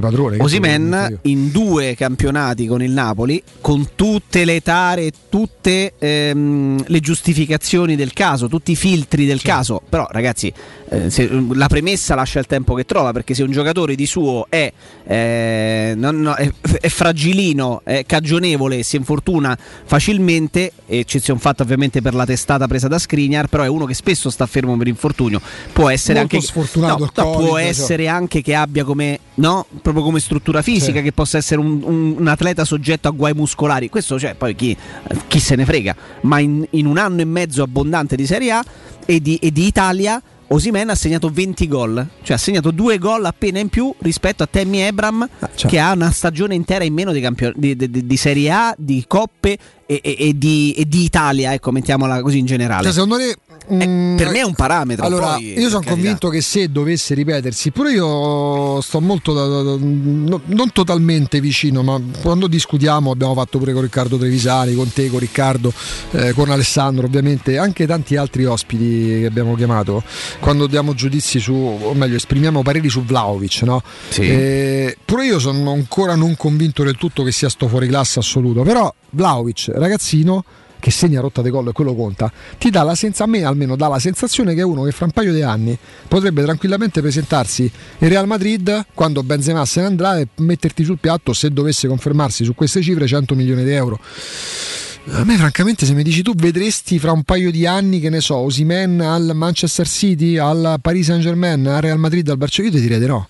[0.00, 0.38] padrone.
[0.38, 7.96] Osimen in due campionati con il Napoli, con tutte le tare, tutte ehm, le giustificazioni
[7.96, 9.80] del caso, tutti i filtri del caso.
[9.88, 10.52] Però, ragazzi,
[10.92, 14.46] eh, se- la premessa lascia il tempo che trova, perché se un giocatore di suo
[14.48, 14.70] è,
[15.04, 22.14] eh, non- no, è, è fragilino, è cagionevole si infortuna facilmente, eccezione fatta ovviamente per
[22.14, 25.40] la testata presa da Skriniar, però è uno che spesso sta fermo per infortunio,
[25.72, 27.66] può essere Molto anche sfortunato no, no, Covid, può cioè.
[27.66, 31.02] essere anche che abbia come no, proprio come struttura fisica, Sì.
[31.04, 33.88] che possa essere un, un- un atleta soggetto a guai muscolari.
[33.88, 34.76] Questo cioè, poi chi,
[35.26, 35.94] chi se ne frega.
[36.22, 38.64] Ma in, in un anno e mezzo abbondante di Serie A
[39.06, 40.20] e di, e di Italia.
[40.52, 44.46] Osimen ha segnato 20 gol, cioè ha segnato due gol appena in più rispetto a
[44.46, 45.66] Tammy Abram certo.
[45.66, 49.02] che ha una stagione intera in meno di, campio- di- di- di- Serie A, di
[49.08, 49.56] coppe
[49.86, 52.82] e, e- e di, e di Italia, ecco, mettiamola così in generale.
[52.84, 53.34] Cioè, secondo te,
[53.74, 55.04] mm, per me è un parametro.
[55.04, 59.62] Allora, poi, io sono convinto che se dovesse ripetersi, pure io sto molto, da- da-
[59.62, 64.92] da- no- non totalmente vicino, ma quando discutiamo, abbiamo fatto pure con Riccardo Trevisani, con
[64.92, 65.72] te, con Riccardo,
[66.12, 70.02] eh, con Alessandro, ovviamente, anche tanti altri ospiti che abbiamo chiamato,
[70.40, 73.82] quando diamo giudizi su, o meglio, esprimiamo pareri su Vlaovic, no?
[74.08, 74.22] Sì.
[74.22, 78.62] Eh, pure io sono ancora non convinto del tutto che sia sto fuori classe assoluto,
[78.62, 80.44] però Vlaovic, ragazzino
[80.82, 83.76] che segna rotta di gol e quello conta, ti dà la senza, a me almeno
[83.76, 85.78] dà la sensazione che è uno che fra un paio di anni
[86.08, 91.32] potrebbe tranquillamente presentarsi in Real Madrid quando Benzema se ne andrà e metterti sul piatto
[91.32, 94.00] se dovesse confermarsi su queste cifre 100 milioni di euro.
[95.10, 98.20] A me francamente se mi dici tu vedresti fra un paio di anni che ne
[98.20, 102.80] so, Osimen al Manchester City, al Paris Saint Germain, al Real Madrid, al Barcellona, io
[102.80, 103.28] ti direi di no.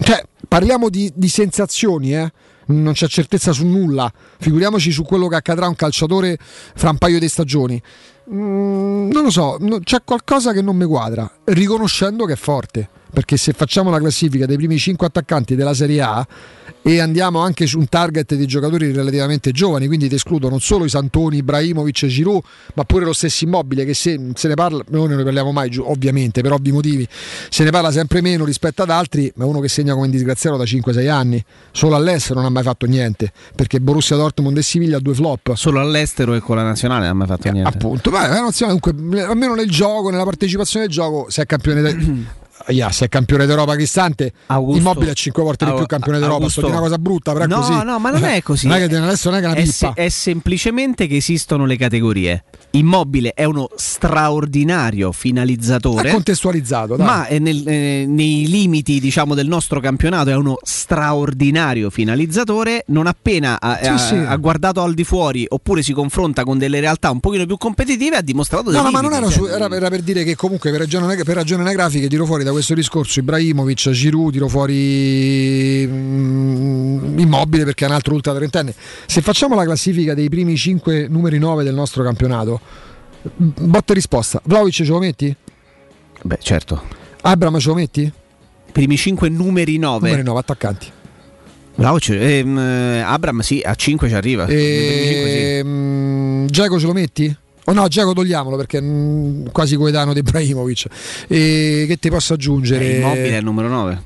[0.00, 2.32] Cioè, parliamo di, di sensazioni, eh?
[2.66, 4.10] Non c'è certezza su nulla.
[4.38, 7.80] Figuriamoci su quello che accadrà a un calciatore fra un paio di stagioni.
[8.32, 12.88] Mm, non lo so, no- c'è qualcosa che non mi quadra, riconoscendo che è forte.
[13.14, 16.26] Perché se facciamo la classifica dei primi 5 attaccanti della Serie A
[16.86, 20.84] e andiamo anche su un target di giocatori relativamente giovani, quindi ti escludo non solo
[20.84, 22.42] i Santoni, Ibrahimovic e Giroud,
[22.74, 25.74] ma pure lo stesso Immobile che se se ne parla, noi non ne parliamo mai
[25.78, 27.08] ovviamente per ovvi motivi,
[27.48, 30.58] se ne parla sempre meno rispetto ad altri, ma uno che segna come un disgraziato
[30.58, 34.98] da 5-6 anni, solo all'estero non ha mai fatto niente, perché Borussia Dortmund e Siviglia
[34.98, 35.54] due flop.
[35.54, 37.70] Solo all'estero e con la nazionale non ha mai fatto niente.
[37.70, 42.32] Appunto, ma la nazionale comunque, almeno nel gioco, nella partecipazione al gioco, se è campione
[42.68, 46.38] Yeah, se è campione d'Europa Cristante, Augusto- Immobile è 5 volte di più campione d'Europa.
[46.40, 47.84] Augusto- Sto di una cosa brutta, però no, così.
[47.84, 48.66] no, ma non è così.
[48.66, 51.76] non è che adesso non è che una È, se- è semplicemente che esistono le
[51.76, 52.44] categorie.
[52.70, 56.08] Immobile è uno straordinario finalizzatore.
[56.08, 57.06] È contestualizzato, dai.
[57.06, 62.84] Ma è nel- eh, nei limiti diciamo, del nostro campionato è uno straordinario finalizzatore.
[62.88, 64.14] Non appena ha, Sì, ha- sì.
[64.14, 68.16] ha guardato al di fuori oppure si confronta con delle realtà un pochino più competitive,
[68.16, 70.34] ha dimostrato dei No, no, ma non era, su- cioè, era, era per dire che
[70.34, 75.86] comunque per ragioni, per ragioni anagrafiche tiro fuori da questo discorso Ibrahimovic, Giroud, tiro fuori
[75.86, 78.74] mm, Immobile perché è un altro ultra trentenne.
[79.06, 82.60] Se facciamo la classifica dei primi 5 numeri 9 del nostro campionato,
[83.36, 84.40] m- botta e risposta.
[84.44, 85.36] Vlaovic ce lo metti?
[86.22, 86.82] Beh, certo.
[87.22, 88.02] Abram ce lo metti?
[88.02, 90.06] I primi 5 numeri 9.
[90.08, 90.86] Numeri 9 attaccanti.
[91.76, 94.46] Vlahovic, ehm, eh, Abram sì, a 5 ci arriva.
[94.46, 95.38] Cinque sì.
[95.38, 97.36] Ehm, Giacomo ce lo metti?
[97.66, 100.86] Oh no, Giacomo togliamolo perché è mm, quasi coetaneo di Ibrahimovic.
[101.28, 102.84] E che ti posso aggiungere?
[102.84, 104.02] Eh, Immobile è il numero 9.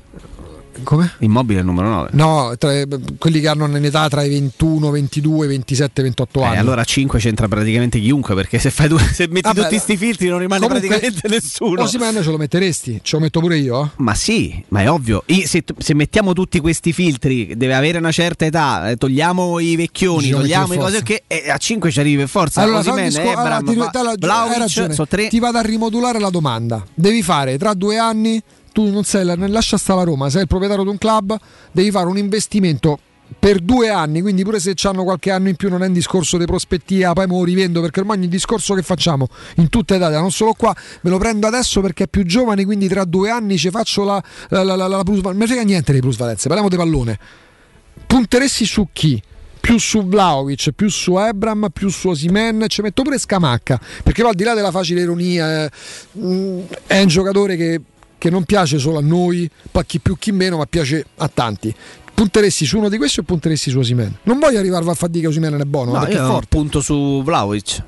[0.83, 1.11] Come?
[1.19, 2.09] Immobile è il numero 9.
[2.13, 2.73] No, tra-
[3.17, 6.57] quelli che hanno in età tra i 21, 22, 27, 28 Eh, anni.
[6.57, 9.97] allora a 5 c'entra praticamente chiunque perché se, fai due, se metti Vabbè, tutti sti
[9.97, 11.81] filtri non rimane praticamente nessuno.
[11.83, 12.99] Osimhen ce lo metteresti?
[13.03, 13.83] Ce lo metto pure io?
[13.83, 13.89] eh?
[13.97, 15.23] Ma sì, ma è ovvio.
[15.27, 19.75] I- se, se mettiamo tutti questi filtri, deve avere una certa età, eh, togliamo i
[19.75, 22.61] vecchioni, togliamo i cose che eh, a 5 ci arrivi per forza.
[22.61, 25.27] Allora, fai un Osimhen, discor- allora, Ebram, ti- sono tre.
[25.27, 26.83] Ti vado a rimodulare la domanda.
[26.93, 28.41] Devi fare tra due anni,
[28.79, 31.37] tu non sei, la- lascia stare la Roma, sei il proprietario di un club,
[31.71, 32.99] devi fare un investimento
[33.37, 36.37] per due anni, quindi pure se hanno qualche anno in più non è un discorso
[36.37, 39.27] di prospettiva, poi me lo rivendo perché ormai ogni discorso che facciamo
[39.57, 42.87] in le date, non solo qua, me lo prendo adesso perché è più giovane, quindi
[42.87, 45.37] tra due anni ci faccio la, la, la, la, la plusvalenza.
[45.37, 47.19] Me frega niente di plusvalenze, parliamo di pallone.
[48.07, 49.21] Punteresti su chi?
[49.59, 54.31] Più su Vlaovic, più su Ebram, più su Osimen, ci metto pure Scamacca, perché poi
[54.31, 55.69] al di là della facile ironia, eh,
[56.13, 57.81] mh, è un giocatore che,
[58.19, 59.49] che non piace solo a noi,
[59.87, 61.73] chi più chi meno, ma piace a tanti.
[62.13, 64.17] Punteresti su uno di questi o punteresti su Osimen?
[64.23, 66.45] Non voglio arrivare a far dire che Osimen è buono, No, perché è forte.
[66.45, 66.59] Mm.
[66.59, 67.83] punto su Vlaovic.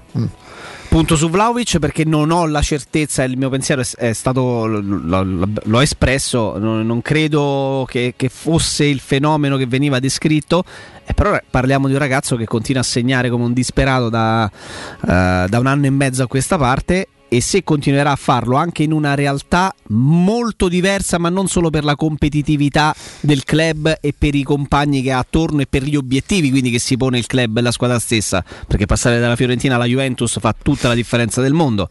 [0.88, 6.58] Punto su Vlaovic perché non ho la certezza, il mio pensiero è, stato, l'ho espresso,
[6.58, 10.64] non, non credo che, che fosse il fenomeno che veniva descritto,
[11.06, 15.46] eh, però parliamo di un ragazzo che continua a segnare come un disperato da, eh,
[15.48, 18.92] da un anno e mezzo a questa parte e se continuerà a farlo anche in
[18.92, 24.44] una realtà molto diversa, ma non solo per la competitività del club e per i
[24.44, 27.62] compagni che ha attorno e per gli obiettivi quindi che si pone il club e
[27.62, 31.88] la squadra stessa, perché passare dalla Fiorentina alla Juventus fa tutta la differenza del mondo.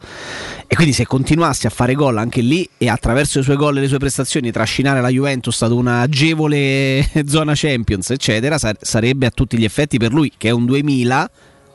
[0.67, 3.81] E quindi se continuasse a fare gol anche lì e attraverso i suoi gol e
[3.81, 9.31] le sue prestazioni trascinare la Juventus ad una agevole zona Champions, eccetera, sar- sarebbe a
[9.31, 11.31] tutti gli effetti per lui che è un 2000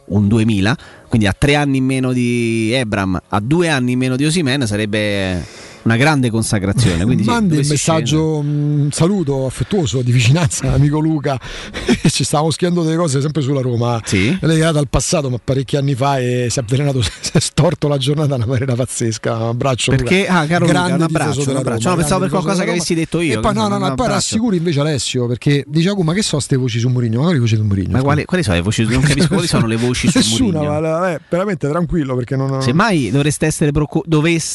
[0.07, 0.77] un 2000,
[1.07, 4.65] quindi a tre anni in meno di Ebram, a due anni in meno di Osimen
[4.67, 5.43] sarebbe
[5.85, 7.03] una grande consacrazione.
[7.05, 11.39] Quindi sì, Mandi un messaggio, un saluto affettuoso di vicinanza, amico Luca.
[12.09, 14.01] Ci stavamo schiando delle cose sempre sulla Roma,
[14.41, 17.97] legate al passato, ma parecchi anni fa e si è avvelenato, si è storto la
[17.97, 19.35] giornata in una maniera pazzesca.
[19.35, 20.39] Un abbraccio, Perché, Luca.
[20.39, 21.83] ah, caro Luca, grande un abbraccio, un abbraccio.
[21.83, 24.07] Roma, No, pensavo per qualcosa che avessi detto io, E poi, no, no, no, poi
[24.07, 27.19] rassicuri invece Alessio perché dice "Ah, ma che so ste voci su Mourinho?
[27.21, 27.91] Magari voci su Mourinho.
[27.91, 28.83] Ma quali, quali sono le voci?
[28.85, 30.79] Non capisco quali sono le voci su Nessuna, Mourinho.
[30.81, 33.71] ma eh, veramente tranquillo perché non Semmai dovreste essere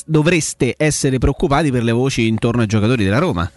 [0.06, 3.48] dovreste essere preoccupati per le voci intorno ai giocatori della Roma.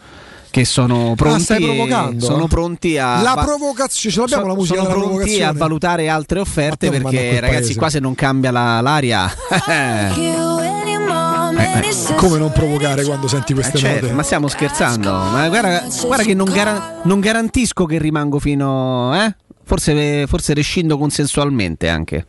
[0.52, 2.24] Che sono pronti, Ah, stai provocando?
[2.26, 6.40] sono pronti a La provocazione, ce l'abbiamo so- la musica sono pronti a valutare altre
[6.42, 7.76] offerte perché ragazzi paese.
[7.80, 9.34] qua se non cambia la- l'aria
[11.56, 14.14] Eh, come non provocare quando senti queste Eh, certo, note?
[14.14, 19.36] ma stiamo scherzando ma guarda, guarda che non, gara- non garantisco che rimango fino eh?
[19.64, 22.26] forse, forse rescindo consensualmente anche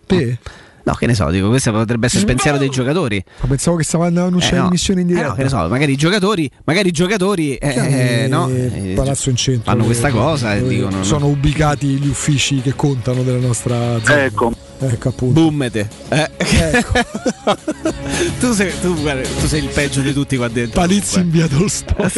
[0.86, 3.84] no che ne so dico questo potrebbe essere il pensiero dei giocatori Ma pensavo che
[3.84, 4.62] stava andando a Eh, no.
[4.64, 5.28] l'emissione in Eh, diretta.
[5.28, 9.30] no, che ne so, magari i giocatori, magari i giocatori eh, Eh, no, eh, Palazzo
[9.30, 11.02] in centro fanno questa cosa e dicono no.
[11.04, 14.52] sono ubicati gli uffici che contano della nostra zona Ecco.
[14.78, 15.88] Ecco appunto Bummete.
[16.08, 16.30] Eh.
[18.40, 20.80] tu, sei, tu, guarda, tu sei il peggio di tutti qua dentro.
[20.80, 22.12] Palizzi in via Tolstoi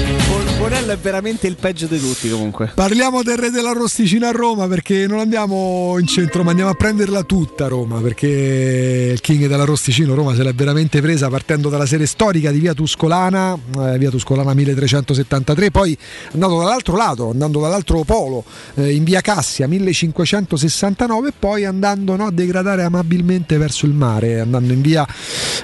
[0.60, 2.70] Bonello è veramente il peggio di tutti comunque.
[2.74, 6.74] Parliamo del re della rosticina a Roma perché non andiamo in centro ma andiamo a
[6.74, 11.70] prenderla tutta a Roma perché il king della rosticina Roma se l'è veramente presa partendo
[11.70, 15.96] dalla serie storica di via Tuscolana, eh, via Tuscolana 1373, poi
[16.34, 18.44] andato dall'altro lato, andando dall'altro polo
[18.74, 24.40] eh, in via Cassia 1569 e poi andando no, a degradare amabilmente verso il mare,
[24.40, 25.06] andando in via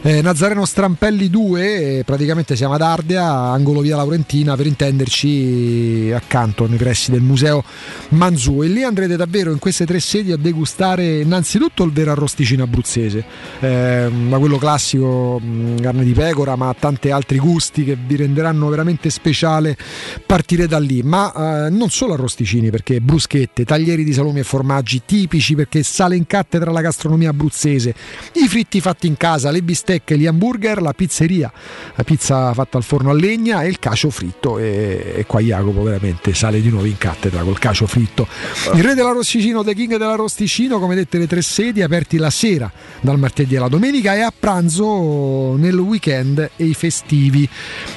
[0.03, 6.67] eh, Nazareno Strampelli 2, eh, praticamente siamo ad Ardea, angolo via Laurentina per intenderci accanto
[6.67, 7.63] nei pressi del museo
[8.11, 8.63] Manzù.
[8.63, 13.25] E lì andrete davvero in queste tre sedi a degustare innanzitutto il vero arrosticino abruzzese,
[13.61, 15.41] eh, da quello classico
[15.81, 19.77] carne di pecora ma tanti altri gusti che vi renderanno veramente speciale
[20.25, 25.03] partire da lì, ma eh, non solo arrosticini perché bruschette, taglieri di salumi e formaggi
[25.05, 27.95] tipici perché sale in cattedra la gastronomia abruzzese,
[28.33, 31.51] i fritti fatti in casa, le bistecche, gli hamburger, la pizzeria,
[31.95, 35.83] la pizza fatta al forno a legna e il cacio fritto e, e qua Jacopo
[35.83, 38.29] veramente sale di nuovo in cattedra col cacio fritto.
[38.75, 43.19] Il re dell'arrosticino, The King dell'arrosticino, come dette le tre sedi aperti la sera dal
[43.19, 47.49] martedì alla domenica e a pranzo nel weekend e i festivi.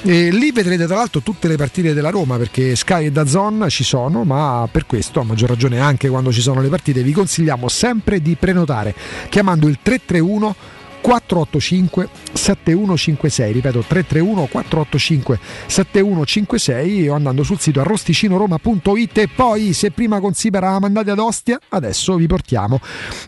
[0.04, 3.84] E lì vedrete tra l'altro tutte le partite della Roma perché Sky e Dazon ci
[3.84, 7.68] sono, ma per questo a maggior ragione anche quando ci sono le partite vi consigliamo
[7.68, 7.88] sempre
[8.20, 8.94] di prenotare
[9.28, 19.28] chiamando il 331 485 7156, ripeto 331 485 7156 o andando sul sito arrosticinoroma.it e
[19.28, 22.80] poi se prima considera mandati ad Ostia, adesso vi portiamo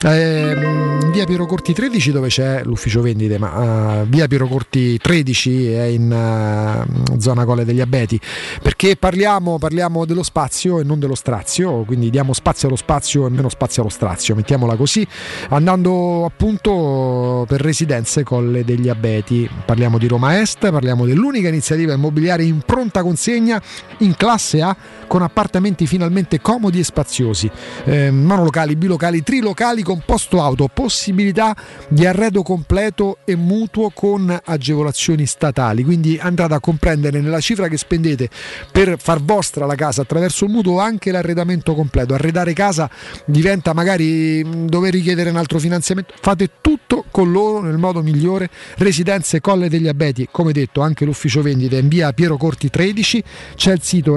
[0.04, 5.72] ehm, via Piero Corti 13 dove c'è l'ufficio vendite, ma uh, via Piero Corti 13
[5.72, 8.20] è in uh, zona Colle degli Abeti,
[8.62, 13.30] perché parliamo, parliamo dello spazio e non dello strazio, quindi diamo spazio allo spazio e
[13.30, 15.06] meno spazio allo strazio, mettiamola così,
[15.48, 19.48] andando appunto per residenze Colle degli Abeti.
[19.64, 23.62] Parliamo di Roma Est, parliamo dell'unica iniziativa immobiliare in pronta consegna
[23.98, 24.76] in classe A
[25.12, 27.50] con appartamenti finalmente comodi e spaziosi,
[27.84, 31.54] eh, monolocali, bilocali, trilocali con posto auto, possibilità
[31.88, 35.84] di arredo completo e mutuo con agevolazioni statali.
[35.84, 38.30] Quindi andate a comprendere nella cifra che spendete
[38.72, 42.14] per far vostra la casa attraverso il mutuo anche l'arredamento completo.
[42.14, 42.88] Arredare casa
[43.26, 46.14] diventa magari dover richiedere un altro finanziamento.
[46.22, 48.48] Fate tutto con loro nel modo migliore.
[48.78, 53.22] Residenze Colle degli Abeti, come detto, anche l'ufficio vendita in via Piero Corti 13.
[53.56, 54.16] C'è il sito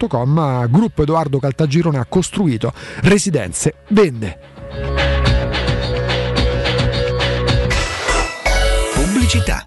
[0.00, 0.68] residenze.com.
[0.70, 2.72] Gruppo Edoardo Caltagirone ha costruito
[3.02, 4.38] Residenze Vende.
[8.94, 9.66] Pubblicità.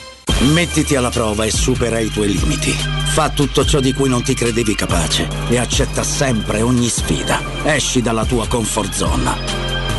[0.41, 2.71] Mettiti alla prova e supera i tuoi limiti.
[2.71, 7.39] Fa tutto ciò di cui non ti credevi capace e accetta sempre ogni sfida.
[7.63, 9.35] Esci dalla tua comfort zone.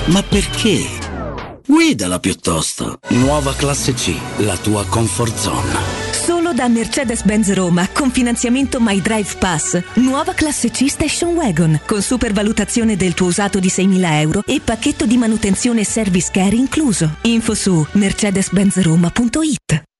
[0.06, 0.84] Ma perché?
[1.64, 2.98] Guidala piuttosto.
[3.10, 5.78] Nuova classe C, la tua comfort zone.
[6.10, 9.80] Solo da Mercedes-Benz Roma con finanziamento My Drive Pass.
[9.94, 15.06] Nuova classe C Station Wagon con supervalutazione del tuo usato di 6.000 euro e pacchetto
[15.06, 17.18] di manutenzione e service care incluso.
[17.22, 19.90] Info su mercedes-benzroma.it.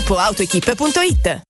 [0.00, 1.49] www.gruppoautoequip.it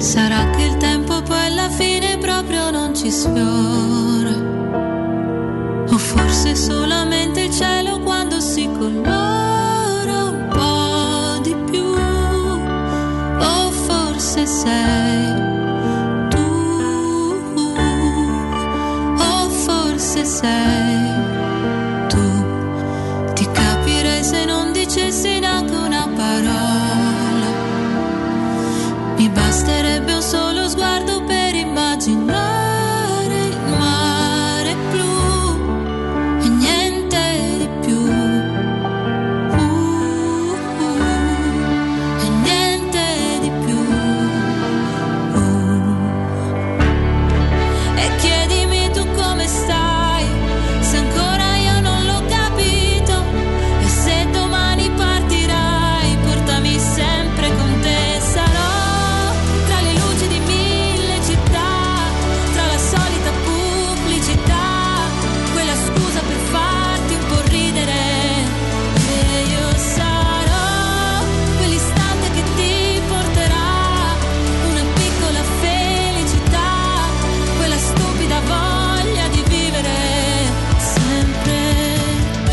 [0.00, 4.34] Sarà che il tempo poi alla fine proprio non ci sfiora.
[5.88, 7.52] O forse solamente il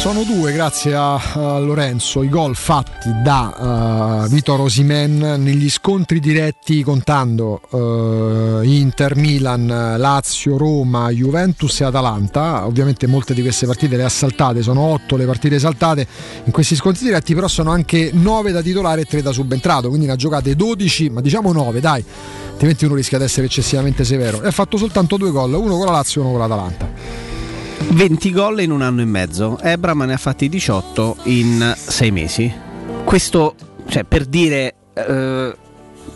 [0.08, 6.22] Sono due, grazie a, a Lorenzo, i gol fatti da uh, Vitor Osimen negli scontri
[6.22, 12.66] diretti contando uh, Inter, Milan, Lazio, Roma, Juventus e Atalanta.
[12.66, 16.08] Ovviamente molte di queste partite le ha saltate, sono otto le partite saltate
[16.46, 20.06] in questi scontri diretti, però sono anche nove da titolare e tre da subentrato, quindi
[20.06, 22.02] ne ha giocate 12, ma diciamo 9, dai,
[22.52, 24.42] altrimenti uno rischia di essere eccessivamente severo.
[24.42, 27.27] E ha fatto soltanto due gol, uno con la Lazio e uno con l'Atalanta.
[27.90, 29.60] 20 gol in un anno e mezzo.
[29.62, 32.54] Ebram ne ha fatti 18 in 6 mesi.
[33.04, 33.56] Questo,
[33.88, 34.76] cioè, per dire.
[34.94, 35.56] eh,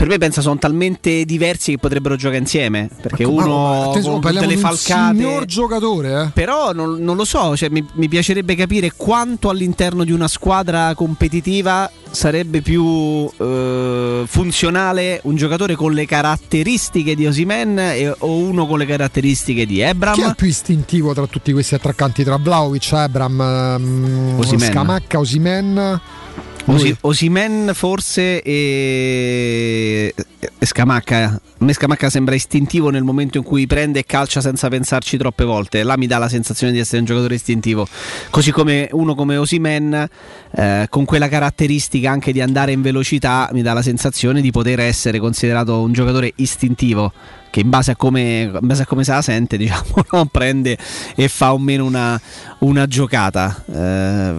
[0.02, 2.90] per me pensa sono talmente diversi che potrebbero giocare insieme.
[3.00, 5.16] Perché Ma- uno attenzione, con delle falcate.
[5.16, 6.28] signor giocatore, eh.
[6.34, 10.96] Però non, non lo so, cioè, mi, mi piacerebbe capire quanto all'interno di una squadra
[10.96, 18.66] competitiva sarebbe più eh, funzionale un giocatore con le caratteristiche di Osimen e- o uno
[18.66, 20.16] con le caratteristiche di Ebram.
[20.16, 22.24] Chi è il più istintivo tra tutti questi attaccanti?
[22.24, 24.72] Tra Vlaovic, Ebram, ehm, Osimhen.
[24.72, 26.02] Scamacca, Osimen?
[26.66, 31.24] Osi- Osimen forse e, e Scamacca.
[31.24, 35.44] A me Scamacca sembra istintivo nel momento in cui prende e calcia senza pensarci troppe
[35.44, 35.84] volte.
[35.84, 37.88] Là mi dà la sensazione di essere un giocatore istintivo.
[38.30, 40.08] Così come uno come Osimen,
[40.56, 44.80] eh, con quella caratteristica anche di andare in velocità, mi dà la sensazione di poter
[44.80, 47.12] essere considerato un giocatore istintivo.
[47.52, 50.26] Che in base a come, base a come se la sente, diciamo, no?
[50.26, 50.78] prende
[51.16, 52.20] e fa o meno una,
[52.60, 53.64] una giocata.
[53.72, 54.34] Eh,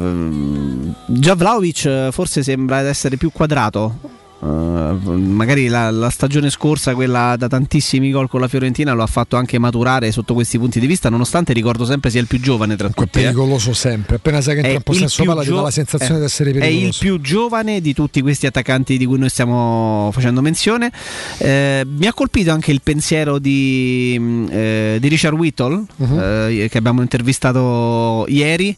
[1.06, 4.20] già Vlaovic eh, forse sembra essere più quadrato.
[4.44, 9.06] Eh, magari la, la stagione scorsa, quella da tantissimi gol con la Fiorentina, lo ha
[9.06, 11.08] fatto anche maturare sotto questi punti di vista.
[11.08, 13.20] Nonostante ricordo sempre sia il più giovane tra tutti.
[13.20, 13.22] eh.
[13.22, 14.16] Pericoloso sempre.
[14.16, 16.24] Appena sai che entra È in possesso palla ti dà gio- la sensazione eh, di
[16.24, 16.98] essere È il pericoloso.
[16.98, 20.90] più giovane di tutti questi attaccanti di cui noi stiamo facendo menzione.
[21.38, 26.78] Eh, mi ha colpito anche il pensiero di, mh, eh, di Richard Whittle, eh, che
[26.78, 28.76] abbiamo intervistato ieri.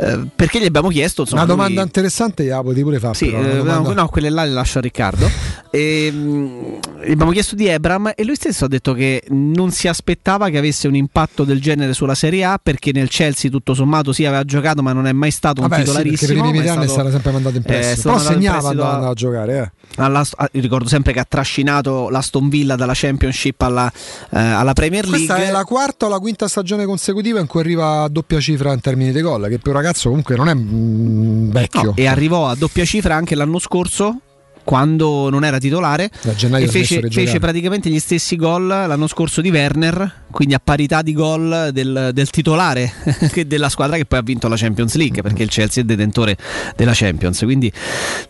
[0.00, 3.14] Eh, perché gli abbiamo chiesto insomma, Una lui- domanda interessante, la potevi pure fare.
[3.14, 5.28] Sì, però, eh, domanda- no, quelle là le lascio a Riccardo.
[5.70, 9.88] E, mm, gli abbiamo chiesto di Ebram e lui stesso ha detto che non si
[9.88, 14.12] aspettava che avesse un impatto del genere sulla Serie A perché nel Chelsea tutto sommato
[14.12, 16.40] sì aveva giocato ma non è mai stato un Vabbè, sì, perché titolarissimo.
[16.42, 18.00] per i primi anni stato- stata sempre mandato in eh, prestito.
[18.00, 19.58] stato Però segnava andando andava a giocare.
[19.58, 20.02] Eh.
[20.02, 23.90] alla- ricordo sempre che ha trascinato l'Aston Villa dalla Championship alla,
[24.30, 25.26] eh, alla Premier League.
[25.26, 28.72] Questa è la quarta o la quinta stagione consecutiva in cui arriva a doppia cifra
[28.72, 31.82] in termini di gol, che per un ragazzo comunque non è mm, vecchio.
[31.82, 34.20] No, e arrivò a doppia cifra anche l'anno scorso
[34.68, 36.10] quando non era titolare
[36.58, 41.14] e fece, fece praticamente gli stessi gol l'anno scorso di Werner, quindi a parità di
[41.14, 42.92] gol del, del titolare
[43.46, 46.36] della squadra che poi ha vinto la Champions League, perché il Chelsea è detentore
[46.76, 47.38] della Champions.
[47.44, 47.72] Quindi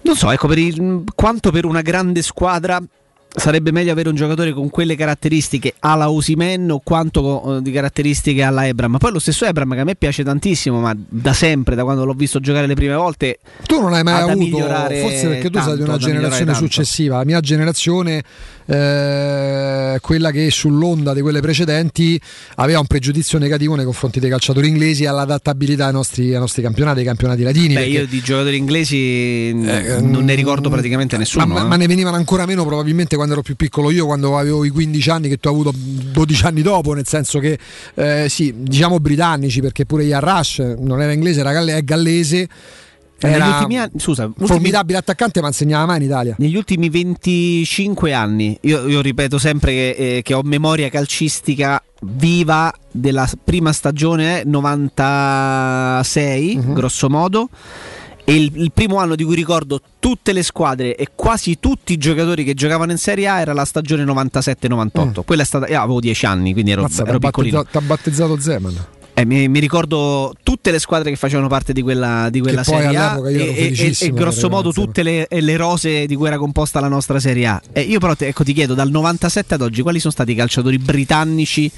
[0.03, 2.81] non so, ecco, per il- quanto per una grande squadra
[3.39, 8.43] sarebbe meglio avere un giocatore con quelle caratteristiche alla Osimen o quanto eh, di caratteristiche
[8.43, 8.99] alla Ebram.
[8.99, 12.13] Poi lo stesso Ebram che a me piace tantissimo, ma da sempre, da quando l'ho
[12.13, 15.83] visto giocare le prime volte, Tu non hai mai avuto, forse perché tu sei di
[15.83, 18.23] una generazione successiva, la mia generazione,
[18.69, 22.21] eh, quella che sull'onda di quelle precedenti
[22.57, 26.99] aveva un pregiudizio negativo nei confronti dei calciatori inglesi all'adattabilità ai nostri, ai nostri campionati,
[26.99, 27.75] ai campionati latini.
[27.75, 31.45] Beh, io di giocatori inglesi mh, non ne ricordo praticamente nessuno.
[31.45, 31.65] Eh, ma, eh.
[31.65, 35.11] ma ne venivano ancora meno probabilmente quando ero più piccolo io, quando avevo i 15
[35.11, 37.59] anni che tu hai avuto 12 anni dopo, nel senso che
[37.95, 42.49] eh, sì, diciamo britannici perché pure Yarrash non era inglese, era galle- è gallese.
[43.21, 46.35] Negli Era ultimi anni, scusa, ultimi- formidabile attaccante, ma insegnava mai in Italia.
[46.39, 52.73] negli ultimi 25 anni, io, io ripeto sempre che, eh, che ho memoria calcistica viva
[52.93, 56.75] della prima stagione, eh, 96, Mhm.
[56.75, 57.49] grosso modo.
[58.25, 61.97] E il, il primo anno di cui ricordo tutte le squadre e quasi tutti i
[61.97, 65.23] giocatori che giocavano in Serie A era la stagione 97-98.
[65.25, 65.67] Quella è stata.
[65.67, 66.85] Io avevo 10 anni, quindi ero, Mm.
[66.85, 67.57] Mazza, ero piccolino.
[67.57, 68.75] battezzato, t'ha battezzato Zeman.
[69.19, 72.97] Eh, mi, mi ricordo tutte le squadre che facevano parte di quella, di quella Serie
[72.97, 76.89] A e, e- e- grosso modo tutte le, le rose di cui era composta la
[76.89, 77.63] nostra Serie A.
[77.73, 80.35] E io però te- ecco, ti chiedo, dal 97 ad oggi, quali sono stati i
[80.37, 81.71] calciatori britannici?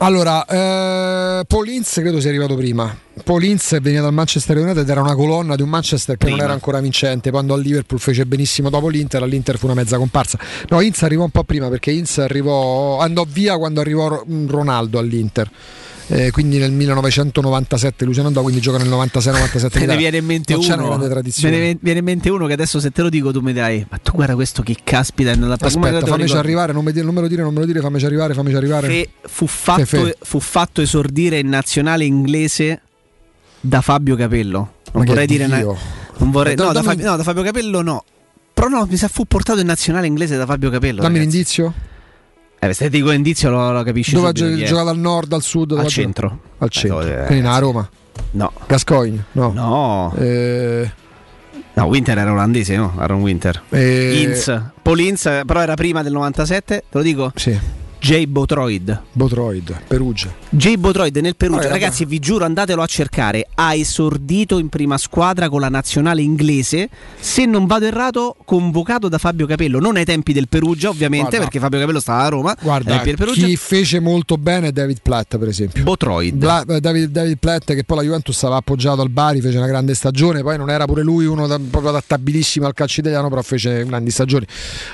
[0.00, 2.96] Allora, eh, Paul Ince credo sia arrivato prima.
[3.24, 6.46] Paul Ince veniva dal Manchester United, era una colonna di un Manchester che non Prima.
[6.46, 7.30] era ancora vincente.
[7.30, 10.38] Quando al Liverpool fece benissimo dopo l'Inter, all'Inter fu una mezza comparsa.
[10.68, 14.98] No, Ince arrivò un po' prima perché Ince arrivò, andò via quando arrivò Ro- Ronaldo
[15.00, 15.50] all'Inter.
[16.10, 19.78] Eh, quindi nel 1997 lui se ne andò, quindi gioca nel 96-97.
[19.80, 20.96] Me ne viene in mente non una uno.
[21.06, 23.52] grande Me ne viene in mente uno che adesso se te lo dico tu mi
[23.52, 27.14] dirai, ma tu guarda questo che caspita è nella Aspetta, fammici arrivare, non, dire- non
[27.14, 28.88] me lo dire, non me lo dire, fammici arrivare, fammici arrivare.
[28.88, 30.16] Fe- fu, fatto, Fefe.
[30.22, 32.80] fu fatto esordire in nazionale inglese
[33.60, 34.72] da Fabio Capello.
[34.92, 35.72] Non che vorrei dire Dio.
[35.72, 35.78] na-
[36.18, 38.04] non vorrei- Da- no, da Fabio, no, da Fabio Capello no.
[38.54, 41.02] Però no, mi sa fu portato in nazionale inglese da Fabio Capello.
[41.02, 41.36] Dammi ragazzi.
[41.36, 41.74] l'indizio.
[42.60, 45.72] Eh, se dico indizio lo, lo capisci Dove gio- giocato al nord, al sud?
[45.78, 46.40] Al centro.
[46.58, 47.00] Al centro.
[47.02, 47.88] Eh, Quindi a Roma.
[48.32, 48.52] No.
[48.66, 49.24] Gascoigne?
[49.32, 49.52] No.
[49.52, 50.14] No.
[50.18, 50.90] Eh,
[51.74, 52.92] No, Winter era olandese, no?
[52.98, 53.62] Aaron Winter.
[53.70, 54.52] eh, Inz.
[54.82, 57.32] Paul Inz, però era prima del 97, te lo dico?
[57.36, 57.56] Sì.
[58.00, 59.02] Jay Botroid.
[59.12, 60.32] Botroid, Perugia.
[60.50, 63.46] Jay Botroid nel Perugia, Vabbè, ragazzi, vi giuro, andatelo a cercare.
[63.54, 66.88] Ha esordito in prima squadra con la nazionale inglese.
[67.18, 69.78] Se non vado errato, convocato da Fabio Capello.
[69.80, 71.44] Non ai tempi del Perugia, ovviamente, Guarda.
[71.44, 72.56] perché Fabio Capello stava a Roma.
[72.60, 75.82] Guarda, chi fece molto bene è David Platt, per esempio.
[75.82, 76.34] Botroid.
[76.34, 79.66] Bla- eh, David, David Platt, che poi la Juventus aveva appoggiato al Bari, fece una
[79.66, 80.42] grande stagione.
[80.42, 84.10] Poi non era pure lui uno da- proprio adattabilissimo al calcio italiano, però fece grandi
[84.10, 84.46] stagioni.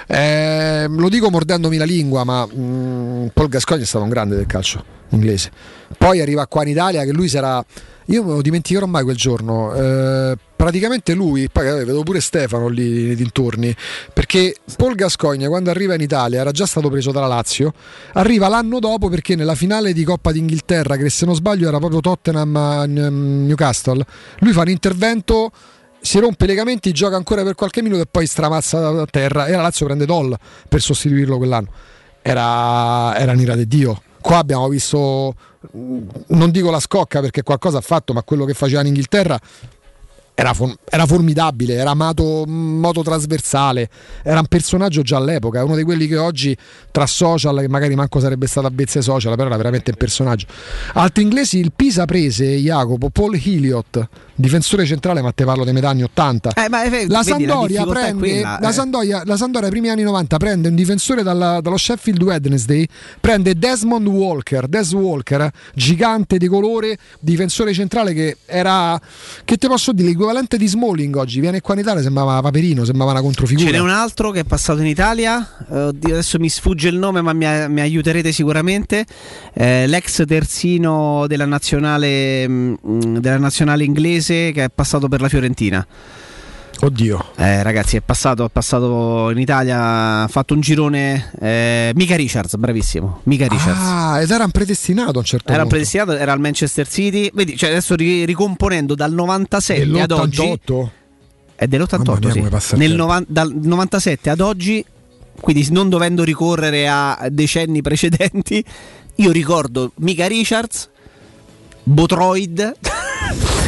[0.06, 2.46] Eh, lo dico mordendomi la lingua, ma
[2.94, 5.50] mm, Paul Gascoigne è stato un grande del calcio inglese.
[5.96, 7.64] Poi arriva qua in Italia che lui sarà.
[8.08, 9.74] Io me lo dimenticherò mai quel giorno.
[9.74, 13.74] Eh, praticamente lui, poi vedo pure Stefano lì nei dintorni,
[14.12, 17.72] perché Paul Gascoigne quando arriva in Italia era già stato preso dalla Lazio,
[18.14, 22.00] arriva l'anno dopo perché nella finale di Coppa d'Inghilterra, che se non sbaglio era proprio
[22.00, 24.04] Tottenham a Newcastle,
[24.40, 25.50] lui fa un intervento
[26.04, 29.52] si rompe i legamenti, gioca ancora per qualche minuto e poi stramazza a terra e
[29.52, 30.36] la Lazio prende Doll
[30.68, 31.68] per sostituirlo quell'anno.
[32.26, 34.00] Era, era un'ira di Dio.
[34.22, 35.34] Qua abbiamo visto,
[35.72, 39.38] non dico la scocca perché qualcosa ha fatto, ma quello che faceva in Inghilterra
[40.34, 40.52] era,
[40.88, 43.90] era formidabile, era amato in modo trasversale,
[44.22, 46.56] era un personaggio già all'epoca, uno di quelli che oggi
[46.90, 50.46] tra social, che magari manco sarebbe stato a bezze social, però era veramente un personaggio.
[50.94, 55.90] Altri inglesi, il Pisa prese Jacopo, Paul Hilliot, difensore centrale, ma te parlo dei metà
[55.90, 56.52] anni 80.
[56.54, 58.72] Eh, ma, eh, la, Sandoria prende, quella, la, eh.
[58.72, 62.86] Sandoria, la Sandoria ai primi anni 90 prende un difensore dalla- dallo Sheffield Wednesday,
[63.20, 69.00] prende Desmond Walker, Des Walker, gigante di colore, difensore centrale che era,
[69.44, 73.12] che te posso dire, l'equivalente di Smalling oggi, viene qua in Italia, sembrava Paperino, sembrava
[73.12, 73.66] una controfigura.
[73.66, 76.96] Ce n'è un altro che è passato in Italia, eh, oddio, adesso mi sfugge il
[76.96, 79.04] nome ma mi, mi aiuterete sicuramente,
[79.56, 85.86] Eh, l'ex terzino della nazionale, mm, della nazionale inglese che è passato per la Fiorentina.
[86.80, 87.30] Oddio.
[87.36, 91.30] Eh, ragazzi, è passato, è passato in Italia, ha fatto un girone.
[91.40, 93.20] Eh, Mica Richards, bravissimo.
[93.24, 93.78] Mica Richards.
[93.80, 95.74] Ah, ed era un predestinato a un certo Era punto.
[95.76, 97.30] predestinato, era al Manchester City.
[97.32, 100.36] Vedi, cioè adesso ri- ricomponendo dal 97 ad oggi.
[100.66, 100.88] Dell'88?
[101.54, 102.76] È dell'88, Mamma mia, sì.
[102.76, 104.84] Nel novan- dal 97 ad oggi,
[105.40, 108.62] quindi non dovendo ricorrere a decenni precedenti,
[109.14, 110.90] io ricordo Mika Richards,
[111.84, 112.74] Botroid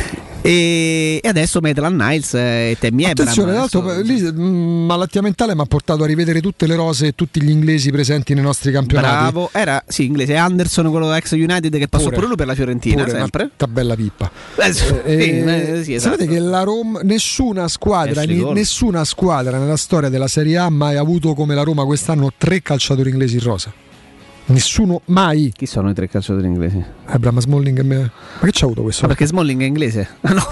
[0.47, 3.28] e, e adesso Maitland Niles e Tammy Abraham.
[3.28, 7.08] Attenzione, l'altro, Adesso- lì mh, malattia mentale mi ha portato a rivedere tutte le rose
[7.08, 9.15] e tutti gli inglesi presenti nei nostri campionati.
[9.33, 12.15] Bravo, era sì, inglese Anderson, quello ex United che passò Pure.
[12.16, 13.50] pure lui per la Fiorentina, Pure, sempre.
[13.57, 14.31] tabella pippa.
[14.57, 15.15] Eh, sì, Eh,
[15.78, 16.15] eh, sì, esatto.
[16.16, 18.52] Sapete che la Roma, nessuna squadra, Cole.
[18.52, 22.62] nessuna squadra nella storia della Serie A ha mai avuto come la Roma quest'anno tre
[22.62, 23.73] calciatori inglesi in rosa.
[24.47, 25.52] Nessuno mai.
[25.55, 26.83] Chi sono i tre calciatori inglesi?
[27.07, 27.99] Abraham Smalling e me.
[27.99, 29.02] Ma che c'ha avuto questo?
[29.02, 30.08] Ma perché Smalling è inglese?
[30.23, 30.42] Ah, no.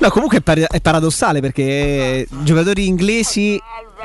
[0.00, 3.60] No, comunque è, par- è paradossale perché giocatori inglesi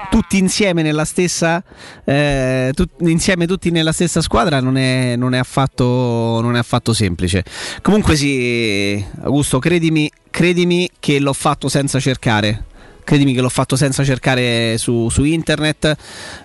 [0.10, 1.64] tutti insieme nella stessa
[2.04, 6.92] eh, tut- insieme tutti nella stessa squadra non è, non è affatto non è affatto
[6.92, 7.46] semplice.
[7.82, 12.66] Comunque sì, Augusto, credimi, credimi che l'ho fatto senza cercare.
[13.06, 15.96] Credimi che l'ho fatto senza cercare su, su internet.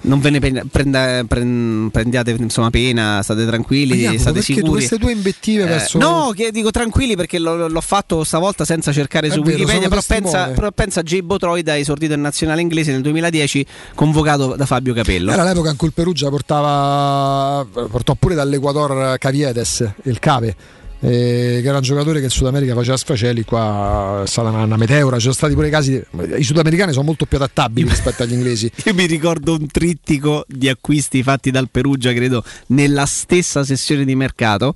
[0.02, 4.70] Non ve ne prenda- pren- prendiate insomma pena, state tranquilli, Jacopo, state sicuri.
[4.70, 8.92] queste tue invettive Eh, verso No, che dico tranquilli perché l'ho, l'ho fatto stavolta senza
[8.92, 9.88] cercare È su vero, Wikipedia.
[9.88, 14.54] Però pensa, però pensa a Jay Botroid ha esordito in nazionale inglese nel 2010, convocato
[14.54, 15.32] da Fabio Capello.
[15.32, 20.54] Era l'epoca in cui il Perugia portava portò pure dall'Equador Caviedes, il Cave.
[21.02, 24.64] Eh, che era un giocatore che in Sud America faceva sfaceli, qua è stata una,
[24.64, 26.02] una meteora, ci sono stati pure casi,
[26.36, 28.70] i sudamericani sono molto più adattabili rispetto agli inglesi.
[28.84, 34.14] Io mi ricordo un trittico di acquisti fatti dal Perugia, credo, nella stessa sessione di
[34.14, 34.74] mercato.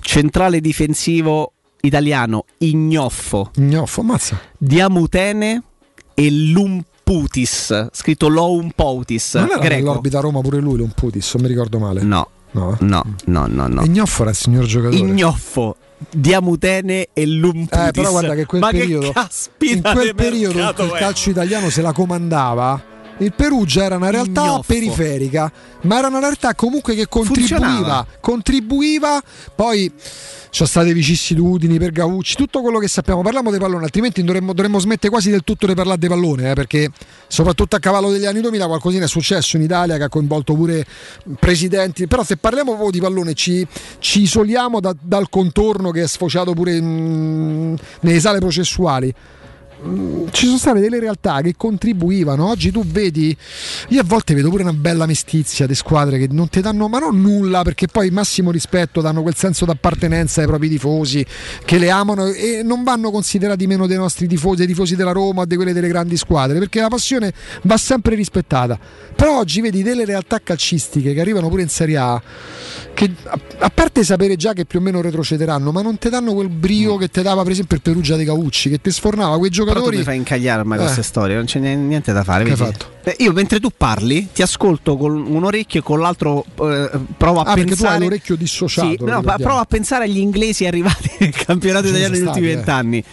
[0.00, 4.40] Centrale difensivo italiano Ignoffo, Ignoffo, ammazza.
[4.56, 5.62] Diamutene
[6.14, 9.74] e Lumputis, scritto Loumpoutis, Non era greco.
[9.74, 12.02] nell'orbita Roma pure lui, un Putis, se mi ricordo male.
[12.02, 13.66] No, no, no, no, no.
[13.68, 13.84] no.
[13.84, 14.96] Ignoffo il signor giocatore.
[14.96, 15.76] Ignoffo,
[16.10, 17.86] Diamutene e Lumputis.
[17.86, 21.82] Eh, però guarda che quel Ma periodo, che in quel periodo il calcio italiano se
[21.82, 22.94] la comandava.
[23.18, 24.64] Il Perugia era una realtà Ignoffo.
[24.66, 25.50] periferica,
[25.82, 29.22] ma era una realtà comunque che contribuiva, contribuiva.
[29.54, 33.22] Poi ci sono state vicissitudini per Gaucci, tutto quello che sappiamo.
[33.22, 36.52] Parliamo dei palloni, altrimenti dovremmo, dovremmo smettere quasi del tutto di parlare dei palloni, eh,
[36.52, 36.90] perché
[37.26, 40.84] soprattutto a cavallo degli anni 2000 qualcosina è successo in Italia che ha coinvolto pure
[41.40, 42.06] presidenti.
[42.06, 43.66] Però se parliamo proprio di pallone ci,
[43.98, 49.14] ci isoliamo da- dal contorno che è sfociato pure in- nelle sale processuali.
[49.84, 52.48] Mm, Ci sono state delle realtà che contribuivano.
[52.48, 53.36] Oggi tu vedi,
[53.88, 56.98] io a volte vedo pure una bella mestizia di squadre che non ti danno, ma
[56.98, 61.24] non nulla, perché poi massimo rispetto danno quel senso d'appartenenza ai propri tifosi
[61.64, 65.42] che le amano e non vanno considerati meno dei nostri tifosi, dei tifosi della Roma
[65.42, 67.32] o di quelle delle grandi squadre, perché la passione
[67.62, 68.78] va sempre rispettata.
[69.26, 72.22] Però oggi vedi delle realtà calcistiche che arrivano pure in Serie A
[72.94, 73.10] che
[73.58, 76.96] a, parte sapere già che più o meno retrocederanno, ma non ti danno quel brio
[76.96, 79.68] che ti dava per esempio il Perugia dei Caucci, che ti sfornava quei Però tu
[79.72, 79.96] giocatori.
[79.96, 80.82] mi fai incagliare ormai Eh.
[80.82, 82.44] queste storie, non c'è ni- niente da fare.
[82.44, 82.94] Che hai fatto?
[83.08, 87.38] Eh, io mentre tu parli ti ascolto con un orecchio e con l'altro eh, provo
[87.38, 87.94] a Ah, perché tu pensare.
[87.94, 88.88] hai l'orecchio dissociato.
[88.88, 92.54] Sì, no, provo a pensare agli inglesi arrivati nel campionato italiano negli ultimi eh.
[92.56, 93.04] vent'anni.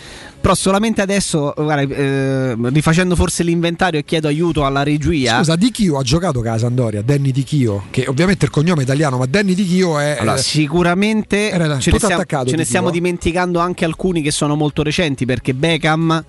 [0.41, 5.37] Però solamente adesso, guarda, eh, rifacendo forse l'inventario e chiedo aiuto alla regia.
[5.37, 8.81] Scusa, Di Chio ha giocato con la Sandoria, Danny Di Chio, che ovviamente il cognome
[8.81, 10.17] è italiano, ma Danny Di Chio è.
[10.19, 12.99] Allora, eh, sicuramente ce ne stiamo, ce ne stiamo Chio.
[12.99, 16.25] dimenticando anche alcuni che sono molto recenti perché Beckham,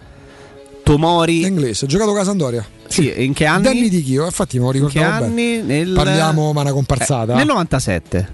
[0.84, 1.42] Tomori.
[1.42, 2.64] È inglese, ha giocato con la Sandoria.
[2.86, 3.64] Sì, in che anni?
[3.64, 5.62] Danny Di Chio, infatti me lo In che ricordavo anni?
[5.62, 5.92] Nel...
[5.94, 7.32] Parliamo, ma una comparsata.
[7.32, 8.28] Eh, nel 97.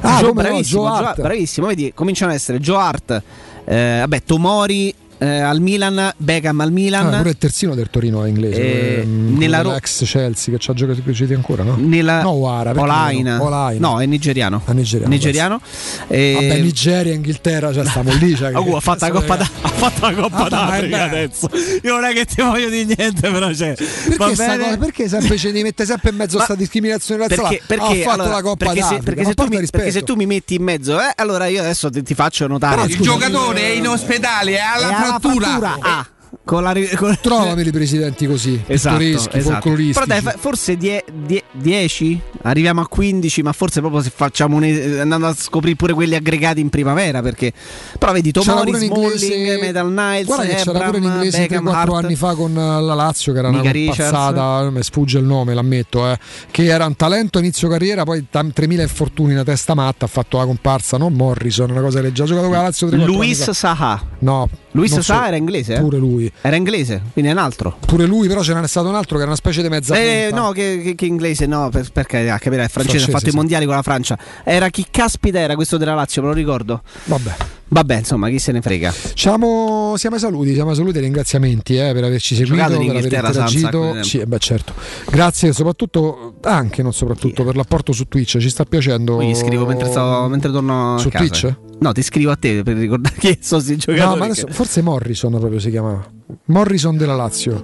[0.00, 3.22] Ah, Gio- come no, bravissimo, Joe Joe- bravissimo, vedi, cominciano ad essere Joe Hart,
[3.66, 7.12] eh, vabbè, Tomori, eh, al Milan, Beckham al Milan.
[7.12, 8.60] Ah, pure il terzino del Torino è inglese.
[8.60, 11.76] Eh, ehm, nella Ro- dell'ex Chelsea che ci ha giocato citi ancora, no?
[11.78, 13.36] Nella no, Wara, perché Olaina.
[13.36, 13.44] no?
[13.44, 13.88] Olaina.
[13.88, 14.62] No, è nigeriano.
[14.64, 15.60] Ah, nigeriano, Nigeriano.
[16.08, 18.34] Eh, Vabbè, Nigeria, Inghilterra, cioè stiamo lì.
[18.34, 21.48] Cioè, Oh, ha fatto la Coppa, d'A- ha fatto la Coppa Ah, d'Africa adesso.
[21.82, 23.74] Io non è che ti voglio dire niente, però c'è.
[23.74, 27.42] Perché, sta cosa- perché sempre ci devi mettere sempre in mezzo a sta discriminazione razziale?
[27.42, 30.14] Perché, perché, ha fatto allora, la Coppa perché se, perché se mi, perché se tu
[30.14, 32.84] mi metti in mezzo, eh, allora io adesso ti, ti faccio notare.
[32.84, 35.46] Il giocatore è in ospedale, è alla È alla frattura.
[35.58, 36.06] frattura, ah.
[36.44, 39.70] Con la, con- Trovami i presidenti così, Esatto, pittoreschi, esatto.
[39.70, 40.76] Però dai, forse
[41.52, 42.20] 10?
[42.42, 46.14] Arriviamo a 15, ma forse proprio se facciamo un, eh, andando a scoprire pure quelli
[46.14, 47.20] aggregati in primavera.
[47.20, 47.52] Perché
[47.98, 52.04] però vedi Tomori, Smalling, Metal Niles, Guarda che c'era pure in inglese Beckham, 3-4 Hart.
[52.04, 54.10] anni fa con eh, la Lazio che era una Mika Richards.
[54.10, 56.18] compazzata, mi sfugge il nome, l'ammetto, eh,
[56.50, 60.08] che era un talento a inizio carriera, poi tam- 3000 infortuni, una testa matta, ha
[60.08, 63.50] fatto la comparsa, non Morrison, una cosa genere, ha giocato con la Lazio 3 Luis
[63.50, 64.00] Saha.
[64.20, 64.48] No.
[64.72, 65.12] Luis so.
[65.12, 65.74] era inglese?
[65.74, 65.80] eh?
[65.80, 66.30] Pure lui.
[66.40, 67.76] Era inglese, quindi è un altro.
[67.84, 70.26] Pure lui, però ce n'era stato un altro che era una specie di mezza Eh,
[70.28, 70.42] punta.
[70.42, 73.30] no, che, che- che inglese, no, per, per carità, capire, è francese, ha fatto sì.
[73.30, 74.18] i mondiali con la Francia.
[74.44, 76.82] Era chi caspita era questo della Lazio, me lo ricordo.
[77.04, 77.34] Vabbè.
[77.72, 78.92] Vabbè, insomma, chi se ne frega.
[79.14, 82.86] Siamo, siamo ai saluti, siamo ai saluti e ringraziamenti eh, per averci seguito, Giocato in
[82.88, 84.02] per aver sa interagito.
[84.02, 84.74] Sì, eh beh, certo.
[85.08, 89.16] Grazie soprattutto, anche non soprattutto, per l'apporto su Twitch, ci sta piacendo.
[89.16, 91.24] Poi scrivo mentre, stavo, mentre torno Su a casa.
[91.24, 91.56] Twitch?
[91.80, 94.18] No, ti scrivo a te per ricordare che sono sti No, giocatori.
[94.18, 96.06] ma adesso, che- forse Morrison proprio si chiamava.
[96.46, 97.62] Morrison della Lazio.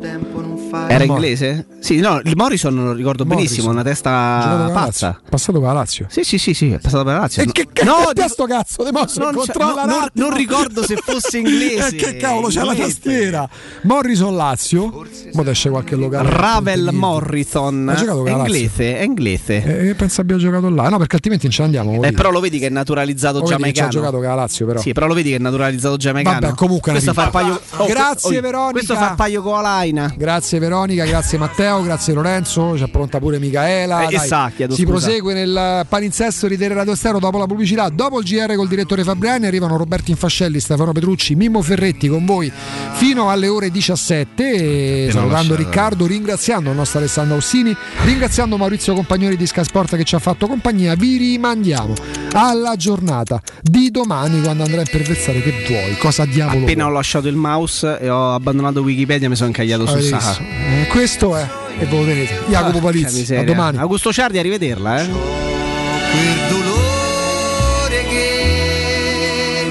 [0.89, 1.67] Era inglese?
[1.81, 5.07] Sì, no, il Morrison lo ricordo benissimo, una testa pazza.
[5.07, 5.21] Lazio.
[5.31, 6.07] Passato con la Lazio.
[6.09, 7.43] Sì, sì, sì, sì, è passato per la Lazio.
[7.43, 10.35] E No- che no, cazzo dico- sto cazzo di mosso non, controlla no, non- non
[10.35, 11.65] ricordo se fosse inglese.
[11.87, 13.49] Eh, che cavolo c'è la tastiera?
[13.83, 15.05] Morrison Lazio.
[15.33, 16.29] Mo esce qualche locale.
[16.31, 17.89] Ravel Morrison.
[17.89, 18.55] Ha giocato con È la Lazio.
[18.55, 19.89] inglese, è inglese.
[19.91, 20.89] Eh, penso abbia giocato là.
[20.89, 22.03] No, perché altrimenti non ce ne andiamo.
[22.03, 23.91] Eh, però lo vedi che è naturalizzato Lo ci ha giamaicano.
[23.91, 24.81] giocato con la Lazio, però.
[24.81, 26.41] Sì, però lo vedi che è naturalizzato giamaicano.
[26.41, 27.61] Vabbè, comunque è questo fa paio.
[27.87, 28.73] Grazie, que- Veronica.
[28.73, 30.13] Questo fa il paio con Alaina.
[30.17, 34.03] Grazie Veronica, grazie Matteo, grazie Lorenzo, c'è pronta pure Micaela.
[34.03, 34.93] Eh, e Dai, sa, chiedo si scusa.
[34.99, 39.03] prosegue nel palinsesto di Tele Radio Stereo dopo la pubblicità, dopo il GR col direttore
[39.05, 42.51] Fabriani arrivano Roberto Infascelli, Stefano Petrucci, Mimmo Ferretti con voi
[42.95, 45.55] fino alle ore 17 e salutando.
[45.55, 50.19] Riccardo, ringraziando il nostro Alessandro Ossini, ringraziando Maurizio Compagnoni di Sky Sport che ci ha
[50.19, 51.95] fatto compagnia, vi rimandiamo
[52.33, 56.97] alla giornata di domani quando andrà a imperversare che vuoi, cosa diavolo Appena ho vuoi.
[56.99, 60.29] lasciato il mouse e ho abbandonato Wikipedia, mi sono incagliato su Avete Saha.
[60.39, 60.56] visto?
[60.65, 61.47] Eh, questo è
[61.79, 62.41] e ve lo tenete.
[62.49, 63.79] Jacopo Porca Palizzi, a domani.
[63.79, 65.07] Augusto Ciardi, arrivederla, eh.
[65.07, 69.67] quel dolore che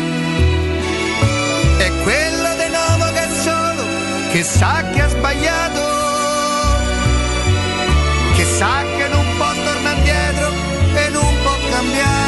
[1.78, 3.84] è quello di nuovo che è solo
[4.32, 5.82] che sa che ha sbagliato
[8.36, 10.52] che sa che non può tornare indietro
[10.94, 12.26] e non può cambiare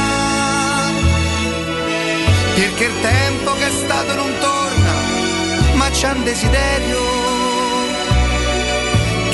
[2.56, 4.94] perché il tempo che è stato non torna
[5.76, 7.27] ma c'è un desiderio